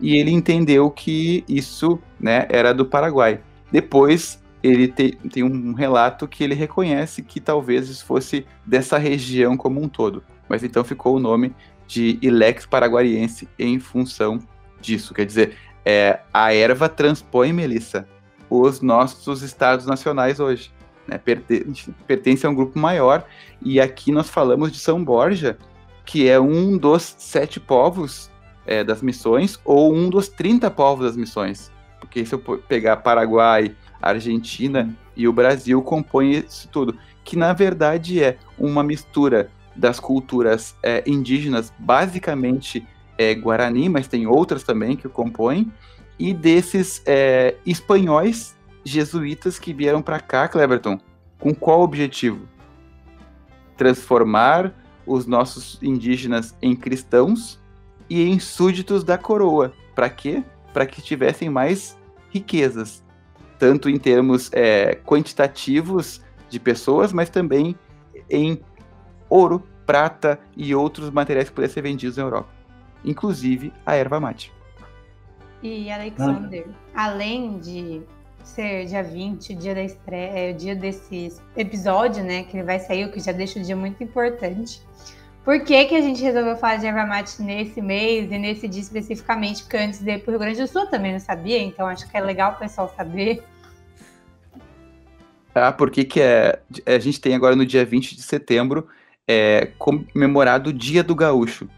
e 0.00 0.16
ele 0.16 0.30
entendeu 0.30 0.90
que 0.90 1.44
isso 1.46 1.98
né, 2.18 2.46
era 2.48 2.72
do 2.72 2.86
Paraguai. 2.86 3.38
Depois, 3.70 4.42
ele 4.62 4.88
te- 4.88 5.18
tem 5.30 5.42
um 5.42 5.74
relato 5.74 6.26
que 6.26 6.42
ele 6.42 6.54
reconhece 6.54 7.22
que 7.22 7.38
talvez 7.38 7.90
isso 7.90 8.06
fosse 8.06 8.46
dessa 8.64 8.96
região 8.96 9.58
como 9.58 9.82
um 9.82 9.88
todo. 9.90 10.22
Mas 10.48 10.62
então 10.62 10.84
ficou 10.84 11.16
o 11.16 11.20
nome 11.20 11.54
de 11.86 12.18
Ilex 12.22 12.66
paraguariense 12.66 13.48
em 13.58 13.78
função 13.78 14.38
disso. 14.80 15.14
Quer 15.14 15.26
dizer, 15.26 15.56
é, 15.84 16.20
a 16.32 16.54
erva 16.54 16.88
transpõe, 16.88 17.52
Melissa, 17.52 18.08
os 18.48 18.80
nossos 18.80 19.42
estados 19.42 19.86
nacionais 19.86 20.40
hoje. 20.40 20.72
Né? 21.06 21.18
Pertence, 21.18 21.92
pertence 22.06 22.46
a 22.46 22.50
um 22.50 22.54
grupo 22.54 22.78
maior, 22.78 23.24
e 23.60 23.80
aqui 23.80 24.10
nós 24.10 24.28
falamos 24.30 24.72
de 24.72 24.78
São 24.78 25.02
Borja, 25.04 25.58
que 26.04 26.28
é 26.28 26.38
um 26.38 26.76
dos 26.76 27.14
sete 27.18 27.58
povos 27.60 28.30
é, 28.66 28.82
das 28.84 29.02
missões, 29.02 29.58
ou 29.64 29.94
um 29.94 30.08
dos 30.08 30.28
30 30.28 30.70
povos 30.70 31.06
das 31.06 31.16
missões. 31.16 31.70
Porque 32.00 32.24
se 32.24 32.34
eu 32.34 32.38
pegar 32.38 32.98
Paraguai, 32.98 33.74
Argentina 34.00 34.94
e 35.16 35.26
o 35.26 35.32
Brasil, 35.32 35.80
compõe 35.82 36.32
isso 36.32 36.68
tudo. 36.68 36.96
Que 37.24 37.36
na 37.36 37.52
verdade 37.52 38.22
é 38.22 38.36
uma 38.58 38.82
mistura 38.82 39.50
das 39.76 39.98
culturas 39.98 40.76
é, 40.82 41.02
indígenas, 41.06 41.72
basicamente 41.78 42.86
é, 43.18 43.34
Guarani, 43.34 43.88
mas 43.88 44.08
tem 44.08 44.26
outras 44.26 44.62
também 44.62 44.96
que 44.96 45.06
o 45.06 45.10
compõem, 45.10 45.72
e 46.18 46.32
desses 46.32 47.02
é, 47.06 47.56
espanhóis 47.66 48.56
jesuítas 48.84 49.58
que 49.58 49.72
vieram 49.72 50.02
para 50.02 50.20
cá, 50.20 50.46
Cleberton, 50.46 50.98
com 51.38 51.54
qual 51.54 51.82
objetivo? 51.82 52.46
Transformar 53.76 54.72
os 55.06 55.26
nossos 55.26 55.78
indígenas 55.82 56.56
em 56.62 56.74
cristãos 56.76 57.60
e 58.08 58.22
em 58.22 58.38
súditos 58.38 59.02
da 59.02 59.18
coroa. 59.18 59.72
Para 59.94 60.08
quê? 60.08 60.42
Para 60.72 60.86
que 60.86 61.02
tivessem 61.02 61.50
mais 61.50 61.98
riquezas, 62.30 63.02
tanto 63.58 63.88
em 63.88 63.98
termos 63.98 64.50
é, 64.52 64.94
quantitativos 65.04 66.20
de 66.48 66.58
pessoas, 66.58 67.12
mas 67.12 67.28
também 67.30 67.76
em 68.30 68.60
ouro, 69.34 69.66
prata 69.84 70.38
e 70.56 70.74
outros 70.74 71.10
materiais 71.10 71.48
que 71.48 71.54
pudessem 71.54 71.74
ser 71.74 71.82
vendidos 71.82 72.16
na 72.16 72.22
Europa, 72.22 72.48
inclusive 73.04 73.72
a 73.84 73.96
erva 73.96 74.20
mate. 74.20 74.52
E 75.60 75.90
Alexander, 75.90 76.66
ah. 76.94 77.06
além 77.06 77.58
de 77.58 78.02
ser 78.44 78.86
dia 78.86 79.02
20, 79.02 79.54
o 79.54 79.56
dia 79.56 79.74
da 79.74 79.82
estreia, 79.82 80.50
é, 80.50 80.52
o 80.52 80.54
dia 80.54 80.76
desse 80.76 81.34
episódio, 81.56 82.22
né, 82.22 82.44
que 82.44 82.56
ele 82.56 82.64
vai 82.64 82.78
sair, 82.78 83.06
o 83.06 83.10
que 83.10 83.18
já 83.18 83.32
deixa 83.32 83.58
o 83.58 83.62
dia 83.62 83.74
muito 83.74 84.04
importante. 84.04 84.80
Por 85.44 85.60
que, 85.64 85.84
que 85.86 85.96
a 85.96 86.00
gente 86.00 86.22
resolveu 86.22 86.56
falar 86.56 86.76
de 86.76 86.86
erva 86.86 87.04
mate 87.04 87.42
nesse 87.42 87.82
mês 87.82 88.30
e 88.30 88.38
nesse 88.38 88.68
dia 88.68 88.80
especificamente? 88.80 89.62
Porque 89.62 89.76
antes 89.76 90.00
de 90.00 90.12
ir 90.12 90.18
para 90.20 90.28
o 90.28 90.32
Rio 90.32 90.40
Grande 90.40 90.60
do 90.60 90.68
Sul 90.68 90.86
também 90.86 91.12
não 91.12 91.20
sabia, 91.20 91.58
então 91.58 91.86
acho 91.86 92.08
que 92.08 92.16
é 92.16 92.20
legal 92.20 92.52
o 92.52 92.56
pessoal 92.56 92.92
saber. 92.96 93.42
Ah, 95.54 95.72
porque 95.72 96.04
que 96.04 96.20
é, 96.20 96.60
a 96.86 96.98
gente 96.98 97.20
tem 97.20 97.34
agora 97.34 97.56
no 97.56 97.66
dia 97.66 97.84
20 97.84 98.16
de 98.16 98.22
setembro 98.22 98.86
é, 99.26 99.70
comemorado 99.78 100.70
o 100.70 100.72
Dia 100.72 101.02
do 101.02 101.14
Gaúcho, 101.14 101.68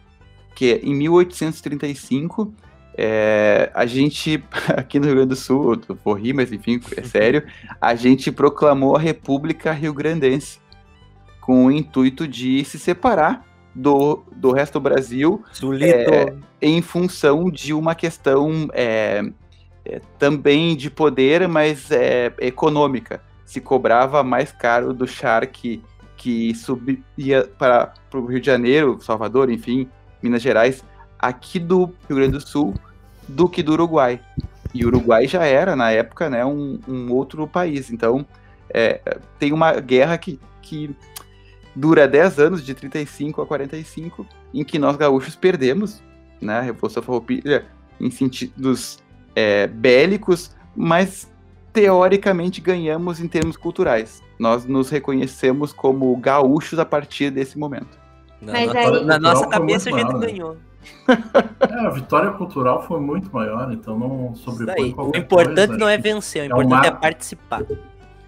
que 0.54 0.72
é 0.72 0.80
em 0.82 0.94
1835 0.94 2.52
é, 2.98 3.70
a 3.74 3.84
gente, 3.84 4.42
aqui 4.74 4.98
no 4.98 5.06
Rio 5.06 5.16
Grande 5.16 5.30
do 5.30 5.36
Sul, 5.36 5.80
eu 5.88 5.98
vou 6.02 6.14
rir, 6.14 6.32
mas 6.32 6.50
enfim, 6.50 6.80
é 6.96 7.02
sério, 7.02 7.44
a 7.80 7.94
gente 7.94 8.32
proclamou 8.32 8.96
a 8.96 9.00
República 9.00 9.72
Rio 9.72 9.92
Grandense 9.92 10.58
com 11.40 11.66
o 11.66 11.70
intuito 11.70 12.26
de 12.26 12.64
se 12.64 12.78
separar 12.78 13.44
do, 13.74 14.24
do 14.34 14.50
resto 14.50 14.74
do 14.74 14.80
Brasil 14.80 15.44
é, 15.80 16.34
em 16.60 16.80
função 16.80 17.50
de 17.50 17.74
uma 17.74 17.94
questão 17.94 18.68
é, 18.72 19.22
é, 19.84 20.00
também 20.18 20.74
de 20.74 20.90
poder, 20.90 21.46
mas 21.46 21.90
é, 21.90 22.32
econômica. 22.40 23.20
Se 23.44 23.60
cobrava 23.60 24.24
mais 24.24 24.50
caro 24.50 24.92
do 24.92 25.06
charque 25.06 25.82
que 26.16 26.54
subia 26.54 27.48
para 27.58 27.92
o 28.14 28.26
Rio 28.26 28.40
de 28.40 28.46
Janeiro, 28.46 28.98
Salvador, 29.00 29.50
enfim, 29.50 29.88
Minas 30.22 30.42
Gerais, 30.42 30.84
aqui 31.18 31.58
do 31.58 31.86
Rio 32.08 32.16
Grande 32.16 32.32
do 32.32 32.40
Sul, 32.40 32.74
do 33.28 33.48
que 33.48 33.62
do 33.62 33.72
Uruguai. 33.72 34.20
E 34.72 34.84
o 34.84 34.88
Uruguai 34.88 35.26
já 35.26 35.44
era, 35.44 35.76
na 35.76 35.90
época, 35.90 36.28
né, 36.28 36.44
um, 36.44 36.78
um 36.88 37.12
outro 37.12 37.46
país. 37.46 37.90
Então, 37.90 38.26
é, 38.70 39.00
tem 39.38 39.52
uma 39.52 39.80
guerra 39.80 40.18
que, 40.18 40.40
que 40.62 40.94
dura 41.74 42.08
10 42.08 42.38
anos, 42.38 42.64
de 42.64 42.74
35 42.74 43.42
a 43.42 43.46
45, 43.46 44.26
em 44.52 44.64
que 44.64 44.78
nós 44.78 44.96
gaúchos 44.96 45.36
perdemos 45.36 46.02
né, 46.40 46.58
a 46.58 46.60
Revolução 46.60 47.02
Farroupilha 47.02 47.66
em 48.00 48.10
sentidos 48.10 48.98
é, 49.34 49.66
bélicos, 49.66 50.54
mas 50.74 51.30
teoricamente 51.76 52.58
ganhamos 52.58 53.20
em 53.20 53.28
termos 53.28 53.54
culturais. 53.54 54.22
Nós 54.38 54.64
nos 54.64 54.88
reconhecemos 54.88 55.74
como 55.74 56.16
gaúchos 56.16 56.78
a 56.78 56.86
partir 56.86 57.30
desse 57.30 57.58
momento. 57.58 57.98
Na, 58.40 58.54
aí... 58.54 59.04
na 59.04 59.18
nossa 59.18 59.46
cabeça 59.46 59.90
a 59.90 59.98
gente 59.98 60.14
né? 60.14 60.26
ganhou. 60.26 60.56
É, 61.08 61.86
a 61.86 61.90
vitória 61.90 62.30
cultural 62.30 62.86
foi 62.86 63.00
muito 63.00 63.28
maior, 63.32 63.72
então 63.72 63.98
não 63.98 64.36
sobrepõe 64.36 64.94
O 64.96 65.16
importante 65.16 65.66
coisa. 65.66 65.78
não 65.78 65.88
é 65.88 65.98
vencer, 65.98 66.42
o 66.42 66.44
é 66.44 66.46
importante 66.46 66.86
é, 66.86 66.90
uma... 66.90 66.98
é 66.98 67.00
participar. 67.00 67.62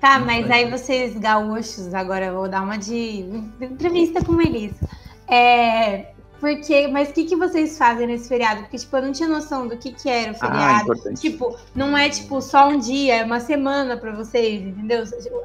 Tá, 0.01 0.19
mas 0.19 0.51
aí 0.51 0.69
vocês 0.69 1.17
gaúchos, 1.17 1.95
agora 1.95 2.27
eu 2.27 2.35
vou 2.35 2.49
dar 2.49 2.63
uma 2.63 2.77
de 2.77 3.25
entrevista 3.61 4.25
com 4.25 4.33
Melissa. 4.33 4.89
É, 5.29 6.15
porque, 6.41 6.87
mas 6.87 7.11
o 7.11 7.13
que, 7.13 7.25
que 7.25 7.37
vocês 7.37 7.77
fazem 7.77 8.07
nesse 8.07 8.29
feriado? 8.29 8.63
Porque, 8.63 8.79
tipo, 8.79 8.97
eu 8.97 9.03
não 9.03 9.13
tinha 9.13 9.29
noção 9.29 9.67
do 9.67 9.77
que, 9.77 9.93
que 9.93 10.09
era 10.09 10.33
o 10.33 10.37
ah, 10.37 10.39
feriado. 10.39 10.93
Ah, 10.93 11.15
tipo, 11.15 11.57
não 11.75 11.97
é, 11.99 12.09
tipo, 12.09 12.41
só 12.41 12.69
um 12.69 12.79
dia, 12.79 13.17
é 13.17 13.25
uma 13.25 13.41
semana 13.41 13.97
para 13.97 14.13
vocês, 14.13 14.63
entendeu? 14.63 15.05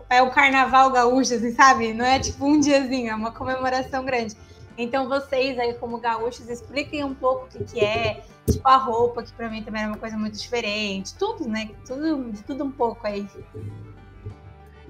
É 0.10 0.22
o 0.22 0.30
carnaval 0.30 0.92
gaúcho, 0.92 1.34
assim, 1.34 1.52
sabe? 1.52 1.94
Não 1.94 2.06
é, 2.06 2.20
tipo, 2.20 2.46
um 2.46 2.60
diazinho, 2.60 3.10
é 3.10 3.16
uma 3.16 3.32
comemoração 3.32 4.06
grande. 4.06 4.36
Então, 4.78 5.08
vocês 5.08 5.58
aí, 5.58 5.74
como 5.74 5.98
gaúchos, 6.00 6.48
expliquem 6.48 7.04
um 7.04 7.14
pouco 7.14 7.46
o 7.46 7.48
que, 7.50 7.64
que 7.64 7.80
é, 7.80 8.22
tipo, 8.50 8.68
a 8.68 8.78
roupa, 8.78 9.24
que 9.24 9.34
para 9.34 9.50
mim 9.50 9.64
também 9.64 9.84
é 9.84 9.88
uma 9.88 9.98
coisa 9.98 10.18
muito 10.18 10.38
diferente. 10.38 11.16
Tudo, 11.16 11.48
né? 11.48 11.70
Tudo, 11.88 12.32
de 12.32 12.44
tudo 12.44 12.64
um 12.64 12.72
pouco 12.72 13.06
aí. 13.08 13.26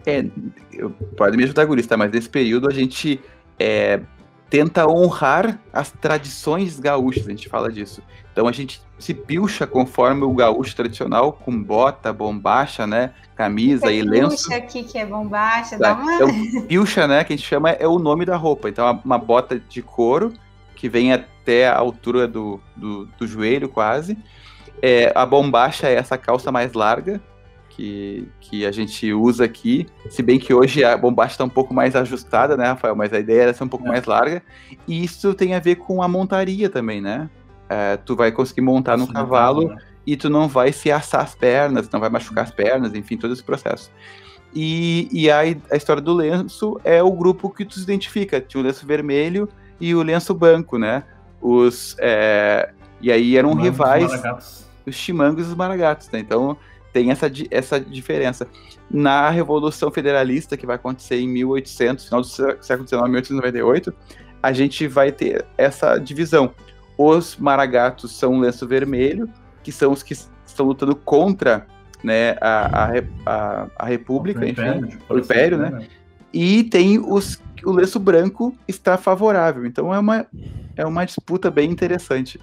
É, 0.06 0.26
eu, 0.72 0.90
pode 1.16 1.38
me 1.38 1.46
ajudar, 1.46 1.64
Gurista, 1.66 1.96
mas 1.96 2.12
nesse 2.12 2.28
período 2.28 2.68
a 2.68 2.74
gente 2.74 3.22
é, 3.58 4.02
tenta 4.54 4.88
honrar 4.88 5.60
as 5.74 5.90
tradições 5.90 6.80
gaúchas, 6.80 7.26
a 7.26 7.32
gente 7.32 7.50
fala 7.50 7.72
disso. 7.72 8.04
Então 8.32 8.48
a 8.48 8.52
gente 8.52 8.80
se 9.00 9.12
pilcha 9.12 9.66
conforme 9.66 10.26
o 10.26 10.32
gaúcho 10.32 10.76
tradicional, 10.76 11.34
com 11.34 11.60
bota, 11.60 12.14
bombacha, 12.14 12.86
né? 12.86 13.14
Camisa 13.36 13.92
e 13.92 14.04
lenço. 14.04 14.48
Pilcha 14.48 14.56
aqui 14.56 14.84
que 14.84 15.00
é 15.00 15.08
bombacha, 15.08 15.76
dá 15.80 15.96
uma... 15.96 16.14
Então, 16.14 16.62
pilcha, 16.68 17.08
né, 17.08 17.24
que 17.24 17.34
a 17.34 17.36
gente 17.36 17.48
chama, 17.48 17.72
é 17.72 17.88
o 17.88 17.98
nome 17.98 18.26
da 18.26 18.38
roupa. 18.38 18.70
Então 18.70 19.02
uma 19.04 19.18
bota 19.18 19.60
de 19.60 19.82
couro, 19.82 20.32
que 20.76 20.88
vem 20.88 21.12
até 21.12 21.68
a 21.68 21.76
altura 21.76 22.28
do, 22.28 22.62
do, 22.76 23.08
do 23.18 23.26
joelho 23.26 23.68
quase. 23.68 24.16
É, 24.84 25.12
a 25.16 25.26
bombacha 25.26 25.88
é 25.88 25.96
essa 25.96 26.16
calça 26.16 26.52
mais 26.52 26.74
larga, 26.74 27.20
que, 27.76 28.28
que 28.40 28.66
a 28.66 28.72
gente 28.72 29.12
usa 29.14 29.46
aqui. 29.46 29.88
Se 30.10 30.22
bem 30.22 30.40
que 30.40 30.54
hoje 30.54 30.84
a 30.84 30.96
bombacha 30.96 31.34
está 31.34 31.44
um 31.44 31.50
pouco 31.50 31.74
mais 31.74 31.96
ajustada, 31.96 32.56
né, 32.56 32.68
Rafael? 32.68 32.96
Mas 32.96 33.12
a 33.14 33.20
ideia 33.20 33.44
era 33.44 33.54
ser 33.54 33.64
um 33.64 33.68
pouco 33.68 33.86
é. 33.88 33.90
mais 33.90 34.06
larga. 34.06 34.44
E 34.88 35.04
isso 35.04 35.34
tem 35.34 35.56
a 35.56 35.60
ver 35.60 35.76
com 35.76 36.02
a 36.02 36.08
montaria 36.08 36.70
também, 36.70 37.02
né? 37.02 37.30
É, 37.70 37.98
tu 37.98 38.16
vai 38.16 38.32
conseguir 38.32 38.62
montar 38.62 38.98
no 38.98 39.08
cavalo 39.08 39.70
né? 39.70 39.78
e 40.06 40.16
tu 40.16 40.30
não 40.30 40.48
vai 40.48 40.72
se 40.72 40.92
assar 40.92 41.22
as 41.22 41.34
pernas, 41.34 41.90
não 41.90 42.00
vai 42.00 42.10
machucar 42.10 42.44
as 42.44 42.52
pernas, 42.52 42.94
enfim, 42.94 43.18
todo 43.18 43.34
esse 43.34 43.44
processo. 43.44 43.92
E, 44.54 45.08
e 45.12 45.32
a, 45.32 45.40
a 45.40 45.76
história 45.76 46.02
do 46.02 46.14
lenço 46.14 46.80
é 46.84 47.02
o 47.02 47.12
grupo 47.12 47.50
que 47.50 47.66
tu 47.66 47.76
se 47.76 47.84
identifica. 47.84 48.40
Tinha 48.40 48.62
o 48.62 48.66
lenço 48.66 48.86
vermelho 48.86 49.50
e 49.80 49.96
o 49.96 50.04
lenço 50.04 50.34
branco, 50.34 50.78
né? 50.78 51.04
Os, 51.42 51.96
é, 52.00 52.70
e 53.02 53.12
aí 53.12 53.36
eram 53.36 53.54
rivais, 53.54 54.12
os 54.86 54.96
chimangos 54.96 55.48
e 55.48 55.50
os 55.50 55.56
maragatos, 55.56 56.10
né? 56.12 56.20
Então 56.20 56.56
tem 56.94 57.10
essa, 57.10 57.30
essa 57.50 57.80
diferença. 57.80 58.48
Na 58.90 59.30
Revolução 59.32 59.92
Federalista, 59.92 60.56
que 60.56 60.66
vai 60.66 60.76
acontecer 60.76 61.20
em 61.20 61.28
1800, 61.28 62.06
final 62.06 62.22
do 62.22 62.28
século 62.28 62.88
XIX, 62.88 63.02
1898, 63.02 63.94
a 64.42 64.54
gente 64.54 64.88
vai 64.88 65.12
ter 65.12 65.44
essa 65.58 65.98
divisão. 65.98 66.54
Os 66.98 67.36
maragatos 67.36 68.16
são 68.16 68.36
o 68.36 68.40
lenço 68.40 68.68
vermelho, 68.68 69.28
que 69.64 69.72
são 69.72 69.92
os 69.92 70.04
que 70.04 70.14
estão 70.46 70.66
lutando 70.68 70.96
contra 70.96 71.66
né, 72.04 72.36
a, 72.40 72.92
a, 73.26 73.68
a, 73.78 73.86
República, 73.86 74.42
o 74.42 74.48
império, 74.48 74.86
enfim, 74.86 74.98
o 75.10 75.18
Império, 75.18 75.58
né? 75.58 75.70
né? 75.72 75.88
E 76.34 76.64
tem 76.66 77.00
os, 77.00 77.42
o 77.66 77.72
lenço 77.72 78.00
branco 78.00 78.56
está 78.68 78.98
favorável. 78.98 79.66
Então 79.66 79.94
é 79.94 79.98
uma, 79.98 80.28
é 80.76 80.86
uma 80.86 81.06
disputa 81.06 81.50
bem 81.50 81.72
interessante. 81.72 82.40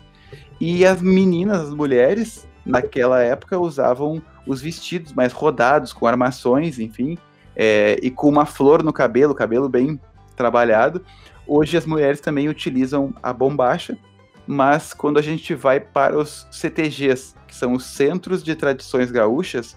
E 0.59 0.85
as 0.85 1.01
meninas, 1.01 1.61
as 1.61 1.75
mulheres, 1.75 2.49
naquela 2.65 3.21
época 3.23 3.59
usavam 3.59 4.23
os 4.47 4.61
vestidos 4.61 5.13
mais 5.13 5.33
rodados, 5.33 5.93
com 5.93 6.07
armações, 6.07 6.79
enfim, 6.79 7.19
é, 7.55 7.99
e 8.03 8.11
com 8.11 8.29
uma 8.29 8.47
flor 8.47 8.83
no 8.83 8.93
cabelo, 8.93 9.35
cabelo 9.35 9.69
bem 9.69 10.01
trabalhado. 10.37 11.05
Hoje 11.47 11.77
as 11.77 11.87
mulheres 11.87 12.21
também 12.21 12.49
utilizam 12.49 13.13
a 13.23 13.33
bombacha, 13.33 13.99
mas 14.47 14.93
quando 14.93 15.19
a 15.19 15.23
gente 15.23 15.55
vai 15.55 15.81
para 15.81 16.17
os 16.17 16.47
CTGs, 16.51 17.35
que 17.47 17.55
são 17.55 17.73
os 17.73 17.85
Centros 17.85 18.43
de 18.43 18.55
Tradições 18.55 19.11
Gaúchas, 19.11 19.77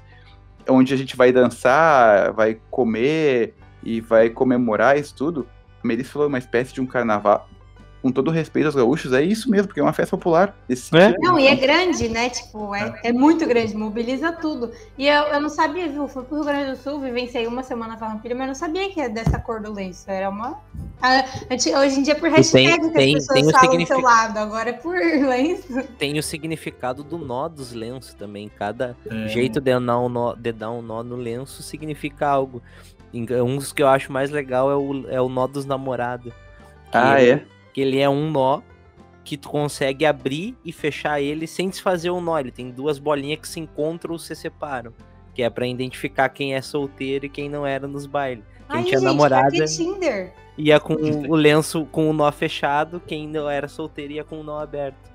onde 0.70 0.94
a 0.94 0.98
gente 0.98 1.16
vai 1.16 1.32
dançar, 1.32 2.32
vai 2.34 2.60
comer 2.70 3.54
e 3.84 4.00
vai 4.00 4.30
comemorar 4.30 4.98
isso 4.98 5.16
tudo, 5.16 5.48
a 5.84 5.88
Melissa 5.88 6.12
falou 6.12 6.28
uma 6.28 6.38
espécie 6.38 6.74
de 6.74 6.80
um 6.80 6.86
carnaval, 6.86 7.50
com 8.04 8.12
todo 8.12 8.30
respeito 8.30 8.66
aos 8.66 8.76
gaúchos, 8.76 9.14
é 9.14 9.24
isso 9.24 9.50
mesmo, 9.50 9.68
porque 9.68 9.80
é 9.80 9.84
uma 9.84 9.94
festa 9.94 10.18
popular. 10.18 10.54
Esse 10.68 10.94
É? 10.96 11.14
tipo. 11.14 11.22
Não, 11.26 11.40
e 11.40 11.48
é 11.48 11.56
grande, 11.56 12.10
né? 12.10 12.30
Tipo, 12.30 12.76
é, 12.76 13.00
é 13.02 13.14
muito 13.14 13.48
grande, 13.48 13.74
mobiliza 13.76 14.30
tudo. 14.34 14.72
E 14.98 15.08
eu, 15.08 15.24
eu 15.24 15.40
não 15.42 15.48
sabia, 15.48 15.88
viu? 15.90 16.06
Fui 16.10 16.22
pro 16.24 16.36
Rio 16.36 16.44
Grande 16.46 16.72
do 16.72 16.78
Sul, 16.78 17.00
vivenciei 17.00 17.48
uma 17.48 17.64
semana 17.64 17.96
Farroupilha, 17.98 18.36
mas 18.36 18.42
eu 18.44 18.48
não 18.48 18.56
sabia 18.56 18.92
que 18.92 19.00
é 19.00 19.08
dessa 19.08 19.40
cor 19.40 19.62
do 19.62 19.72
lenço. 19.74 20.04
Era 20.12 20.30
uma. 20.30 20.60
a- 21.02 21.24
anti- 21.50 21.74
hoje 21.74 22.00
em 22.00 22.04
dia 22.04 22.14
é 22.14 22.16
por 22.18 22.30
hashtag 22.30 22.68
tem- 22.68 22.82
que 22.82 22.90
tem- 22.94 23.16
as 23.16 23.26
pessoas 23.26 23.40
tem 23.40 23.48
o 23.48 23.52
falam 23.52 23.66
do 23.68 23.70
seu 23.88 23.96
signific- 23.96 24.04
lado, 24.04 24.38
agora 24.38 24.70
é 24.70 24.74
por 24.74 24.94
lenço. 25.26 25.84
Tem 25.98 26.20
o 26.20 26.24
significado 26.24 27.04
do 27.06 27.18
nó 27.18 27.48
dos 27.48 27.72
lenços 27.72 28.14
também. 28.14 28.50
Cada 28.50 28.98
É, 29.10 29.28
jeito 29.30 29.62
de 29.62 29.72
dar, 29.80 30.00
um 30.00 30.10
nó, 30.10 30.34
de 30.36 30.52
dar 30.52 30.72
um 30.72 30.82
nó 30.82 31.02
no 31.04 31.16
lenço 31.16 31.64
significa 31.64 32.28
algo. 32.28 32.62
Um 33.14 33.56
dos 33.58 33.72
que 33.72 33.82
eu 33.82 33.88
acho 33.88 34.12
mais 34.12 34.30
legal 34.30 34.70
é 34.70 34.76
o, 34.76 35.08
é 35.10 35.22
o 35.22 35.30
nó 35.30 35.48
dos 35.48 35.66
namorados. 35.66 36.34
Ah, 36.92 37.22
é? 37.22 37.44
Que 37.74 37.82
ele 37.82 38.00
é 38.00 38.08
um 38.10 38.30
nó 38.32 38.62
que 39.24 39.38
tu 39.38 39.50
consegue 39.50 40.06
abrir 40.06 40.56
e 40.64 40.72
fechar 40.72 41.22
ele 41.22 41.48
sem 41.48 41.70
desfazer 41.70 42.10
o 42.12 42.22
nó. 42.22 42.40
Ele 42.40 42.52
tem 42.52 42.70
duas 42.70 43.00
bolinhas 43.00 43.40
que 43.40 43.48
se 43.48 43.60
encontram 43.60 44.14
ou 44.14 44.20
se 44.20 44.36
separam. 44.36 44.94
Que 45.34 45.44
é 45.44 45.50
pra 45.50 45.66
identificar 45.66 46.30
quem 46.30 46.54
é 46.54 46.62
solteiro 46.62 47.26
e 47.26 47.30
quem 47.30 47.50
não 47.50 47.66
era 47.66 47.88
nos 47.88 48.06
bailes. 48.06 48.44
Quem 48.70 48.78
Ai, 48.78 48.84
tinha 48.84 49.00
gente, 49.00 49.06
namorada 49.06 49.66
Tinder? 49.66 50.34
ia 50.58 50.80
com 50.80 50.94
o 50.94 51.36
lenço 51.36 51.86
com 51.86 52.10
o 52.10 52.14
nó 52.14 52.32
fechado, 52.32 53.00
quem 53.00 53.28
não 53.28 53.50
era 53.50 53.68
solteiro 53.68 54.14
ia 54.14 54.24
com 54.24 54.40
o 54.40 54.44
nó 54.44 54.60
aberto. 54.60 55.12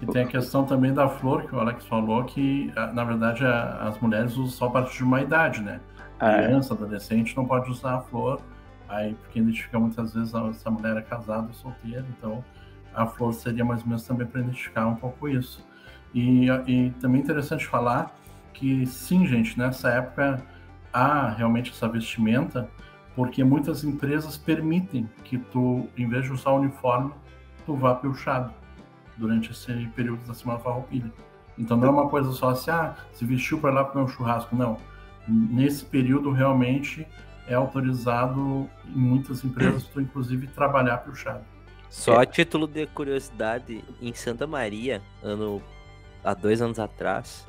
E 0.00 0.06
tem 0.06 0.22
a 0.22 0.26
questão 0.26 0.64
também 0.64 0.92
da 0.92 1.08
flor, 1.08 1.44
que 1.44 1.54
o 1.54 1.60
Alex 1.60 1.86
falou, 1.86 2.24
que 2.24 2.72
ah, 2.74 2.92
na 2.92 3.04
verdade 3.04 3.44
as 3.44 3.98
mulheres 4.00 4.32
usam 4.32 4.50
só 4.50 4.66
a 4.66 4.70
partir 4.70 4.98
de 4.98 5.04
uma 5.04 5.20
idade, 5.20 5.60
né? 5.60 5.80
Ah, 6.18 6.38
é. 6.38 6.46
Criança, 6.46 6.74
adolescente 6.74 7.36
não 7.36 7.44
pode 7.44 7.70
usar 7.70 7.96
a 7.96 8.00
flor, 8.00 8.40
aí 8.92 9.14
porque 9.14 9.38
identifica 9.38 9.78
muitas 9.78 10.14
vezes 10.14 10.34
a- 10.34 10.52
se 10.52 10.66
a 10.66 10.70
mulher 10.70 10.96
é 10.96 11.02
casada 11.02 11.48
ou 11.48 11.54
solteira, 11.54 12.04
então 12.16 12.44
a 12.94 13.06
flor 13.06 13.32
seria 13.32 13.64
mais 13.64 13.80
ou 13.82 13.88
menos 13.88 14.04
também 14.04 14.26
para 14.26 14.40
identificar 14.40 14.86
um 14.86 14.94
pouco 14.96 15.28
isso. 15.28 15.66
E, 16.14 16.46
e 16.66 16.90
também 17.00 17.20
é 17.20 17.24
interessante 17.24 17.66
falar 17.66 18.14
que 18.52 18.84
sim, 18.86 19.26
gente, 19.26 19.58
nessa 19.58 19.88
época 19.88 20.42
há 20.92 21.30
realmente 21.30 21.70
essa 21.70 21.88
vestimenta, 21.88 22.68
porque 23.16 23.42
muitas 23.42 23.82
empresas 23.82 24.36
permitem 24.36 25.08
que 25.24 25.38
tu, 25.38 25.88
em 25.96 26.06
vez 26.06 26.24
de 26.24 26.32
usar 26.32 26.50
o 26.50 26.58
uniforme, 26.58 27.12
tu 27.64 27.74
vá 27.74 27.94
pilchado 27.94 28.52
durante 29.16 29.52
esse 29.52 29.72
período 29.94 30.26
da 30.26 30.34
Semana 30.34 30.58
Farroupilha. 30.58 31.10
Então 31.58 31.76
não 31.76 31.88
é 31.88 31.90
uma 31.90 32.08
coisa 32.08 32.30
só 32.32 32.50
assim, 32.50 32.70
ah, 32.70 32.94
se 33.12 33.24
vestiu 33.24 33.58
para 33.58 33.70
lá 33.72 33.84
comer 33.84 34.04
um 34.04 34.08
churrasco. 34.08 34.54
Não. 34.54 34.78
Nesse 35.28 35.84
período, 35.84 36.30
realmente, 36.30 37.06
é 37.52 37.56
autorizado 37.56 38.68
em 38.86 38.98
muitas 38.98 39.44
empresas, 39.44 39.84
tu, 39.84 40.00
inclusive, 40.00 40.46
trabalhar 40.48 40.98
pilchado. 40.98 41.44
Só 41.88 42.18
a 42.20 42.26
título 42.26 42.66
de 42.66 42.86
curiosidade, 42.86 43.84
em 44.00 44.14
Santa 44.14 44.46
Maria, 44.46 45.02
ano 45.22 45.62
há 46.24 46.32
dois 46.32 46.62
anos 46.62 46.78
atrás, 46.78 47.46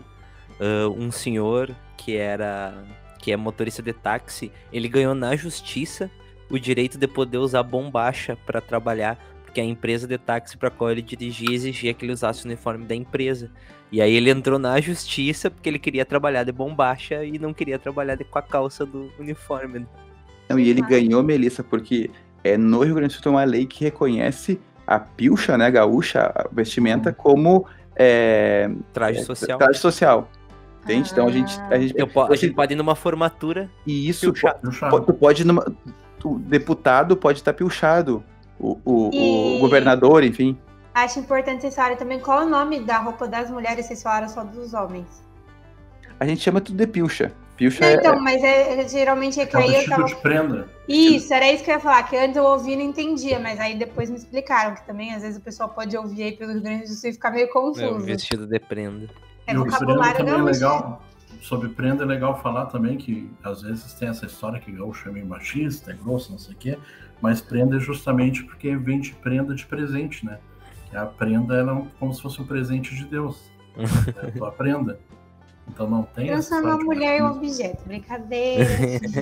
ah, 0.59 0.89
um 0.89 1.11
senhor 1.11 1.73
que 1.97 2.17
era 2.17 2.73
que 3.19 3.31
é 3.31 3.37
motorista 3.37 3.81
de 3.81 3.93
táxi, 3.93 4.51
ele 4.69 4.89
ganhou 4.89 5.15
na 5.15 5.33
justiça 5.33 6.11
o 6.49 6.59
direito 6.59 6.97
de 6.97 7.07
poder 7.07 7.37
usar 7.37 7.63
bombacha 7.63 8.35
para 8.45 8.59
trabalhar, 8.59 9.17
porque 9.53 9.61
a 9.61 9.63
empresa 9.63 10.07
de 10.07 10.17
táxi 10.17 10.57
para 10.57 10.71
qual 10.71 10.89
ele 10.89 11.03
dirigia 11.03 11.53
exigia 11.53 11.93
que 11.93 12.03
ele 12.03 12.11
usasse 12.11 12.43
o 12.43 12.47
uniforme 12.47 12.85
da 12.85 12.95
empresa. 12.95 13.51
E 13.91 14.01
aí 14.01 14.15
ele 14.15 14.31
entrou 14.31 14.57
na 14.57 14.81
justiça 14.81 15.51
porque 15.51 15.69
ele 15.69 15.77
queria 15.77 16.03
trabalhar 16.03 16.43
de 16.43 16.51
bombacha 16.51 17.23
e 17.23 17.37
não 17.37 17.53
queria 17.53 17.77
trabalhar 17.77 18.15
de, 18.15 18.23
com 18.23 18.39
a 18.39 18.41
calça 18.41 18.83
do 18.83 19.11
uniforme. 19.19 19.85
Não, 20.49 20.57
e 20.57 20.67
ele 20.67 20.81
ganhou, 20.81 21.21
Melissa, 21.21 21.63
porque 21.63 22.09
é, 22.43 22.57
no 22.57 22.83
Rio 22.83 22.95
Grande 22.95 23.09
do 23.09 23.13
Sul 23.13 23.21
tem 23.21 23.31
uma 23.31 23.43
lei 23.43 23.67
que 23.67 23.83
reconhece 23.83 24.59
a 24.87 24.99
pilcha, 24.99 25.55
né, 25.55 25.69
gaúcha, 25.69 26.31
a 26.35 26.47
vestimenta, 26.51 27.13
como 27.13 27.67
é, 27.95 28.71
Traje 28.91 29.19
é, 29.19 29.23
social. 29.23 29.59
traje 29.59 29.77
social. 29.77 30.31
Entende? 30.83 31.11
Então 31.11 31.27
a 31.27 31.31
gente, 31.31 31.61
a 31.69 31.77
gente, 31.77 31.93
Eu 31.95 32.09
a 32.23 32.35
gente 32.35 32.55
pode 32.55 32.73
ir 32.73 32.75
numa 32.75 32.95
formatura 32.95 33.69
e 33.85 34.09
isso 34.09 34.33
tu 34.33 35.13
pode 35.13 35.45
numa, 35.45 35.63
o 36.25 36.39
deputado 36.39 37.15
pode 37.15 37.39
estar 37.39 37.53
pilchado, 37.53 38.23
o, 38.63 38.79
o, 38.85 39.09
o 39.09 39.55
E- 39.57 39.59
governador, 39.59 40.23
enfim. 40.23 40.57
Acho 40.93 41.19
importante 41.19 41.61
vocês 41.61 41.75
falarem 41.75 41.97
também 41.97 42.19
qual 42.19 42.41
é 42.41 42.45
o 42.45 42.49
nome 42.49 42.79
da 42.79 42.99
roupa 42.99 43.27
das 43.27 43.49
mulheres, 43.49 43.85
vocês 43.85 44.01
falaram 44.03 44.29
só 44.29 44.43
dos 44.43 44.73
homens. 44.73 45.07
A 46.19 46.25
gente 46.25 46.41
chama 46.41 46.61
tudo 46.61 46.77
de 46.77 46.87
pilcha. 46.87 47.31
Pilcha 47.57 47.81
Não, 47.81 47.87
é, 47.87 47.93
então, 47.95 48.19
mas 48.19 48.43
é, 48.43 48.79
é- 48.81 48.87
geralmente 48.87 49.39
é 49.39 49.45
que 49.45 49.55
É 49.55 49.59
o 49.59 49.61
aí 49.61 49.67
eu 49.67 49.73
vestido 49.73 49.95
tava. 49.95 50.07
de 50.07 50.15
prenda. 50.15 50.67
Isso, 50.87 51.33
era 51.33 51.51
isso 51.51 51.63
que 51.63 51.69
eu 51.69 51.75
ia 51.75 51.79
falar, 51.79 52.03
que 52.03 52.15
antes 52.15 52.35
eu 52.35 52.43
ouvi 52.43 52.73
e 52.73 52.75
não 52.75 52.83
entendia, 52.83 53.39
mas 53.39 53.59
aí 53.59 53.75
depois 53.77 54.09
me 54.09 54.17
explicaram 54.17 54.73
que 54.75 54.85
também 54.85 55.13
às 55.13 55.21
vezes 55.21 55.37
o 55.37 55.41
pessoal 55.41 55.69
pode 55.69 55.95
ouvir 55.97 56.23
aí 56.23 56.31
pelo 56.31 56.53
Rio 56.53 56.61
Grande 56.61 56.83
do 56.83 56.93
Sul 56.93 57.09
e 57.09 57.13
ficar 57.13 57.31
meio 57.31 57.45
É, 57.45 57.49
o 57.49 57.51
confuso. 57.53 57.99
vestido 57.99 58.47
de 58.47 58.59
prenda. 58.59 59.07
É 59.45 59.53
e 59.53 59.57
o 59.57 59.65
vocabulário 59.65 60.17
também 60.17 60.33
é 60.33 60.37
gaúcho. 60.37 60.53
legal. 60.53 61.03
Sobre 61.41 61.69
prenda 61.69 62.03
é 62.03 62.07
legal 62.07 62.39
falar 62.41 62.67
também 62.67 62.97
que 62.97 63.29
às 63.43 63.61
vezes 63.61 63.93
tem 63.93 64.07
essa 64.09 64.25
história 64.25 64.59
que 64.59 64.71
gaúcho 64.71 65.09
é 65.09 65.11
meio 65.11 65.25
machista, 65.25 65.91
é 65.91 65.93
grosso, 65.95 66.31
não 66.31 66.39
sei 66.39 66.53
o 66.53 66.57
quê, 66.57 66.77
mas 67.23 67.39
prenda 67.39 67.77
é 67.77 67.79
justamente 67.79 68.43
porque 68.43 68.75
vem 68.75 68.99
de 68.99 69.13
prenda 69.13 69.55
de 69.55 69.65
presente, 69.65 70.25
né? 70.25 70.39
Que 70.89 70.97
a 70.97 71.05
prenda 71.05 71.55
ela 71.55 71.79
é 71.79 71.83
como 71.97 72.13
se 72.13 72.21
fosse 72.21 72.41
um 72.41 72.45
presente 72.45 72.93
de 72.93 73.05
Deus. 73.05 73.49
é 73.79 74.27
a 74.27 74.31
tua 74.33 74.51
prenda. 74.51 74.99
Então 75.65 75.89
não 75.89 76.03
tem 76.03 76.29
essa 76.31 76.49
Transforma 76.49 76.75
a 76.75 76.77
de 76.79 76.83
mulher 76.83 77.19
em 77.19 77.23
um 77.23 77.31
objeto, 77.31 77.81
brincadeira. 77.85 78.65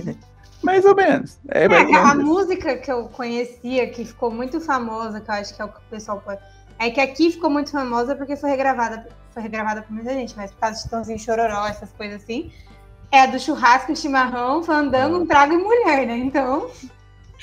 mais 0.63 0.83
ou 0.83 0.95
menos. 0.95 1.39
É, 1.49 1.69
mais 1.69 1.87
ou 1.87 1.93
É, 1.93 1.97
a 1.99 2.15
menos. 2.15 2.23
música 2.23 2.75
que 2.75 2.91
eu 2.91 3.07
conhecia, 3.09 3.87
que 3.91 4.03
ficou 4.03 4.31
muito 4.31 4.59
famosa, 4.59 5.21
que 5.21 5.29
eu 5.29 5.35
acho 5.35 5.55
que 5.55 5.61
é 5.61 5.65
o 5.65 5.69
que 5.69 5.77
o 5.77 5.89
pessoal 5.91 6.19
pode. 6.25 6.41
É 6.79 6.89
que 6.89 6.99
aqui 6.99 7.29
ficou 7.29 7.51
muito 7.51 7.69
famosa 7.69 8.15
porque 8.15 8.35
foi 8.35 8.49
regravada, 8.49 9.07
foi 9.29 9.43
regravada 9.43 9.83
por 9.83 9.91
muita 9.93 10.11
gente, 10.15 10.35
mas 10.35 10.49
por 10.49 10.59
causa 10.61 10.83
de 10.83 10.89
Tãozinho 10.89 11.19
Chororó, 11.19 11.67
essas 11.67 11.91
coisas 11.91 12.23
assim. 12.23 12.51
É 13.11 13.21
a 13.21 13.25
do 13.27 13.39
churrasco 13.39 13.91
e 13.91 13.95
chimarrão, 13.95 14.63
fandango, 14.63 15.19
um 15.19 15.27
trago 15.27 15.53
e 15.53 15.57
mulher, 15.57 16.07
né? 16.07 16.17
Então. 16.17 16.67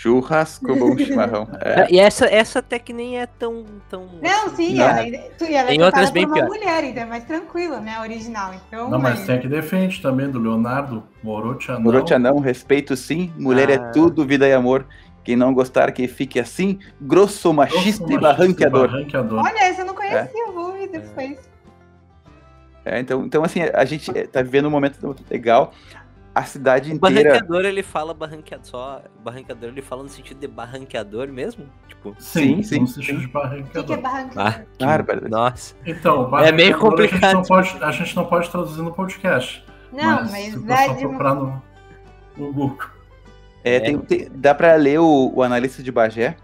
Churrasco, 0.00 0.76
bom 0.76 0.94
chimarrão. 0.96 1.48
É. 1.60 1.88
E 1.92 1.98
essa, 1.98 2.26
essa 2.26 2.60
até 2.60 2.78
que 2.78 2.92
nem 2.92 3.18
é 3.18 3.26
tão. 3.26 3.64
tão 3.90 4.06
Não, 4.22 4.54
sim, 4.54 4.76
Não. 4.76 4.84
ela, 4.84 5.02
tu, 5.36 5.44
ela 5.44 5.68
Tem 5.68 5.80
é 5.80 5.84
outras 5.84 6.10
bem 6.10 6.24
por 6.24 6.36
uma 6.38 6.46
piores. 6.46 6.56
mulher, 6.64 6.84
então 6.84 7.02
é 7.02 7.06
mais 7.06 7.24
tranquila, 7.24 7.80
né? 7.80 7.96
A 7.96 8.02
original. 8.02 8.54
Então, 8.54 8.88
Não, 8.88 9.00
mas 9.00 9.20
é- 9.22 9.26
tem 9.26 9.40
que 9.40 9.48
defende 9.48 10.00
também, 10.00 10.30
do 10.30 10.38
Leonardo 10.38 11.02
Morote 11.20 11.68
Anão. 11.72 11.82
Morote 11.82 12.16
não, 12.16 12.38
respeito 12.38 12.94
sim, 12.96 13.32
mulher 13.36 13.68
Ah. 13.70 13.72
é 13.72 13.78
tudo, 13.90 14.24
vida 14.24 14.46
e 14.46 14.52
amor. 14.52 14.86
Quem 15.24 15.34
não 15.34 15.52
gostar, 15.52 15.90
que 15.90 16.06
fique 16.06 16.38
assim, 16.38 16.78
grosso, 17.00 17.52
machista 17.52 18.10
e 18.12 18.16
barranqueador. 18.16 18.88
barranqueador. 18.88 19.44
Olha, 19.44 19.64
essa 19.64 19.80
eu 19.82 19.86
não 19.86 19.94
conhecia, 19.96 20.30
eu 20.32 20.52
vou 20.52 20.66
ouvir 20.68 20.88
depois. 20.88 21.38
É, 22.84 23.00
então, 23.00 23.24
então, 23.26 23.42
assim, 23.42 23.62
a 23.62 23.84
gente 23.84 24.16
é, 24.16 24.28
tá 24.28 24.40
vivendo 24.42 24.66
um 24.68 24.70
momento 24.70 24.96
legal. 25.28 25.74
A 26.38 26.44
cidade 26.44 26.92
O 26.92 26.94
inteira. 26.94 27.30
barranqueador, 27.30 27.64
ele 27.64 27.82
fala 27.82 28.14
barranqueador 28.14 28.64
só. 28.66 29.02
Barranqueador, 29.24 29.70
ele 29.70 29.82
fala 29.82 30.02
no 30.04 30.08
sentido 30.08 30.38
de 30.38 30.46
barranqueador 30.46 31.26
mesmo? 31.28 31.64
Tipo. 31.88 32.14
Sim, 32.18 32.62
Sim, 32.62 32.86
sim, 32.86 33.00
O 33.00 33.04
que, 33.04 33.10
é 33.24 33.26
barranqueador. 33.26 33.98
Ah, 34.36 34.52
que-. 35.02 35.28
Nossa. 35.28 35.74
Então, 35.84 36.38
É 36.38 36.52
meio 36.52 36.78
barranqueador 36.78 37.00
A 37.00 37.02
gente, 37.02 37.10
complicado. 37.10 37.34
não 37.34 37.42
pode, 37.42 37.76
a 37.82 37.90
gente 37.90 38.16
não 38.16 38.24
pode 38.26 38.50
traduzir 38.50 38.82
no 38.82 38.92
podcast. 38.92 39.64
Não, 39.92 40.06
mas, 40.22 40.30
mas, 40.54 40.62
dá 40.64 40.86
de 40.88 41.00
procurar 41.08 41.34
no, 41.34 41.62
no 42.36 42.52
Google. 42.52 42.86
É, 43.64 43.80
tem- 43.80 43.98
tem- 43.98 44.28
dá 44.32 44.54
pra 44.54 44.74
ler 44.76 45.00
o, 45.00 45.32
o 45.34 45.42
Analista 45.42 45.82
de 45.82 45.90
Bagé, 45.90 46.36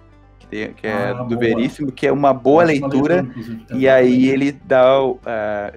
que, 0.50 0.74
é 0.86 0.92
Ah, 1.10 1.12
do 1.12 1.24
boa. 1.36 1.38
Veríssimo, 1.40 1.92
que 1.92 2.06
é 2.06 2.12
uma 2.12 2.32
boa 2.34 2.64
Ótima 2.64 2.88
leitura. 2.88 3.20
inclusive. 3.20 3.64
E 3.74 3.88
aí 3.88 4.28
ele 4.28 4.50
dá, 4.50 5.00
o, 5.00 5.20
ah, 5.24 5.72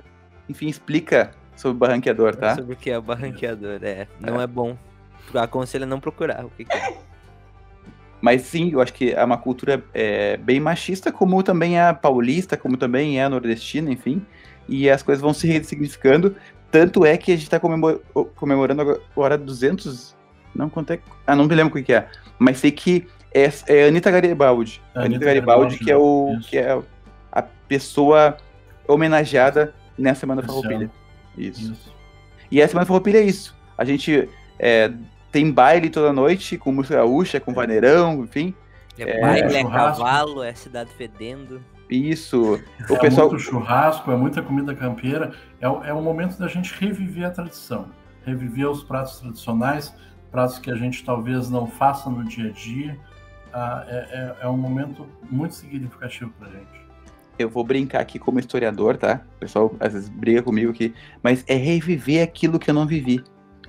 enfim, 0.50 0.68
explica 0.68 1.32
sobre 1.58 1.76
o 1.76 1.80
barranqueador, 1.80 2.36
tá? 2.36 2.56
Sobre 2.56 2.74
o 2.74 2.78
que 2.78 2.90
é 2.90 2.98
o 2.98 3.02
barranqueador. 3.02 3.80
É, 3.82 4.08
não 4.20 4.40
é, 4.40 4.48
bom. 4.48 4.78
Aconselho 5.34 5.84
a 5.84 5.88
não 5.88 6.00
procurar 6.00 6.46
o 6.46 6.50
que, 6.52 6.64
que 6.64 6.74
é. 6.74 6.98
Mas 8.22 8.44
sim, 8.44 8.72
eu 8.72 8.82
acho 8.82 8.94
que 8.94 9.12
é 9.12 9.24
uma 9.24 9.38
cultura 9.38 9.84
é, 9.94 10.38
bem 10.38 10.60
machista, 10.60 11.12
como 11.12 11.44
também 11.44 11.80
é 11.80 11.94
paulista, 11.94 12.56
como 12.56 12.78
também 12.78 13.20
é 13.20 13.28
nordestina, 13.28 13.92
enfim. 13.92 14.26
E 14.68 14.90
as 14.90 15.04
coisas 15.04 15.22
vão 15.22 15.34
se 15.34 15.48
ressignificando. 15.48 16.36
Tanto 16.72 17.06
é 17.06 17.18
que 17.18 17.32
a 17.32 17.36
gente 17.36 17.46
está 17.46 17.60
comemorando 17.60 19.02
agora 19.12 19.38
200. 19.38 20.16
Não, 20.56 20.70
quanto 20.70 20.94
é? 20.94 21.00
Ah, 21.26 21.36
não 21.36 21.46
me 21.46 21.56
lembro 21.56 21.74
o 21.74 21.78
que 21.78 21.84
que 21.84 21.94
é. 21.94 22.08
Mas 22.40 22.58
sei 22.60 22.72
que 22.72 23.08
é, 23.34 23.50
é 23.68 23.86
a 23.86 23.88
Anitta 23.88 24.12
Garibaldi. 24.12 24.82
É 24.94 25.00
Anitta 25.00 25.06
Anitta 25.06 25.26
Garibaldi, 25.26 25.78
Garibaldi, 25.78 25.86
que 25.86 25.92
é, 25.92 25.98
o, 25.98 26.38
isso. 26.40 26.50
que 26.50 26.58
é 26.58 26.82
a 27.32 27.42
pessoa 27.42 28.38
homenageada 28.88 29.74
nessa 29.98 30.22
Semana 30.22 30.42
Farroupilha. 30.42 30.90
Isso. 31.38 31.72
Isso. 31.72 31.94
E 32.52 32.62
a 32.62 32.68
Semana 32.68 32.86
Farroupilha 32.86 33.20
é 33.20 33.24
isso. 33.26 33.56
A 33.78 33.84
gente 33.86 34.28
é, 34.58 34.92
tem 35.32 35.52
baile 35.52 35.90
toda 35.90 36.12
noite, 36.14 36.58
com 36.58 36.72
música 36.72 36.96
gaúcha, 36.96 37.40
com 37.40 37.54
vaneirão, 37.54 38.24
enfim. 38.24 38.54
É, 38.98 39.18
É, 39.18 39.22
baile, 39.22 39.56
é 39.56 39.62
churrasco. 39.62 40.04
cavalo, 40.04 40.44
é 40.44 40.54
cidade 40.54 40.90
fedendo. 40.98 41.62
Isso. 41.90 42.60
O 42.90 42.96
é 42.96 43.00
pessoal. 43.00 43.30
muito 43.30 43.42
churrasco, 43.42 44.12
é 44.12 44.16
muita 44.16 44.42
comida 44.42 44.74
campeira. 44.76 45.32
É, 45.62 45.70
o- 45.70 45.84
é 45.84 45.94
o 45.94 46.02
momento 46.02 46.38
da 46.38 46.48
gente 46.48 46.74
reviver 46.80 47.26
a 47.26 47.30
tradição. 47.30 47.88
Reviver 48.26 48.70
os 48.70 48.84
pratos 48.84 49.20
tradicionais, 49.20 49.94
pratos 50.32 50.58
que 50.60 50.70
a 50.72 50.76
gente 50.76 51.04
talvez 51.06 51.50
não 51.50 51.66
faça 51.68 52.10
no 52.10 52.24
dia 52.26 52.50
a 52.50 52.52
dia, 52.52 52.98
ah, 53.54 53.86
é, 53.88 53.96
é, 53.96 54.36
é 54.46 54.48
um 54.50 54.58
momento 54.58 55.08
muito 55.30 55.56
significativo 55.56 56.32
pra 56.38 56.50
gente. 56.50 56.87
Eu 57.38 57.50
vou 57.50 57.64
brincar 57.64 58.00
aqui 58.02 58.18
como 58.20 58.40
historiador, 58.40 58.98
tá? 58.98 59.22
O 59.36 59.40
pessoal 59.40 59.76
às 59.80 59.94
vezes 59.94 60.10
briga 60.10 60.42
comigo 60.42 60.72
aqui, 60.72 60.94
mas 61.22 61.44
é 61.48 61.56
reviver 61.56 62.24
aquilo 62.24 62.58
que 62.60 62.70
eu 62.70 62.74
não 62.74 62.86
vivi. 62.88 63.24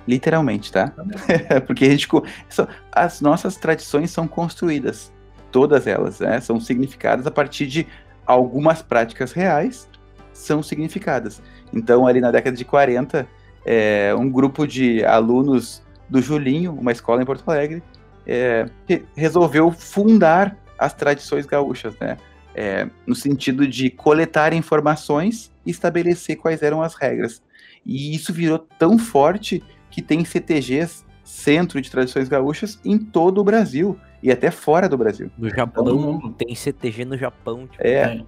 Literalmente, 0.07 0.71
tá? 0.71 0.91
Porque 1.67 1.85
a 1.85 1.89
gente, 1.91 2.07
co- 2.07 2.23
só- 2.49 2.67
as 2.91 3.21
nossas 3.21 3.55
tradições 3.57 4.09
são 4.09 4.27
construídas, 4.27 5.11
todas 5.51 5.85
elas, 5.85 6.19
né? 6.19 6.39
São 6.41 6.59
significadas 6.59 7.27
a 7.27 7.31
partir 7.31 7.67
de 7.67 7.85
algumas 8.25 8.81
práticas 8.81 9.31
reais, 9.33 9.87
são 10.33 10.63
significadas. 10.63 11.41
Então, 11.71 12.07
ali 12.07 12.21
na 12.21 12.31
década 12.31 12.55
de 12.55 12.65
40, 12.65 13.27
é, 13.65 14.15
um 14.17 14.29
grupo 14.31 14.65
de 14.65 15.03
alunos 15.05 15.83
do 16.09 16.21
Julinho, 16.21 16.73
uma 16.73 16.91
escola 16.91 17.21
em 17.21 17.25
Porto 17.25 17.47
Alegre, 17.47 17.83
é, 18.25 18.65
re- 18.87 19.03
resolveu 19.15 19.69
fundar 19.71 20.57
as 20.77 20.93
tradições 20.93 21.45
gaúchas, 21.45 21.93
né? 21.99 22.17
É, 22.55 22.89
no 23.05 23.15
sentido 23.15 23.67
de 23.67 23.89
coletar 23.89 24.53
informações 24.53 25.51
e 25.65 25.71
estabelecer 25.71 26.35
quais 26.35 26.61
eram 26.61 26.81
as 26.81 26.95
regras. 26.95 27.41
E 27.85 28.13
isso 28.15 28.33
virou 28.33 28.59
tão 28.77 28.97
forte 28.97 29.63
que 29.89 30.01
tem 30.01 30.25
CTGs, 30.25 31.05
Centro 31.23 31.79
de 31.79 31.89
Tradições 31.91 32.27
Gaúchas, 32.27 32.79
em 32.83 32.97
todo 32.97 33.39
o 33.39 33.43
Brasil 33.43 33.97
e 34.21 34.31
até 34.31 34.49
fora 34.51 34.89
do 34.89 34.97
Brasil. 34.97 35.29
No 35.37 35.49
Japão, 35.49 35.85
mundo. 35.95 36.33
tem 36.37 36.53
CTG 36.55 37.05
no 37.05 37.17
Japão. 37.17 37.67
Tipo, 37.67 37.83
É, 37.83 37.93
É. 38.17 38.21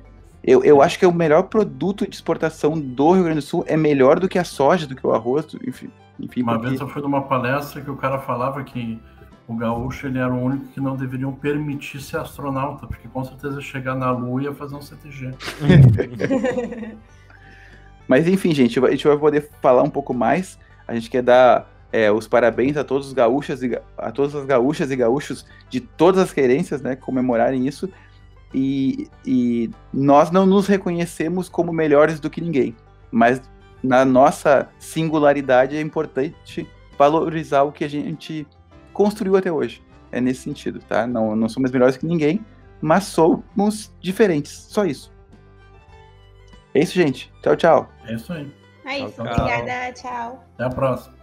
eu, 0.43 0.63
eu 0.63 0.81
acho 0.81 0.97
que 0.99 1.05
o 1.05 1.11
melhor 1.11 1.43
produto 1.43 2.07
de 2.07 2.15
exportação 2.15 2.79
do 2.79 3.11
Rio 3.13 3.23
Grande 3.23 3.39
do 3.39 3.45
Sul 3.45 3.65
é 3.67 3.75
melhor 3.75 4.19
do 4.19 4.29
que 4.29 4.37
a 4.39 4.43
soja, 4.43 4.85
do 4.87 4.95
que 4.95 5.05
o 5.05 5.11
arroz, 5.13 5.47
enfim. 5.67 5.89
enfim 6.19 6.43
Uma 6.43 6.53
porque- 6.53 6.69
vez 6.69 6.79
eu 6.79 6.87
fui 6.87 7.01
numa 7.01 7.23
palestra 7.23 7.81
que 7.81 7.89
o 7.89 7.97
cara 7.97 8.19
falava 8.19 8.63
que 8.63 8.99
o 9.51 9.55
gaúcho 9.55 10.07
ele 10.07 10.17
era 10.17 10.33
o 10.33 10.41
único 10.41 10.65
que 10.67 10.79
não 10.79 10.95
deveriam 10.95 11.33
permitir 11.33 12.01
ser 12.01 12.17
astronauta, 12.17 12.87
porque 12.87 13.07
com 13.07 13.23
certeza 13.23 13.59
chegar 13.59 13.95
na 13.95 14.09
Lua 14.11 14.43
ia 14.43 14.53
fazer 14.53 14.75
um 14.75 14.81
CTG. 14.81 15.31
Mas 18.07 18.27
enfim, 18.27 18.53
gente, 18.53 18.79
a 18.79 18.89
gente 18.89 19.07
vai 19.07 19.17
poder 19.17 19.49
falar 19.61 19.83
um 19.83 19.89
pouco 19.89 20.13
mais. 20.13 20.57
A 20.87 20.93
gente 20.95 21.09
quer 21.09 21.21
dar 21.21 21.69
é, 21.91 22.11
os 22.11 22.27
parabéns 22.27 22.77
a 22.77 22.83
todos 22.83 23.07
os 23.07 23.13
gaúchas 23.13 23.61
e 23.61 23.77
a 23.97 24.11
todas 24.11 24.35
as 24.35 24.45
gaúchas 24.45 24.89
e 24.89 24.95
gaúchos 24.95 25.45
de 25.69 25.79
todas 25.79 26.21
as 26.21 26.33
querências, 26.33 26.81
né, 26.81 26.95
comemorarem 26.95 27.67
isso. 27.67 27.89
E, 28.53 29.07
e 29.25 29.69
nós 29.93 30.31
não 30.31 30.45
nos 30.45 30.67
reconhecemos 30.67 31.47
como 31.47 31.71
melhores 31.71 32.19
do 32.19 32.29
que 32.29 32.41
ninguém, 32.41 32.75
mas 33.09 33.41
na 33.81 34.03
nossa 34.03 34.69
singularidade 34.77 35.77
é 35.77 35.81
importante 35.81 36.67
valorizar 36.97 37.63
o 37.63 37.71
que 37.71 37.85
a 37.85 37.89
gente 37.89 38.45
construiu 39.01 39.35
até 39.35 39.51
hoje. 39.51 39.81
É 40.11 40.21
nesse 40.21 40.41
sentido, 40.41 40.79
tá? 40.79 41.07
Não, 41.07 41.35
não 41.35 41.49
somos 41.49 41.71
melhores 41.71 41.97
que 41.97 42.05
ninguém, 42.05 42.45
mas 42.79 43.05
somos 43.05 43.91
diferentes. 43.99 44.51
Só 44.51 44.85
isso. 44.85 45.11
É 46.75 46.81
isso, 46.81 46.93
gente. 46.93 47.33
Tchau, 47.41 47.55
tchau. 47.55 47.89
É 48.05 48.13
isso 48.13 48.31
aí. 48.31 48.53
É 48.85 48.99
isso. 48.99 49.15
Tchau, 49.15 49.25
tchau. 49.25 49.45
Obrigada. 49.45 49.93
Tchau. 49.93 50.45
Até 50.53 50.63
a 50.65 50.69
próxima. 50.69 51.20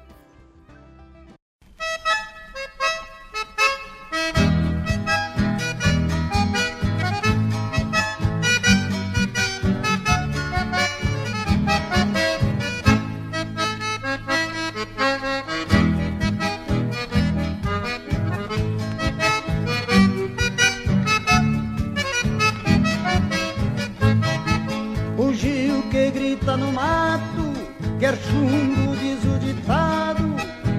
No 26.59 26.73
mato, 26.73 27.53
quer 27.99 28.17
chumbo, 28.17 28.97
diz 28.97 29.25
o 29.25 29.39
ditado. 29.39 30.37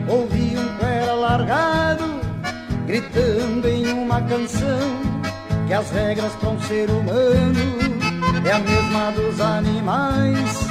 Ouvi 0.07 0.57
um 0.57 0.77
cuera 0.77 1.13
largado, 1.13 2.19
gritando 2.85 3.67
em 3.67 3.91
uma 3.93 4.21
canção, 4.21 4.99
que 5.67 5.73
as 5.73 5.89
regras 5.91 6.33
para 6.33 6.49
um 6.49 6.59
ser 6.61 6.89
humano 6.89 7.79
é 8.45 8.51
a 8.51 8.59
mesma 8.59 9.11
dos 9.11 9.39
animais, 9.39 10.67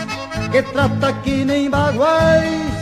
que 0.50 0.62
trata 0.62 1.12
que 1.24 1.44
nem 1.44 1.70
baguais, 1.70 2.72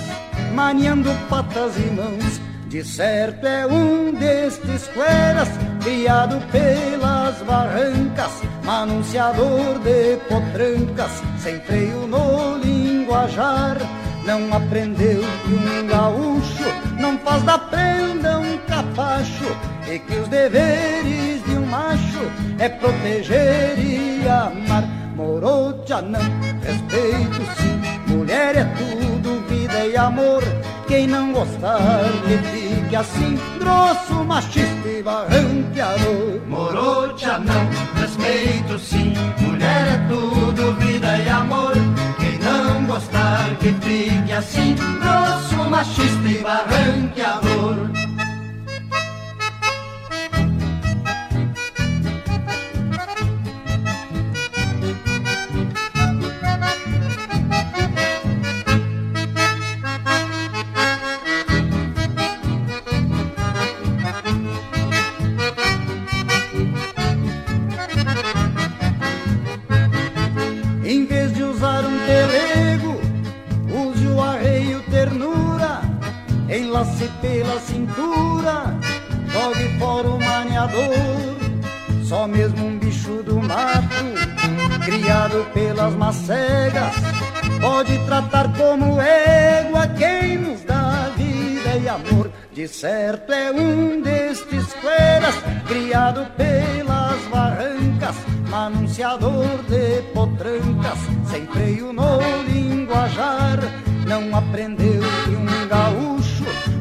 maniando 0.54 1.10
patas 1.28 1.76
e 1.76 1.90
mãos. 1.90 2.40
De 2.76 2.84
certo 2.84 3.46
é 3.46 3.66
um 3.66 4.12
destes 4.12 4.86
cueras, 4.88 5.48
criado 5.82 6.38
pelas 6.52 7.40
barrancas, 7.40 8.42
manunciador 8.64 9.78
de 9.78 10.18
potrancas, 10.28 11.22
sem 11.38 11.58
freio 11.60 12.06
no 12.06 12.58
linguajar. 12.58 13.78
Não 14.26 14.52
aprendeu 14.52 15.22
que 15.22 15.54
um 15.54 15.86
gaúcho 15.86 16.64
não 17.00 17.16
faz 17.20 17.42
da 17.44 17.56
prenda 17.56 18.40
um 18.40 18.58
capacho, 18.68 19.56
e 19.90 19.98
que 19.98 20.14
os 20.18 20.28
deveres 20.28 21.42
de 21.46 21.56
um 21.56 21.64
macho 21.64 22.30
é 22.58 22.68
proteger 22.68 23.78
e 23.78 24.28
amar. 24.28 24.84
Morocha 25.16 26.02
não, 26.02 26.20
respeito 26.60 27.40
sim, 27.56 28.12
mulher 28.14 28.54
é 28.54 28.64
tudo, 28.76 29.45
vida 29.76 29.86
e 29.86 29.96
amor. 29.96 30.42
Quem 30.88 31.06
não 31.06 31.32
gostar 31.32 32.04
que 32.26 32.38
fique 32.48 32.96
assim, 32.96 33.38
grosso, 33.58 34.24
machista 34.24 34.88
e 34.88 35.02
barranqueador. 35.02 36.40
Morocha 36.46 37.38
não, 37.38 38.00
respeito 38.00 38.78
sim, 38.78 39.12
mulher 39.40 39.86
é 39.88 40.08
tudo, 40.08 40.74
vida 40.74 41.18
e 41.18 41.28
amor. 41.28 41.74
Quem 42.18 42.38
não 42.38 42.84
gostar 42.86 43.50
que 43.58 43.72
fique 43.74 44.32
assim, 44.32 44.76
grosso, 45.00 45.70
machista 45.70 46.28
e 46.28 46.38
barranqueador. 46.38 48.05
Enlace 76.76 77.08
pela 77.22 77.58
cintura, 77.60 78.78
jogue 79.28 79.78
fora 79.78 80.08
o 80.08 80.20
maniador. 80.20 80.94
Só 82.04 82.26
mesmo 82.26 82.66
um 82.66 82.78
bicho 82.78 83.22
do 83.22 83.40
mato, 83.40 84.04
criado 84.84 85.46
pelas 85.52 85.94
macegas, 85.94 86.94
pode 87.60 87.98
tratar 88.06 88.52
como 88.56 89.00
égua 89.00 89.88
quem 89.88 90.38
nos 90.38 90.62
dá 90.64 91.10
vida 91.16 91.76
e 91.82 91.88
amor. 91.88 92.30
De 92.52 92.68
certo 92.68 93.32
é 93.32 93.50
um 93.50 94.00
destes 94.02 94.72
cueras, 94.74 95.34
criado 95.66 96.26
pelas 96.36 97.20
barrancas, 97.30 98.16
manunciador 98.50 99.62
de 99.68 100.02
potrancas, 100.12 100.98
sem 101.30 101.46
freio 101.46 101.92
no 101.92 102.20
linguajar. 102.48 103.60
Não 104.06 104.36
aprendeu 104.36 105.02
que 105.24 105.30
um 105.30 105.68
gaúcho 105.68 106.25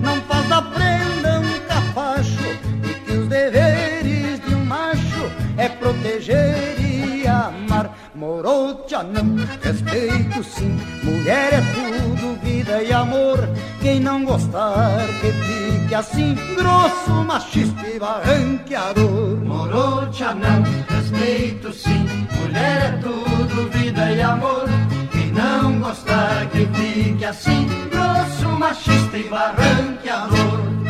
não 0.06 0.22
faz 0.22 0.48
da 0.48 0.62
prenda 0.62 1.40
um 1.40 1.60
capacho, 1.68 2.48
e 2.84 2.94
que 2.94 3.12
os 3.12 3.28
deveres 3.28 4.40
de 4.48 4.54
um 4.54 4.64
macho 4.64 5.32
é 5.58 5.68
proteger 5.68 6.80
e 6.80 7.28
amar. 7.28 7.90
Morocha 8.14 9.04
não, 9.04 9.36
respeito 9.62 10.44
sim, 10.44 10.80
mulher 11.04 11.54
é 11.54 11.62
tudo, 11.74 12.40
vida 12.42 12.82
e 12.84 12.94
amor. 12.94 13.50
Quem 13.82 14.00
não 14.00 14.24
gostar 14.24 15.06
que 15.20 15.32
fique 15.32 15.96
assim, 15.96 16.36
grosso, 16.56 17.12
machista 17.26 17.88
e 17.88 18.00
barranqueador. 18.00 19.38
Morocha 19.44 20.34
não, 20.34 20.64
respeito 20.88 21.74
sim, 21.74 22.06
mulher 22.40 22.94
é 22.94 22.98
tudo, 23.02 23.70
vida 23.72 24.12
e 24.12 24.22
amor. 24.22 24.85
Gostar 25.86 26.50
que 26.50 26.66
fique 26.66 27.24
assim, 27.24 27.68
grosso, 27.92 28.50
machista 28.58 29.20
e 29.20 29.30
barranqueador. 29.30 30.85